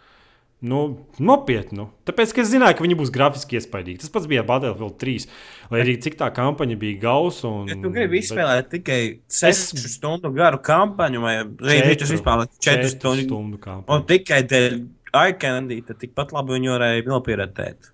Nu, 0.62 1.08
nopietnu. 1.18 1.88
Tāpēc, 2.06 2.36
ka 2.38 2.42
es 2.44 2.52
zināju, 2.52 2.76
ka 2.78 2.84
viņi 2.86 2.96
būs 3.00 3.10
grafiski 3.14 3.58
iespaidīgi. 3.58 4.04
Tas 4.04 4.12
pats 4.14 4.28
bija 4.30 4.44
Battlefield 4.46 4.94
3. 5.02 5.24
Lai 5.74 5.80
arī 5.82 5.96
cik 6.04 6.20
tā 6.20 6.28
kampaņa 6.36 6.76
bija 6.78 7.00
gausa. 7.02 7.48
Un, 7.50 7.68
Ja 7.72 7.80
tu 7.82 7.90
gribi 7.90 8.20
izspēlēt 8.22 8.70
tikai 8.70 9.00
6 9.26 9.74
stundu 9.96 10.30
garu 10.36 10.60
kampaņu, 10.62 11.20
vai 11.24 11.34
arī 11.42 11.96
tas 11.98 12.14
vispār 12.14 12.46
4 12.62 12.92
stundu, 12.94 13.26
stundu 13.26 13.58
un 13.58 13.58
kampaņu. 13.64 14.06
tikai 14.14 14.44
dēļ 14.54 14.78
iCandy, 15.32 15.82
tad 15.88 15.98
tikpat 16.06 16.30
labi 16.38 16.54
viņu 16.60 16.70
varēja 16.78 17.08
nopirktēt. 17.10 17.90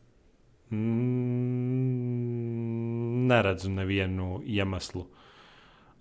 Mm, 1.98 3.28
neredzu 3.32 3.70
nevienu 3.72 4.42
iemeslu, 4.44 5.06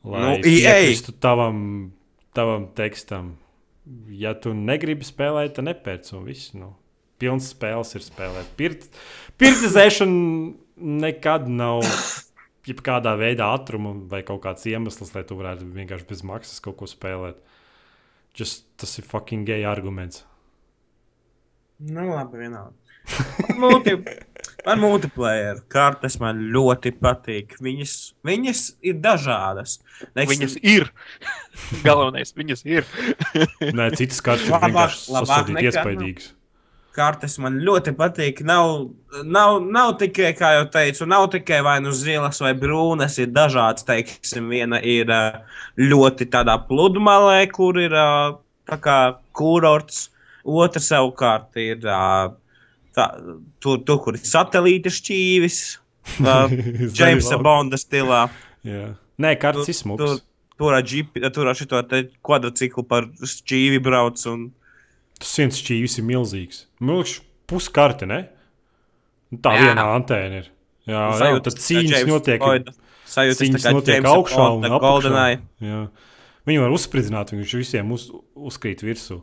lai 0.05 0.21
Nu, 0.21 0.31
EA. 0.37 0.43
piekristu 0.43 1.13
tavam, 1.21 1.93
tavam 2.35 2.69
tekstam. 2.75 3.37
Ja 4.11 4.35
tu 4.35 4.51
negribi 4.57 5.07
spēlēt, 5.07 5.55
tad 5.57 5.69
nepērc 5.69 6.11
un 6.17 6.27
viss. 6.27 6.53
Nu, 6.59 6.73
pilns 7.23 7.53
spēles 7.55 7.95
ir 7.95 8.05
spēlēt. 8.05 8.49
Pirt, 8.59 8.89
pirtizēšana 9.41 10.87
nekad 11.05 11.47
nav 11.51 11.87
jebkādā 12.67 13.15
veidā 13.19 13.53
atruma 13.55 13.95
vai 14.11 14.23
kaut 14.27 14.43
kāds 14.45 14.67
iemesls, 14.69 15.15
lai 15.15 15.23
tu 15.27 15.39
varētu 15.39 15.69
vienkārši 15.77 16.09
bez 16.09 16.25
maksas 16.27 16.63
kaut 16.65 16.81
ko 16.81 16.91
spēlēt. 16.91 17.39
Just, 18.37 18.67
tas 18.77 18.99
ir 19.01 19.07
fucking 19.09 19.47
gay 19.49 19.65
arguments. 19.65 20.25
Nu, 21.79 22.09
labi, 22.11 22.43
vienalga. 22.43 22.75
Man 24.67 24.81
multiplayer 24.83 25.61
kartes 25.71 26.17
man 26.19 26.41
ļoti 26.55 26.91
patīk. 26.99 27.55
Viņas, 27.63 27.93
viņas 28.27 28.63
ir 28.83 28.97
dažādas. 29.03 29.77
Teiksim, 30.17 30.33
Viņas 30.33 30.57
ir. 30.67 30.89
Galvenais, 31.87 32.35
viņas 32.35 32.65
ir. 32.67 32.89
Nē, 33.63 33.93
citas 33.95 34.19
kartes 34.27 34.51
ir 34.51 34.59
vienkārši 34.65 35.63
iespaidīgas. 35.63 36.33
kartes 36.97 37.37
man 37.43 37.61
ļoti 37.63 37.93
patīk. 37.97 38.41
Nav, 38.49 38.89
nav, 39.23 39.61
nav 39.63 39.93
tikai, 40.01 40.33
kā 40.37 40.55
jau 40.57 40.65
teicu, 40.73 41.07
nav 41.09 41.29
tikai 41.35 41.61
vai 41.65 41.77
nu 41.85 41.93
zilas 41.95 42.41
vai 42.43 42.55
brūnas, 42.59 43.19
ir 43.23 43.31
dažādas. 43.37 43.87
Teiksim, 43.87 44.49
viena 44.51 44.81
ir 44.83 45.13
ļoti 45.79 46.27
tādā 46.33 46.57
pludmalē, 46.67 47.45
kur 47.53 47.79
ir 47.81 47.95
kā 48.67 48.99
kurorts, 49.37 50.09
otra 50.43 50.83
savukārt 50.83 51.55
ir 51.61 51.87
ā, 51.87 52.33
tā, 52.97 53.09
tur, 53.63 53.83
tur, 53.87 54.01
kur 54.05 54.17
ir 54.19 54.25
satelīta 54.27 54.93
šķīvis. 54.93 55.61
Džeimsa 56.97 57.39
Bonda 57.43 57.79
stilā. 57.81 58.27
Jā. 58.67 58.95
Nē, 59.23 59.35
kartes 59.41 59.67
Tur- 59.67 59.75
izsmuks. 59.75 60.03
tur- 60.03 60.25
ar 61.51 61.59
šo 61.59 61.83
kvadrciklu 62.25 62.87
par 62.89 63.09
šķīvi 63.21 63.81
brauc. 63.85 64.23
Un... 64.31 64.49
Tas 65.21 65.35
viens 65.41 65.61
šķīvis 65.61 65.99
ir 66.01 66.09
milzīgs. 66.09 66.65
Milzīgs 66.81 67.21
puskarte, 67.51 68.09
ne? 68.09 68.25
Tā 69.43 69.53
Jā. 69.57 69.63
viena 69.67 69.87
antēna 69.97 70.43
ir. 70.43 70.51
Jā, 70.87 70.97
jā 70.97 71.07
Sajūtas, 71.21 71.57
tad 71.57 71.63
kā 71.63 71.67
cīņas 71.67 72.05
notiek. 72.09 72.45
Sajūtas 73.07 73.41
Cīņas 73.43 73.65
notiek 73.75 73.97
Jamesa 74.01 74.19
augšā 74.19 74.37
un 74.43 74.47
Bonda 74.47 74.71
apakšā. 74.71 74.91
GoldenEye. 74.91 75.39
Jā. 75.63 75.81
Viņi 76.47 76.63
var 76.63 76.75
uzspridzināt, 76.75 77.33
viņš 77.35 77.55
visiem 77.59 77.91
uz, 77.95 78.07
uzkrīt 78.35 78.83
virsū. 78.87 79.21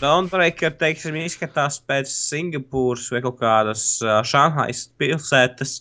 Dawnbreaker, 0.00 0.74
teiksim, 0.80 1.16
izskatās 1.22 1.78
pēc 1.86 2.10
Singapūras 2.10 3.10
vai 3.12 3.20
kaut 3.24 3.38
kādas 3.40 3.84
uh, 4.02 4.22
Šanhajas 4.26 4.86
pilsētas 5.00 5.76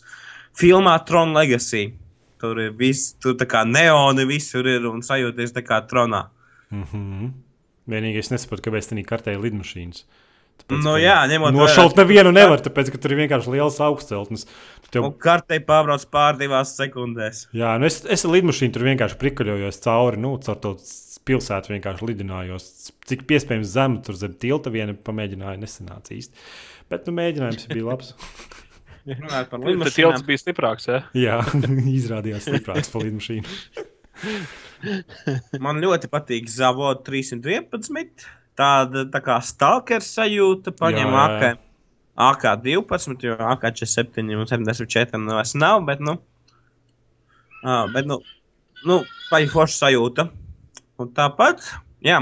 filmā 0.59 0.97
Tron 1.07 1.33
Legacy. 1.35 1.93
Tur 2.43 2.59
ir 2.59 2.73
viss, 2.77 3.13
tur 3.23 3.37
tā 3.39 3.47
kā 3.49 3.63
neoni 3.65 4.25
visur 4.27 4.67
ir 4.67 4.85
un 4.89 5.01
sajūties 5.05 5.55
tā 5.55 5.63
kā 5.63 5.79
tronā. 5.87 6.25
Mm 6.71 6.83
-hmm. 6.91 7.31
Vienīgais 7.89 8.31
nesaprotu, 8.31 8.69
kāpēc 8.69 8.89
tā 8.91 9.03
kartē 9.05 9.33
ir 9.33 9.39
lidmašīnas. 9.39 10.03
Tāpēc, 10.61 10.83
Nu 10.83 10.97
jā, 11.01 11.17
ņemot 11.27 11.51
Nošaut 11.53 11.93
vērā- 11.93 11.97
nevienu 12.03 12.31
nevar, 12.31 12.59
tāpēc, 12.61 12.91
ka 12.91 12.97
tur 12.97 13.11
ir 13.11 13.17
vienkārši 13.17 13.51
liels 13.51 13.79
augstceltnes. 13.79 14.45
Tev, 14.91 15.05
Un 15.05 15.13
kartei 15.17 15.59
pārbrauc 15.59 16.05
pār 16.11 16.37
divās 16.37 16.75
sekundēs. 16.77 17.47
jā, 17.53 17.77
nu 17.79 17.85
es, 17.85 18.05
es 18.05 18.25
ar 18.25 18.31
lidmašīnu 18.31 18.71
tur 18.73 18.83
vienkārši 18.83 19.17
prikaļojos 19.17 19.81
cauri, 19.81 20.17
nu, 20.17 20.37
caur 20.37 20.55
to 20.55 20.77
pilsētu 21.27 21.73
vienkārši 21.73 22.07
lidinājos. 22.09 22.67
Cik 23.09 23.23
iespējams 23.37 23.71
zemu 23.73 24.01
tur 24.05 24.17
zem 24.19 24.35
tilta 24.39 24.73
viena 24.73 24.95
pamēģināja, 24.95 25.61
nesanāca 25.61 26.15
īsti. 26.15 26.43
Bet, 26.91 27.07
nu, 27.07 27.15
mēģinājums 27.19 27.69
bija 27.71 27.87
labs. 27.91 28.13
Runājot 29.03 29.49
par 29.51 29.59
Tas 29.59 29.65
tilts 29.65 29.71
lidmašīnām. 29.73 30.27
bija 30.27 30.39
stiprāks. 30.39 30.87
Ja? 30.87 31.01
Jā, 31.17 31.39
izrādījās 31.97 32.47
stiprāks 32.47 32.91
par 32.93 33.03
lidmašīnu. 33.07 33.83
Man 35.63 35.79
ļoti 35.83 36.09
patīk 36.11 36.47
Zavod 36.51 37.03
311. 37.07 38.27
Tāda 38.59 39.07
tā 39.09 39.19
kā 39.25 39.39
stalkera 39.41 40.05
sajūta, 40.05 40.75
paņem 40.77 41.09
Jā, 41.09 41.23
jā, 41.23 41.37
jā. 41.41 41.51
AK, 41.55 42.43
AK12, 42.43 43.25
jo 43.25 43.37
AK47 43.39 44.29
un 44.37 44.45
74 44.45 45.17
nu 45.23 45.33
vairs 45.39 45.55
nav, 45.57 45.81
bet, 45.87 46.03
nu, 46.05 46.19
uh, 47.63 47.87
bet, 47.95 48.05
nu, 48.05 48.19
nu 48.85 48.99
vai 49.31 49.47
forša 49.49 49.87
sajūta. 49.87 50.27
Un 51.01 51.09
tāpat, 51.17 51.63
jā, 52.05 52.19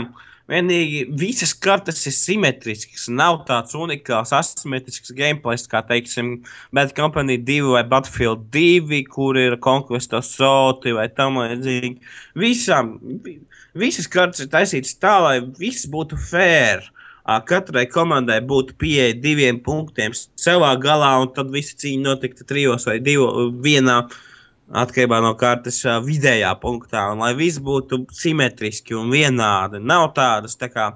vienīgi 0.51 1.01
visas 1.19 1.51
kartes 1.55 2.05
ir 2.07 2.15
simetriskas, 2.15 3.09
nav 3.11 3.41
tāds 3.47 3.75
unikāls 3.77 4.31
asimetrisks 4.35 5.11
gameplay, 5.15 5.59
kā, 5.71 5.81
teiksim, 5.87 6.37
Bad 6.75 6.95
Company 6.97 7.37
2 7.37 7.73
vai 7.75 7.83
Battlefield 7.87 8.47
2, 8.55 9.03
kur 9.11 9.39
ir 9.39 9.57
Conquest 9.63 10.15
of 10.17 10.27
Soti 10.27 10.95
vai 10.95 11.07
tam 11.09 11.39
līdzīgi. 11.41 11.99
Visām, 12.39 12.97
vi- 13.23 13.39
visas 13.75 14.07
kartes 14.07 14.45
ir 14.45 14.51
taisītas 14.55 14.97
tā, 14.99 15.19
lai 15.21 15.37
viss 15.59 15.85
būtu 15.87 16.19
fair. 16.29 16.83
Katrai 17.45 17.85
komandai 17.85 18.39
būtu 18.41 18.73
pieeja 18.81 19.13
diviem 19.13 19.59
punktiem 19.61 20.11
savā 20.11 20.73
galā, 20.81 21.21
un 21.21 21.29
tad 21.31 21.51
visa 21.53 21.75
cīņa 21.77 22.01
notiktu 22.01 22.43
trijos 22.43 22.87
vai 22.89 22.99
divos, 22.99 23.53
vienā 23.61 24.09
atkarībā 24.71 25.19
no 25.23 25.33
kartes 25.39 25.81
vidējā 26.05 26.51
punktā. 26.61 27.07
Un 27.13 27.23
lai 27.23 27.33
viss 27.37 27.61
būtu 27.61 28.05
simetriski 28.15 28.95
un 28.97 29.11
vienādi, 29.13 29.81
nav 29.83 30.11
tādas 30.17 30.57
tā 30.59 30.71
kā. 30.71 30.91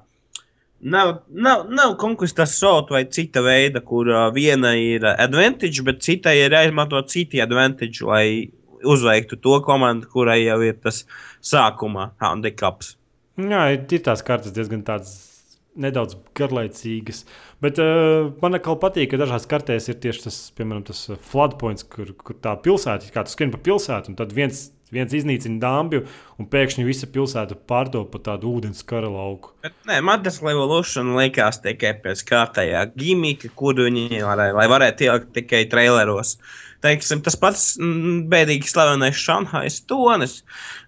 Nav, 0.86 1.16
nav, 1.32 1.66
nav 1.72 1.96
konkursas 1.98 2.58
sot 2.60 2.92
vai 2.94 3.06
cita 3.10 3.42
veida, 3.42 3.82
kur 3.82 4.10
uh, 4.12 4.28
viena 4.36 4.76
ir 4.78 5.08
advantage, 5.08 5.82
bet 5.88 6.04
citai 6.06 6.36
ir 6.44 6.54
jāizmanto 6.54 7.00
citi 7.10 7.42
advantage, 7.42 8.04
lai 8.06 8.52
uzveiktu 8.86 9.40
to 9.42 9.62
komandu, 9.66 10.10
kurai 10.12 10.44
jau 10.44 10.60
ir 10.62 10.76
tas 10.84 11.04
sākuma 11.42 12.12
handicaps. 12.22 12.94
Jā, 13.40 13.66
ir 13.74 14.04
tās 14.04 14.22
kartes 14.24 14.54
diezgan 14.56 14.84
tādas 14.86 15.35
nedaudz 15.80 16.16
garlaicīgas. 16.38 17.24
Bet 17.64 17.80
uh, 17.82 18.32
man 18.42 18.58
atkal 18.58 18.78
patīk, 18.82 19.12
ka 19.12 19.20
dažās 19.22 19.48
kartēs 19.50 19.90
ir 19.92 20.00
tieši 20.04 20.26
tas, 20.28 20.40
piemēram, 20.58 20.86
tas 20.88 21.06
uh, 21.12 21.20
flood 21.32 21.58
points, 21.62 21.86
kur, 21.88 22.14
kur 22.26 22.38
tā 22.42 22.56
pilsēta, 22.64 23.12
kā 23.14 23.26
tu 23.26 23.34
skrien 23.36 23.54
pa 23.54 23.60
pilsētu, 23.64 24.12
un 24.12 24.20
tad 24.20 24.34
viens, 24.36 24.68
viens 24.96 25.16
iznīcina 25.16 25.60
dāmbju, 25.64 26.04
un 26.40 26.50
pēkšņi 26.52 26.86
visa 26.88 27.10
pilsēta 27.12 27.58
pārdo 27.70 28.06
pa 28.12 28.22
tādu 28.28 28.54
ūdens 28.58 28.86
kara 28.88 29.10
lauku. 29.12 29.56
Bet, 29.66 29.76
nē, 29.90 30.00
man 30.06 30.24
tas 30.26 30.42
Revolution 30.44 31.16
likās 31.18 31.62
tikai 31.64 31.96
pēc 32.04 32.24
kārtējā 32.30 32.86
gimika, 32.96 33.52
kur 33.58 33.80
viņi 33.82 34.24
varēja, 34.24 34.56
lai 34.60 34.70
varētu 34.72 35.10
ielikt 35.10 35.34
tikai 35.40 35.66
traileros. 35.72 36.38
Teiksim, 36.86 37.24
tas 37.26 37.38
pats 37.40 37.70
mm, 37.82 38.26
bēdīgi 38.30 38.70
slavenais 38.70 39.18
Šanhais 39.18 39.80
tonis. 39.90 40.42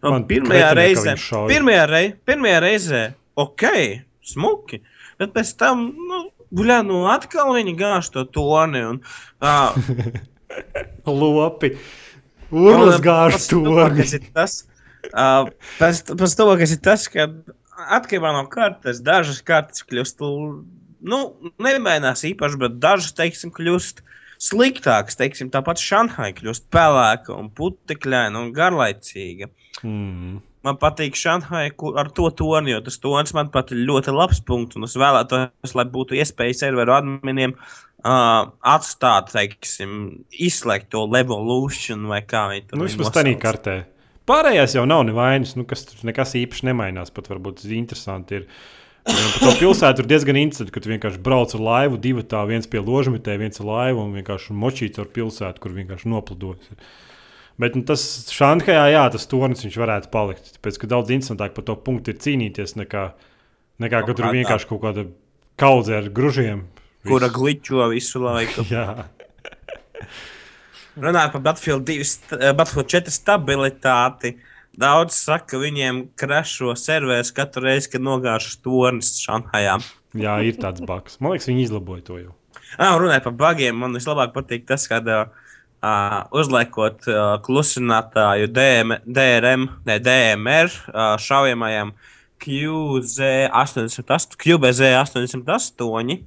Pirmajā 0.04 0.74
reizē, 0.78 1.16
pirmajā, 1.50 1.88
rei, 1.90 2.12
pirmajā 2.28 2.60
reizē, 2.62 3.02
ok, 3.40 3.66
smuki, 4.28 4.82
bet 5.22 5.34
pēc 5.36 5.54
tam, 5.60 5.86
nu, 6.10 6.24
guļā, 6.56 6.82
nu, 6.88 7.04
atkal 7.12 7.54
viņi 7.56 7.76
gāž 7.80 8.12
to 8.14 8.26
toni. 8.30 8.84
Un, 8.94 9.02
uh, 9.44 9.78
Lopi! 11.22 11.76
Urlas 12.52 13.02
gāž 13.04 13.40
to! 13.50 13.64
Tas 13.98 14.16
ir 14.16 14.28
tas, 14.36 14.58
uh, 15.12 15.48
pēc, 15.80 16.04
pēc 16.14 16.36
to, 16.40 16.50
kas 16.62 16.76
ir 16.76 16.84
tas, 16.84 17.08
ka 17.12 17.28
atkarībā 17.98 18.34
no 18.36 18.46
kartes, 18.52 19.02
dažas 19.06 19.42
kartes 19.46 19.86
kļūst, 19.88 20.24
nu, 21.08 21.20
nemainās 21.62 22.24
īpaši, 22.28 22.62
bet 22.62 22.80
dažas, 22.84 23.14
teiksim, 23.18 23.54
kļūst 23.54 24.04
sliktākas. 24.42 25.18
Teiksim, 25.20 25.52
tāpat 25.54 25.82
Šanhai 25.82 26.32
kļūst 26.38 26.68
pelēka 26.74 27.36
un 27.36 27.50
putekļaina 27.58 28.42
un 28.42 28.54
garlaicīga. 28.56 29.50
Mm. 29.84 30.40
Man 30.68 30.78
patīk 30.82 31.18
Šanhai 31.18 31.66
ar 31.72 32.12
to 32.16 32.30
toni, 32.36 32.74
jo 32.76 32.84
tas 32.86 33.00
tonis 33.04 33.34
man 33.38 33.52
pat 33.54 33.74
ir 33.74 33.84
ļoti 33.88 34.14
labs 34.16 34.44
punkts. 34.48 34.78
Un 34.80 34.88
es 34.88 34.96
vēlētos, 35.00 35.76
lai 35.78 35.86
būtu 35.94 36.18
iespēja 36.20 36.62
serveru 36.66 36.96
adminiem 36.98 37.56
uh, 37.58 38.48
atstāt, 38.76 39.32
teiksim, 39.34 40.00
izslēgt 40.32 40.92
to 40.96 41.06
evolūciju 41.22 42.02
vai 42.12 42.24
kā 42.28 42.48
viņi 42.54 42.68
to 42.70 42.80
Nu, 42.80 42.90
vismaz 42.90 43.14
tādā 43.16 43.36
kartē. 43.42 43.78
Pārējās 44.28 44.76
jau 44.76 44.84
nav 44.90 45.06
nevainas, 45.08 45.54
nu, 45.56 45.64
kas 45.68 45.86
tur 45.88 46.04
nekas 46.10 46.36
īpaši 46.36 46.68
nemainās. 46.68 47.14
Pat 47.16 47.30
varbūt 47.32 47.64
interesanti 47.72 48.42
ir. 48.42 48.50
Un 49.08 49.30
par 49.38 49.40
to 49.40 49.52
pilsētu 49.62 50.04
ir 50.04 50.10
diezgan 50.12 50.36
interesanti, 50.36 50.74
ka 50.76 50.82
tu 50.84 50.92
vienkārši 50.92 51.22
brauc 51.24 51.54
ar 51.56 51.62
laivu, 51.64 52.00
divi 52.04 52.26
tā, 52.28 52.42
viens 52.50 52.68
pie 52.68 52.82
ložmetē, 52.84 53.38
viens 53.40 53.62
ar 53.64 53.70
laivu 53.70 54.02
un 54.04 54.18
vienkārši 54.18 54.52
močīts 54.52 55.00
ar 55.00 55.08
pilsētu, 55.16 55.64
kur 55.64 55.72
vienkārši 55.78 56.12
noplidojas. 56.12 56.74
Bet 57.58 57.74
nu, 57.74 57.82
tas 57.90 58.02
Šanhajā, 58.30 58.84
jā, 58.94 59.04
tas 59.14 59.26
tornis 59.30 59.64
viņš 59.66 59.78
varētu 59.82 60.12
palikt. 60.14 60.52
Tāpēc, 60.60 60.76
ka 60.84 60.90
daudz 60.92 61.10
interesantāk 61.16 61.56
par 61.56 61.66
to 61.66 61.74
punktu 61.82 62.14
ir 62.14 62.20
cīnīties, 62.22 62.76
nekā, 62.78 63.08
nekā 63.82 64.02
ka 64.06 64.14
tur 64.18 64.30
vienkārši 64.36 64.70
kaut 64.70 64.84
kāda 64.84 65.08
kaudze 65.58 65.96
ar 65.98 66.10
gružiem. 66.14 66.68
Kura 67.08 67.32
gličo 67.34 67.88
visu 67.90 68.22
laiku. 68.22 68.66
jā. 68.74 69.08
Runājot 70.98 71.34
par 71.34 71.42
Battlefield, 71.46 71.86
2, 71.88 72.06
st- 72.06 72.38
eh, 72.38 72.54
Battlefield 72.58 72.90
4 72.94 73.14
stabilitāti. 73.14 74.36
Daudz 74.78 75.18
saka, 75.18 75.56
ka 75.56 75.60
viņiem 75.62 76.04
krešo 76.18 76.76
serveris 76.78 77.32
katru 77.34 77.66
reizi, 77.66 77.90
kad 77.96 78.04
nogāžas 78.06 78.60
tornis 78.62 79.16
Šanhajā. 79.24 79.80
jā, 80.14 80.36
ir 80.46 80.58
tāds 80.62 80.82
baks. 80.86 81.18
Man 81.22 81.34
liekas, 81.34 81.50
viņi 81.50 81.66
izlaboja 81.66 82.06
to 82.06 82.18
jau. 82.22 82.34
Ah, 82.78 82.94
runājot 83.00 83.26
par 83.30 83.34
bagiem, 83.34 83.78
man 83.82 83.94
vislabāk 83.98 84.34
patīk 84.36 84.68
tas, 84.70 84.86
kad 84.90 85.08
uh, 85.10 85.26
uzliekot 86.36 87.08
uh, 87.10 87.38
klusinātāju 87.46 88.50
DM, 88.54 88.98
DRM, 89.06 89.68
ne, 89.88 89.98
DMR 90.04 90.72
uh, 90.72 91.16
šaujamajam 91.22 91.94
QZ88, 92.44 94.38
QBZ88, 94.42 96.18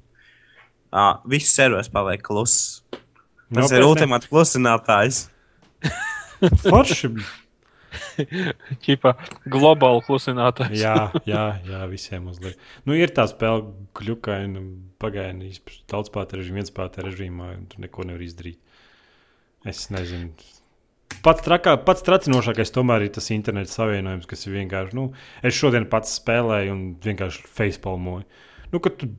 uh, 0.90 1.18
viss 1.30 1.54
serveris 1.56 1.90
paliek 1.92 2.22
kluss. 2.26 2.80
Tas 2.90 3.66
Nopietni? 3.66 3.78
ir 3.78 3.86
ultimāts 3.88 4.30
klusinātājs. 4.30 5.24
Forši. 6.70 7.10
Čipa 8.84 9.16
globāli 9.50 10.04
klusinātājs. 10.06 10.78
jā, 10.78 11.10
jā, 11.26 11.44
jā, 11.66 11.80
visiem 11.90 12.28
uzliek. 12.30 12.58
Nu, 12.86 12.94
ir 12.94 13.10
tā 13.14 13.26
spēle, 13.30 13.72
kļukaina, 13.98 14.62
pagaina, 15.02 15.50
daudz 15.90 16.12
pāri 16.14 16.38
režīmā, 16.38 16.60
viens 16.60 16.74
pāri 16.74 17.06
režīmā, 17.08 17.54
un 17.58 17.66
tur 17.70 17.82
neko 17.86 18.06
nevar 18.06 18.22
izdarīt. 18.26 18.60
Es 19.68 19.88
nezinu. 19.92 20.32
Pats, 21.20 21.42
trakā, 21.44 21.74
pats 21.84 22.04
tracinošākais 22.06 22.72
tomēr 22.72 23.04
ir 23.04 23.10
tas 23.12 23.26
interneta 23.34 23.72
savienojums, 23.74 24.28
kas 24.30 24.46
ir 24.46 24.54
vienkārši. 24.56 24.96
Nu, 24.96 25.10
es 25.44 25.56
šodien 25.58 25.88
pats 25.90 26.14
spēlēju 26.20 26.72
un 26.72 26.84
vienkārši 27.04 27.50
facepalmoju. 27.58 28.24
Nu, 28.70 28.80
tu 28.80 29.10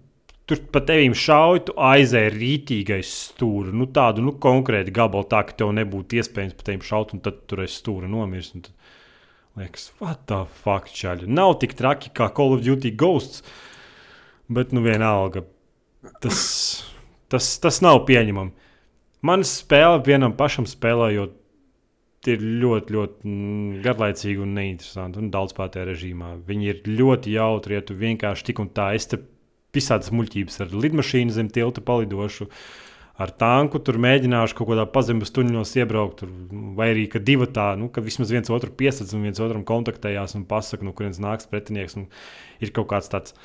tur 0.52 0.62
pa 0.74 0.82
tevīm 0.84 1.14
šauj, 1.16 1.62
tu 1.70 1.76
aizēji 1.80 2.34
rītīgais 2.36 3.12
stūri. 3.30 3.72
Nu, 3.76 3.88
tādu 3.96 4.26
nu, 4.26 4.34
konkrēti 4.42 4.94
gabalu, 4.96 5.28
tā 5.32 5.44
ka 5.48 5.56
tev 5.62 5.72
nebūtu 5.78 6.20
iespējams 6.20 6.58
pa 6.58 6.68
tevīm 6.68 6.84
šaut, 6.86 7.14
un 7.16 7.24
tad 7.24 7.44
tur 7.48 7.64
es 7.64 7.78
stūri 7.80 8.10
nomirst. 8.12 8.58
Tad, 8.58 8.98
liekas, 9.62 9.92
what 10.02 10.26
the 10.32 10.42
fuck, 10.64 10.92
čaļi. 10.92 11.30
Nav 11.32 11.56
tik 11.62 11.78
traki 11.80 12.12
kā 12.18 12.28
Call 12.36 12.58
of 12.58 12.66
Duty 12.66 12.92
Ghosts, 13.00 13.46
bet 14.52 14.76
nu 14.76 14.84
vienalga. 14.84 15.46
Tas, 16.24 16.42
tas, 17.32 17.54
tas 17.62 17.80
nav 17.86 18.04
pieņemami. 18.10 18.71
Man 19.26 19.46
spēle 19.46 20.02
vienam 20.06 20.34
pašam 20.38 20.68
spēlējot. 20.70 21.38
Ir 22.30 22.38
ļoti, 22.62 22.94
ļoti 22.94 23.26
mm, 23.26 23.78
garlaicīgi 23.82 24.44
un 24.44 24.52
neinteresanti. 24.54 25.18
Un 25.18 25.32
daudz 25.34 25.56
pārējā 25.58 25.88
režīmā. 25.88 26.36
Viņi 26.46 26.68
ir 26.70 26.82
ļoti 26.86 27.34
jautri, 27.34 27.80
ja 27.80 27.82
tu 27.86 27.96
vienkārši 27.98 28.46
tik 28.52 28.62
un 28.62 28.70
tā 28.70 28.92
esi 28.94 29.18
visādas 29.74 30.12
muļķības 30.14 30.62
ar 30.62 30.76
lidmašīnu 30.84 31.34
zem 31.34 31.50
tilta 31.54 31.82
palidošu. 31.86 32.46
Ar 33.22 33.34
tanku 33.38 33.82
tur 33.86 34.00
mēģināšu 34.02 34.56
kaut 34.58 34.70
kādā 34.72 34.86
pazemes 34.90 35.34
tuņos 35.34 35.74
iebraukt, 35.78 36.22
tur, 36.22 36.30
vai 36.78 36.92
arī 36.94 37.08
ka 37.12 37.20
divi 37.22 37.46
tā, 37.54 37.72
nu, 37.78 37.90
ka 37.94 38.02
vismaz 38.06 38.32
viens 38.34 38.50
otru 38.54 38.72
piesaistās 38.78 39.14
un 39.18 39.26
viens 39.28 39.42
otram 39.44 39.66
kontaktējās 39.68 40.38
un 40.40 40.46
pasakā, 40.50 40.86
no 40.88 40.94
kurienes 40.98 41.22
nāks 41.22 41.50
pretinieks. 41.52 41.98
Ir 42.62 42.74
kaut 42.74 42.90
kāds 42.94 43.12
tāds, 43.12 43.36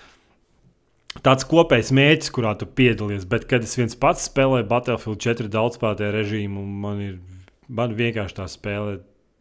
tāds 1.24 1.46
kopējs 1.48 1.92
mēģis, 1.96 2.32
kurā 2.34 2.54
tu 2.58 2.68
piedalies. 2.68 3.26
Bet, 3.28 3.46
kad 3.50 3.64
es 3.66 3.76
viens 3.78 3.96
pats 3.98 4.26
spēlēju 4.30 4.68
Battlefield 4.70 5.22
4 5.22 5.52
daudzspēlētāju 5.52 6.14
režīmu, 6.16 6.64
man, 6.84 7.00
ir, 7.04 7.46
man 7.68 7.94
vienkārši 7.98 8.38
tā 8.40 8.48
spēle 8.50 8.98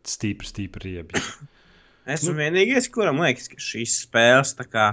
stipri, 0.07 0.49
stipri 0.51 0.91
riebja. 0.91 1.23
Esmu 2.15 2.35
nu, 2.35 2.41
vienīgais, 2.43 2.87
kuram 2.93 3.23
liekas, 3.23 3.49
ka 3.49 3.57
šīs 3.61 3.97
spēles 4.05 4.53
kā 4.69 4.91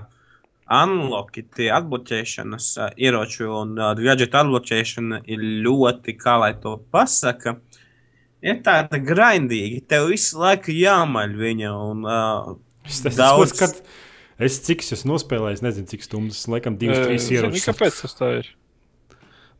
unlocky, 0.73 1.45
tie 1.53 1.69
atbloķēšanas 1.75 2.69
uh, 2.81 2.93
ieroču 2.97 3.51
un 3.53 3.75
uh, 3.77 3.93
gadgetu 3.99 4.39
atbloķēšana 4.41 5.23
ir 5.29 5.43
ļoti, 5.67 6.15
kā 6.17 6.39
lai 6.41 6.55
to 6.63 6.79
pasaka, 6.95 7.59
ir 8.41 8.63
tāda 8.65 9.01
grindīga. 9.03 9.83
Tev 9.93 10.09
visu 10.13 10.41
laiku 10.41 10.73
jāmaļ 10.73 11.37
viņa 11.43 11.75
un 11.91 12.07
uh, 12.09 12.55
es, 12.89 13.03
Daudz- 13.05 13.59
daudz... 13.59 13.83
es 14.47 14.60
cik 14.66 14.85
es 14.85 14.94
esmu 14.98 15.14
nospēlējis, 15.14 15.64
nezinu, 15.64 15.90
cik 15.90 16.06
stundas, 16.06 16.44
laikam, 16.51 16.78
divas, 16.81 17.02
Eh, 17.02 17.10
trīs 17.10 17.28
ieročus. 17.32 17.69
Kāpēc 17.70 18.01
tas 18.05 18.19
tā 18.19 18.32
ir? 18.40 18.51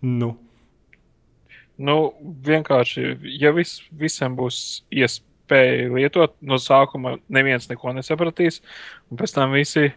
Nu, 0.03 0.35
Nu, 1.83 2.13
vienkārši, 2.47 3.17
ja 3.41 3.51
vis, 3.57 3.79
visiem 3.97 4.37
būs 4.39 4.83
iespēja 4.93 5.89
lietot, 5.91 6.35
no 6.45 6.59
sākuma 6.61 7.17
neviens 7.33 7.69
neko 7.71 7.95
nesapratīs, 7.97 8.61
un 9.11 9.19
pēc 9.19 9.33
tam 9.35 9.55
visi 9.57 9.89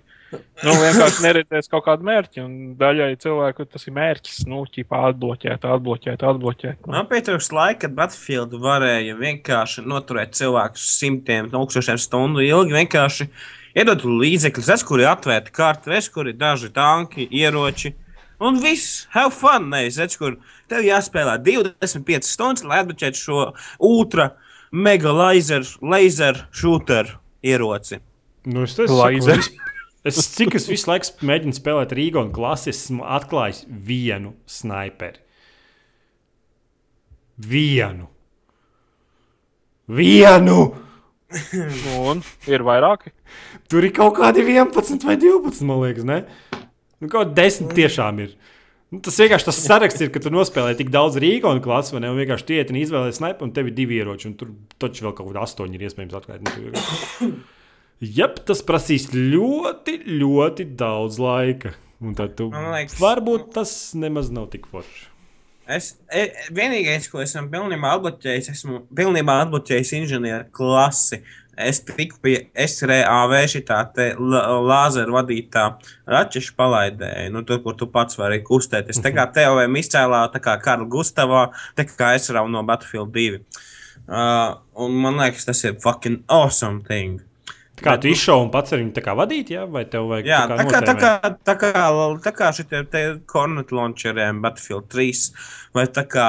nu, 0.64 0.72
vienkārši 0.72 1.24
neredzēs 1.24 1.70
kaut 1.72 1.86
kādu 1.86 2.08
mērķi. 2.08 2.42
Un 2.46 2.56
daļai 2.80 3.12
cilvēku 3.22 3.68
tas 3.70 3.86
ir 3.86 3.96
mērķis, 3.98 4.46
nu, 4.50 4.64
ķipā 4.72 5.04
atbloķēt, 5.12 5.68
atbloķēt, 5.76 6.26
atbloķēt. 6.32 6.80
Nu. 6.88 6.96
Man 6.96 7.12
pietrūkst 7.12 7.54
laika, 7.56 7.86
kad 7.86 7.98
Battlefield 8.00 8.56
varēja 8.64 9.20
vienkārši 9.20 9.86
noturēt 9.86 10.34
cilvēkus 10.40 10.88
simtiem, 10.96 11.52
tūkstošiem 11.54 12.02
stundu 12.02 12.44
ilgi. 12.46 12.76
Vienkārši 12.80 13.30
iedot 13.76 14.06
līdzekļus, 14.08 14.72
es, 14.76 14.84
kuri 14.88 15.08
atvērti 15.10 15.54
karti, 15.56 15.94
es, 15.98 16.10
kuri 16.14 16.36
daži 16.38 16.72
tanki, 16.76 17.28
ieroči. 17.32 17.94
Un 18.44 18.60
viss, 18.60 19.06
have 19.14 19.32
fun, 19.32 19.70
es, 19.80 20.18
kur 20.20 20.38
tev 20.72 20.84
jāspēlē 20.84 21.38
25 21.44 22.28
stundas, 22.28 22.66
lai 22.68 22.82
atbloķētu 22.84 23.22
šo 23.22 23.46
ultra 23.80 24.34
mega 24.76 25.14
laser, 25.16 25.64
laser 25.82 26.46
shooter 26.52 27.16
ieroci. 27.44 28.02
nu 28.46 28.64
es 28.64 28.76
teiktu, 28.76 28.98
Laizers. 29.00 29.50
Es 30.06 30.20
cik 30.36 30.54
es 30.60 30.68
visu 30.70 30.86
laiku 30.92 31.26
mēģinu 31.26 31.56
spēlēt 31.58 31.94
Rīgā 31.98 32.22
un 32.22 32.28
klasi, 32.34 32.70
esmu 32.70 33.02
atklājis 33.10 33.64
vienu 33.66 34.36
sniperi. 34.46 35.24
Vienu. 37.42 38.06
Vienu! 39.90 40.85
Un 42.10 42.22
ir 42.52 42.64
vairāki. 42.66 43.12
Tur 43.72 43.86
ir 43.88 43.94
kaut 43.96 44.18
kādi 44.20 44.44
11 44.46 45.06
vai 45.08 45.16
12, 45.22 45.64
man 45.68 45.82
liekas, 45.84 46.06
ne? 46.08 46.20
Nu, 47.02 47.10
kaut 47.10 47.32
kādi 47.34 47.42
10 47.42 47.74
tiešām 47.78 48.22
ir. 48.26 48.36
Nu, 48.94 49.00
tas 49.04 49.18
vienkārši 49.20 49.48
tas 49.50 49.58
saraksts 49.66 50.04
ir, 50.06 50.12
ka 50.14 50.22
tu 50.24 50.30
nospēlēji 50.32 50.78
tik 50.84 50.92
daudz 50.94 51.18
Rīgā 51.20 51.50
un 51.52 51.60
klases, 51.66 51.92
vai 51.96 52.04
ne? 52.06 52.12
Un 52.14 52.20
vienkārši 52.22 52.48
tie 52.52 52.60
ir 52.62 52.70
izvēlējies 52.86 53.18
sniper, 53.20 53.48
un 53.48 53.52
tev 53.56 53.72
ir 53.72 53.76
divi 53.76 53.98
ieroči, 54.00 54.30
un 54.30 54.36
tur 54.40 54.54
taču 54.80 55.08
vēl 55.08 55.16
kaut 55.18 55.32
kādi 55.32 55.42
astoņi 55.42 55.80
ir 55.80 55.88
iespējams 55.90 56.16
atklāt. 56.22 56.46
Nu, 56.46 57.32
Jep, 58.06 58.42
tas 58.48 58.62
prasīs 58.68 59.08
ļoti, 59.16 60.02
ļoti 60.20 60.66
daudz 60.78 61.18
laika. 61.24 61.74
Un 62.04 62.14
tad 62.14 62.34
tu 62.38 62.50
liekas- 62.52 62.98
varbūt 63.00 63.54
tas 63.56 63.72
nemaz 63.96 64.30
nav 64.36 64.50
tik 64.52 64.68
forši. 64.68 65.06
Es 65.66 65.96
e, 66.14 66.28
vienīgais, 66.54 67.08
ko 67.10 67.24
esmu 67.24 67.48
pilnībā 67.50 67.96
atbloķējis, 67.96 68.52
esmu 68.54 68.84
pilnībā 68.96 69.40
atbloķējis 69.46 69.94
inženieru 69.98 70.46
klasi. 70.54 71.24
Es 71.56 71.80
tiku 71.88 72.20
pie 72.22 72.34
SRAV 72.60 73.34
šitā 73.48 73.78
lāzera 74.20 75.14
vadītā 75.16 75.64
raķešu 76.12 76.54
palaidēja, 76.60 77.30
nu 77.32 77.46
tur, 77.48 77.62
kur 77.64 77.78
tu 77.80 77.88
pats 77.90 78.20
vari 78.20 78.42
kustēties. 78.46 79.00
Tā 79.02 79.14
kā 79.16 79.26
TOM 79.38 79.80
izcēlā, 79.80 80.26
tā 80.34 80.44
kā 80.44 80.58
Karla 80.62 80.86
Gustavā, 80.92 81.46
tā 81.80 81.88
kā 81.88 82.12
es 82.20 82.28
rauju 82.30 82.52
no 82.52 82.66
Battlefield 82.68 83.16
2. 83.16 83.40
Uh, 84.06 84.60
un 84.84 85.00
man 85.02 85.18
liekas, 85.24 85.48
tas 85.48 85.64
ir 85.64 85.80
fucking 85.82 86.26
awesome 86.28 86.84
thing. 86.86 87.24
Tā 87.76 87.84
Kā 87.84 87.94
tu 88.00 88.08
izšauji 88.08 88.46
un 88.46 88.52
pats 88.54 88.72
ar 88.72 88.80
viņu 88.80 89.16
vadīt, 89.20 89.50
jā? 89.52 89.66
vai 89.68 89.84
tev 89.92 90.08
vajag 90.08 90.28
Jā, 90.30 90.42
tā 90.48 90.64
kā, 90.64 90.80
tā 90.80 90.94
kā, 90.96 91.10
tā 91.44 91.56
kā, 91.60 91.72
tā 92.24 92.32
kā 92.32 92.52
šitie 92.56 92.84
kornet 93.28 93.74
launcheriem 93.76 94.40
Battlefield 94.44 94.88
3 94.94 95.26
vai 95.76 95.84
tā 95.92 96.06
kā 96.08 96.28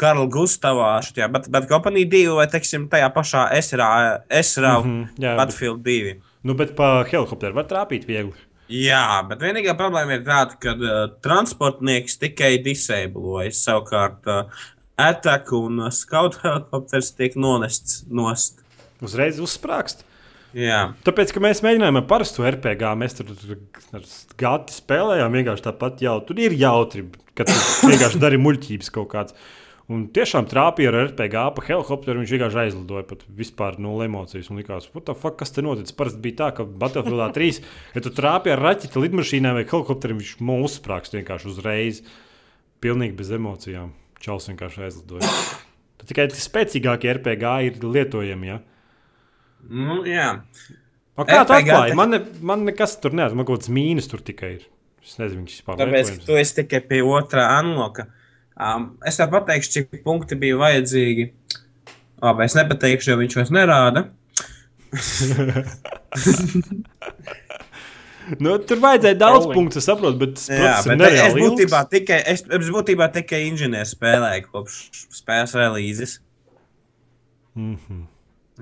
Karla 0.00 0.28
Gustavā 0.30 0.92
šitajā, 1.02 1.26
bet, 1.34 1.48
bet 1.50 1.66
Company 1.68 2.04
2 2.08 2.36
vai, 2.38 2.46
teiksim, 2.52 2.86
tajā 2.92 3.08
pašā 3.14 3.48
SRA, 3.58 3.88
SRA 4.30 4.76
mm 4.78 4.86
Mhm, 4.86 5.02
jā, 5.18 5.32
bet- 5.32 5.40
Battlefield 5.42 5.82
2. 5.82 6.14
Nu, 6.46 6.54
bet 6.54 6.76
pa 6.76 7.02
helikopteru 7.04 7.58
var 7.58 7.66
trāpīt 7.68 8.06
viegli. 8.08 8.32
Jā, 8.70 9.26
bet 9.26 9.40
vienīgā 9.42 9.74
problēma 9.74 10.14
ir 10.14 10.22
tāda, 10.22 10.54
ka 10.62 10.76
uh, 10.78 11.08
transportnieks 11.24 12.20
tikai 12.22 12.52
disablojas. 12.62 13.64
Savukārt, 13.66 14.22
uh, 14.30 14.46
attack 14.96 15.50
un 15.52 15.80
uh, 15.80 15.90
scout 15.90 16.38
helikopters 16.44 17.10
tiek 17.18 17.34
nonests 17.34 18.04
nost. 18.06 18.62
Uzreiz 19.02 19.40
uzsprāgst. 19.42 20.06
Jā, 20.56 20.80
Tāpēc, 21.06 21.30
ka 21.34 21.42
mēs 21.44 21.62
mēģinājām 21.62 22.00
ar 22.00 22.06
parasto 22.10 22.44
RPG, 22.46 22.92
mēs 22.98 23.16
tur 23.18 23.28
tur 23.38 23.58
gati 24.40 24.74
spēlējām. 24.74 25.36
Vienkārši 25.38 25.66
tāpat 25.68 26.02
jau 26.02 26.16
tur 26.26 26.40
ir 26.42 26.54
jautri, 26.58 27.04
ka 27.38 27.46
tu 27.46 27.54
vienkārši 27.90 28.22
dari 28.22 28.40
muļķības 28.42 28.90
kaut 28.94 29.10
kādas. 29.12 29.36
Un 29.90 30.04
tiešām 30.14 30.46
trāpīja 30.46 30.92
ar 30.92 30.98
RPG 31.08 31.44
pa 31.56 31.62
helikopteru. 31.66 32.22
Viņš 32.22 32.32
vienkārši 32.34 32.60
aizlidoja 32.64 33.06
pat 33.08 33.24
vispār 33.34 33.78
nulle 33.82 34.06
emocijas. 34.06 34.50
Un 34.52 34.60
likās, 34.60 34.86
fuck, 34.90 35.34
kas 35.38 35.54
te 35.54 35.64
notic? 35.66 35.90
Parasti 35.98 36.22
bija 36.22 36.38
tā, 36.44 36.50
ka 36.58 36.66
Battlefield 36.66 37.34
3, 37.34 37.58
ja 37.96 38.02
tu 38.04 38.12
trāpīji 38.14 38.54
ar 38.54 38.62
raķeti, 38.68 39.02
lidmašīnā 39.02 39.54
vai 39.56 39.64
helikopteru, 39.64 40.20
viņš 40.20 40.36
mūsu 40.46 40.76
sprāgst 40.78 41.18
vienkārši 41.18 41.50
uzreiz. 41.50 42.04
Pilnīgi 42.82 43.18
bez 43.18 43.34
emocijām. 43.34 43.90
Čels 44.22 44.46
vienkārši 44.52 44.86
aizlidoja. 44.86 45.34
Tad 45.98 46.06
tikai 46.12 46.28
spēcīgākie 46.38 47.10
RPG 47.18 47.56
ir 47.66 47.82
lietojami. 47.82 48.52
Ja? 48.52 48.60
Nu, 49.68 49.98
jā. 50.08 50.28
O, 51.18 51.26
kā 51.28 51.42
tā 51.44 51.58
atklāja? 51.60 51.96
Man, 51.98 52.14
ne, 52.14 52.20
man 52.40 52.64
nekas 52.68 52.94
tur 53.02 53.12
neatzīst. 53.16 53.36
Man 53.36 53.46
kaut 53.48 53.60
kāds 53.60 53.72
mīnus 53.76 54.08
tur 54.10 54.20
tikai 54.24 54.50
ir. 54.56 54.62
Es 55.04 55.18
nezinu, 55.20 55.42
viņš 55.42 55.52
vispār 55.58 55.74
Tāpēc, 55.80 56.06
ka 56.14 56.18
tu 56.28 56.38
esi 56.40 56.56
tikai 56.62 56.80
pie 56.86 57.00
otrā 57.04 57.44
anloka. 57.58 58.02
Um, 58.60 58.82
es 59.08 59.16
tev 59.16 59.30
pateikšu, 59.32 59.70
cik 59.74 60.00
punkti 60.04 60.36
bija 60.40 60.56
vajadzīgi. 60.60 61.24
Labi, 62.20 62.44
es 62.44 62.56
nepateikšu, 62.58 63.12
jo 63.12 63.16
viņš 63.20 63.34
vairs 63.40 63.52
nerāda. 63.56 64.00
Nu, 68.38 68.52
tur 68.62 68.78
vajadzēja 68.78 69.16
daudz 69.18 69.42
Trolling. 69.42 69.56
punktu, 69.56 69.80
es 69.80 69.86
saprotu, 69.88 70.18
bet 70.20 70.36
tas 70.36 70.44
Jā, 70.52 70.74
ir 70.84 71.00
bet 71.00 71.08
es 71.08 71.32
būtībā 71.34 71.80
ilgs. 71.82 71.90
tikai, 71.90 72.18
es, 72.30 72.44
es 72.46 72.68
būtībā 72.70 73.08
tikai 73.16 73.40
inženieris 73.48 73.94
spēlēju 73.96 74.44
kopš 74.52 74.76
spēles 75.16 75.54
relīzes. 75.58 76.12
Mhm. 77.58 78.04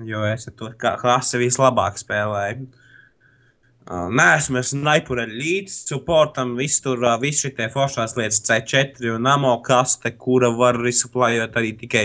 Jo 0.05 0.23
es 0.27 0.47
kā- 0.79 0.97
klasi 0.99 1.41
vislabāk 1.41 1.97
spēlēju. 1.99 2.67
Nē, 3.89 4.25
esmu 4.37 4.61
sniperi 4.61 5.25
līdz 5.33 5.73
supportam, 5.89 6.51
visu 6.55 6.83
tur, 6.83 7.01
visu 7.21 7.49
šī 7.49 7.69
foršās 7.73 8.13
lietas, 8.19 8.43
C4 8.45 9.15
un 9.15 9.25
ammo 9.25 9.55
kaste, 9.65 10.11
kura 10.11 10.51
var 10.53 10.77
resuplējot 10.77 11.57
arī 11.57 11.71
tikai, 11.79 12.03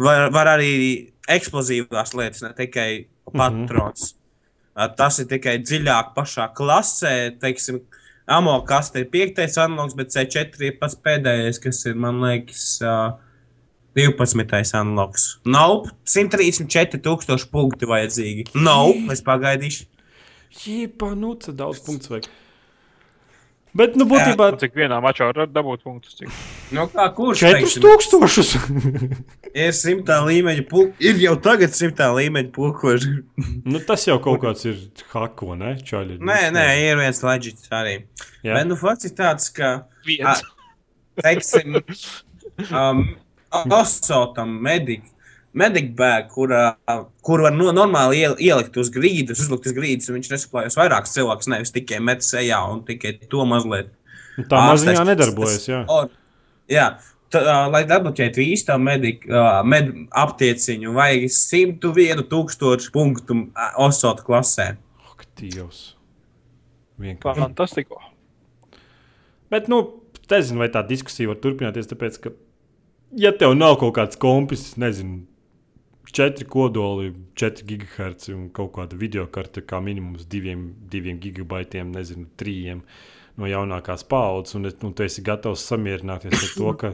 var, 0.00 0.30
var 0.32 0.54
arī 0.56 1.10
eksplozīvās 1.28 2.14
lietas, 2.16 2.40
ne 2.46 2.54
tikai 2.56 3.04
patrons. 3.34 4.14
Uh, 4.74 4.88
Tas 4.96 5.18
ir 5.20 5.26
tikai 5.28 5.58
dziļāk 5.60 6.14
pašā 6.16 6.46
klasē, 6.56 7.36
teiksim, 7.42 7.82
ammo 8.30 8.54
kaste 8.64 9.02
ir 9.02 9.10
piektais 9.12 9.58
analogs, 9.60 9.96
bet 9.98 10.14
C4 10.14 10.70
ir 10.70 10.78
pats 10.80 10.96
pēdējais, 10.96 11.60
kas 11.60 11.84
ir, 11.90 11.98
man 12.00 12.22
liekas, 12.24 12.64
uh, 12.80 13.18
12. 13.96 14.74
analogs. 14.78 15.30
Nav 15.44 15.88
134,000 16.06 17.48
punktu 17.50 17.90
vajadzīgi. 17.90 18.50
Nav, 18.54 18.92
es 19.14 19.24
pagaidīšu. 19.26 19.88
Jēpa, 20.60 21.14
nu, 21.18 21.34
tas 21.38 21.54
daudz 21.54 21.82
punktu 21.86 22.16
vajag. 22.16 22.30
Bet, 23.76 23.94
nu, 23.94 24.02
būtībā 24.10 24.48
Nu, 24.50 24.58
Cik 24.58 24.74
vienā 24.74 24.98
mačā 25.02 25.28
var 25.28 25.46
dabūt 25.46 25.84
punktus? 25.86 26.16
Cik? 26.18 26.30
Nu, 26.74 26.88
kā 26.90 27.06
kurš 27.14 27.44
teiksim, 27.44 27.84
4000. 27.86 29.20
ir 29.64 29.76
simtā 29.78 30.16
līmeņa 30.26 30.64
pulks? 30.70 30.98
Ir 31.06 31.20
jau 31.22 31.36
tagad 31.42 31.74
simtā 31.76 32.08
līmeņa 32.16 32.50
pulks. 32.54 33.06
nu, 33.62 33.78
tas 33.86 34.08
jau 34.08 34.18
kaut 34.22 34.42
kāds 34.42 34.66
ir 34.66 34.80
hako, 35.12 35.54
ne? 35.60 35.76
Čaļi. 35.86 36.18
nē, 36.18 36.40
nē, 36.56 36.66
ir 36.82 36.98
viens 36.98 37.22
leģits 37.26 37.70
arī. 37.78 37.96
Jā. 38.42 38.56
Bet 38.56 38.66
nu, 38.72 38.78
fakts 38.80 39.06
ir 39.06 39.14
tāds, 39.18 39.46
ka, 39.54 39.72
Viens. 40.08 40.42
teiksim, 41.22 41.78
um, 42.80 43.04
Osotam 43.50 44.54
mediku. 44.62 45.08
Medikbēg, 45.50 46.28
kur, 46.30 46.52
kur 47.26 47.40
var 47.42 47.54
no, 47.56 47.72
normāli 47.74 48.20
iel, 48.20 48.36
ielikt 48.38 48.76
uz 48.78 48.86
grīdas, 48.94 49.40
uzlikt 49.42 49.64
uz 49.66 49.74
grīdas, 49.74 50.06
un 50.06 50.20
viņš 50.20 50.28
nesaklājas 50.30 50.78
vairākus 50.78 51.16
cilvēkus, 51.16 51.48
nevis 51.50 51.74
tikai 51.74 51.98
met 52.06 52.22
sejā 52.22 52.60
un 52.70 52.84
tikai 52.86 53.16
to 53.32 53.42
mazliet 53.50 53.90
Nu, 54.40 54.48
Tā 54.48 54.64
maziņā 54.70 55.06
nedarbojas, 55.08 55.64
jā. 55.68 55.84
Jā. 56.70 56.90
Tā, 57.30 57.42
lai 57.70 57.84
dabūtu 57.86 58.42
īsto 58.42 58.74
mediku 58.82 59.42
med 59.70 59.92
aptieciņu, 60.18 60.94
vajag 60.96 61.28
101,000 61.30 62.90
punktu 62.94 63.36
uh, 63.44 63.68
Osotu 63.86 64.26
klasē. 64.26 64.72
Ak, 65.12 65.22
Dievs. 65.38 65.92
Fantastisko. 67.22 68.00
Bet, 69.50 69.70
nu, 69.70 69.78
nezinu, 70.30 70.62
vai 70.64 70.70
tā 70.74 70.82
diskusija 70.86 71.30
var 71.30 71.38
turpināties, 71.42 71.88
tāpēc, 71.90 72.18
ka, 72.22 72.34
ja 73.16 73.32
tev 73.36 73.54
nav 73.56 73.76
kaut 73.80 73.94
kāds 73.98 74.18
kompis, 74.20 74.74
nezinu, 74.80 75.24
4 76.10 76.46
kodoli, 76.50 77.12
4 77.38 77.66
gigahertz 77.66 78.30
un 78.34 78.48
kaut 78.54 78.72
kāda 78.74 78.98
video 78.98 79.26
karte, 79.30 79.62
kā 79.62 79.78
minimums 79.84 80.26
2, 80.30 80.56
2 80.90 81.16
gigabaitiem, 81.22 81.92
nezinu, 81.94 82.26
3 82.40 82.80
no 83.40 83.48
jaunākās 83.48 84.04
paudzes, 84.10 84.56
un 84.58 84.66
nu, 84.66 84.92
tu 84.92 85.06
esi 85.06 85.22
gatavs 85.24 85.64
samierināties 85.70 86.34
ar 86.34 86.52
to, 86.56 86.74
ka, 86.80 86.92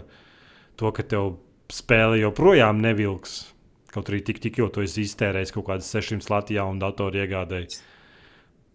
to, 0.77 0.93
ka 0.93 1.05
tev 1.15 1.37
spēle 1.73 2.21
joprojām 2.21 2.81
nevilks. 2.83 3.41
Kaut 3.95 4.11
arī 4.13 4.21
tik, 4.25 4.43
tik 4.45 4.59
jau 4.61 4.69
to 4.69 4.85
iztērējis 4.85 5.55
kaut 5.55 5.71
kādas 5.71 5.89
600 5.95 6.29
Latvijā 6.29 6.67
un 6.69 6.81
datoru 6.83 7.23
iegādēji. 7.23 7.81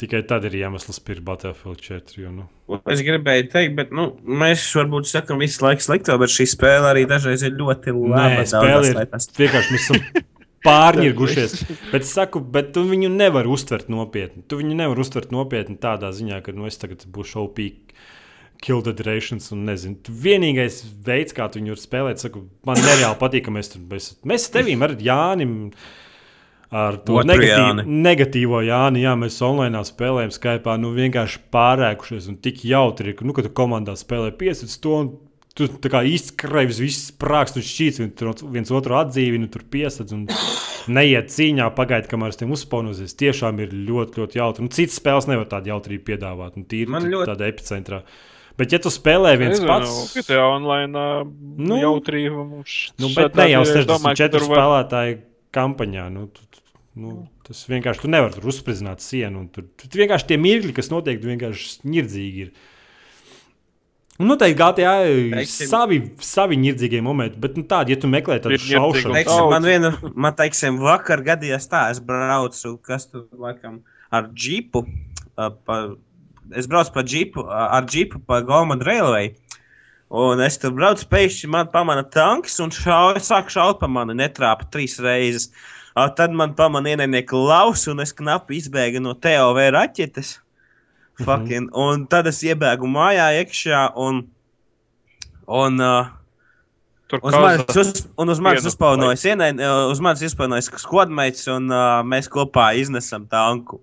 Tikai 0.01 0.23
tad 0.25 0.47
ir 0.49 0.55
iemesls 0.57 0.97
pirkt 1.05 1.21
Battlefield 1.27 1.81
4. 1.85 2.17
Jo, 2.17 2.31
nu. 2.33 2.47
Es 2.89 3.03
gribēju 3.05 3.51
teikt, 3.51 3.75
bet 3.77 3.91
nu, 3.93 4.07
mēs 4.25 4.63
varbūt 4.73 5.09
sakām 5.11 5.41
visu 5.43 5.61
laiku 5.61 5.85
slikto, 5.85 6.15
bet 6.21 6.33
šī 6.33 6.47
spēle 6.55 6.89
arī 6.89 7.03
dažreiz 7.09 7.43
ir 7.45 7.53
ļoti 7.59 7.93
laba. 7.93 8.39
Nē, 8.39 8.47
spēle 8.49 8.89
ir 8.89 9.01
vienkārši 9.37 9.75
mēs 9.75 9.85
esam 9.85 10.25
pārņirgušies. 10.65 11.55
Bet 11.93 12.05
es 12.05 12.13
saku, 12.15 12.41
bet 12.53 12.71
tu 12.75 12.83
viņu 12.87 13.09
nevar 13.13 13.49
uztvert 13.49 13.89
nopietni. 13.91 14.43
Tu 14.47 14.59
viņu 14.59 14.75
nevar 14.77 14.99
uztvert 15.01 15.33
nopietni 15.33 15.77
tādā 15.81 16.11
ziņā, 16.15 16.41
ka 16.45 16.53
nu, 16.55 16.67
es 16.69 16.77
tagad 16.81 17.07
būšu 17.09 17.45
OP. 17.45 17.61
Kill 18.61 18.83
the 18.85 18.93
durations, 18.93 19.49
un 19.55 19.63
nezinu. 19.65 19.97
Vienīgais 20.21 20.83
veids, 21.05 21.33
kā 21.33 21.47
tu 21.49 21.57
viņu 21.57 21.79
spēlēt, 21.81 22.21
saku, 22.21 22.43
man 22.67 22.77
nereāli 22.77 23.17
patīk, 23.17 23.47
ka 23.47 23.53
mēs 23.55 23.73
tur 23.73 23.81
mēs, 23.89 24.11
mēs 24.27 24.45
tevīm 24.53 24.85
ar 24.85 24.93
Jānim. 25.01 25.55
Ar 26.71 26.95
to 27.03 27.17
Otru 27.19 27.27
negatīvo, 27.27 27.57
Jāni. 27.67 27.83
negatīvo 28.05 28.61
Jāni, 28.63 29.01
jā, 29.03 29.11
mēs 29.19 29.41
online 29.43 29.81
spēlējam, 29.83 30.31
Skype, 30.31 30.77
nu 30.79 30.93
vienkārši 30.95 31.41
pārēkušies 31.51 32.29
un 32.31 32.37
tik 32.39 32.61
jautri, 32.63 33.11
ka, 33.17 33.25
nu, 33.27 33.35
kad 33.35 33.49
tu 33.49 33.51
komandā 33.57 33.97
spēlē 33.99 34.29
5 34.39 34.63
stundu, 34.71 35.17
tu 35.51 35.67
tā 35.83 35.91
kā 35.91 35.99
skrejs, 36.07 36.79
viss 36.79 37.09
sprāgst 37.11 37.59
un 37.59 37.65
šķīts, 37.67 37.99
tur 38.15 38.31
viens 38.55 38.71
otru 38.71 38.95
atdzīvina, 39.01 39.49
tur 39.51 39.65
piesaistīts 39.67 40.15
un 40.15 40.23
neiet 40.95 41.27
cīņā, 41.35 41.67
pagaidi, 41.75 42.07
kamēr 42.07 42.31
es 42.31 42.39
tiem 42.39 42.53
uzspaunosies. 42.55 43.17
Tiešām 43.19 43.59
ir 43.65 43.73
ļoti, 43.75 44.21
ļoti 44.21 44.39
jautri. 44.39 44.63
Un 44.63 44.71
citas 44.71 44.95
spēles 45.01 45.27
nevar 45.27 45.49
tādu 45.51 45.73
jautrību 45.73 46.05
piedāvāt, 46.07 46.55
un 46.55 46.63
tīri 46.71 46.87
Man 46.95 47.09
ļoti... 47.11 47.33
tādā 47.33 47.51
epicentrā. 47.51 47.99
Bet, 48.57 48.71
ja 48.71 48.79
tu 48.83 48.91
spēlē 48.93 49.35
viens 49.39 49.59
Nezinu, 49.59 49.67
pats, 49.67 50.15
GTA 50.15 50.39
online 50.55 50.91
Nu, 50.95 51.75
nu, 51.75 51.81
jautrība. 51.83 52.47
nu, 53.03 53.11
bet 53.15 53.35
ne 53.35 53.49
jau 53.51 53.61
arī, 53.67 53.75
es 53.83 53.91
domāju, 53.91 54.15
ka 54.15 54.23
64 54.23 54.31
tur 54.39 54.47
var- 54.47 54.57
spēlētāju 54.61 55.19
kampaņā. 55.55 56.07
Nu, 56.15 56.25
tu, 56.31 56.47
tu, 56.47 56.60
nu, 56.99 57.29
tas 57.47 57.63
vienkārši 57.71 58.03
tu 58.03 58.09
nevari 58.11 58.35
tur 58.35 58.49
uzspridzināt 58.51 59.03
sienu. 59.03 59.45
un 59.45 59.47
Tur, 59.53 59.67
tur 59.79 60.01
vienkārši 60.03 60.27
tie 60.31 60.37
mirkļi, 60.41 60.75
kas 60.75 60.91
notiek, 60.91 61.21
vienkārši 61.23 61.87
nirdzīgi 61.87 62.45
ir. 62.47 62.53
Un 64.21 64.27
noteikti 64.29 64.57
GTA 64.59 64.95
ir 65.07 65.31
Teiksim- 65.33 65.69
savi, 65.71 65.97
savi 66.21 66.57
nirdzīgie 66.61 66.99
momenti, 67.01 67.39
bet 67.41 67.55
nu, 67.57 67.63
tādi, 67.63 67.95
ja 67.95 67.97
tu 67.97 68.07
meklē 68.11 68.37
tādu 68.43 68.59
šaušanu, 68.59 69.15
Daudz. 69.25 69.49
man 69.49 69.63
viena, 69.65 69.91
man 70.13 70.35
teiksim, 70.37 70.77
vakar 70.83 71.23
gadījās 71.25 71.65
tā, 71.71 71.87
es 71.89 71.99
braucu, 71.99 72.75
kas 72.85 73.07
tur 73.09 73.25
laikam 73.33 73.81
ar 74.11 74.27
džipu, 74.29 74.83
uh, 74.85 75.49
pa, 75.65 75.95
es 76.53 76.67
braucu 76.67 76.93
pa 76.93 77.01
džipu, 77.07 77.47
uh, 77.47 77.79
ar 77.79 77.87
džipu 77.89 78.21
pa 78.27 78.41
Golmad 78.45 78.83
Railway, 78.85 79.33
un 80.11 80.43
es 80.45 80.59
tur 80.61 80.75
braucu, 80.75 81.07
pēkšņi 81.09 81.49
man 81.49 81.71
pamana 81.73 82.03
tanks 82.03 82.59
un 82.59 82.69
šau, 82.69 83.15
sāk 83.17 83.49
šaut 83.49 83.79
pa 83.79 83.87
mani, 83.87 84.13
netrāpa 84.13 84.69
trīs 84.69 84.99
reizes. 85.01 85.49
Uh, 85.49 85.80
tad 86.17 86.31
man 86.37 86.55
pamana 86.55 86.93
ienaidnieka 86.93 87.37
laus, 87.37 87.87
un 87.91 88.03
es 88.03 88.13
knapi 88.15 88.59
izbēgu 88.61 89.01
no 89.03 89.15
TOV 89.17 89.59
raķetes. 89.75 90.37
Fucking, 91.21 91.69
un 91.77 92.07
tad 92.09 92.29
es 92.31 92.39
iebēgu 92.47 92.87
mājā 92.89 93.27
iekšā, 93.41 93.81
un, 93.99 94.23
un 95.45 95.83
uh, 95.83 96.09
Tur 97.11 97.19
Uz 97.27 97.35
manis, 97.35 97.75
uz, 97.75 98.05
un 98.15 98.31
uz 98.31 98.39
manis 98.39 98.65
uzspaunojas, 98.69 99.25
ienaid, 99.27 99.59
uz 99.91 99.99
manis 99.99 100.21
uzspaunojas 100.23 100.69
skodmaits, 100.79 101.43
un 101.51 101.67
uh, 101.67 101.99
mēs 102.07 102.29
kopā 102.31 102.69
iznesam 102.79 103.25
tanku. 103.27 103.81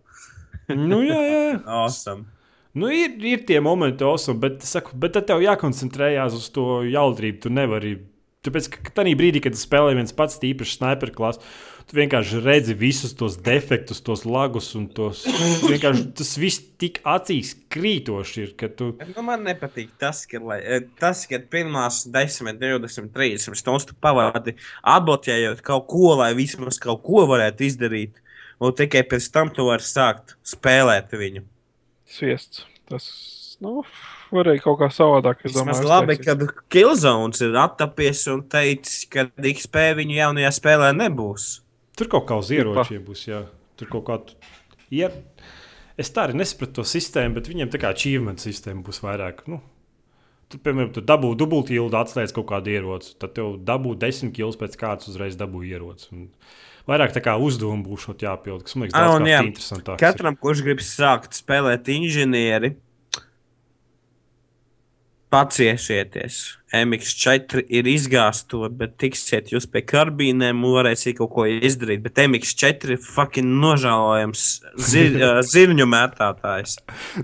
nu, 0.72 1.02
jā, 1.05 1.18
jā. 1.26 1.43
Awesome. 1.68 2.24
Nu, 2.78 2.89
ir, 2.93 3.18
ir 3.28 3.43
tie 3.48 3.60
momenti, 3.64 4.06
awesome, 4.06 4.40
bet, 4.40 4.64
saku, 4.64 4.97
bet 5.01 5.12
tad 5.18 5.28
tev 5.28 5.43
jākoncentrējas 5.44 6.39
uz 6.39 6.48
to 6.55 6.80
jautrību. 6.89 7.43
Tu 7.44 7.52
nevari. 7.52 7.93
Tāpēc, 8.48 8.70
ka 8.72 8.94
tajā 9.02 9.16
brīdī, 9.18 9.43
kad 9.44 9.60
spēlē 9.60 9.93
viens 9.98 10.14
pats 10.16 10.40
tīpašs 10.40 10.78
sniper 10.78 11.12
klases, 11.12 11.44
tu 11.89 11.97
vienkārši 11.97 12.43
redzi 12.44 12.74
visus 12.77 13.15
tos 13.16 13.39
defektus, 13.44 14.02
tos 14.05 14.24
lagus 14.28 14.69
un 14.77 14.86
tos. 14.93 15.24
vienkārši 15.65 16.05
Tas 16.19 16.32
viss 16.40 16.62
tik 16.81 17.01
acīs 17.09 17.55
krītoši 17.73 18.43
ir, 18.44 18.55
ka 18.60 18.69
tu. 18.69 18.90
Nu, 19.15 19.24
man 19.27 19.47
nepatīk 19.47 19.94
tas, 20.01 20.24
ka, 20.28 20.40
lai, 20.44 20.60
eh, 20.60 20.85
tas, 21.01 21.24
ka 21.31 21.40
pirmās 21.40 22.05
10, 22.12 22.60
20, 22.60 23.12
30 23.15 23.59
stundas 23.59 23.89
tu 23.89 23.97
pavadi 24.01 24.56
atbloķējot 24.85 25.62
kaut 25.65 25.89
ko, 25.90 26.12
lai 26.20 26.35
vismaz 26.39 26.81
kaut 26.82 27.05
ko 27.06 27.24
varētu 27.31 27.69
izdarīt. 27.69 28.24
un 28.59 28.73
tikai 28.74 29.05
pēc 29.06 29.28
tam 29.31 29.52
tu 29.55 29.69
vari 29.69 29.86
sākt 29.86 30.35
spēlēt 30.43 31.12
viņu. 31.15 31.44
Sviests. 32.10 32.65
Tas, 32.90 33.06
nu, 33.62 33.85
varēja 34.35 34.65
kaut 34.65 34.81
kā 34.81 34.89
savādāk. 34.90 35.44
Es 35.44 35.55
Domāju, 35.55 35.85
domāju, 35.85 35.90
labi, 35.93 36.16
ka 36.24 36.65
Killzones 36.73 37.43
ir 37.44 37.55
attapies 37.60 38.24
un 38.32 38.43
teicis, 38.51 39.05
ka 39.12 39.28
XP 39.36 39.93
viņu 40.01 40.19
jaunajā 40.19 40.52
spēlē 40.59 40.90
nebūs. 40.97 41.48
Tur 41.98 42.10
kaut 42.12 42.28
kā 42.28 42.38
uz 42.38 42.52
ieročiem 42.54 43.02
būs. 43.06 43.24
Jā. 43.30 43.42
Tur 43.78 43.90
kaut 43.90 44.06
kā. 44.06 44.20
Ja, 44.94 45.10
es 45.98 46.12
tā 46.14 46.28
arī 46.28 46.38
nesapratu 46.38 46.80
to 46.80 46.86
sistēmu, 46.86 47.36
bet 47.38 47.50
viņiem 47.50 47.72
tā 47.72 47.80
kā 47.82 47.90
achievement 47.94 48.40
sistēma 48.42 48.84
būs 48.86 49.02
vairāk. 49.04 49.44
Nu, 49.50 49.60
Tur, 50.48 50.62
piemēram, 50.64 50.94
tu 50.96 51.02
dabū 51.04 51.34
dubultīlu, 51.36 51.90
atslēdz 51.92 52.32
kaut 52.32 52.46
kādu 52.48 52.72
ieroci. 52.72 53.12
Tad 53.20 53.34
tev 53.36 53.58
dabū 53.68 53.92
desmit 54.00 54.32
kilus 54.38 54.56
pēc 54.56 54.78
kārtas, 54.80 55.10
uzreiz 55.12 55.36
dabū 55.36 55.60
ieroci. 55.68 56.08
Un 56.16 56.22
vairāk 56.88 57.12
tā 57.12 57.20
kā 57.24 57.34
uzdevumi 57.36 57.84
būs 57.84 58.06
jāpild, 58.08 58.64
kas 58.64 58.76
man 58.78 58.86
liekas 58.88 58.96
Ah, 58.96 59.10
kā 59.12 59.28
jā, 59.28 59.42
interesantāk. 59.44 60.00
Katram, 60.00 60.38
kurš 60.40 60.62
grib 60.64 60.80
sākt 60.80 61.36
spēlēt 61.36 61.90
inženieri, 61.92 62.78
paciešieties. 65.32 66.38
MX4 66.74 67.62
ir 67.72 67.88
izgāzta, 67.88 68.68
bet 68.80 68.96
tiksiet 69.00 69.52
jūs 69.55 69.66
pie 69.72 69.82
karbīnēm 69.88 70.60
un 70.68 70.74
varēsiet 70.76 71.16
kaut 71.20 71.32
ko 71.36 71.46
izdarīt. 71.48 72.02
Bet 72.05 72.20
MX4 72.24 72.96
ir 72.96 73.00
fucking 73.05 73.55
nožēlojams 73.62 74.44
zir, 74.90 75.16
zirņu 75.55 75.86
mētātājs. 75.88 76.76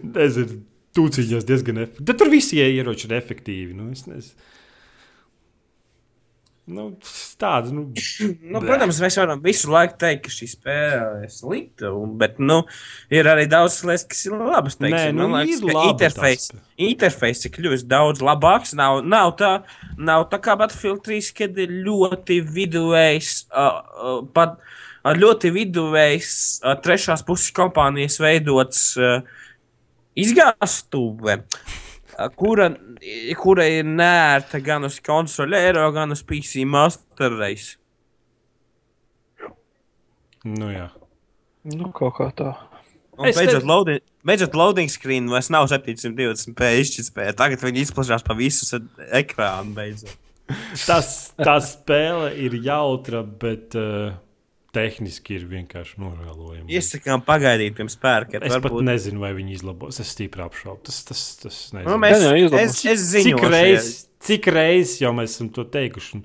Nezinu, 0.04 0.62
tūciņās 0.96 1.46
diezgan 1.48 1.82
efektīvi. 1.84 2.08
Tad 2.10 2.22
tur 2.22 2.32
visi 2.32 2.60
ie- 2.62 2.72
ieroči 2.78 3.08
ir 3.10 3.16
efektīvi. 3.20 3.76
Nu, 3.76 3.90
es 3.92 4.06
nezinu. 4.08 4.50
Nu, 6.64 6.86
tāds, 7.36 7.68
nu, 7.76 7.90
Nu, 8.54 8.60
protams, 8.64 8.96
mēs 9.02 9.18
varam 9.20 9.40
visu 9.44 9.68
laiku 9.68 9.98
teikt, 10.00 10.22
ka 10.24 10.32
šī 10.32 10.46
spēle 10.48 11.26
ir 11.26 11.32
slikta, 11.32 11.90
un, 11.92 12.14
bet 12.20 12.38
nu, 12.40 12.62
ir 13.12 13.28
arī 13.28 13.44
daudz 13.52 13.82
lietas, 13.84 14.06
kas 14.08 14.22
ir 14.30 14.36
labas. 14.38 14.78
Nē, 14.80 14.88
Teiksim. 14.88 15.18
nu, 15.18 15.28
Man 15.28 15.44
liekas, 15.44 15.60
ir 15.60 15.90
interfejs, 15.90 16.48
interfejs 16.88 17.44
ir 17.44 17.52
kļuvis 17.58 17.84
daudz 17.90 18.24
labāks. 18.24 18.72
Nav, 18.80 19.02
nav, 19.04 19.34
tā, 19.40 19.52
nav 20.00 20.24
tā 20.32 20.40
kā 20.40 20.56
Battlefield 20.60 21.04
3, 21.04 21.30
kad 21.36 21.60
ir 21.66 21.76
ļoti 21.84 22.40
viduvējs, 22.56 23.36
uh, 23.52 23.68
uh, 23.84 24.18
pat 24.32 24.56
ar 25.04 25.20
ļoti 25.20 25.52
viduvējs 25.52 26.34
uh, 26.62 26.78
trešās 26.80 27.26
puses 27.28 27.52
kompānijas 27.52 28.16
veidots 28.24 28.86
uh, 28.96 29.20
izgāstuve. 30.16 31.42
Kura, 32.38 32.68
kura 33.40 33.64
ir 33.68 33.84
nērta 33.86 34.60
gan 34.64 34.84
uz 34.86 35.00
konsoli, 35.04 35.56
eiro, 35.58 35.86
gan 35.94 36.14
uz 36.14 36.22
PC 36.22 36.64
Master 36.68 37.34
Race. 37.38 37.76
nu 40.44 40.68
jā. 40.72 40.90
Nu, 41.64 41.88
kaut 41.96 42.18
kā 42.18 42.28
tā. 42.36 42.50
Un 43.16 43.28
Es 43.30 43.38
beidzot, 43.38 43.62
te- 43.62 43.68
loading, 43.70 44.00
beidzot, 44.26 44.54
loading 44.58 44.90
screen 44.90 45.28
vairs 45.30 45.48
nav 45.54 45.68
720p 45.70 46.70
izšķirtspēja. 46.82 47.36
Tagad 47.38 47.62
viņi 47.64 47.84
izplatās 47.86 48.24
pa 48.26 48.34
visu 48.36 48.66
ekrānu. 49.14 49.72
Beidzot. 49.76 50.12
Tas, 50.84 51.32
tā 51.38 51.54
spēle 51.64 52.34
ir 52.36 52.58
jautra, 52.66 53.22
bet 53.24 53.72
uh, 53.80 54.12
tehniski 54.74 55.38
ir 55.38 55.44
vienkārši 55.50 56.00
nožēlojama. 56.02 56.66
Iesakām 56.74 57.22
pagaidīt 57.26 57.76
pirms 57.78 57.98
pērkat. 58.02 58.42
Es 58.42 58.56
varbūt... 58.56 58.80
pat 58.80 58.88
nezinu, 58.90 59.22
vai 59.22 59.34
viņi 59.38 59.60
izlabos. 59.60 60.00
Es 60.02 60.10
stipri 60.16 60.44
apšaubu. 60.44 60.82
Tas, 60.88 61.04
tas, 61.08 61.22
tas 61.42 61.60
nezinu. 61.76 61.92
Nu, 61.92 62.00
mēs, 62.02 62.18
jau 62.24 62.34
izlabos. 62.40 62.82
es, 62.82 62.82
es 62.82 63.06
cik 63.14 63.30
zinu, 63.30 63.54
reizes 63.54 64.02
cik 64.24 64.50
reiz 64.52 64.98
jau 65.02 65.12
mēs 65.16 65.36
esam 65.36 65.50
to 65.52 65.64
teikuši? 65.68 66.18
Un, 66.18 66.24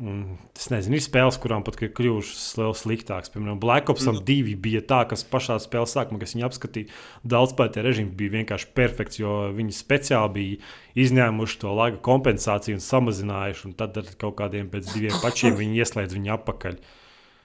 un, 0.00 0.20
es 0.56 0.70
nezinu, 0.72 0.96
ir 0.96 1.04
spēles, 1.04 1.38
kurām 1.42 1.64
pat 1.66 1.78
ir 1.84 1.92
kļuvušas 1.96 2.44
vēl 2.60 2.74
sliktākas. 2.78 3.32
Piemēram, 3.34 3.60
Black 3.62 3.92
Ops 3.92 4.08
2 4.08 4.54
bija 4.62 4.82
tā, 4.88 5.02
kas 5.10 5.26
pašā 5.28 5.58
spēlē 5.60 5.88
sākumā, 5.90 6.20
kas 6.22 6.34
viņa 6.36 6.48
apskatīja, 6.48 7.00
daudz 7.34 7.54
spēlētāju 7.54 7.86
režīms 7.88 8.14
bija 8.16 8.36
vienkārši 8.38 8.70
perfekts, 8.76 9.20
jo 9.20 9.34
viņi 9.56 9.76
speciāli 9.76 10.34
bija 10.38 11.04
izņēmuši 11.04 11.60
to 11.64 11.74
laika 11.76 12.00
kompensāciju 12.06 12.78
un 12.78 12.86
samazinājuši. 12.86 13.68
Un 13.68 13.76
tad 13.82 14.00
ar 14.00 14.08
kaut 14.20 14.38
kādiem 14.40 14.72
pēc 14.72 14.94
diviem 14.94 15.20
pašiem 15.20 15.60
viņi 15.60 15.84
ieslēdz 15.84 16.16
viņu 16.16 16.34
atpakaļ. 16.38 16.80
Tas 16.80 16.99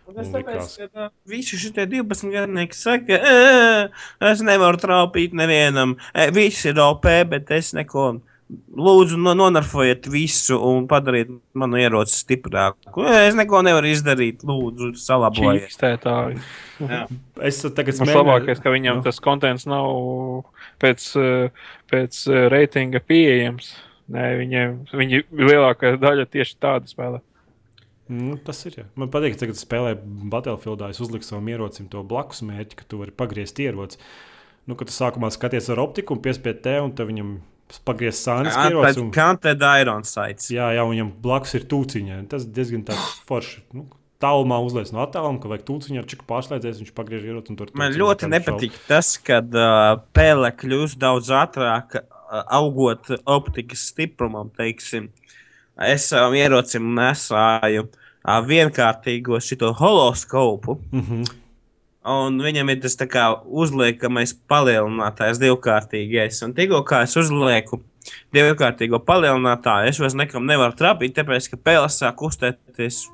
Un 0.07 0.14
tāpēc, 0.14 0.36
likās. 0.38 0.77
ka 0.94 1.06
uh, 1.07 1.10
visi 1.27 1.57
šie 1.57 1.72
12 1.73 2.30
gadnieki 2.34 2.77
saka, 2.77 3.18
"Ē, 3.18 3.90
es 4.32 4.41
nevaru 4.45 4.77
trāpīt 4.77 5.34
nevienam. 5.34 5.95
Visi 6.34 6.69
ir 6.69 6.80
OP, 6.80 7.07
bet 7.30 7.52
es 7.52 7.73
neko. 7.73 8.22
Lūdzu, 8.77 9.18
no, 9.18 9.32
nonarfojiet 9.34 10.06
visu 10.06 10.60
un 10.61 10.84
padariet 10.88 11.32
manu 11.57 11.77
ieroci 11.82 12.14
stiprāku. 12.14 13.02
"Ē, 13.02 13.27
Es 13.30 13.34
neko 13.36 13.64
nevaru 13.65 13.90
izdarīt. 13.90 14.44
Lūdzu, 14.45 14.91
salabojiet. 14.94 15.65
Čīkstētāji. 15.65 16.38
Es 17.41 17.64
tagad 17.64 17.95
smēju- 17.98 18.22
labākais, 18.22 18.61
ka 18.61 18.69
viņam 18.69 19.02
tas 19.03 19.19
kontents 19.19 19.65
nav 19.65 20.45
pēc, 20.80 21.02
pēc 21.90 22.22
eh, 22.30 22.49
reitinga 22.49 22.99
pieejams. 23.02 23.73
Nē, 24.11 24.38
viņiem, 24.38 24.88
viņi 24.94 25.23
lielākā 25.34 25.98
daļa 25.98 26.27
tieši 26.30 26.56
tādu 26.61 26.86
spēlē. 26.86 27.22
Nu, 28.11 28.38
tas 28.38 28.60
ir. 28.69 28.77
Jā. 28.82 28.86
Man 28.99 29.10
patīk, 29.14 29.38
ka 29.40 29.57
spēlē 29.57 29.95
Battlefieldā. 30.32 30.91
Es 30.94 31.02
uzliku 31.02 31.26
savam 31.26 31.49
ierocim 31.49 31.90
to 31.90 32.03
blakus 32.06 32.44
mērķi, 32.45 32.77
ka 32.82 32.88
tu 32.90 33.02
vari 33.02 33.14
pagriezt 33.15 33.60
ieroci. 33.64 33.98
Nu, 34.69 34.77
kad 34.77 34.90
tu 34.90 34.95
sākumā 34.95 35.32
skaties 35.34 35.72
ar 35.73 35.82
optiku 35.82 36.15
un 36.15 36.22
piespied 36.26 36.61
te, 36.65 36.77
un 36.82 36.94
tad 36.98 37.10
viņam 37.10 37.36
pagriezt 37.86 38.26
sānis 38.27 38.53
ieroci. 38.53 39.02
Un... 39.02 39.11
Counted 39.15 39.65
Iron 39.82 40.06
Sights. 40.06 40.52
Jā, 40.53 40.69
jā, 40.77 40.86
un 40.86 40.94
viņam 40.94 41.11
blakus 41.23 41.57
ir 41.57 41.65
tūciņa. 41.72 42.23
Tas 42.30 42.45
diezgan 42.45 42.86
tāds 42.88 43.14
forši. 43.30 43.64
Nu, 43.73 43.88
Tālumā 44.23 44.61
uzliek 44.64 44.88
no 44.95 45.02
attāluma, 45.03 45.41
ka 45.44 45.49
vajag 45.52 45.65
tūciņu 45.68 45.99
ar 45.99 46.06
čiku 46.07 46.26
pārslēdzies, 46.30 46.77
viņš 46.80 46.94
pagriež 46.95 47.26
ieroci 47.27 47.52
un 47.52 47.57
tur 47.60 47.73
Man 47.76 47.91
tūciņu 47.91 47.99
ļoti 47.99 48.30
nepatīk 48.32 48.77
tas, 48.88 49.10
ka 49.19 49.41
uh, 49.44 49.98
pēle 50.15 50.53
kļūst 50.56 51.02
daudz 51.02 51.34
ātrāk, 51.36 51.98
uh, 51.99 52.45
augot 52.56 53.11
optikas 53.27 53.84
stiprumam. 53.91 54.53
Teiksim. 54.56 55.10
Es 55.76 56.07
savam 56.10 56.35
ierocim 56.38 56.93
nesāju 56.95 57.88
uh, 57.89 58.38
vienkārtīgo 58.47 59.39
šo 59.43 59.73
holoskopu. 59.73 60.77
šaubu. 60.77 60.80
Mhm. 60.91 61.26
Un 62.06 62.38
viņam 62.38 62.69
ir 62.69 62.81
tas 62.84 62.95
kā 63.10 63.41
uzliekamais 63.43 64.35
palielinātājs, 64.47 65.39
divkārtīgais. 65.41 66.43
Un 66.45 66.53
tikko 66.53 66.84
kā 66.85 67.02
es 67.02 67.15
uzlieku 67.18 67.81
divkārtīgo 68.35 68.99
palielinātāju, 69.02 69.89
es 69.89 69.99
vairs 69.99 70.14
nekam 70.14 70.45
nevaru 70.45 70.77
trapīt, 70.77 71.15
tāpēc 71.18 71.49
ka 71.49 71.57
pēles 71.57 71.97
sāk 71.97 72.19
kustēties 72.22 73.07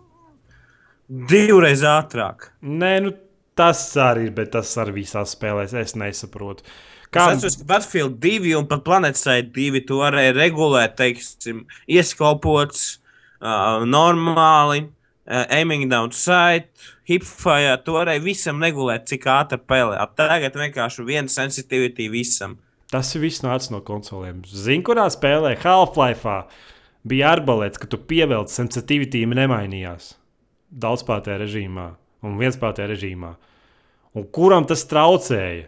divreiz 1.08 1.86
ātrāk. 1.88 2.52
Nē, 2.62 2.92
nu, 3.06 3.14
tas 3.56 3.84
arī 3.96 4.28
ir, 4.28 4.36
bet 4.36 4.52
tas 4.58 4.72
arī 4.84 5.02
visās 5.02 5.38
spēlēs. 5.38 5.76
Es 5.78 5.96
nesaprotu. 5.96 6.68
Kā 7.12 7.28
es 7.28 7.42
atceros, 7.42 7.58
ka 7.60 7.68
Battlefield 7.68 8.18
2 8.24 8.56
un 8.56 8.68
pat 8.70 8.86
Planetside 8.86 9.52
2 9.52 9.84
tu 9.88 10.00
varēji 10.00 10.32
regulēt, 10.38 10.96
teiksim, 11.00 11.66
ieskopots 11.92 12.86
uh, 13.44 13.84
normāli, 13.84 14.86
uh, 15.28 15.44
aiming 15.52 15.90
down 15.92 16.14
sight, 16.16 16.72
hipfire. 17.10 17.76
Tu 17.84 17.96
varēji 17.98 18.24
visam 18.24 18.64
regulēt, 18.64 19.10
cik 19.12 19.28
ātri 19.28 19.60
pēlē. 19.60 20.00
Tagad 20.16 20.56
vienkārši 20.62 21.04
viena 21.08 21.32
sensitivity 21.32 22.08
visam. 22.14 22.56
Tas 22.92 23.12
ir 23.16 23.26
viss 23.26 23.44
nācis 23.44 23.72
no 23.72 23.82
konsolēm. 23.84 24.46
Zini, 24.48 24.84
kurā 24.88 25.10
spēlē 25.12 25.58
Half-Life 25.60 26.38
bija 27.08 27.36
arbalēts, 27.36 27.80
ka 27.80 27.92
tu 27.92 28.00
pievelc 28.08 28.52
sensitivity 28.52 29.26
nemainījās 29.28 30.14
daudzspēlētajā 30.72 31.38
režīmā 31.44 31.90
un 32.24 32.40
vienspēlētajā 32.40 32.90
režīmā. 32.94 33.36
Un 34.16 34.28
kuram 34.36 34.68
tas 34.68 34.84
traucēja? 34.88 35.68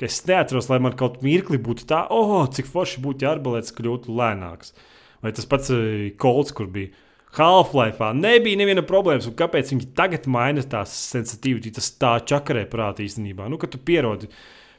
Ka 0.00 0.08
es 0.08 0.22
neatceros, 0.24 0.70
lai 0.72 0.78
man 0.80 0.96
kaut 0.96 1.20
mirkli 1.24 1.60
būtu 1.60 1.84
tā, 1.90 2.06
oh, 2.14 2.46
cik 2.48 2.68
forši 2.72 3.02
būtu, 3.04 3.26
ja 3.26 3.34
arbalēts 3.34 3.74
kļūtu 3.76 4.14
lēnāks. 4.16 4.72
Vai 5.20 5.34
tas 5.36 5.48
pats 5.48 5.68
uh, 5.74 6.06
Kolts, 6.20 6.54
kur 6.56 6.70
bija 6.72 6.88
Half-Life, 7.36 8.08
nebija 8.16 8.58
neviena 8.58 8.82
problēma. 8.86 9.22
Un 9.28 9.36
kāpēc 9.38 9.74
viņi 9.74 9.90
tagad 9.98 10.24
maina 10.32 10.64
tās 10.66 10.94
sensitivitātes? 11.12 11.76
Tas 11.76 11.90
tā 12.00 12.14
čakarē 12.32 12.64
prātā 12.72 13.04
īstenībā. 13.04 13.46
Nu, 13.52 13.60
kad 13.60 13.70
tu 13.74 13.78
pierodi 13.78 14.30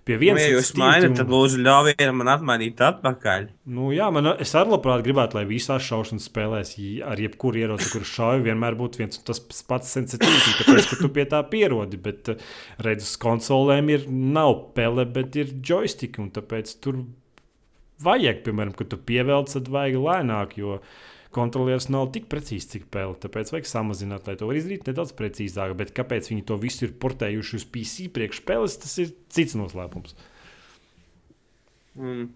pie 0.08 0.16
Nu, 0.18 0.22
vienas 0.24 0.44
ja 0.46 0.56
jūs 0.56 0.72
mainat, 0.80 1.14
tad 1.20 1.30
lūdzu 1.32 1.62
ļaujiet 1.62 2.04
man 2.18 2.32
atmainīt 2.34 2.82
atpakaļ. 2.86 3.48
Nu, 3.76 3.92
jā, 3.96 4.10
man, 4.14 4.34
es 4.42 4.54
arī 4.58 4.74
labprāt 4.74 5.04
gribētu, 5.06 5.38
lai 5.38 5.46
visās 5.50 5.86
šaušanas 5.86 6.28
spēlēs, 6.30 6.74
ar 7.08 7.22
jebkuru 7.22 7.62
ieroci, 7.62 7.92
kurš 7.94 8.16
šauj, 8.18 8.44
vienmēr 8.48 8.78
būtu 8.80 9.04
viens 9.04 9.22
un 9.22 9.28
tas 9.30 9.42
pats 9.68 9.94
sensitīvs, 9.98 10.50
tāpēc, 10.62 10.90
ka 10.90 11.00
tu 11.04 11.12
pie 11.14 11.28
tā 11.30 11.44
pierodi. 11.52 12.02
Bet, 12.02 12.34
eh, 12.34 12.52
redz, 12.82 13.08
uz 13.10 13.16
konsolēm 13.22 13.94
ir 13.94 14.10
nav 14.10 14.74
pele, 14.78 15.06
bet 15.06 15.38
ir 15.40 15.54
joystick, 15.62 16.20
un 16.22 16.32
tāpēc 16.34 16.76
tur 16.84 17.04
vajag, 18.02 18.44
piemēram, 18.46 18.76
kad 18.78 18.92
tu 18.92 18.98
pievelc, 18.98 19.54
tad 19.54 19.70
vajag 19.72 20.02
lēnāk, 20.02 20.58
jo 20.62 20.80
kontrolieris 21.36 21.90
nav 21.94 22.10
tik 22.16 22.28
precīzs, 22.32 22.70
cik 22.74 22.90
pele. 22.94 23.16
Tāpēc 23.22 23.54
vajag 23.54 23.70
samazināt, 23.70 24.28
lai 24.28 24.38
to 24.40 24.50
var 24.50 24.60
izdarīt 24.60 24.88
nedaudz 24.90 25.14
precīzāk. 25.18 25.76
Bet 25.80 25.94
kāpēc 25.98 26.32
viņi 26.32 26.48
to 26.50 26.58
visu 26.62 26.88
ir 26.88 26.98
portējuši 27.02 27.60
uz 27.60 27.68
PC 27.74 28.10
priekšspēles, 28.16 28.80
tas 28.84 28.98
ir 29.04 29.14
cits 29.32 29.56
noslēpums. 29.60 30.18
Mm. 31.96 32.28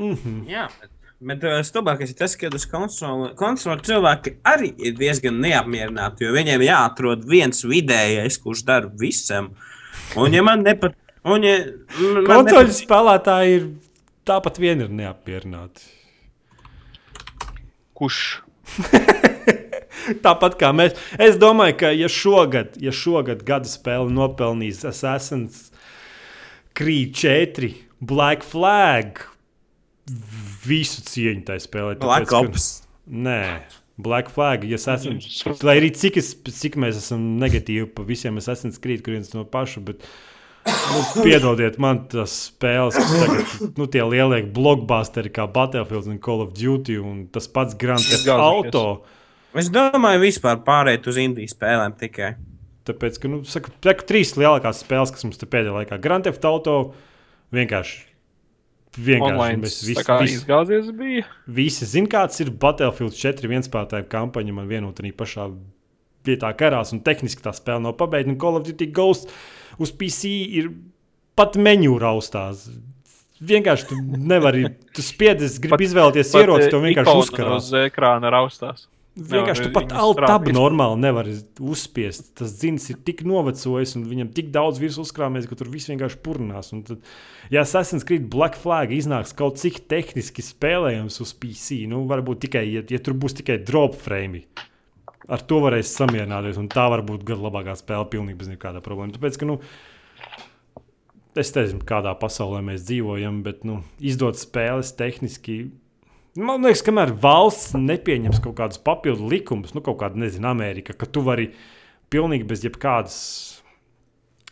Mm 0.00 0.16
-hmm. 0.16 0.40
Jā, 0.48 0.68
bet 0.80 0.90
Bet 1.20 1.42
uh, 1.44 1.58
stulbākais 1.60 2.14
ir 2.14 2.16
tas, 2.16 2.32
ka 2.40 2.48
uz 2.56 2.62
konsoli, 2.64 3.34
konsoli 3.36 3.84
cilvēki 3.84 4.38
arī 4.48 4.70
ir 4.80 4.94
diezgan 4.96 5.36
neapmierināti, 5.42 6.24
jo 6.24 6.32
viņiem 6.32 6.62
jāatrod 6.64 7.26
viens 7.28 7.60
vidējais, 7.60 8.38
kurš 8.40 8.62
dara 8.64 8.88
visam. 9.02 9.50
Un, 10.16 10.32
ja 10.32 10.40
man 10.46 10.64
nepat, 10.64 10.96
un, 11.28 11.44
ja, 11.44 11.58
man 12.00 12.24
Konsoļu 12.24 12.72
spēlētāji 12.72 13.58
ir 13.58 13.66
tāpat 14.30 14.62
vien 14.64 14.86
ir 14.86 14.88
neapmierināti. 14.88 15.84
Kurš? 18.00 18.20
Tāpat 20.24 20.56
kā 20.60 20.70
mēs. 20.74 20.96
Es 21.20 21.36
domāju, 21.40 21.76
ka 21.82 21.90
ja 21.94 22.08
šogad, 22.10 22.76
ja 22.82 22.92
šogad 22.94 23.42
gada 23.46 23.68
spēle 23.68 24.10
nopelnīs 24.14 24.82
Assassin's 24.88 25.68
Creed 26.78 27.12
4, 27.20 27.70
Black 28.00 28.46
Flag, 28.46 29.20
visu 30.66 31.04
cieņu 31.06 31.44
tai 31.50 31.58
spēlē. 31.62 31.98
Black 32.00 32.26
tāpēc, 32.30 32.32
ka- 32.32 32.48
Ops. 32.48 32.68
Nē, 33.10 33.42
Black 34.00 34.30
Flag. 34.32 34.64
Ja 34.70 34.78
esam, 34.80 35.18
lai 35.66 35.76
arī 35.82 35.92
cik, 35.94 36.16
es, 36.22 36.32
cik 36.62 36.78
mēs 36.80 36.98
esam 37.02 37.26
negatīvi 37.42 37.88
par 37.94 38.08
visiem, 38.08 38.38
es 38.40 38.48
esmu 38.50 38.72
skrīt, 38.74 39.04
kurienes 39.06 39.34
no 39.36 39.44
paša. 39.44 39.82
Bet, 39.90 40.06
nu, 40.90 41.22
piedodiet 41.24 41.78
man 41.82 42.02
tas 42.10 42.34
spēles, 42.48 42.98
kas 42.98 43.14
tagad, 43.14 43.54
nu, 43.78 43.86
tie 43.90 44.02
lielie 44.06 44.42
blockbusteri 44.54 45.32
kā 45.34 45.46
Battlefield 45.50 46.10
un 46.10 46.20
Call 46.22 46.44
of 46.44 46.52
Duty 46.56 46.98
un 47.02 47.24
tas 47.32 47.48
pats 47.50 47.78
Grand 47.78 48.04
Theft. 48.04 48.28
Auto. 48.34 48.84
Es 49.58 49.70
domāju, 49.72 50.22
vispār 50.22 50.60
pārēt 50.66 51.08
uz 51.10 51.18
Indijas 51.20 51.56
spēlēm 51.56 51.96
tikai. 52.00 52.34
Tāpēc, 52.88 53.18
ka, 53.22 53.30
nu, 53.30 53.42
saku, 53.48 53.72
saku, 53.84 54.06
trīs 54.08 54.36
lielākās 54.38 54.84
spēles, 54.84 55.12
kas 55.14 55.26
mums 55.26 55.40
te 55.40 55.48
pēdējā 55.50 55.74
laikā 55.74 55.98
ir 55.98 56.04
Grand 56.04 56.26
Theft 56.26 56.46
Auto, 56.48 56.76
vienkārši. 57.54 58.06
Vienkārši 58.98 59.36
Online 59.36 59.60
mēs 59.62 59.76
visi, 59.86 60.02
izgāzies 60.34 60.88
bija. 60.98 61.26
visi 61.46 61.86
zinām, 61.86 62.10
kāds 62.10 62.40
ir 62.42 62.50
Battlefield 62.50 63.14
4 63.14 63.50
vienspēlētāju 63.52 64.08
kampaņa. 64.10 64.54
Man 64.56 64.66
vienotā 64.70 65.06
pašā 65.14 65.46
vietā 66.26 66.50
karās, 66.58 66.90
un 66.94 67.02
tehniski 67.06 67.44
tā 67.44 67.52
spēle 67.54 67.84
nav 67.84 67.94
pabeigta. 68.00 68.32
Un 68.32 68.38
Call 68.40 68.58
of 68.58 68.66
Duty 68.66 68.90
Ghost 68.96 69.30
uz 69.80 69.92
PC 69.96 70.30
ir 70.60 70.70
pat 71.38 71.58
menu 71.60 71.96
raustās. 72.00 72.68
Vienkārši 73.40 73.86
tu 73.88 73.98
nevari, 74.04 74.66
tu 74.92 75.02
spiedies, 75.04 75.56
gribi 75.64 75.86
izvēlēties 75.88 76.32
ieroci, 76.36 76.68
to 76.72 76.80
vienkārši 76.82 77.08
ikona 77.08 77.24
uzkarās. 77.24 77.68
Uz 77.70 77.76
ekrāna 77.86 78.32
raustās. 78.34 78.88
Vienkārši 79.20 79.64
tu 79.66 79.70
pat 79.74 79.90
altabu 79.98 80.52
normāli 80.54 81.00
nevari 81.02 81.32
uzspiest. 81.58 82.30
Tas 82.38 82.52
dzins 82.60 82.86
ir 82.92 83.00
tik 83.04 83.24
novecojis 83.26 83.96
un 83.98 84.04
viņam 84.08 84.30
tik 84.36 84.52
daudz 84.54 84.78
virsmas 84.80 85.10
uzkrāmies, 85.10 85.48
ka 85.50 85.58
tur 85.58 85.68
viss 85.72 85.90
vienkārši 85.90 86.20
purnās. 86.24 86.70
Un 86.76 86.84
Tad, 86.86 87.02
ja 87.52 87.64
Assassin's 87.64 88.06
Creed 88.06 88.28
Black 88.32 88.60
Flag 88.60 88.94
iznāks 88.94 89.34
kaut 89.36 89.58
cik 89.60 89.82
tehniski 89.90 90.44
spēlējams 90.46 91.18
uz 91.24 91.34
PC, 91.42 91.82
nu 91.90 92.04
varbūt 92.10 92.44
tikai, 92.46 92.64
ja, 92.70 92.84
ja 92.86 93.02
tur 93.02 93.18
būs 93.18 93.40
tikai 93.40 93.58
drop 93.66 93.98
frame. 93.98 94.44
Ar 95.30 95.42
to 95.46 95.60
varēs 95.62 95.92
samierināties, 95.94 96.58
un 96.58 96.66
tā 96.72 96.88
var 96.90 97.04
būt 97.06 97.22
gada 97.26 97.46
labākā 97.46 97.76
spēle, 97.78 98.08
pilnīgi 98.10 98.38
bez 98.40 98.50
nekāda 98.50 98.82
problēma. 98.82 99.14
Tāpēc, 99.14 99.38
ka, 99.38 99.46
nu, 99.46 99.60
es 101.38 101.54
nezinu, 101.54 101.84
kādā 101.86 102.16
pasaulē 102.18 102.64
mēs 102.66 102.82
dzīvojam, 102.88 103.44
bet 103.46 103.62
nu, 103.68 103.80
izdot 104.02 104.40
spēles 104.40 104.90
tehniski 104.98 105.62
Man 106.38 106.62
liekas, 106.62 106.84
kamēr 106.86 107.10
valsts 107.18 107.72
nepieņems 107.74 108.38
kaut 108.44 108.54
kādus 108.60 108.78
papildu 108.86 109.26
likumus, 109.32 109.72
nu, 109.74 109.82
kaut 109.82 109.98
kāda, 109.98 110.20
nezinu, 110.22 110.46
Amerika, 110.46 110.94
ka 110.94 111.08
tu 111.10 111.24
vari 111.26 111.48
pilnīgi 112.12 112.46
bez 112.46 112.62
jebkādas, 112.62 113.16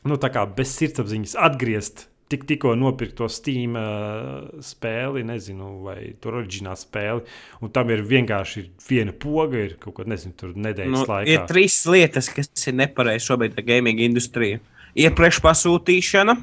nu, 0.02 0.18
tā 0.18 0.32
kā 0.34 0.42
bez 0.58 0.72
sirdsapziņas 0.74 1.36
atgriezt 1.38 2.07
tik, 2.28 2.44
tikko 2.48 2.74
nopirkto 2.78 3.28
Steam 3.32 3.76
uh, 3.78 4.48
spēli, 4.64 5.22
nezinu, 5.28 5.68
vai 5.86 6.14
tur 6.20 6.38
oriģinālu 6.42 6.80
spēli, 6.80 7.24
un 7.64 7.72
tam 7.74 7.90
ir 7.94 8.02
vienkārši 8.06 8.64
viena 8.88 9.12
poga, 9.12 9.64
ir 9.68 9.76
kaut 9.82 9.96
kāda, 9.98 10.12
nezinu, 10.14 10.34
tur 10.38 10.52
nedēļas 10.56 10.94
Nu, 10.94 11.04
laikā. 11.08 11.28
ir 11.32 11.44
trīs 11.50 11.78
lietas, 11.88 12.28
kas 12.34 12.50
ir 12.68 12.76
nepareizas 12.78 13.28
šobrīd 13.30 13.58
gaming 13.66 14.00
industriju. 14.04 14.60
Iepriekš 14.98 15.40
pasūtīšana, 15.44 16.34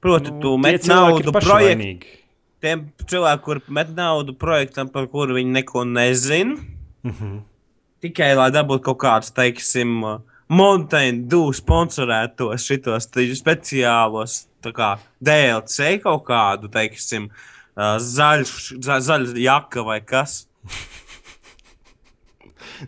proti, 0.00 0.32
nu, 0.34 0.40
tu 0.42 0.54
met 0.62 0.80
ir 0.82 0.88
naudu 0.92 1.32
projektam. 1.34 2.00
Tiem 2.58 2.80
cilvēkiem, 3.06 3.42
kur 3.44 3.60
met 3.70 3.90
naudu 3.94 4.32
projektam, 4.34 4.88
par 4.90 5.06
kuru 5.06 5.36
viņi 5.38 5.52
neko 5.60 5.84
nezina, 5.86 6.56
Mhm. 7.06 7.36
tikai 8.02 8.32
lai 8.36 8.48
dabūtu 8.50 8.82
kaut 8.88 8.98
kādus, 8.98 9.30
teiksim, 9.34 10.00
Mountain 10.48 11.26
Dew 11.28 11.52
sponsorētos 11.56 12.64
šitos 12.64 13.08
speciālos 13.38 14.40
kā 14.74 14.94
DLC 15.20 15.98
kaut 16.02 16.24
kādu, 16.28 16.70
teiksim, 16.72 17.28
zaļš, 17.76 18.54
za, 18.84 18.98
zaļa 19.04 19.36
jaka 19.42 19.84
vai 19.86 20.00
kas. 20.04 20.46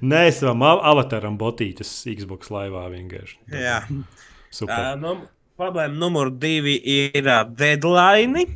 Nē, 0.01 0.27
es 0.31 0.41
tam 0.43 0.63
av- 0.67 0.83
avataram 0.87 1.37
botītas 1.39 1.91
Xbox 2.07 2.51
laivā 2.55 2.87
vienkārši. 2.93 3.39
Jā. 3.51 3.81
Super. 4.55 4.95
Uh, 4.95 4.99
nu, 4.99 5.15
problēma 5.59 5.97
numur 5.99 6.31
divi 6.31 6.77
ir 6.79 7.27
uh, 7.27 7.43
deadline. 7.47 8.47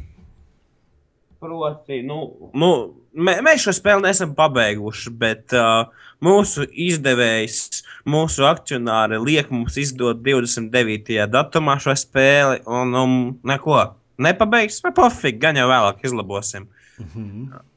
Proti, 1.42 2.00
nu, 2.06 2.50
nu, 2.56 2.70
mē, 3.14 3.36
mēs 3.44 3.66
šo 3.66 3.74
spēli 3.76 4.06
neesam 4.06 4.32
pabeiguši, 4.38 5.12
bet 5.20 5.54
uh, 5.58 5.90
mūsu 6.24 6.64
izdevējs, 6.70 7.83
mūsu 8.08 8.46
akcionāri 8.48 9.18
liek 9.22 9.50
mums 9.52 9.78
izdot 9.80 10.22
29. 10.24 11.18
datumā 11.32 11.76
šo 11.82 11.94
spēli, 11.98 12.62
un 12.68 12.96
um, 13.00 13.20
neko 13.46 13.80
nepabeigs. 14.24 14.80
Vai 14.84 14.94
pofīgi, 14.96 15.40
gan 15.42 15.58
jau 15.60 15.68
vēlāk 15.70 16.04
izlabosim. 16.06 16.68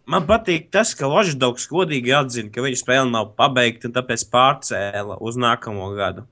Man 0.08 0.24
patīk 0.24 0.70
tas, 0.72 0.94
ka 0.96 1.10
Loždogs 1.12 1.66
godīgi 1.68 2.14
atzina, 2.16 2.52
ka 2.54 2.64
viņa 2.64 2.80
spēle 2.80 3.10
nav 3.12 3.34
pabeigta 3.40 3.90
un 3.90 3.96
tāpēc 3.96 4.24
pārcēla 4.32 5.18
uz 5.20 5.40
nākamo 5.40 5.90
gadu. 5.98 6.24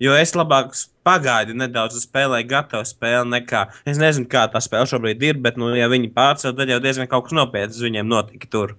Jo 0.00 0.14
es 0.16 0.32
labāk 0.32 0.72
pagaidu 1.04 1.52
nedaudz, 1.52 1.98
spēlēju 2.06 2.48
gatavu 2.48 2.86
spēli 2.88 3.34
nekā. 3.34 3.66
Es 3.84 4.00
nezinu, 4.00 4.24
kā 4.32 4.46
tā 4.48 4.62
spēle 4.64 4.88
šobrīd 4.88 5.26
ir, 5.28 5.40
bet, 5.44 5.58
nu, 5.60 5.68
ja 5.76 5.90
viņi 5.92 6.08
pārcēla, 6.16 6.56
tad 6.56 6.72
jau 6.72 6.78
diezgan 6.80 7.10
kaut 7.10 7.26
kas 7.26 7.36
nopietns 7.36 7.82
viņiem 7.84 8.08
notika 8.08 8.48
tur. 8.48 8.78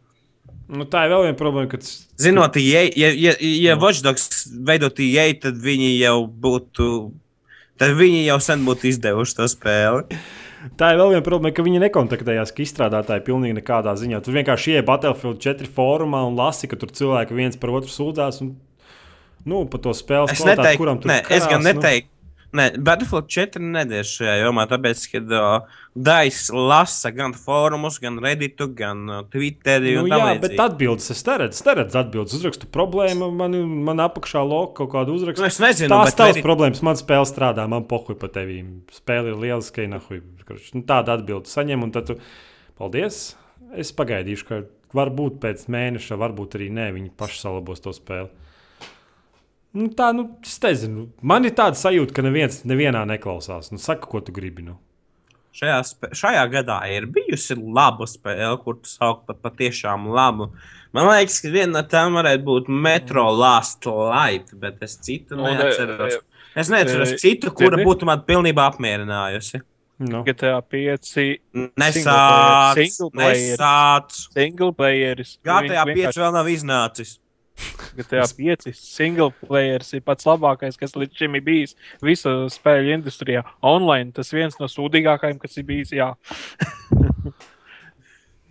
Nu, 0.71 0.85
tā 0.87 1.03
ir 1.03 1.11
vēl 1.11 1.25
viena 1.25 1.35
problēma, 1.35 1.67
kad 1.73 1.83
Zinot, 2.21 2.55
ja, 2.63 2.85
ja, 2.95 3.09
ja, 3.11 3.33
ja 3.41 3.73
Watchdogs 3.79 4.45
veidot 4.67 5.01
ieeja, 5.03 5.33
tad 5.47 5.59
viņi 5.59 5.97
jau 5.97 6.21
būtu. 6.27 6.85
Tad 7.81 7.97
viņi 7.97 8.21
jau 8.23 8.37
sen 8.43 8.63
būtu 8.63 8.87
izdevuši 8.91 9.35
to 9.39 9.47
spēli. 9.51 10.21
Tā 10.77 10.91
ir 10.93 10.99
vēl 11.01 11.15
viena 11.15 11.25
problēma, 11.25 11.55
ka 11.57 11.65
viņi 11.65 11.81
nekontaktējās, 11.81 12.53
ka 12.53 12.63
izstrādātāji 12.63 13.25
pilnīgi 13.25 13.57
nekādā 13.57 13.95
ziņā. 13.97 14.21
Tur 14.23 14.37
vienkārši 14.37 14.75
ienāk 14.75 14.87
Battlefield 14.87 15.41
4 15.41 15.69
fórumā 15.75 16.21
un 16.27 16.37
lasi, 16.37 16.69
ka 16.69 16.77
tur 16.79 16.93
cilvēki 16.95 17.35
viens 17.35 17.57
par 17.59 17.73
otru 17.73 17.91
sūdzās. 17.91 18.39
Un, 18.45 18.53
nu, 19.43 19.63
par 19.71 19.81
to 19.83 19.95
spēles 19.97 20.35
Es 20.35 20.43
kvalitāti, 20.43 20.61
neteiktu, 20.61 20.83
kuram 20.83 21.01
tur 21.01 21.11
ne, 21.11 21.17
es 21.25 21.47
gan 21.49 21.57
karās, 21.57 21.67
neteiktu. 21.67 22.11
Nē, 22.51 22.65
Battlefield 22.83 23.29
4 23.31 23.61
nedēļas 23.63 24.09
šajā 24.17 24.31
jomā, 24.41 24.65
tāpēc, 24.67 25.03
ka 25.13 25.19
uh, 25.23 25.77
Dais 25.95 26.39
lasa 26.51 27.11
gan 27.15 27.31
fórumus, 27.35 27.95
gan 28.03 28.17
Redditu, 28.19 28.67
gan 28.75 29.05
uh, 29.07 29.21
Twitteri. 29.31 29.93
Nu, 29.95 30.03
jā, 30.11 30.17
tam 30.19 30.41
bet 30.43 30.57
atbildes 30.59 31.07
es 31.15 31.23
neredzu. 31.27 31.63
Neredzu 31.69 31.99
atbildes. 32.01 32.35
Uzrakstu 32.35 32.67
problēmu, 32.75 33.29
man, 33.39 33.55
man 33.87 34.03
apakšā 34.03 34.43
loka 34.43 34.81
kaut 34.81 34.91
kādu 34.97 35.15
uzrakstu. 35.15 35.45
Nu, 35.45 35.47
es 35.47 35.61
nezinu, 35.63 35.93
Tās 35.93 36.11
tavas 36.19 36.35
Reddit- 36.35 36.47
problēmas, 36.49 36.83
man 36.83 36.99
spēle 36.99 37.29
strādā, 37.29 37.69
man 37.71 37.87
pohuj 37.87 38.19
pa 38.19 38.27
tevīm. 38.35 38.81
Spēle 38.99 39.31
ir 39.31 39.39
lieliska, 39.45 39.87
nahuj. 39.95 40.19
Nu, 40.75 40.83
tāda 40.91 41.15
atbilde 41.15 41.47
saņem, 41.47 41.87
un 41.87 41.95
tad 41.95 42.11
tu, 42.11 42.19
paldies. 42.81 43.21
Es 43.79 43.95
pagaidīšu, 43.95 44.47
ka 44.51 44.61
varbūt 44.99 45.39
pēc 45.39 45.69
mēneša, 45.71 46.19
varbūt 46.19 46.59
arī 46.59 46.67
nē, 46.75 46.91
viņi 46.99 47.13
paši 47.15 47.45
salabos 47.45 47.79
to 47.79 47.95
spēli. 47.95 48.27
Nu, 49.73 49.87
tā, 49.95 50.09
nu, 50.15 50.25
es 50.43 50.57
nezinu. 50.59 51.05
Man 51.23 51.45
ir 51.47 51.53
tāda 51.55 51.79
sajūta, 51.79 52.11
ka 52.17 52.23
neviens 52.25 52.63
nevienā 52.67 53.05
neklausās. 53.07 53.69
Nu, 53.71 53.79
saka, 53.79 54.09
ko 54.11 54.19
tu 54.19 54.33
gribi. 54.35 54.65
Nu. 54.67 54.77
Šajā, 55.55 55.77
šajā 56.15 56.43
gadā 56.51 56.77
ir 56.91 57.05
bijusi 57.11 57.55
laba 57.59 58.05
spēle, 58.07 58.53
kur 58.63 58.77
tu 58.79 58.87
sauc 58.91 59.25
par 59.27 59.35
patiešām 59.43 60.05
labu. 60.15 60.49
Man 60.95 61.07
liekas, 61.07 61.39
ka 61.43 61.51
viena 61.51 61.79
no 61.79 61.83
tām 61.87 62.15
varētu 62.19 62.43
būt 62.47 62.69
Metro 62.71 63.25
Last 63.35 63.87
Light, 63.87 64.51
bet 64.59 64.79
es 64.83 64.97
citu 65.03 65.35
Un, 65.39 65.43
neatceros. 65.55 66.17
e, 66.19 66.43
Es 66.59 66.67
neatceros 66.71 67.13
e, 67.15 67.19
citu, 67.19 67.51
kura 67.55 67.77
tevi? 67.79 67.87
būtu 67.87 68.07
man 68.07 68.23
pilnībā 68.27 68.65
apmierinājusi. 68.73 69.61
Nu. 70.01 70.23
GTA 70.27 70.57
5 70.65 71.11
Nesāc, 71.79 72.75
Single 72.79 73.11
player. 73.13 73.55
nesāc. 73.55 74.15
single 74.33 74.71
players. 74.73 75.37
GTA 75.45 75.85
Viņi 75.87 76.07
5 76.09 76.19
vēl 76.23 76.33
nav 76.35 76.49
iznācis. 76.51 77.17
GTA 77.97 78.25
5 78.37 78.71
single 78.77 79.31
players 79.43 79.91
ir 79.97 80.03
pats 80.07 80.27
labākais, 80.29 80.79
kas 80.79 80.95
līdz 80.97 81.21
šim 81.23 81.35
ir 81.39 81.45
bijis 81.45 81.75
visā 82.03 82.33
spēļu 82.51 82.95
industrijā. 82.97 83.43
Online 83.61 84.11
tas 84.15 84.31
viens 84.35 84.57
no 84.61 84.69
sūdīgākajiem, 84.71 85.41
kas 85.43 85.59
ir 85.61 85.67
bijis. 85.69 85.93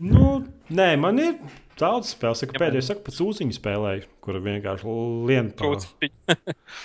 Nu, 0.00 0.38
nē, 0.72 0.94
man 0.96 1.18
ir 1.20 1.34
daudz 1.80 2.14
spēles. 2.14 2.40
Saka, 2.40 2.54
Jā, 2.56 2.60
pēdējais, 2.62 2.86
saka, 2.88 3.02
pēc 3.04 3.18
ūciņa 3.20 3.56
spēlēju, 3.56 4.06
kur 4.24 4.38
vienkārši 4.44 4.94
lien 5.28 5.50
to 5.52 5.74
Trūciņ. 5.74 6.14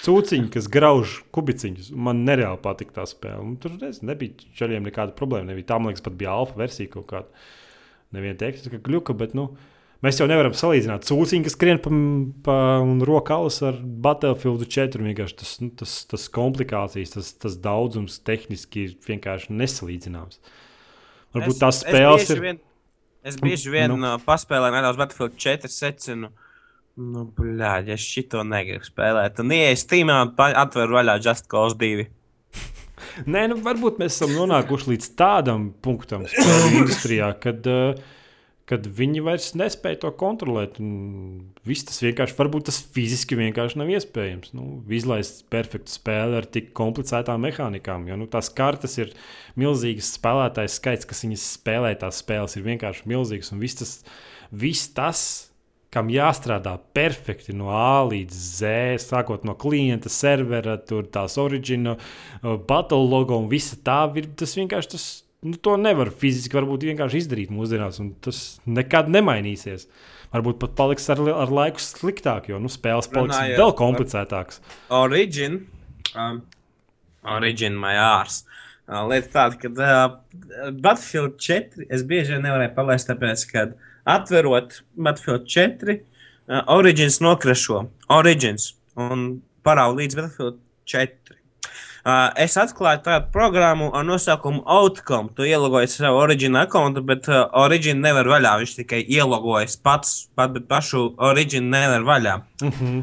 cūciņu, 0.03 0.49
kas 0.51 0.67
grauž 0.71 1.13
kubiciņus. 1.35 1.93
Man 1.95 2.25
nereāli 2.27 2.59
patika 2.63 2.97
tā 2.99 3.05
spēle. 3.07 3.39
Un 3.45 3.53
tur 3.61 3.77
nezinu, 3.79 4.09
nebija 4.11 4.49
čaļiem 4.59 4.89
nekāda 4.89 5.15
problēma. 5.15 5.53
Nebija. 5.53 5.69
Tā, 5.71 5.79
man 5.79 5.93
liekas, 5.93 6.03
pat 6.03 6.17
bija 6.19 6.35
alfa 6.35 6.59
versija 6.59 6.91
kaut 6.97 7.07
kāda. 7.13 7.47
neviena 8.15 8.39
tehniska 8.39 8.79
kļuka, 8.83 9.15
bet 9.19 9.33
nu, 9.35 9.49
mēs 10.03 10.19
jau 10.19 10.27
nevaram 10.29 10.55
salīdzināt 10.57 11.07
cūciņu, 11.07 11.45
kas 11.47 11.55
skrien 11.55 11.79
pa, 11.83 11.91
pa 12.45 12.57
un 12.83 12.99
rokalas 13.05 13.61
ar 13.65 13.77
Battlefield 13.79 14.65
4. 14.67 15.03
Vienkārši 15.09 15.37
tas, 15.41 15.55
nu, 15.63 15.71
tas, 15.79 15.97
tas 16.09 16.27
komplikācijas, 16.35 17.15
tas, 17.15 17.33
tas 17.45 17.59
daudzums 17.61 18.19
tehniski 18.25 18.87
ir 18.89 18.95
vienkārši 19.07 19.55
nesalīdzināms. 19.55 20.41
Varbūt 21.35 21.61
tās 21.61 21.83
spēles 21.83 22.25
es 22.25 22.33
ir. 22.35 22.43
Vien, 22.43 22.59
es 23.27 23.39
bieži 23.41 23.71
vien 23.73 23.93
Nu. 23.93 23.99
uh, 24.01 24.17
paspēlēju 24.25 24.77
nedaudz 24.77 24.99
Battlefield 25.01 25.39
4 25.41 25.71
secinu. 25.71 26.31
Nu, 26.95 27.25
blēģi, 27.35 27.91
es 27.91 28.03
šito 28.07 28.43
negribu 28.47 28.87
spēlēt. 28.87 29.41
Un 29.43 29.51
ieeju 29.51 29.79
Steamā 29.81 30.21
un 30.23 30.29
atveru 30.47 30.95
vaļā 30.95 31.17
Just 31.19 31.49
Cause 31.51 31.75
2. 31.81 32.05
Nē, 33.27 33.41
nu, 33.51 33.57
varbūt 33.63 33.99
mēs 33.99 34.15
esam 34.15 34.31
nonākuši 34.35 34.93
līdz 34.93 35.09
tādam 35.19 35.69
punktam 35.83 36.23
industrijā, 36.71 37.33
kad, 37.43 37.67
uh, 37.67 38.15
kad 38.69 38.87
viņi 38.97 39.21
vairs 39.25 39.51
nespēja 39.57 39.99
to 40.03 40.11
kontrolēt. 40.17 40.79
Viss 41.69 41.85
tas 41.85 42.01
vienkārši, 42.01 42.35
varbūt 42.39 42.67
tas 42.71 42.79
fiziski 42.95 43.37
vienkārši 43.37 43.77
nav 43.81 43.91
iespējams. 43.93 44.53
Nu, 44.57 44.81
izlaist 44.89 45.43
perfektu 45.53 45.93
spēli 45.93 46.39
ar 46.39 46.49
tik 46.49 46.71
komplicētām 46.77 47.45
mehānikām. 47.45 48.07
Jo 48.09 48.17
nu, 48.17 48.29
tās 48.31 48.49
kartes 48.53 48.97
ir 49.01 49.13
milzīgas, 49.59 50.15
spēlētājs 50.17 50.79
skaits, 50.81 51.09
kas 51.09 51.21
viņas 51.27 51.49
spēlē, 51.59 51.93
tās 52.01 52.23
spēles 52.25 52.57
ir 52.57 52.65
vienkārši 52.65 53.05
milzīgas. 53.11 53.53
Un 53.53 53.61
viss 53.61 53.81
tas, 53.81 53.99
viss 54.49 54.89
tas 54.97 55.25
kam 55.95 56.09
jāstrādā 56.11 56.73
perfekti 56.95 57.53
no 57.55 57.69
A 57.71 58.03
līdz 58.03 58.35
Z, 58.35 58.71
sākot 59.05 59.45
no 59.47 59.55
klienta 59.55 60.11
servera, 60.11 60.75
tur 60.81 61.07
tās 61.07 61.37
origina, 61.39 61.95
uh, 61.95 62.57
battle 62.57 63.05
logo 63.05 63.37
un 63.39 63.47
visa 63.51 63.77
tā. 63.79 64.01
Ir, 64.19 64.27
tas 64.35 64.57
vienkārši 64.59 64.91
tas, 64.91 65.05
nu, 65.45 65.55
to 65.61 65.75
nevar 65.79 66.09
fiziski 66.09 66.57
varbūt 66.57 66.87
vienkārši 66.89 67.21
izdarīt 67.23 67.53
mūsdienās, 67.53 68.01
un 68.01 68.11
tas 68.25 68.41
nekad 68.65 69.11
nemainīsies. 69.13 69.87
Varbūt 70.33 70.57
pat 70.63 70.73
paliks 70.77 71.05
ar, 71.13 71.21
ar 71.31 71.53
laiku 71.53 71.81
sliktāk, 71.83 72.49
jo 72.51 72.59
nu, 72.59 72.71
spēles 72.71 73.07
paliks 73.13 73.37
Runājot 73.37 73.61
vēl 73.61 73.73
komplicētākas. 73.79 74.61
Origin. 74.97 75.61
Um, 76.17 76.41
origin 77.37 77.77
my 77.79 77.93
ārs. 78.01 78.41
Uh, 78.85 79.01
lieta 79.09 79.31
tāda, 79.33 79.59
ka 79.61 79.71
uh, 79.71 80.73
Battlefield 80.73 81.39
4 81.41 81.87
es 81.93 82.03
bieži 82.05 82.35
vien 82.35 82.43
nevarēju 82.45 82.75
palaist, 82.75 83.09
tāpēc, 83.09 83.45
ka 83.53 83.63
atverot 84.17 84.81
Battlefield 84.97 85.47
4, 85.49 85.95
uh, 85.95 86.61
Origins 86.75 87.21
nokrašo. 87.23 87.85
Origins 88.13 88.73
un 88.97 89.27
parāda 89.65 89.97
līdz 90.01 90.19
Battlefield 90.19 90.59
4. 90.91 91.34
Uh, 92.05 92.27
es 92.37 92.53
atklāju 92.61 92.99
tādu 93.01 93.31
programmu 93.33 93.87
ar 93.97 94.03
nosaukumu 94.05 94.59
Outcome. 94.69 95.31
Tu 95.33 95.47
ielogoji 95.49 95.89
savu 95.89 96.19
Origin 96.21 96.57
kontu, 96.69 97.01
bet 97.01 97.25
uh, 97.31 97.47
Origin 97.57 97.97
nevar 98.03 98.29
vaļā. 98.29 98.51
Viņš 98.61 98.75
tikai 98.77 98.99
ielogojas 99.09 99.73
pats, 99.81 100.27
pat, 100.37 100.53
bet 100.53 100.67
pašu 100.69 101.15
Origin 101.17 101.71
nevar 101.73 102.05
vaļā. 102.05 102.35
Mm 102.61 102.69
-hmm. 102.69 103.01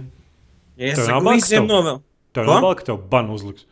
Ja 0.77 0.93
es 0.93 1.03
saku 1.03 1.33
visiem 1.33 1.67
bakstu? 1.67 1.75
novēl. 1.75 2.01
Tev 2.33 2.47
nav 2.47 2.63
vēl, 2.63 2.77
ka 2.79 2.85
tev 2.85 3.03
banu 3.11 3.35
uzliks. 3.35 3.67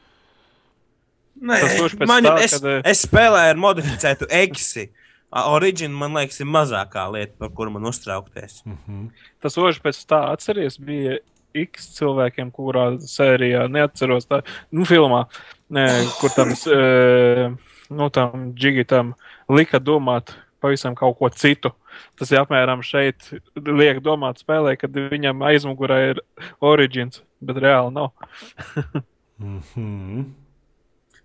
Nē, 1.41 1.61
Tas 1.61 1.77
tieši 1.79 1.97
pēc 2.01 2.11
man, 2.11 2.25
tā, 2.25 2.35
es, 2.45 2.59
kad, 2.59 2.87
es 2.91 3.07
spēlēju 3.07 3.55
ar 3.55 3.57
modificētu 3.57 4.27
eksi. 4.29 4.91
Origin, 5.31 5.93
man 5.95 6.17
liekas, 6.19 6.41
ir 6.43 6.47
mazākā 6.51 7.07
lieta, 7.15 7.37
par 7.39 7.53
kuru 7.55 7.71
man 7.71 7.87
uztraukties. 7.87 8.65
Mm 8.65 8.79
-hmm. 8.87 9.11
Tas 9.41 9.59
ožs 9.59 9.79
pēc 9.79 10.03
tā 10.11 10.33
atceries, 10.33 10.79
bija 10.79 11.19
X 11.55 11.91
cilvēkiem, 11.99 12.51
kurā 12.55 12.99
sērijā 13.03 13.67
neatceros 13.71 14.27
tā, 14.27 14.43
nu, 14.73 14.85
filmā, 14.89 15.25
ne, 15.71 15.87
kur 16.21 16.31
tam, 16.37 16.53
e, 16.53 17.51
nu, 17.91 18.11
tam 18.11 18.53
džigitam 18.55 19.15
lika 19.49 19.79
domāt 19.81 20.35
pavisam 20.61 20.95
kaut 20.95 21.19
ko 21.19 21.29
citu. 21.29 21.73
Tas 22.17 22.31
ir 22.31 22.39
apmēram 22.41 22.83
šeit, 22.87 23.33
liek 23.57 23.99
domāt 24.05 24.39
spēlē, 24.45 24.77
kad 24.79 24.91
viņam 24.93 25.43
aizmugurē 25.49 25.99
ir 26.11 26.21
origins, 26.61 27.23
bet 27.41 27.57
reāli 27.57 27.93
nav. 27.93 28.13
Mm 29.41 29.61
-hmm. 29.75 30.25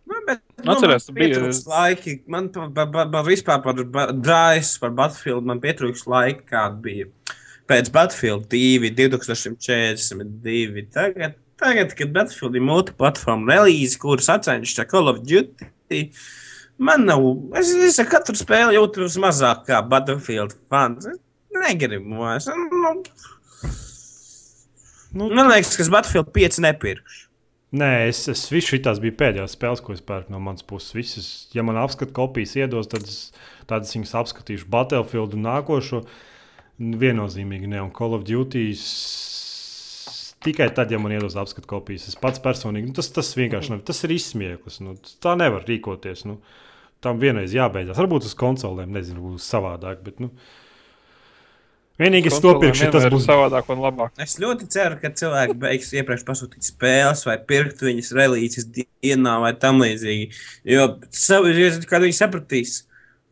Nu, 0.06 0.16
bet, 0.28 0.40
Atceries, 0.68 1.10
man 1.10 1.16
bija- 1.16 1.36
pietrūks 1.40 1.68
laiki. 1.68 2.24
Man 2.28 2.50
pa, 2.50 2.70
pa, 2.76 2.86
pa, 2.86 3.06
pa 3.12 3.22
vispār 3.24 3.64
par 3.64 3.74
ba- 3.84 4.12
Drais, 4.12 4.78
par 4.80 4.90
Battlefield, 4.92 5.44
man 5.46 5.60
pietrūks 5.60 6.06
laika, 6.08 6.42
kāda 6.52 6.82
bija. 6.82 7.06
Pēc 7.70 7.90
Battlefield 7.94 8.46
2, 8.52 8.92
2142. 8.98 10.86
Tagad, 10.94 11.34
tagad 11.62 11.96
kad 11.98 12.10
Battlefield 12.14 12.56
ir 12.60 12.66
multiplatforma 12.66 13.54
release, 13.56 13.98
kuras 14.02 14.30
atcenšas 14.30 14.86
Call 14.92 15.10
of 15.10 15.18
Duty, 15.26 16.02
man 16.78 17.08
nav. 17.10 17.22
Es, 17.58 17.68
es 17.90 17.98
ar 18.04 18.08
katru 18.12 18.36
spēli 18.38 18.78
jūtos 18.78 19.18
mazāk 19.22 19.66
kā 19.72 19.78
Battlefield 19.90 20.54
fans. 20.70 21.10
Es 21.10 21.20
negribu 21.56 22.22
vairs. 22.22 22.46
Nu, 22.52 23.02
Nu, 25.16 25.30
man 25.32 25.48
liekas, 25.48 25.78
ka 25.78 25.84
es 25.86 25.90
Battlefield 25.92 26.34
5 26.36 26.58
nepirkšu. 26.66 27.22
Nē, 27.76 27.90
es, 28.10 28.22
es 28.32 28.42
visu 28.52 28.74
šīs 28.74 29.00
bija 29.04 29.16
pēdējās 29.20 29.56
spēles, 29.56 29.82
ko 29.84 29.96
es 29.96 30.04
pērku 30.04 30.32
no 30.32 30.42
manas 30.44 30.64
puses. 30.68 30.92
Visas, 30.96 31.28
ja 31.56 31.64
man 31.64 31.80
apskatu 31.80 32.12
kopijas 32.16 32.56
iedos, 32.60 32.90
tad 32.92 33.08
es 33.08 33.32
tādas 33.68 33.96
viņas 33.96 34.12
apskatīšu 34.22 34.68
Battlefield 34.72 35.38
un 35.38 35.48
nākošo. 35.48 36.02
Viennozīmīgi 36.80 37.70
ne. 37.72 37.80
Un 37.86 37.92
Call 37.96 38.18
of 38.18 38.26
Duty 38.28 38.66
tikai 40.46 40.68
tad, 40.76 40.92
ja 40.94 41.00
man 41.02 41.14
iedos 41.16 41.38
apskatu 41.40 41.70
kopijas. 41.70 42.10
Es 42.12 42.18
pats 42.20 42.42
personīgi, 42.44 42.90
nu, 42.92 42.96
tas, 42.98 43.08
tas 43.16 43.32
vienkārši 43.38 43.72
nav. 43.74 43.82
Tas 43.88 44.04
ir 44.06 44.14
izsmieklis. 44.18 44.82
Nu, 44.86 44.98
tā 45.24 45.34
nevar 45.40 45.64
rīkoties. 45.66 46.26
Nu, 46.30 46.38
tam 47.02 47.18
vienreiz 47.22 47.56
jābeidzas. 47.56 47.98
Varbūt 48.02 48.28
uz 48.30 48.36
konsolēm, 48.38 48.92
nezinu, 48.94 49.24
būs 49.24 49.48
savādāk. 49.50 50.04
Bet, 50.06 50.20
nu, 50.22 50.30
vienīgi 52.02 52.30
es 52.30 52.42
to 52.44 52.52
pirkšu, 52.62 52.86
ja 52.90 52.92
tas 52.94 53.08
būs 53.14 53.26
savādāk 53.26 53.72
un 53.74 53.82
labāk. 53.88 54.14
Es 54.22 54.36
ļoti 54.44 54.68
ceru, 54.76 55.00
ka 55.02 55.14
cilvēki 55.16 55.58
beigs 55.64 55.94
iepriekš 55.96 56.28
pasūtīt 56.28 56.70
spēles 56.74 57.24
vai 57.30 57.40
pirkt 57.54 57.82
viņas 57.88 58.12
relīzes 58.20 58.68
dienā 58.76 59.38
vai 59.48 59.54
tam 59.58 59.82
līdzīgi. 59.82 60.30
Jo 60.76 60.92
sav- 61.16 61.48
jo, 61.56 61.72
kad 61.90 62.04
viņi 62.06 62.20
sapratīs, 62.20 62.82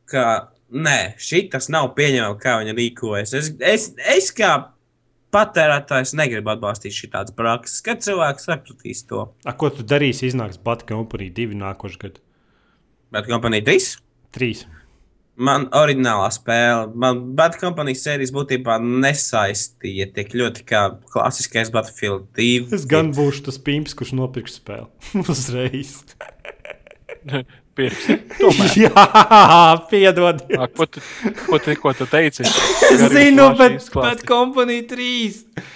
ka 0.10 0.26
nē, 0.74 0.98
šis 1.22 1.70
nav 1.74 1.94
pieņemams, 1.98 2.40
kā 2.41 2.58
viņi 2.62 2.76
rīkojas. 2.78 3.34
Es, 3.38 3.50
es, 3.62 3.90
es 4.18 4.30
kā 4.36 4.54
patērētājs 5.34 6.14
negribu 6.18 6.54
atbalstīt 6.54 6.95
šādas 6.95 7.34
prakses, 7.38 7.82
kad 7.86 8.04
cilvēks 8.06 8.48
sapratīs 8.50 9.04
to. 9.10 9.28
A, 9.45 9.56
ko 9.58 9.72
tu 9.74 9.86
darīsi? 9.86 10.28
Iznāks 10.30 10.62
Batu 10.62 10.88
Company 10.91 11.32
2 11.34 11.58
nākošais 11.58 12.02
gads. 12.02 12.24
Bet 13.14 13.30
kompānija 13.30 13.66
3. 13.70 13.91
3. 14.34 14.64
Man 15.34 15.66
oriģinālā 15.74 16.28
spēle, 16.34 16.91
man 17.02 17.24
Bad 17.38 17.56
Company 17.58 17.95
sērijas 17.98 18.30
būtībā 18.36 18.76
nesaistīja 18.84 20.12
tik 20.14 20.36
ļoti 20.38 20.66
kā 20.70 20.84
klasiskais 21.10 21.72
Battlefield 21.74 22.28
2. 22.38 22.70
Es 22.78 22.86
gan 22.90 23.10
būšu 23.18 23.48
tas 23.48 23.58
pimps, 23.58 23.98
kurš 23.98 24.14
nopirks 24.20 24.60
spēli 24.60 24.86
uzreiz. 25.34 25.95
Pirks. 27.74 28.06
Tomēr. 28.38 28.74
Jā, 28.86 29.04
piedod. 29.90 30.44
Ā, 30.54 30.68
Ko 30.78 30.86
tu, 30.86 31.02
ko 31.48 31.58
tu, 31.64 31.74
ko 31.82 31.94
tu 31.98 32.06
teici? 32.12 32.44
Es 32.94 33.02
zinu, 33.14 33.48
bet, 33.58 33.80
izklāsti. 33.82 34.22
bet 34.22 34.28
kompānija 34.30 34.84
3. 34.94 35.74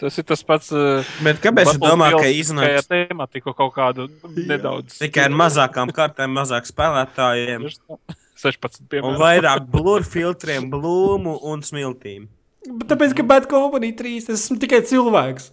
Tas 0.00 0.18
ir 0.18 0.24
tas 0.26 0.42
pats. 0.44 0.68
Uh, 0.74 1.06
Bet 1.24 1.38
kāpēc 1.44 1.70
jūs 1.70 1.78
domājat, 1.80 2.18
ka 2.20 2.30
iznāks 2.34 2.82
ar 2.82 3.06
tematiku 3.08 3.54
kaut 3.56 3.72
kādu 3.76 4.08
nedaudz. 4.34 4.98
tikai 5.00 5.28
ar 5.28 5.34
mazākām 5.38 5.92
kartēm, 5.94 6.32
mazāk 6.34 6.66
spēlētājiem 6.68 7.68
16, 7.70 8.82
un 8.82 8.88
piemēram. 8.90 9.20
vairāk 9.22 9.68
blūru 9.70 10.04
filtriem, 10.04 10.66
blūmu 10.72 11.36
un 11.52 11.62
smiltīm? 11.64 12.26
Bet 12.66 12.90
tāpēc, 12.90 13.14
ka 13.16 13.22
Bad 13.28 13.46
Company 13.48 13.92
3 13.96 14.16
es 14.24 14.28
esmu 14.34 14.58
tikai 14.60 14.82
cilvēks. 14.88 15.50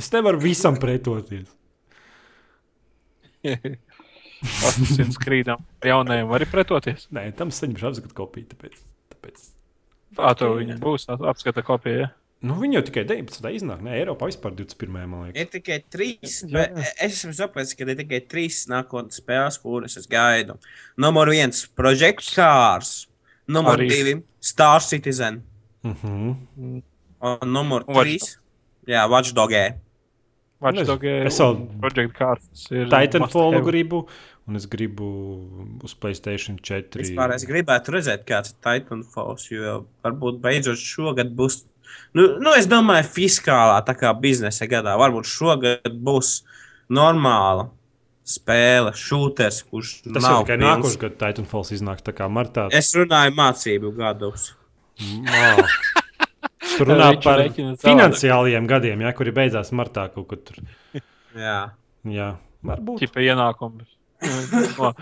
Es 0.00 0.10
nevaru 0.12 0.40
visam 0.42 0.74
pretoties. 0.80 1.46
Asins 4.68 5.16
krīdam. 5.20 5.62
Jaunajiem 5.84 6.28
var 6.28 6.42
arī 6.42 6.50
pretoties. 6.50 7.06
Nē, 7.14 7.30
tam 7.38 7.52
saņemšu 7.54 7.90
apskatu 7.90 8.18
kopiju. 8.18 8.50
Tāpēc, 8.52 8.82
tāpēc. 9.14 9.46
Ā, 10.18 10.34
to 10.38 10.50
viņa 10.58 10.76
būs 10.82 11.08
apskata 11.14 11.64
kopija. 11.66 12.04
Ja? 12.04 12.12
Nu, 12.44 12.58
viņi 12.60 12.76
jau 12.76 12.82
tikai 12.90 13.06
19. 13.08 13.46
iznāk. 13.56 13.80
Nē, 13.84 13.94
Eiropā 14.02 14.28
vispār 14.28 14.52
21. 14.52 15.06
man 15.08 15.22
liekas. 15.24 15.40
Ir 15.40 15.48
tikai 15.54 15.78
trīs. 15.88 16.42
Jā. 16.44 16.50
bet 16.58 16.76
Es 17.00 17.22
esmu 17.22 17.32
sapratis, 17.36 17.72
ka 17.76 17.86
ir 17.86 17.96
tikai 18.02 18.20
trīs 18.28 18.66
nākotnes 18.68 19.22
spēles, 19.22 19.56
kuras 19.62 19.96
es 20.00 20.08
gaidu. 20.10 20.58
Numur 21.00 21.32
viens- 21.32 21.64
Project 21.78 22.26
Cars. 22.34 23.06
Numur 23.48 23.80
Arī. 23.80 23.88
divi- 23.88 24.14
Star 24.52 24.80
Citizen. 24.84 25.42
Uh 25.84 25.94
-huh. 26.02 26.82
Un 27.24 27.52
numur 27.52 27.84
Un 27.88 27.94
Watch 27.94 28.08
trīs- 28.08 28.36
Jā, 28.92 29.08
Watchdogē. 29.08 29.83
Watchdog 30.64 31.04
Es 31.04 31.38
vēl- 31.40 31.58
Project 31.82 32.14
Cars 32.16 32.64
ir. 32.72 32.86
Titanfall 32.92 33.58
gribu, 33.66 34.06
un 34.48 34.56
es 34.56 34.64
gribu 34.70 35.08
uz 35.84 35.94
Playstation 35.94 36.56
4. 36.58 37.02
Vispār 37.04 37.34
es 37.36 37.44
gribētu 37.48 37.92
redzēt, 37.98 38.24
kāds 38.28 38.54
ir 38.54 38.58
Titanfalls, 38.64 39.46
jo 39.52 39.84
varbūt 40.04 40.40
beidzot 40.44 40.80
šogad 40.80 41.34
būs. 41.36 41.62
Nu, 42.16 42.38
nu, 42.40 42.50
es 42.56 42.66
domāju, 42.66 43.06
fiskālā 43.12 43.78
tā 43.86 43.94
kā 43.98 44.10
biznesa 44.18 44.66
gadā. 44.70 44.96
Varbūt 44.98 45.28
šogad 45.28 45.94
būs 46.02 46.40
normāla 46.90 47.68
spēle, 48.24 48.94
šūters, 48.96 49.62
kurš 49.68 49.90
Tas 50.14 50.22
nav 50.24 50.44
tikai 50.46 50.56
nākošais 50.62 50.98
gads 51.02 51.18
Titanfalls 51.20 51.74
iznāks 51.76 52.02
tā 52.06 52.14
kā 52.16 52.28
martā. 52.32 52.70
Es 52.72 52.94
runāju 52.96 53.36
mācību 53.36 53.92
gadus. 54.00 54.54
Mā. 56.74 56.78
Tur 56.78 56.90
runā 56.90 57.08
Viņš 57.14 57.24
par 57.24 57.42
finansiāliem 57.84 58.66
gadiem, 58.70 59.02
ja, 59.06 59.12
kuri 59.16 59.32
beidzās 59.36 59.70
martā 59.72 60.08
kaut 60.14 60.26
kur 60.30 60.40
tur. 60.42 60.60
Jā. 61.38 61.58
Jā, 62.04 62.28
varbūt. 62.66 62.98
Tipa 63.04 63.22
ienākumi 63.24 63.86
no 64.78 64.92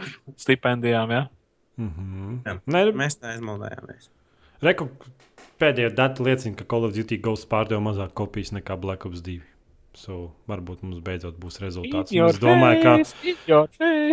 stipendijām. 0.40 1.11
Ja? 1.12 1.23
Mhm. 1.81 2.40
Jā. 2.47 2.57
Nē, 2.66 2.85
Mēs 2.97 3.19
neizmaldējāmies. 3.23 4.09
reku, 4.62 4.89
pēdējā 5.62 5.93
data 5.94 6.23
liecina, 6.27 6.57
ka 6.59 6.65
Call 6.69 6.85
of 6.89 6.94
Duty 6.97 7.19
Ghost 7.23 7.49
pārdeva 7.51 7.81
mazāk 7.82 8.12
kopijas 8.19 8.53
nekā 8.57 8.77
Black 8.81 9.07
Ops 9.09 9.23
2. 9.24 9.40
So, 9.93 10.31
varbūt 10.48 10.81
mums 10.86 11.02
beidzot 11.05 11.36
būs 11.36 11.59
rezultāts. 11.60 12.12
Un 12.16 12.28
Es 12.31 12.39
domāju, 12.40 12.78
ka, 12.81 12.93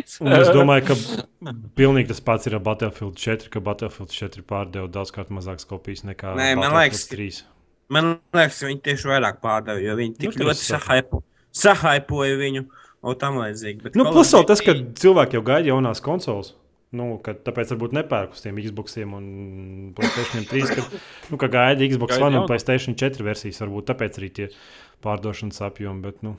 es 0.04 0.50
domāju, 0.52 0.84
ka 0.90 1.54
pilnīgi 1.80 2.12
tas 2.12 2.20
pats 2.26 2.50
ir 2.50 2.58
ar 2.58 2.64
Battlefield 2.66 3.16
4, 3.20 3.48
ka 3.54 3.62
Battlefield 3.64 4.12
4 4.12 4.44
pārdeva 4.50 4.90
daudzkārt 4.92 5.32
mazākas 5.32 5.68
kopijas 5.70 6.04
nekā 6.04 6.34
Nē, 6.36 6.50
man 6.60 6.68
Battlefield 6.68 6.84
liekas, 6.84 7.06
ka- 7.08 7.16
3. 7.16 7.40
Man 7.96 8.12
liekas, 8.36 8.60
viņi 8.68 8.82
tieši 8.86 9.08
vairāk 9.14 9.40
pārdeva, 9.42 9.80
jo 9.82 9.96
viņi 9.98 10.18
tik 10.20 10.36
Nu, 10.38 10.50
ļoti 10.50 10.68
sahaipo, 10.68 11.24
sahaipoja 11.56 12.36
viņu 12.44 12.66
un 13.02 13.16
tam 13.24 13.40
līdzīgi. 13.40 13.84
Bet 13.88 13.96
Nu, 13.96 14.10
plus 14.12 14.34
vēl 14.36 14.46
tas, 14.52 14.62
ka 14.62 14.76
cilvēki 14.76 15.40
jau 15.40 15.46
gaida 15.48 15.72
jaunās 15.72 16.04
konsoles. 16.04 16.54
Nu, 16.92 17.20
ka, 17.22 17.36
tāpēc 17.38 17.70
varbūt 17.70 17.92
nepērk 17.94 18.32
uz 18.34 18.42
tiem 18.42 18.58
Xboxiem 18.58 19.12
un 19.14 19.26
Playstation 19.94 20.46
3. 20.50 20.72
Ka, 20.74 20.86
nu, 21.30 21.38
ka 21.38 21.48
gaida 21.54 21.86
Xbox 21.86 22.18
One 22.18 22.40
un. 22.42 22.48
Playstation 22.50 22.96
4 22.98 23.22
versijas. 23.28 23.60
Varbūt 23.62 23.92
tāpēc 23.92 24.18
arī 24.18 24.30
tie 24.34 24.48
pārdošanas 25.06 25.62
apjomi. 25.66 26.02
Bet, 26.08 26.22
nu, 26.26 26.36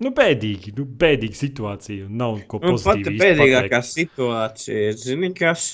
nu 0.00 0.12
bēdīgi, 0.16 0.74
nu, 0.78 0.86
bēdīga 1.02 1.36
situācija. 1.40 2.08
Nav 2.08 2.40
ko 2.50 2.60
Nu, 2.62 2.74
pozitīvu. 2.76 3.14
īsti 3.14 3.20
bēdīgākā 3.24 3.68
pateikt. 3.82 3.92
situācija 3.98 4.88
ir, 4.90 4.98
zini, 5.04 5.32
kas? 5.36 5.68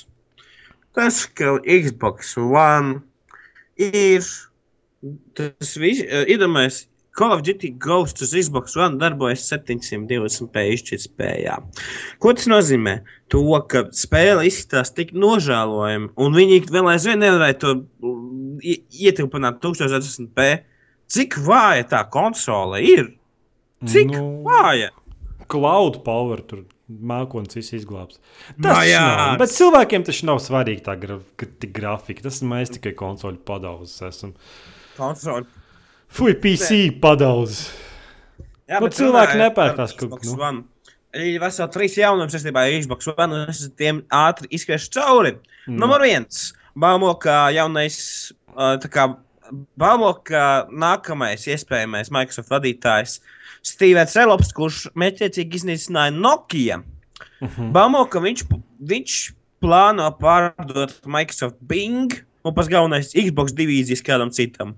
Tas, 0.96 1.24
ka 1.26 1.58
Xbox 1.62 2.36
One 2.40 3.00
ir 3.76 4.24
tas 5.36 5.74
viss, 5.78 6.00
iedomājies, 6.26 6.86
Call 7.16 7.32
of 7.32 7.40
Duty 7.46 7.70
Ghost 7.80 8.20
uz 8.20 8.34
Xbox 8.36 8.74
One 8.76 8.98
darbojas 9.00 9.44
720p 9.48 10.64
izšķirtspējā. 10.74 11.54
Ko 12.20 12.32
tas 12.36 12.48
nozīmē? 12.50 12.98
To, 13.32 13.40
ka 13.72 13.86
spēle 13.96 14.44
izskatās 14.48 14.92
tik 14.96 15.14
nožēlojami, 15.16 16.10
un 16.20 16.36
viņi 16.36 16.58
vēl 16.68 16.90
aizvien 16.92 17.22
nevarēja 17.24 17.56
to 17.62 17.72
mm, 17.78 18.58
ie- 18.60 18.82
ietilpināt 19.08 19.62
1080p. 19.64 20.48
Cik 21.12 21.36
vāja 21.46 21.84
tā 21.90 22.00
konsole 22.10 22.80
ir? 22.82 23.12
Cik 23.86 24.14
Nu, 24.14 24.42
vāja? 24.46 24.90
Cloud 25.46 26.00
power 26.06 26.40
tur 26.42 26.64
mākslinieks 26.90 27.58
viss 27.58 27.74
izglābs. 27.76 28.18
Tas 28.62 28.80
jā. 28.88 29.02
nav. 29.02 29.36
Bet 29.42 29.52
cilvēkiem 29.54 30.06
tas 30.06 30.22
nav 30.26 30.40
svarīgi, 30.42 30.82
tā 30.86 30.96
gra 30.98 31.18
grafika. 31.76 32.24
Tas 32.26 32.40
mēs 32.46 32.72
tikai 32.74 32.94
konsoļu 32.98 33.42
padauzes 33.46 34.02
esam. 34.08 34.34
Konsole 34.96 35.46
Fui, 36.08 36.34
PC 36.38 36.94
padauzes. 37.02 37.66
Jā, 38.66 38.80
Nu, 38.80 38.86
bet 38.86 38.96
cilvēki 38.98 39.34
runājot 39.34 39.42
nepērk 39.42 39.76
par 39.76 39.76
tās 39.78 39.94
kaut- 39.98 40.24
nu. 40.24 40.36
One. 40.42 40.64
Ir 41.14 41.38
veseli 41.40 41.72
trīs 41.72 41.94
jaunumi 41.96 42.30
saistībā 42.30 42.64
ar 42.66 42.74
Xbox 42.82 43.06
One, 43.16 43.32
un 43.32 43.48
es 43.48 43.68
tiem 43.78 44.02
ātri 44.10 44.48
izskriešu 44.50 44.90
cauri. 44.98 45.36
Mm. 45.66 45.78
Numur 45.80 46.02
viens. 46.02 46.52
Baumo, 46.76 47.14
ka 47.18 47.48
jaunais, 47.54 48.32
ā, 48.54 48.76
baumo, 49.80 50.12
ka 50.26 50.66
nākamais 50.70 51.46
iespējamais 51.50 52.12
Microsoft 52.14 52.52
vadītājs 52.52 53.18
Stevens 53.66 54.16
Relops, 54.18 54.52
kurš 54.56 54.86
mēķiecīgi 54.98 55.60
iznīcināja 55.60 56.14
Nokia. 56.14 56.80
Uh 57.40 57.48
-huh. 57.48 57.70
Baumo, 57.72 58.04
ka 58.10 58.20
viņš, 58.20 58.46
viņš 58.80 59.18
plāno 59.64 60.08
pārdot 60.20 60.98
Microsoft 61.06 61.60
Bing 61.60 62.14
un 62.44 62.54
pats 62.54 62.68
galvenais 62.70 63.14
Xbox 63.14 63.54
divīzijas 63.56 64.04
kādam 64.04 64.30
citam. 64.30 64.76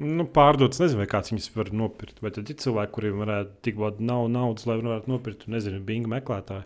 Nu, 0.00 0.24
pārdotas, 0.24 0.80
nezinu, 0.80 1.02
vai 1.02 1.08
kāds 1.10 1.32
viņus 1.32 1.50
var 1.54 1.72
nopirkt. 1.76 2.22
Vai 2.24 2.30
tad 2.32 2.48
ir 2.48 2.56
cilvēki, 2.56 2.92
kuriem 2.94 3.18
varētu 3.20 3.50
tik 3.66 3.76
daudz 3.76 4.00
nav 4.00 4.30
naudas, 4.32 4.64
lai 4.68 4.78
varētu 4.80 5.12
nopirkt, 5.12 5.48
nezinu, 5.52 5.82
Bing 5.84 6.08
meklētāju. 6.08 6.64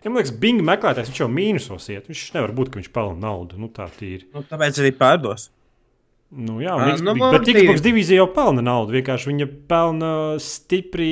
Ja 0.00 0.08
man 0.08 0.22
liekas, 0.22 0.32
Bing 0.40 0.62
meklētājs 0.64 1.12
jau 1.12 1.28
mīnusos 1.28 1.90
iet. 1.92 2.08
Viņš 2.08 2.22
nevar 2.38 2.54
būt, 2.56 2.70
ka 2.72 2.80
viņš 2.80 2.88
pelna 2.94 3.20
naudu. 3.20 3.58
Nu, 3.60 3.68
tā 3.68 3.90
ir. 4.06 4.24
Nu, 4.32 4.40
tāpēc 4.48 4.80
arī 4.80 4.94
pārdos. 4.96 5.50
Nu, 6.30 6.60
jā, 6.62 6.76
un 6.78 6.86
nu, 6.86 7.14
Xbox, 7.16 7.38
bet. 7.42 7.48
Xbox 7.56 7.82
divīzija 7.82 8.20
jau 8.22 8.28
pelna 8.34 8.62
naudu. 8.62 8.94
Vienkārši 8.94 9.32
viņa 9.32 9.48
pelna 9.70 10.12
stipri 10.42 11.10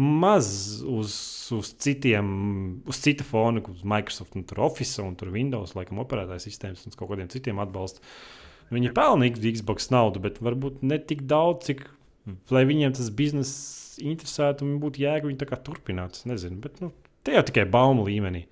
maz 0.00 0.48
uz, 0.86 1.14
uz 1.54 1.70
citiem, 1.82 2.28
uz 2.88 2.98
cita 3.04 3.26
fona, 3.26 3.62
uz 3.70 3.84
Microsoft, 3.86 4.34
un 4.38 4.46
tur 4.48 4.64
Office 4.66 5.02
un 5.04 5.14
tur 5.18 5.30
Windows, 5.34 5.76
laikam, 5.78 6.00
operētājas 6.02 6.48
sistēmas 6.48 6.86
un 6.88 6.96
kaut 6.96 7.12
kādiem 7.12 7.30
citiem 7.30 7.62
atbalsta. 7.62 8.02
Viņi 8.74 8.92
pelna 8.94 9.30
Xbox 9.30 9.90
naudu, 9.94 10.22
bet 10.22 10.38
varbūt 10.42 10.82
ne 10.86 10.98
tik 11.02 11.24
daudz, 11.30 11.70
cik 11.70 11.86
lai 12.54 12.64
viņiem 12.68 12.94
tas 12.96 13.10
bizness 13.14 13.98
interesētu 14.00 14.66
un 14.66 14.78
būtu 14.82 15.02
jēga 15.04 15.28
viņu 15.28 15.60
turpināt. 15.66 16.18
Es 16.18 16.26
nezinu, 16.28 16.60
bet 16.62 16.80
nu, 16.82 16.92
te 17.26 17.34
jau 17.36 17.44
tikai 17.46 17.66
baumu 17.70 18.06
līmenī. 18.08 18.46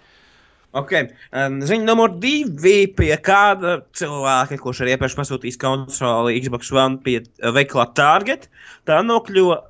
Okay. 0.76 1.08
Um, 1.32 1.62
Ziņa 1.64 1.86
numur 1.88 2.12
divi 2.20 2.82
pie 2.92 3.14
kāda 3.24 3.78
cilvēka, 3.96 4.58
kurš 4.60 4.82
ir 4.84 4.90
iepriekš 4.92 5.16
pasūtījis 5.16 5.56
konsoli 5.62 6.36
Xbox 6.42 6.68
One 6.76 7.00
pie 7.04 7.22
uh, 7.22 7.48
veikala 7.56 7.86
Target. 7.96 8.50
Tā 8.84 9.00
nokļuva 9.06 9.62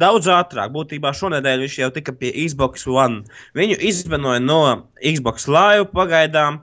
daudz 0.00 0.30
ātrāk. 0.32 0.72
Būtībā 0.72 1.12
šonadēļ 1.12 1.66
viņš 1.66 1.76
jau 1.82 1.90
tika 1.92 2.16
pie 2.16 2.32
Xbox 2.46 2.88
One. 2.88 3.22
Viņu 3.58 3.76
izvenoja 3.84 4.40
no 4.40 4.62
Xbox 5.02 5.44
Live 5.50 5.90
pagaidām. 5.92 6.62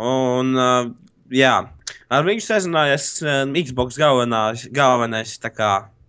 Un, 0.00 0.54
uh, 0.54 0.92
jā, 1.34 1.56
ar 2.14 2.30
viņu 2.30 2.46
sazinājās 2.46 3.10
um, 3.26 3.58
Xbox 3.58 3.98
galvenais, 4.00 4.68
galvenais 4.76 5.34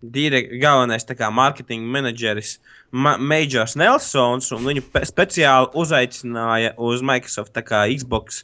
tā 0.01 0.07
kā. 0.07 0.11
Direk, 0.17 0.49
galvenais 0.61 1.05
mārketinga 1.05 1.85
menedžeris 1.85 2.55
Ma 2.91 3.17
Majors 3.17 3.75
Nelsons, 3.75 4.51
un 4.51 4.65
viņu 4.65 4.81
pe- 4.91 5.05
speciāli 5.05 5.69
uzaicināja 5.77 6.73
uz 6.77 7.01
Microsoft 7.01 7.53
kā 7.53 7.85
Xbox 7.87 8.41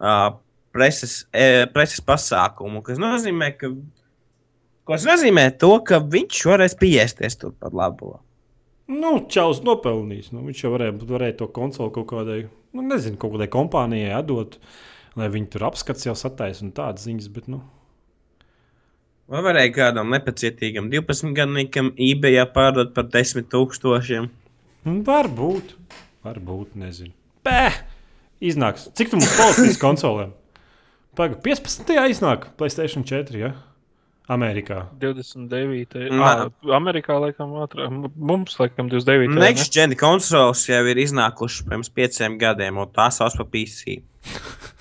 uh, 0.00 0.34
preses, 0.72 1.26
e, 1.30 1.66
preses 1.70 2.00
pasākumu, 2.00 2.82
kas 2.82 2.98
nozīmē, 2.98 3.52
ka, 3.58 3.70
kas 4.88 5.06
nozīmē 5.06 5.50
to, 5.60 5.76
ka 5.86 6.00
viņš 6.00 6.40
varēs 6.50 6.74
piesties 6.80 7.38
turpat 7.38 7.76
labo. 7.76 8.18
Nu, 8.90 9.14
Čaus 9.28 9.62
nopelnījis. 9.64 10.32
Nu, 10.34 10.42
viņš 10.44 10.64
jau 10.64 10.74
varēja, 10.74 10.96
varēja 11.08 11.38
to 11.38 11.48
konsoli 11.54 11.94
kaut 11.94 12.10
kādai, 12.10 12.40
nu, 12.74 12.82
nezinu, 12.84 13.16
kaut 13.20 13.36
kādai 13.36 13.48
kompānijai 13.52 14.12
atdot, 14.18 14.58
lai 15.16 15.30
viņi 15.32 15.52
tur 15.54 15.68
apskats 15.70 16.04
jau 16.04 16.16
sataisa 16.18 16.66
un 16.66 16.74
tādas 16.76 17.06
ziņas. 17.06 17.30
Bet, 17.32 17.46
nu, 17.48 17.62
Vai 19.30 19.40
varēja 19.40 19.72
kādam 19.72 20.10
nepacietīgam 20.12 20.90
12-gadniekam 20.92 21.94
eBay 21.96 22.42
pārdot 22.52 22.92
par 22.96 23.06
10 23.08 23.46
tūkstošiem? 23.52 24.28
nu, 24.84 24.96
varbūt, 25.06 25.74
varbūt, 26.26 26.74
nezinu. 26.76 27.14
Bē, 27.44 27.70
iznāks. 28.44 28.90
Cik 28.96 29.12
tu 29.12 29.20
mums 29.20 29.32
palīdzēsi 29.38 29.80
konsolēm? 29.80 30.34
Pagaid, 31.16 31.40
15. 31.44 31.94
iznāk 32.12 32.50
Playstation 32.58 33.06
4. 33.06 33.38
Ja? 33.40 33.54
Amerikā. 34.34 34.86
29. 35.00 36.08
Nā. 36.12 36.28
Ah, 36.28 36.44
Amerikā 36.76 37.16
laikam 37.20 37.52
ātrāk. 37.64 37.92
Mums 38.16 38.56
laikam 38.60 38.88
29. 38.92 39.32
ne? 39.32 39.40
Next 39.44 39.72
gen 39.72 39.92
konsoles 40.00 40.64
jau 40.68 40.80
ir 40.88 41.00
iznākušas 41.00 41.68
pirms 41.68 41.92
pieciem 41.92 42.38
gadiem, 42.40 42.80
un 42.80 42.92
tās 42.92 43.20
sauc 43.20 43.40
par 43.40 43.48
PC. 43.52 44.00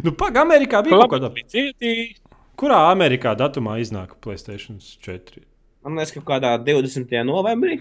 Nu, 0.00 0.14
pagaid, 0.16 0.38
Amerikā 0.46 0.78
bija 0.80 0.96
kaut 0.96 1.10
kāda. 1.12 1.28
Cietīgi. 1.52 2.14
Kurā 2.60 2.80
Amerikā 2.90 3.32
datumā 3.40 3.78
iznāk 3.80 4.18
Playstation 4.20 4.76
4? 4.80 5.40
Man 5.86 5.96
liekas, 5.96 6.12
ka 6.12 6.20
kādā 6.34 6.50
20. 6.60 7.14
novembrī. 7.24 7.78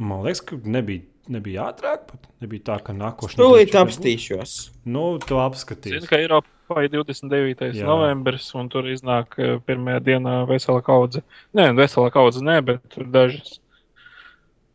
Man 0.00 0.22
liekas, 0.24 0.40
ka 0.48 0.56
nebija, 0.64 1.04
nebija 1.28 1.66
ātrāk. 1.68 2.06
Pat. 2.08 2.30
Nebija 2.40 2.64
tā, 2.70 2.78
ka 2.86 2.94
nākošais. 2.96 3.36
Tūlīt 3.36 3.76
apstīšos. 3.76 4.54
Nu, 4.88 5.04
tu 5.20 5.36
apskaties. 5.42 5.98
Zinu, 5.98 6.08
ka 6.08 6.16
Eiropā 6.16 6.86
ir 6.86 6.94
29. 6.94 7.66
Jā. 7.76 7.84
Novembris, 7.90 8.48
un 8.56 8.70
tur 8.72 8.88
iznāk 8.88 9.36
eh, 9.36 9.58
pirmajā 9.68 10.00
dienā 10.06 10.36
vesela 10.48 10.80
kaudze. 10.86 11.20
Nē, 11.58 11.68
vesela 11.76 12.08
kaudze, 12.14 12.40
nē, 12.46 12.56
bet 12.70 12.88
tur 12.94 13.04
dažas 13.04 13.58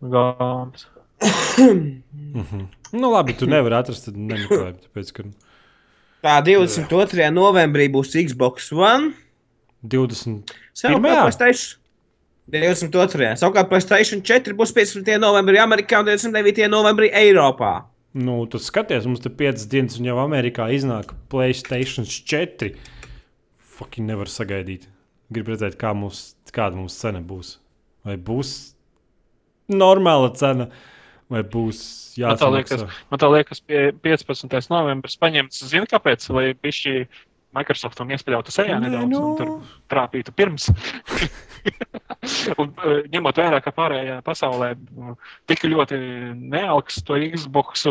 gāmas. 0.05 0.85
Mm 1.57 2.03
-hmm. 2.43 2.67
Nu, 2.91 3.11
labi, 3.11 3.33
tu 3.33 3.45
nevari 3.47 3.75
atrast, 3.75 4.05
tad 4.05 4.17
nemeklē. 4.17 4.73
Tāpēc, 4.85 5.11
ka 5.13 5.23
Tā 6.25 6.39
22. 6.41 7.27
novembrī 7.29 7.85
būs 7.93 8.15
Xbox 8.17 8.71
One. 8.73 9.11
20. 9.85 10.53
Savukārt, 10.73 10.95
Pirmajā? 10.95 11.25
PlayStation 11.27 12.89
22. 12.89 13.35
Savukārt, 13.37 13.69
PlayStation 13.69 14.23
4 14.25 14.55
būs 14.57 14.73
15. 14.73 15.19
novembrī 15.21 15.61
Amerikā 15.61 15.99
un 16.01 16.09
29. 16.09 16.65
novembrī 16.73 17.11
Eiropā. 17.13 17.75
Nu, 18.17 18.39
tu 18.49 18.57
skaties, 18.57 19.05
mums 19.05 19.21
te 19.21 19.29
5 19.29 19.67
dienas, 19.69 19.99
un 19.99 20.09
jau 20.09 20.17
Amerikā 20.23 20.65
iznāk 20.73 21.13
Playstation 21.29 22.09
4. 22.09 22.71
Fucking 23.77 24.09
nevar 24.09 24.31
sagaidīt. 24.31 24.89
Gribu 25.29 25.53
redzēt, 25.53 25.77
kā 25.77 25.93
mums, 25.93 26.31
kāda 26.49 26.79
mums 26.79 26.97
cena 26.97 27.21
būs. 27.21 27.59
Vai 28.07 28.17
būs 28.17 28.55
normāla 29.69 30.33
cena, 30.37 30.71
vai 31.31 31.43
būs 31.43 31.79
Man 32.21 32.39
tā 32.39 32.49
liekas, 32.53 32.83
man 33.11 33.21
tā 33.21 33.29
liekas 33.31 33.61
pie 33.65 33.87
15. 34.05 34.57
novembris 34.71 35.17
paņemts, 35.19 35.63
zini, 35.71 35.87
kāpēc, 35.91 36.27
lai 36.35 36.51
pišķi 36.55 37.07
Microsoftam 37.55 38.09
iespļautu 38.11 38.51
sejā 38.51 38.77
nedaudz 38.83 39.11
nu. 39.11 39.21
un 39.29 39.37
tur 39.39 39.51
trāpītu 39.91 40.33
pirms. 40.35 40.67
un, 42.59 42.73
eh, 42.83 43.05
ņemot 43.13 43.39
vērā, 43.39 43.61
ka 43.63 43.71
pārējā 43.75 44.17
pasaulē 44.25 44.73
eh, 44.75 45.13
tik 45.51 45.63
ļoti 45.71 45.99
neaugs 46.55 46.99
to 47.07 47.19
Xbox, 47.35 47.87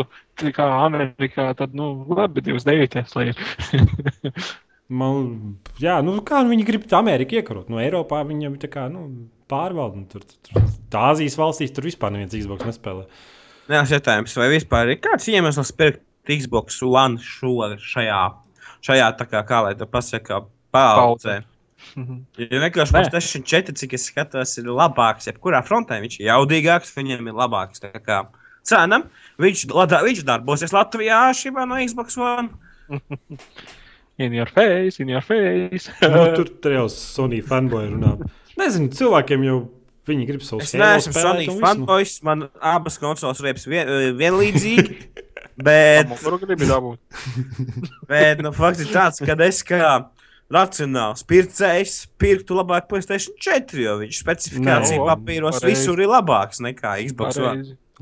kā 0.53 0.69
Amerikā, 0.85 1.49
tad, 1.57 1.73
nu, 1.77 1.89
labi, 2.13 2.45
29. 2.45 3.17
lai 3.17 3.31
ir. 3.31 3.41
Man, 4.93 5.55
jā, 5.81 5.95
nu, 6.05 6.19
kā 6.25 6.43
nu 6.45 6.51
viņi 6.53 6.65
grib 6.67 6.83
Ameriku 6.93 7.39
iekarot? 7.39 7.71
No 7.73 7.79
Eiropā 7.81 8.19
viņam 8.27 8.59
tā 8.61 8.69
kā 8.69 8.85
nu, 8.91 9.07
pārvalda. 9.49 10.03
Nu, 10.03 10.09
tur, 10.09 10.25
tur, 10.45 10.67
tā 10.93 11.07
Azijas 11.13 11.37
valstīs 11.39 11.73
tur 11.73 11.87
vispār 11.87 12.13
neviens 12.13 12.35
Xbox 12.37 12.67
nespēlē. 12.69 13.07
Nē, 13.71 13.81
jautājums, 13.89 14.35
vai 14.37 14.51
vispār 14.53 14.93
ir 14.93 14.99
kāds 15.01 15.25
iemesls 15.31 15.73
pirkt 15.73 16.03
Xbox 16.29 16.77
One 16.85 17.17
šo 17.21 17.71
šajā, 17.81 18.21
šajā 18.85 19.09
tā 19.17 19.27
kā, 19.31 19.41
kā 19.47 19.63
lai 19.65 19.73
to 19.79 19.89
pasakā, 19.89 20.43
paudzē? 20.75 21.39
Jo 21.95 22.59
vienkārši. 22.61 22.93
PlayStation 22.93 23.45
4, 23.45 23.75
cik 23.77 23.93
es 23.97 24.07
skatos, 24.09 24.55
ir 24.61 24.69
labāks. 24.69 25.27
Jebkurā 25.29 25.61
frontē 25.65 25.99
viņš 26.03 26.19
ir 26.19 26.29
jaudīgāks, 26.29 26.93
viņam 26.97 27.29
ir 27.29 27.37
labāks. 27.37 27.81
tā 27.83 27.93
kā 28.01 28.23
Cena. 28.65 29.03
Viņš, 29.41 29.65
viņš 29.69 30.23
darbosies 30.25 30.73
Latvijā 30.73 31.21
šībā 31.37 31.65
no 31.69 31.77
Xbox 31.81 32.17
One. 32.21 32.53
In 34.17 34.33
your 34.33 34.47
face, 34.47 35.01
in 35.03 35.09
your 35.11 35.21
face. 35.21 35.89
Nu, 36.01 36.27
tur, 36.37 36.49
tur 36.63 36.77
jau 36.77 36.85
Sony 36.91 37.41
fanboy 37.43 37.89
runā. 37.91 38.15
Nezinu, 38.55 38.87
cilvēkiem 38.95 39.43
jau 39.43 39.57
viņi 40.07 40.27
grib 40.29 40.43
savu 40.45 40.63
Es 40.63 40.71
neesmu 40.77 41.15
Sony 41.17 41.47
fanboys, 41.59 42.19
man 42.23 42.47
abas 42.63 42.99
konsoles 43.01 43.41
riepas 43.43 43.67
vien, 43.67 43.91
vienlīdzīgi. 44.19 44.99
Bet, 45.55 46.09
bet 48.11 48.41
nu, 48.43 48.49
fakts 48.51 48.81
ir 48.83 48.89
tāds, 48.91 49.21
ka 49.23 49.37
es 49.45 49.61
kā 49.63 49.91
racionāls 50.51 51.23
pircējs 51.23 51.93
pirktu 52.19 52.57
labāk 52.57 52.89
PlayStation 52.89 53.37
4, 53.39 53.79
jo 53.85 53.93
viņš 54.01 54.19
specifikācija 54.19 54.99
Nē, 54.99 55.05
papīros 55.07 55.61
pareizi. 55.61 55.69
visur 55.71 56.03
ir 56.03 56.11
labāks 56.11 56.59
nekā 56.59 56.97
Xbox. 57.05 57.39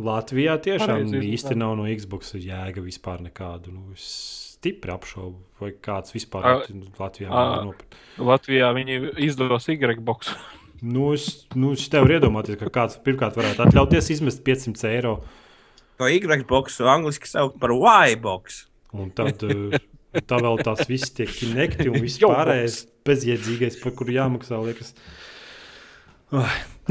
Latvijā 0.01 0.57
tiešām 0.65 1.03
Pareizi, 1.03 1.21
īsti 1.29 1.53
nav 1.61 1.75
no 1.77 1.85
Xbox 1.85 2.33
jēga 2.33 2.81
vispār 2.81 3.21
nekādu. 3.21 3.75
Nu, 3.75 3.93
es 3.93 4.09
stipri 4.63 4.93
apšaubu, 4.95 5.37
vai 5.59 5.73
kāds 5.83 6.15
vispār 6.15 6.47
A- 6.47 6.57
ir 6.71 6.83
Latvijā 6.99 7.29
a-. 7.29 7.71
Latvijā 8.23 8.71
viņi 8.79 8.99
izdos 9.27 9.69
Y-box. 9.75 10.33
Nu, 10.83 11.13
es, 11.15 11.45
nu, 11.55 11.69
es 11.77 11.85
tev 11.87 12.09
iedomājos, 12.11 12.57
ka 12.59 12.67
kāds 12.67 12.97
pirmkārt 13.05 13.37
varētu 13.39 13.63
atļauties 13.63 14.09
izmest 14.17 14.41
500 14.43 14.89
eiro. 14.89 15.13
To 15.95 16.09
Y-box 16.11 16.81
angļuiski 16.83 17.29
sauc 17.29 17.53
par 17.61 17.71
Y-box. 17.71 18.65
Un 18.99 19.13
tad 19.15 19.45
eh, 19.47 19.77
tā 20.27 20.41
vēl 20.43 20.59
tās 20.67 20.83
viss 20.89 21.13
tiek 21.15 21.31
kinekti 21.31 21.87
un 21.87 22.01
viss 22.03 22.19
pārējais 22.19 22.81
bezjēdzīgais, 23.07 23.79
par 23.79 23.95
kuru 23.95 24.17
jāmaksā. 24.17 24.59
Liekas. 24.59 24.91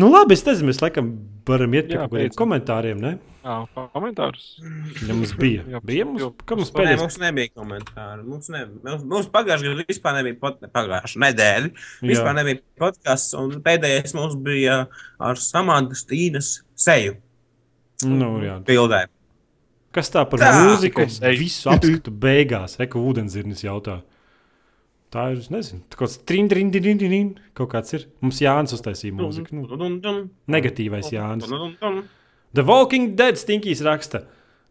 Nu, 0.00 0.08
labi, 0.08 0.38
es 0.38 0.46
nezinu, 0.48 0.70
mēs 0.70 0.80
laikam 0.80 1.12
varam 1.48 1.76
iet 1.76 1.92
pie 1.92 1.98
kaut 2.00 2.16
kādiem 2.16 2.34
komentāriem. 2.38 3.04
Ne? 3.04 3.12
Jā, 3.42 3.54
komentārus. 3.94 4.44
Ja 5.02 5.14
mums 5.16 5.32
bija, 5.38 5.64
Jā, 5.72 5.80
bija 5.86 6.04
mums, 6.06 6.22
kā 6.46 6.54
mums 6.58 6.70
Nē, 6.70 6.76
pēdējais 6.76 7.00
mums 7.02 7.16
nebija 7.18 7.50
komentāru. 7.58 8.26
Mums, 8.28 8.50
ne, 8.54 8.60
mums, 8.84 9.02
mums 9.10 9.30
pagājušajā 9.34 9.72
gadā 9.72 9.86
vispār 9.88 10.14
nebija 10.20 10.38
pot, 10.44 10.60
pagājušā 10.76 11.22
nedēļa. 11.24 11.72
Vispār 12.12 12.36
nebija 12.38 12.60
podkāsts, 12.78 13.34
un 13.40 13.56
pēdējais 13.66 14.14
mums 14.18 14.38
bija 14.46 14.76
ar 15.18 15.42
Samantas 15.42 16.06
Tīnas 16.06 16.52
seju 16.78 17.16
Nu, 18.06 18.36
jā. 18.46 18.60
bildē. 18.66 19.04
Kas 19.92 20.08
tā 20.14 20.22
par 20.30 20.40
Tā. 20.40 20.54
mūziku? 20.62 21.04
Visu 21.36 21.68
apskatu 21.74 22.14
beigās, 22.14 22.78
Eka 22.80 22.96
ūdenzirnis 23.02 23.66
jautā. 23.66 24.00
Tā 25.12 25.26
ir, 25.34 25.42
es 25.42 25.50
nezinu, 25.52 25.82
kaut 25.92 26.06
kāds 26.06 26.14
trindrindrindrindrin, 26.24 27.34
kaut 27.58 27.74
kāds 27.74 27.92
ir. 27.98 28.06
Mums 28.24 28.38
Jānis 28.40 28.72
uztaisīja 28.78 29.12
mūziku. 29.12 29.58
Nu, 29.60 30.14
negatīvais 30.48 31.10
Jānis. 31.12 31.50
The 32.52 32.64
Walking 32.68 33.14
Dead 33.16 33.38
stinkīs 33.40 33.80
raksta. 33.84 34.26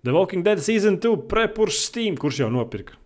The 0.05 0.13
Walking 0.13 0.43
Dead 0.45 0.61
season 0.61 0.99
2 1.01 1.27
prepurš 1.29 1.79
Steam, 1.87 2.17
kurš 2.17 2.43
jau 2.43 2.49
nopirka. 2.53 2.97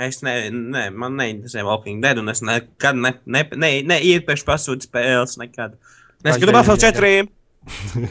Es 0.00 0.22
ne, 0.22 0.34
ne, 0.50 0.88
man 0.90 1.16
neinteresē 1.18 1.64
Walking 1.66 2.02
Dead, 2.02 2.18
un 2.18 2.30
es 2.32 2.42
nekad 2.46 2.98
ne, 2.98 3.12
ne, 3.26 3.44
ne, 3.58 3.70
neiepēršu 3.90 4.46
pasūtīt 4.48 4.86
spēles. 4.88 5.36
Nekad. 5.40 5.76
Es 6.26 6.38
gribu 6.40 6.62
jā, 6.62 6.76
4, 6.90 7.12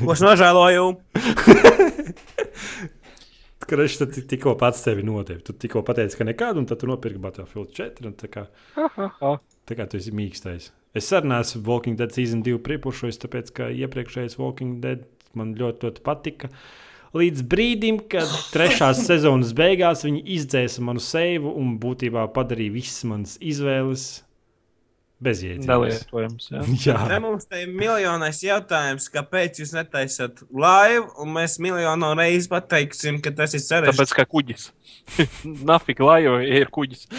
ko 0.03 0.15
es 0.15 0.23
nožēloju. 0.23 0.87
Kreši 3.69 3.99
tad 4.01 4.15
tikko 4.31 4.55
pats 4.57 4.81
sevi 4.81 5.03
nodevi. 5.05 5.43
Tu 5.45 5.53
tikko 5.61 5.83
pateici, 5.85 6.17
ka 6.17 6.25
nekādu, 6.25 6.63
un 6.63 6.67
tad 6.69 6.79
tu 6.81 6.89
nopirki 6.89 7.21
Battlefield 7.21 7.69
4. 7.75 8.07
un 8.09 8.15
Tā 8.17 8.31
kā, 8.31 8.47
tā 9.69 9.77
kā 9.77 9.85
tu 9.85 9.99
esi 9.99 10.13
mīkstais. 10.15 10.71
Es 10.97 11.11
neesmu 11.13 11.61
Walking 11.67 11.99
Dead 11.99 12.11
season 12.15 12.41
2 12.45 12.63
priepuršojis, 12.65 13.21
tāpēc 13.21 13.53
ka 13.53 13.69
iepriekšējais 13.69 14.39
Walking 14.41 14.79
Dead 14.81 15.05
man 15.37 15.55
ļoti, 15.57 15.87
ļoti 15.87 16.05
patika. 16.05 16.51
Līdz 17.17 17.43
brīdim, 17.49 18.03
kad 18.11 18.29
trešās 18.53 19.01
sezonas 19.07 19.53
beigās 19.57 20.05
viņi 20.05 20.21
izdzēsa 20.37 20.83
manu 20.85 21.01
seivu 21.01 21.55
un 21.57 21.77
būtībā 21.81 22.27
padarīja 22.35 22.75
visas 22.75 23.05
manas 23.09 23.37
izvēles 23.41 24.09
bezjēdzīgas. 25.23 26.05
Jā. 26.49 26.61
Jā, 26.85 26.97
Te 27.09 27.19
mums 27.23 27.47
te 27.49 27.63
ir 27.63 27.73
miljonais 27.75 28.39
jautājums, 28.43 29.09
kāpēc 29.11 29.59
jūs 29.61 29.73
netaisat 29.75 30.43
live, 30.47 31.05
un 31.19 31.33
mēs 31.35 31.57
miljonu 31.63 32.13
reizi 32.19 32.47
pateiksim, 32.51 33.19
ka 33.23 33.33
tas 33.35 33.55
ir 33.57 33.63
sarežģīti. 33.63 33.97
Tāpēc 33.99 34.15
kā 34.15 34.23
kuģis. 34.29 34.69
Nafika 35.69 36.07
laiva 36.07 36.39
ir 36.45 36.71
kuģis. 36.73 37.01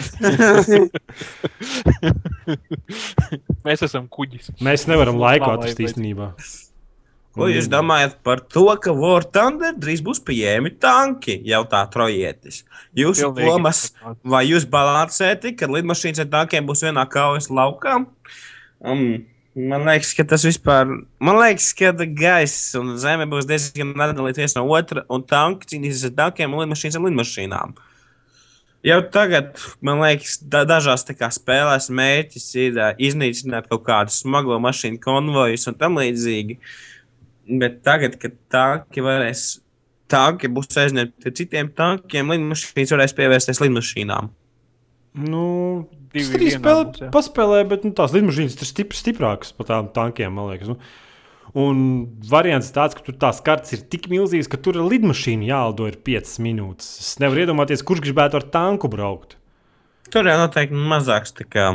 Mēs 3.65 3.83
esam 3.85 4.07
kuģis. 4.09 4.49
mēs 4.65 4.87
nevaram 4.89 5.19
laiku 5.21 5.51
atrast 5.53 5.79
īstenībā. 5.85 6.31
Ko 7.31 7.47
jūs 7.47 7.69
domājat 7.71 8.17
par 8.25 8.41
to, 8.43 8.65
ka 8.83 8.91
War 8.91 9.23
Thunder 9.23 9.71
drīz 9.79 10.01
būs 10.03 10.19
pieejami 10.27 10.73
tanki? 10.83 11.37
Jautā 11.47 11.85
trojietis. 11.91 12.65
Jūsu 12.97 13.29
Pilnīgi. 13.29 13.47
domas, 13.47 13.83
vai 14.27 14.43
jūs 14.49 14.67
balansēti, 14.67 15.53
kad 15.55 15.71
lidmašīnas 15.71 16.25
ar 16.25 16.31
tankiem 16.33 16.67
būs 16.67 16.83
vienā 16.83 17.05
kaujas 17.07 17.47
laukā? 17.47 18.01
Um, 18.83 19.05
man 19.55 19.87
liekas, 19.87 20.11
ka 20.17 20.25
tas 20.27 20.43
vispār, 20.43 20.91
man 21.23 21.39
liekas, 21.39 21.69
ka 21.77 21.93
gaiss 22.03 22.75
un 22.75 22.97
zeme 22.99 23.29
būs 23.31 23.47
diezgan 23.47 23.95
nedalīti 23.95 24.43
viens 24.43 24.57
no 24.59 24.65
otra, 24.67 25.05
un 25.07 25.23
tanki 25.23 25.71
cīnīsies 25.71 26.09
ar 26.11 26.17
tankiem 26.19 26.51
un 26.51 26.65
lidmašīnas 26.65 26.99
ar 26.99 27.07
lidmašīnām. 27.07 27.79
Jau 28.81 28.97
tagad, 29.13 29.59
man 29.85 29.99
liekas, 30.01 30.39
da 30.41 30.65
dažās 30.65 31.05
spēlēs 31.05 31.91
mērķis 31.93 32.47
ir 32.57 32.79
uh, 32.79 32.93
iznīcināt 32.97 33.69
kaut 33.69 33.83
kādu 33.85 34.11
smago 34.11 34.57
mašīnu 34.59 34.97
konvojus 34.99 35.69
un 35.69 35.77
tam 35.77 36.01
līdzīgi. 36.01 36.57
Bet 37.49 37.81
tagad, 37.85 38.17
kad 38.21 38.35
tanki 38.53 39.03
varēs, 39.03 39.61
tanki 40.11 40.51
būs 40.51 40.77
aizņemti 40.83 41.27
ar 41.27 41.35
citiem 41.37 41.71
tankiem, 41.77 42.33
lidmašīnas 42.35 42.93
varēs 42.95 43.17
pievērsties 43.17 43.61
lidmašīnām. 43.63 44.29
Nu, 45.21 45.45
Divi 46.13 46.51
spēlē, 46.53 46.83
būs, 46.87 47.01
jā. 47.03 47.09
paspēlē, 47.11 47.63
bet 47.67 47.87
nu, 47.87 47.93
tās 47.95 48.13
lidmašīnas 48.15 48.59
ir 48.59 48.69
stipri, 48.69 48.99
stiprākas 48.99 49.55
par 49.55 49.67
tām 49.71 49.89
tankiem, 49.95 50.31
man 50.35 50.51
liekas. 50.51 50.71
Nu. 50.71 50.77
Un 51.57 51.81
variants 52.31 52.69
ir 52.69 52.75
tāds, 52.77 52.95
ka 52.95 53.03
tur 53.03 53.17
tās 53.19 53.41
kartes 53.43 53.75
ir 53.75 53.83
tik 53.91 54.07
milzīgas, 54.11 54.47
ka 54.51 54.59
tur 54.61 54.79
ar 54.79 54.87
lidmašīnu 54.87 55.49
jālido 55.49 55.89
ir 55.89 55.97
5 56.05 56.37
minūtes. 56.45 56.93
Es 57.03 57.19
nevaru 57.19 57.43
iedomāties, 57.43 57.83
kurš 57.83 58.05
gribētu 58.05 58.39
ar 58.39 58.47
tanku 58.53 58.91
braukt. 58.91 59.35
Tur 60.11 60.27
jau 60.27 60.37
noteikti 60.39 60.79
mazāks, 60.91 61.35
tā 61.35 61.47
kā, 61.47 61.65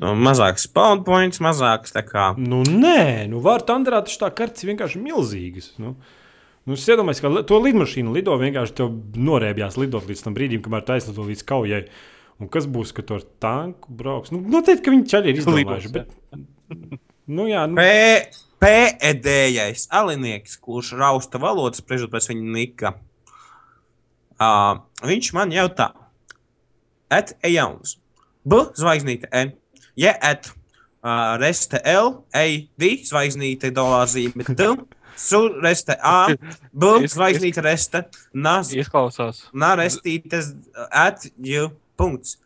mazāks 0.00 0.66
spawn 0.68 1.04
points, 1.06 1.40
mazāks, 1.44 1.92
tā 1.94 2.02
kā. 2.06 2.32
Nu, 2.40 2.62
nē, 2.66 3.26
nu, 3.30 3.40
var 3.44 3.62
tandrā 3.66 4.00
taču 4.04 4.18
tā 4.24 4.30
kartes 4.34 4.66
vienkārši 4.66 5.02
milzīgas. 5.02 5.72
Nu. 5.78 5.94
Nu, 6.64 6.78
es 6.78 6.86
iedomājos, 6.88 7.20
ka 7.20 7.42
to 7.44 7.58
lidmašīnu 7.60 8.14
lido 8.14 8.34
vienkārši 8.40 8.76
tev 8.80 8.94
norēbjās 9.20 9.76
lidot 9.76 10.08
līdz 10.08 10.24
tam 10.24 10.36
brīdim, 10.36 10.62
kamēr 10.64 10.86
tu 10.86 10.94
aizlido 10.96 11.26
līdz 11.28 11.44
kaujai. 11.46 11.82
Un 12.42 12.48
kas 12.50 12.66
būs, 12.66 12.90
kad 12.96 13.12
ar 13.14 13.22
tanku 13.42 13.92
brauks? 13.94 14.32
Nu, 14.34 14.40
noteikti, 14.40 14.82
ka 14.86 14.94
viņi 14.94 15.10
ceļā 15.12 15.30
ir 15.30 15.42
izdomājuši. 15.42 15.90
Lidos, 15.92 16.08
Bet, 16.72 16.96
nu, 17.30 17.46
jā, 17.50 17.66
nu, 17.70 17.76
P- 17.78 18.42
Pēdējais 18.64 19.90
alinieks, 19.92 20.56
kurš 20.62 20.94
rausta 20.96 21.36
valodas 21.42 21.82
spriežot 21.82 22.08
pēc 22.14 22.30
viņa 22.30 22.54
nika. 22.54 22.94
Uh, 24.40 24.80
viņš 25.04 25.28
man 25.36 25.52
jautā, 25.54 25.90
et 27.12 27.36
ejauns. 27.44 27.98
B 28.44 28.62
zvaigznīte 28.76 29.28
E. 29.30 29.44
Ja 30.00 30.14
et 30.26 30.48
uh, 30.50 31.36
reste 31.40 31.78
L, 31.86 32.16
E, 32.34 32.66
D 32.80 32.96
zvaigznīte 33.06 33.70
dolārzīme 33.74 34.46
D. 34.56 34.70
Su 35.14 35.38
reste 35.62 35.94
A, 36.02 36.26
B 36.74 36.88
zvaigznīte 37.06 37.62
reste, 37.62 38.00
naz 38.34 38.72
Izklausās. 38.74 39.44
Nā, 39.54 39.76
restītes, 39.78 40.48
at, 40.90 41.28
ju, 41.38 41.68
punkts. 41.94 42.40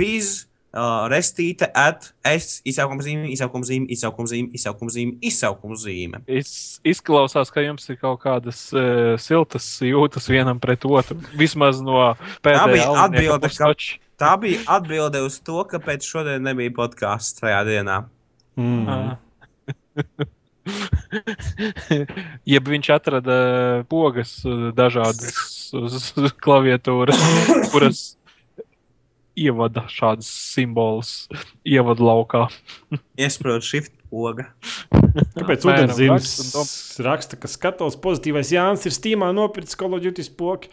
Pīz, 0.00 0.46
uh, 0.72 1.04
restīte, 1.12 1.68
at, 1.76 2.08
es, 2.24 2.62
izsaukuma 2.64 3.04
zīme, 3.04 3.28
izsaukuma 3.34 3.68
zīme, 3.68 3.90
izsaukuma 3.92 4.32
zīme, 4.32 4.48
izsaukuma 4.56 4.94
zīme, 4.96 5.14
izsaukuma 5.28 5.76
zīme. 5.82 6.22
Es, 6.24 6.54
izklausās, 6.88 7.52
ka 7.52 7.64
jums 7.66 7.84
ir 7.92 8.00
kaut 8.00 8.22
kādas 8.24 8.64
uh, 8.72 9.12
siltas 9.20 9.68
jūtas 9.84 10.32
vienam 10.32 10.56
pret 10.62 10.88
otru. 10.88 11.20
Vismaz 11.36 11.84
no 11.84 12.00
Tā 12.16 12.16
bija 12.40 12.64
pēdējā 12.64 12.90
atbilde, 13.04 13.52
ka- 13.52 13.72
ka... 13.76 14.05
Tā 14.16 14.32
bija 14.40 14.62
atbilde 14.78 15.20
uz 15.26 15.36
to, 15.44 15.60
kāpēc 15.68 16.06
šodien 16.08 16.44
nebija 16.46 16.72
podkāsts 16.76 17.36
tajā 17.40 17.60
dienā. 17.68 17.98
Mm. 18.56 19.16
Jeb 22.52 22.70
viņš 22.72 22.88
atrada 22.96 23.36
pogas 23.90 24.38
uh, 24.48 24.70
dažādas 24.76 25.36
uz 25.76 26.08
klaviatūras, 26.42 27.20
kuras 27.74 28.00
ievada 29.36 29.84
šādas 29.92 30.28
simbolus 30.54 31.28
ievadu 31.68 32.08
laukā. 32.08 32.46
Iesprūst 33.20 33.68
shift 33.68 33.92
poga. 34.08 34.48
Kāpēc 35.36 35.68
ūdens 35.68 35.96
zīmes 35.98 36.32
raksta, 37.04 37.38
ka 37.40 37.50
skatos 37.50 37.98
pozitīvais 38.00 38.52
Jānis 38.56 38.88
ir 38.88 38.96
Steamā 38.96 39.28
nopircis 39.36 39.76
Call 39.78 39.96
of 39.96 40.04
Duty 40.04 40.24
spoku? 40.24 40.72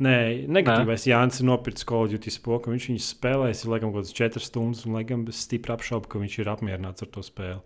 Nē, 0.00 0.16
negatīvais 0.48 1.04
Nē. 1.04 1.12
Jānis 1.12 1.40
ir 1.42 1.48
nopircis 1.50 1.84
Call 1.88 2.06
of 2.06 2.12
Duty 2.14 2.32
spoku. 2.32 2.72
Viņš 2.72 2.86
viņu 2.88 3.02
spēlēs, 3.04 3.64
ir 3.66 3.72
laikam 3.74 3.92
kaut 3.92 4.06
kāds 4.06 4.16
4 4.16 4.44
stundas, 4.44 4.86
un 4.88 4.96
laikam 4.96 5.26
es 5.28 5.42
stipri 5.44 5.74
apšaubu, 5.74 6.08
ka 6.08 6.22
viņš 6.22 6.38
ir 6.40 6.52
apmierināts 6.54 7.04
ar 7.04 7.12
to 7.12 7.24
spēli. 7.26 7.60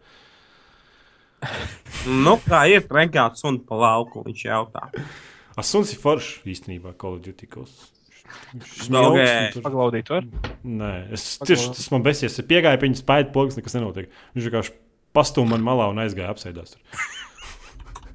Nu, 2.25 2.39
kā 2.41 2.63
ir 2.73 2.87
renkāts 2.89 3.45
un 3.45 3.59
pa 3.69 3.77
lauku, 3.77 4.23
viņš 4.25 4.45
jautā. 4.47 4.87
Asuns 5.61 5.93
ir 5.93 6.01
foršs 6.01 6.47
īstenībā 6.49 6.95
Call 7.01 7.19
of 7.19 7.25
Duty. 7.27 7.47
Kos. 7.53 7.75
Viņš 8.55 9.59
Paglaudīt, 9.63 10.09
var? 10.11 10.25
Nē, 10.65 10.93
es 11.15 11.27
tieši 11.45 11.75
tas 11.77 11.91
man 11.93 12.05
besies. 12.07 12.33
Es 12.33 12.49
piegāju 12.49 12.81
pie 12.81 12.89
viņa 12.89 13.01
spēļu 13.03 13.31
pogas, 13.35 13.59
nekas 13.59 13.77
nenotiek. 13.77 14.09
Viņš 14.35 14.49
vienkārši 14.49 14.75
pastūma 15.15 15.55
man 15.55 15.67
malā 15.67 15.91
un 15.93 16.01
aizgāja 16.03 16.33
apsēdās. 16.33 16.75
tur. 16.75 16.81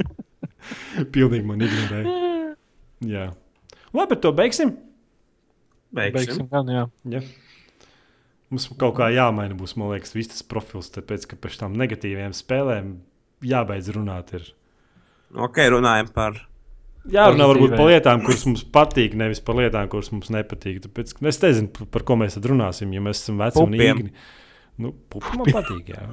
Pilnīgi 1.16 1.46
man 1.48 1.64
ignorēja. 1.64 2.18
Jā. 3.10 3.30
Labi, 3.96 4.16
ar 4.16 4.22
to 4.24 4.32
beigsim. 4.38 4.76
Beigsim. 5.96 6.20
Beigsim 6.20 6.50
gan, 6.52 6.70
jā. 6.70 6.84
Ja. 7.10 7.22
Mums 8.50 8.66
kaut 8.82 8.96
kā 8.98 9.10
jāmaina 9.14 9.58
būs, 9.58 9.76
man 9.78 9.92
liekas, 9.94 10.16
viss 10.18 10.32
tas 10.32 10.46
profils, 10.46 10.90
tāpēc, 10.94 11.28
ka 11.30 11.38
pēc 11.42 11.58
tam 11.62 11.76
negatīviem 11.78 12.34
spēlēm 12.38 12.96
jābeidz 13.46 13.90
runāt. 13.94 14.34
Ir. 14.38 14.48
Ok, 15.38 15.62
runājam 15.74 16.10
par. 16.14 16.40
Jārunā 17.10 17.46
varbūt 17.48 17.72
Pozitīvai. 17.72 17.80
par 17.80 17.90
lietām, 17.94 18.22
kuras 18.26 18.46
mums 18.46 18.64
patīk, 18.76 19.14
nevis 19.18 19.40
par 19.46 19.58
lietām, 19.58 19.88
kuras 19.90 20.12
mums 20.14 20.30
nepatīk. 20.34 20.82
Tāpēc, 20.84 21.14
es 21.32 21.42
nezinu, 21.42 21.88
par 21.94 22.06
ko 22.06 22.18
mēs 22.20 22.36
tad 22.38 22.50
runāsim, 22.52 22.92
ja 22.94 23.02
mēs 23.02 23.24
esam 23.24 23.40
veci 23.42 23.62
un 23.62 23.72
Pupiem. 23.74 24.02
īgni. 24.04 24.14
Nu, 24.80 24.94
pupi 25.12 25.40
man 25.40 25.50
patīk, 25.50 25.94
jā. 25.94 26.04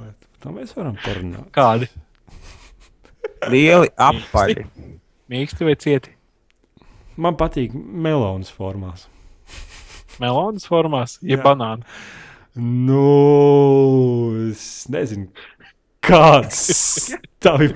Tam 0.43 0.57
mēs 0.57 0.73
varam 0.77 0.97
parunāt. 1.03 1.49
Kādi? 1.55 1.89
Lieli 3.51 3.91
apaļi. 3.93 4.65
Mīksti 5.31 5.67
vai 5.67 5.75
cieti? 5.79 6.16
Man 7.17 7.37
patīk 7.37 7.73
melonas 7.73 8.51
formās. 8.53 9.07
Melonas 10.21 10.65
formās, 10.69 11.17
jeb 11.21 11.41
Jā. 11.41 11.45
banāni. 11.45 11.85
Nu, 12.57 13.03
es 14.47 14.87
nezinu, 14.89 15.27
kāds 16.05 16.61
tā 17.43 17.53
ir. 17.67 17.75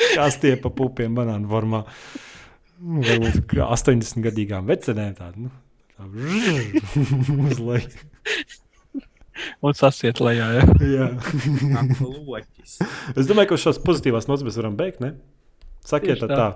Kāds 0.00 0.38
tie 0.40 0.54
pa 0.60 0.70
pupiem 0.72 1.16
banānu 1.16 1.48
formā? 1.50 1.82
Nu, 2.80 3.02
Varbūt 3.04 3.42
kā 3.50 3.66
80 3.68 4.24
gadīgām 4.24 4.68
vecenēm 4.68 5.12
tāda. 5.18 5.48
Nu, 5.48 5.52
tā 5.92 6.08
uz 7.50 7.60
leju. 7.60 7.90
Un 9.64 9.76
sasiet 9.76 10.20
lejā. 10.24 10.48
Ja? 10.56 10.64
Jā. 10.84 11.10
Loķis. 12.00 12.78
Es 13.16 13.28
domāju, 13.28 13.52
ka 13.52 13.58
uz 13.58 13.64
šādas 13.64 13.80
pozitīvās 13.84 14.28
mēs 14.28 14.56
varam 14.56 14.76
beigt, 14.76 15.04
ne? 15.04 15.14
Sakiet, 15.84 16.24
tā. 16.24 16.32
tā. 16.32 16.48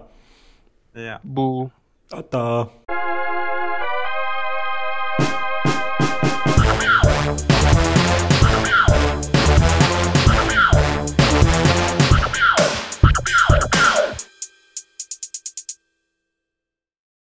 Jā. 0.95 1.19
Bū. 1.27 1.71
tā. 2.31 2.45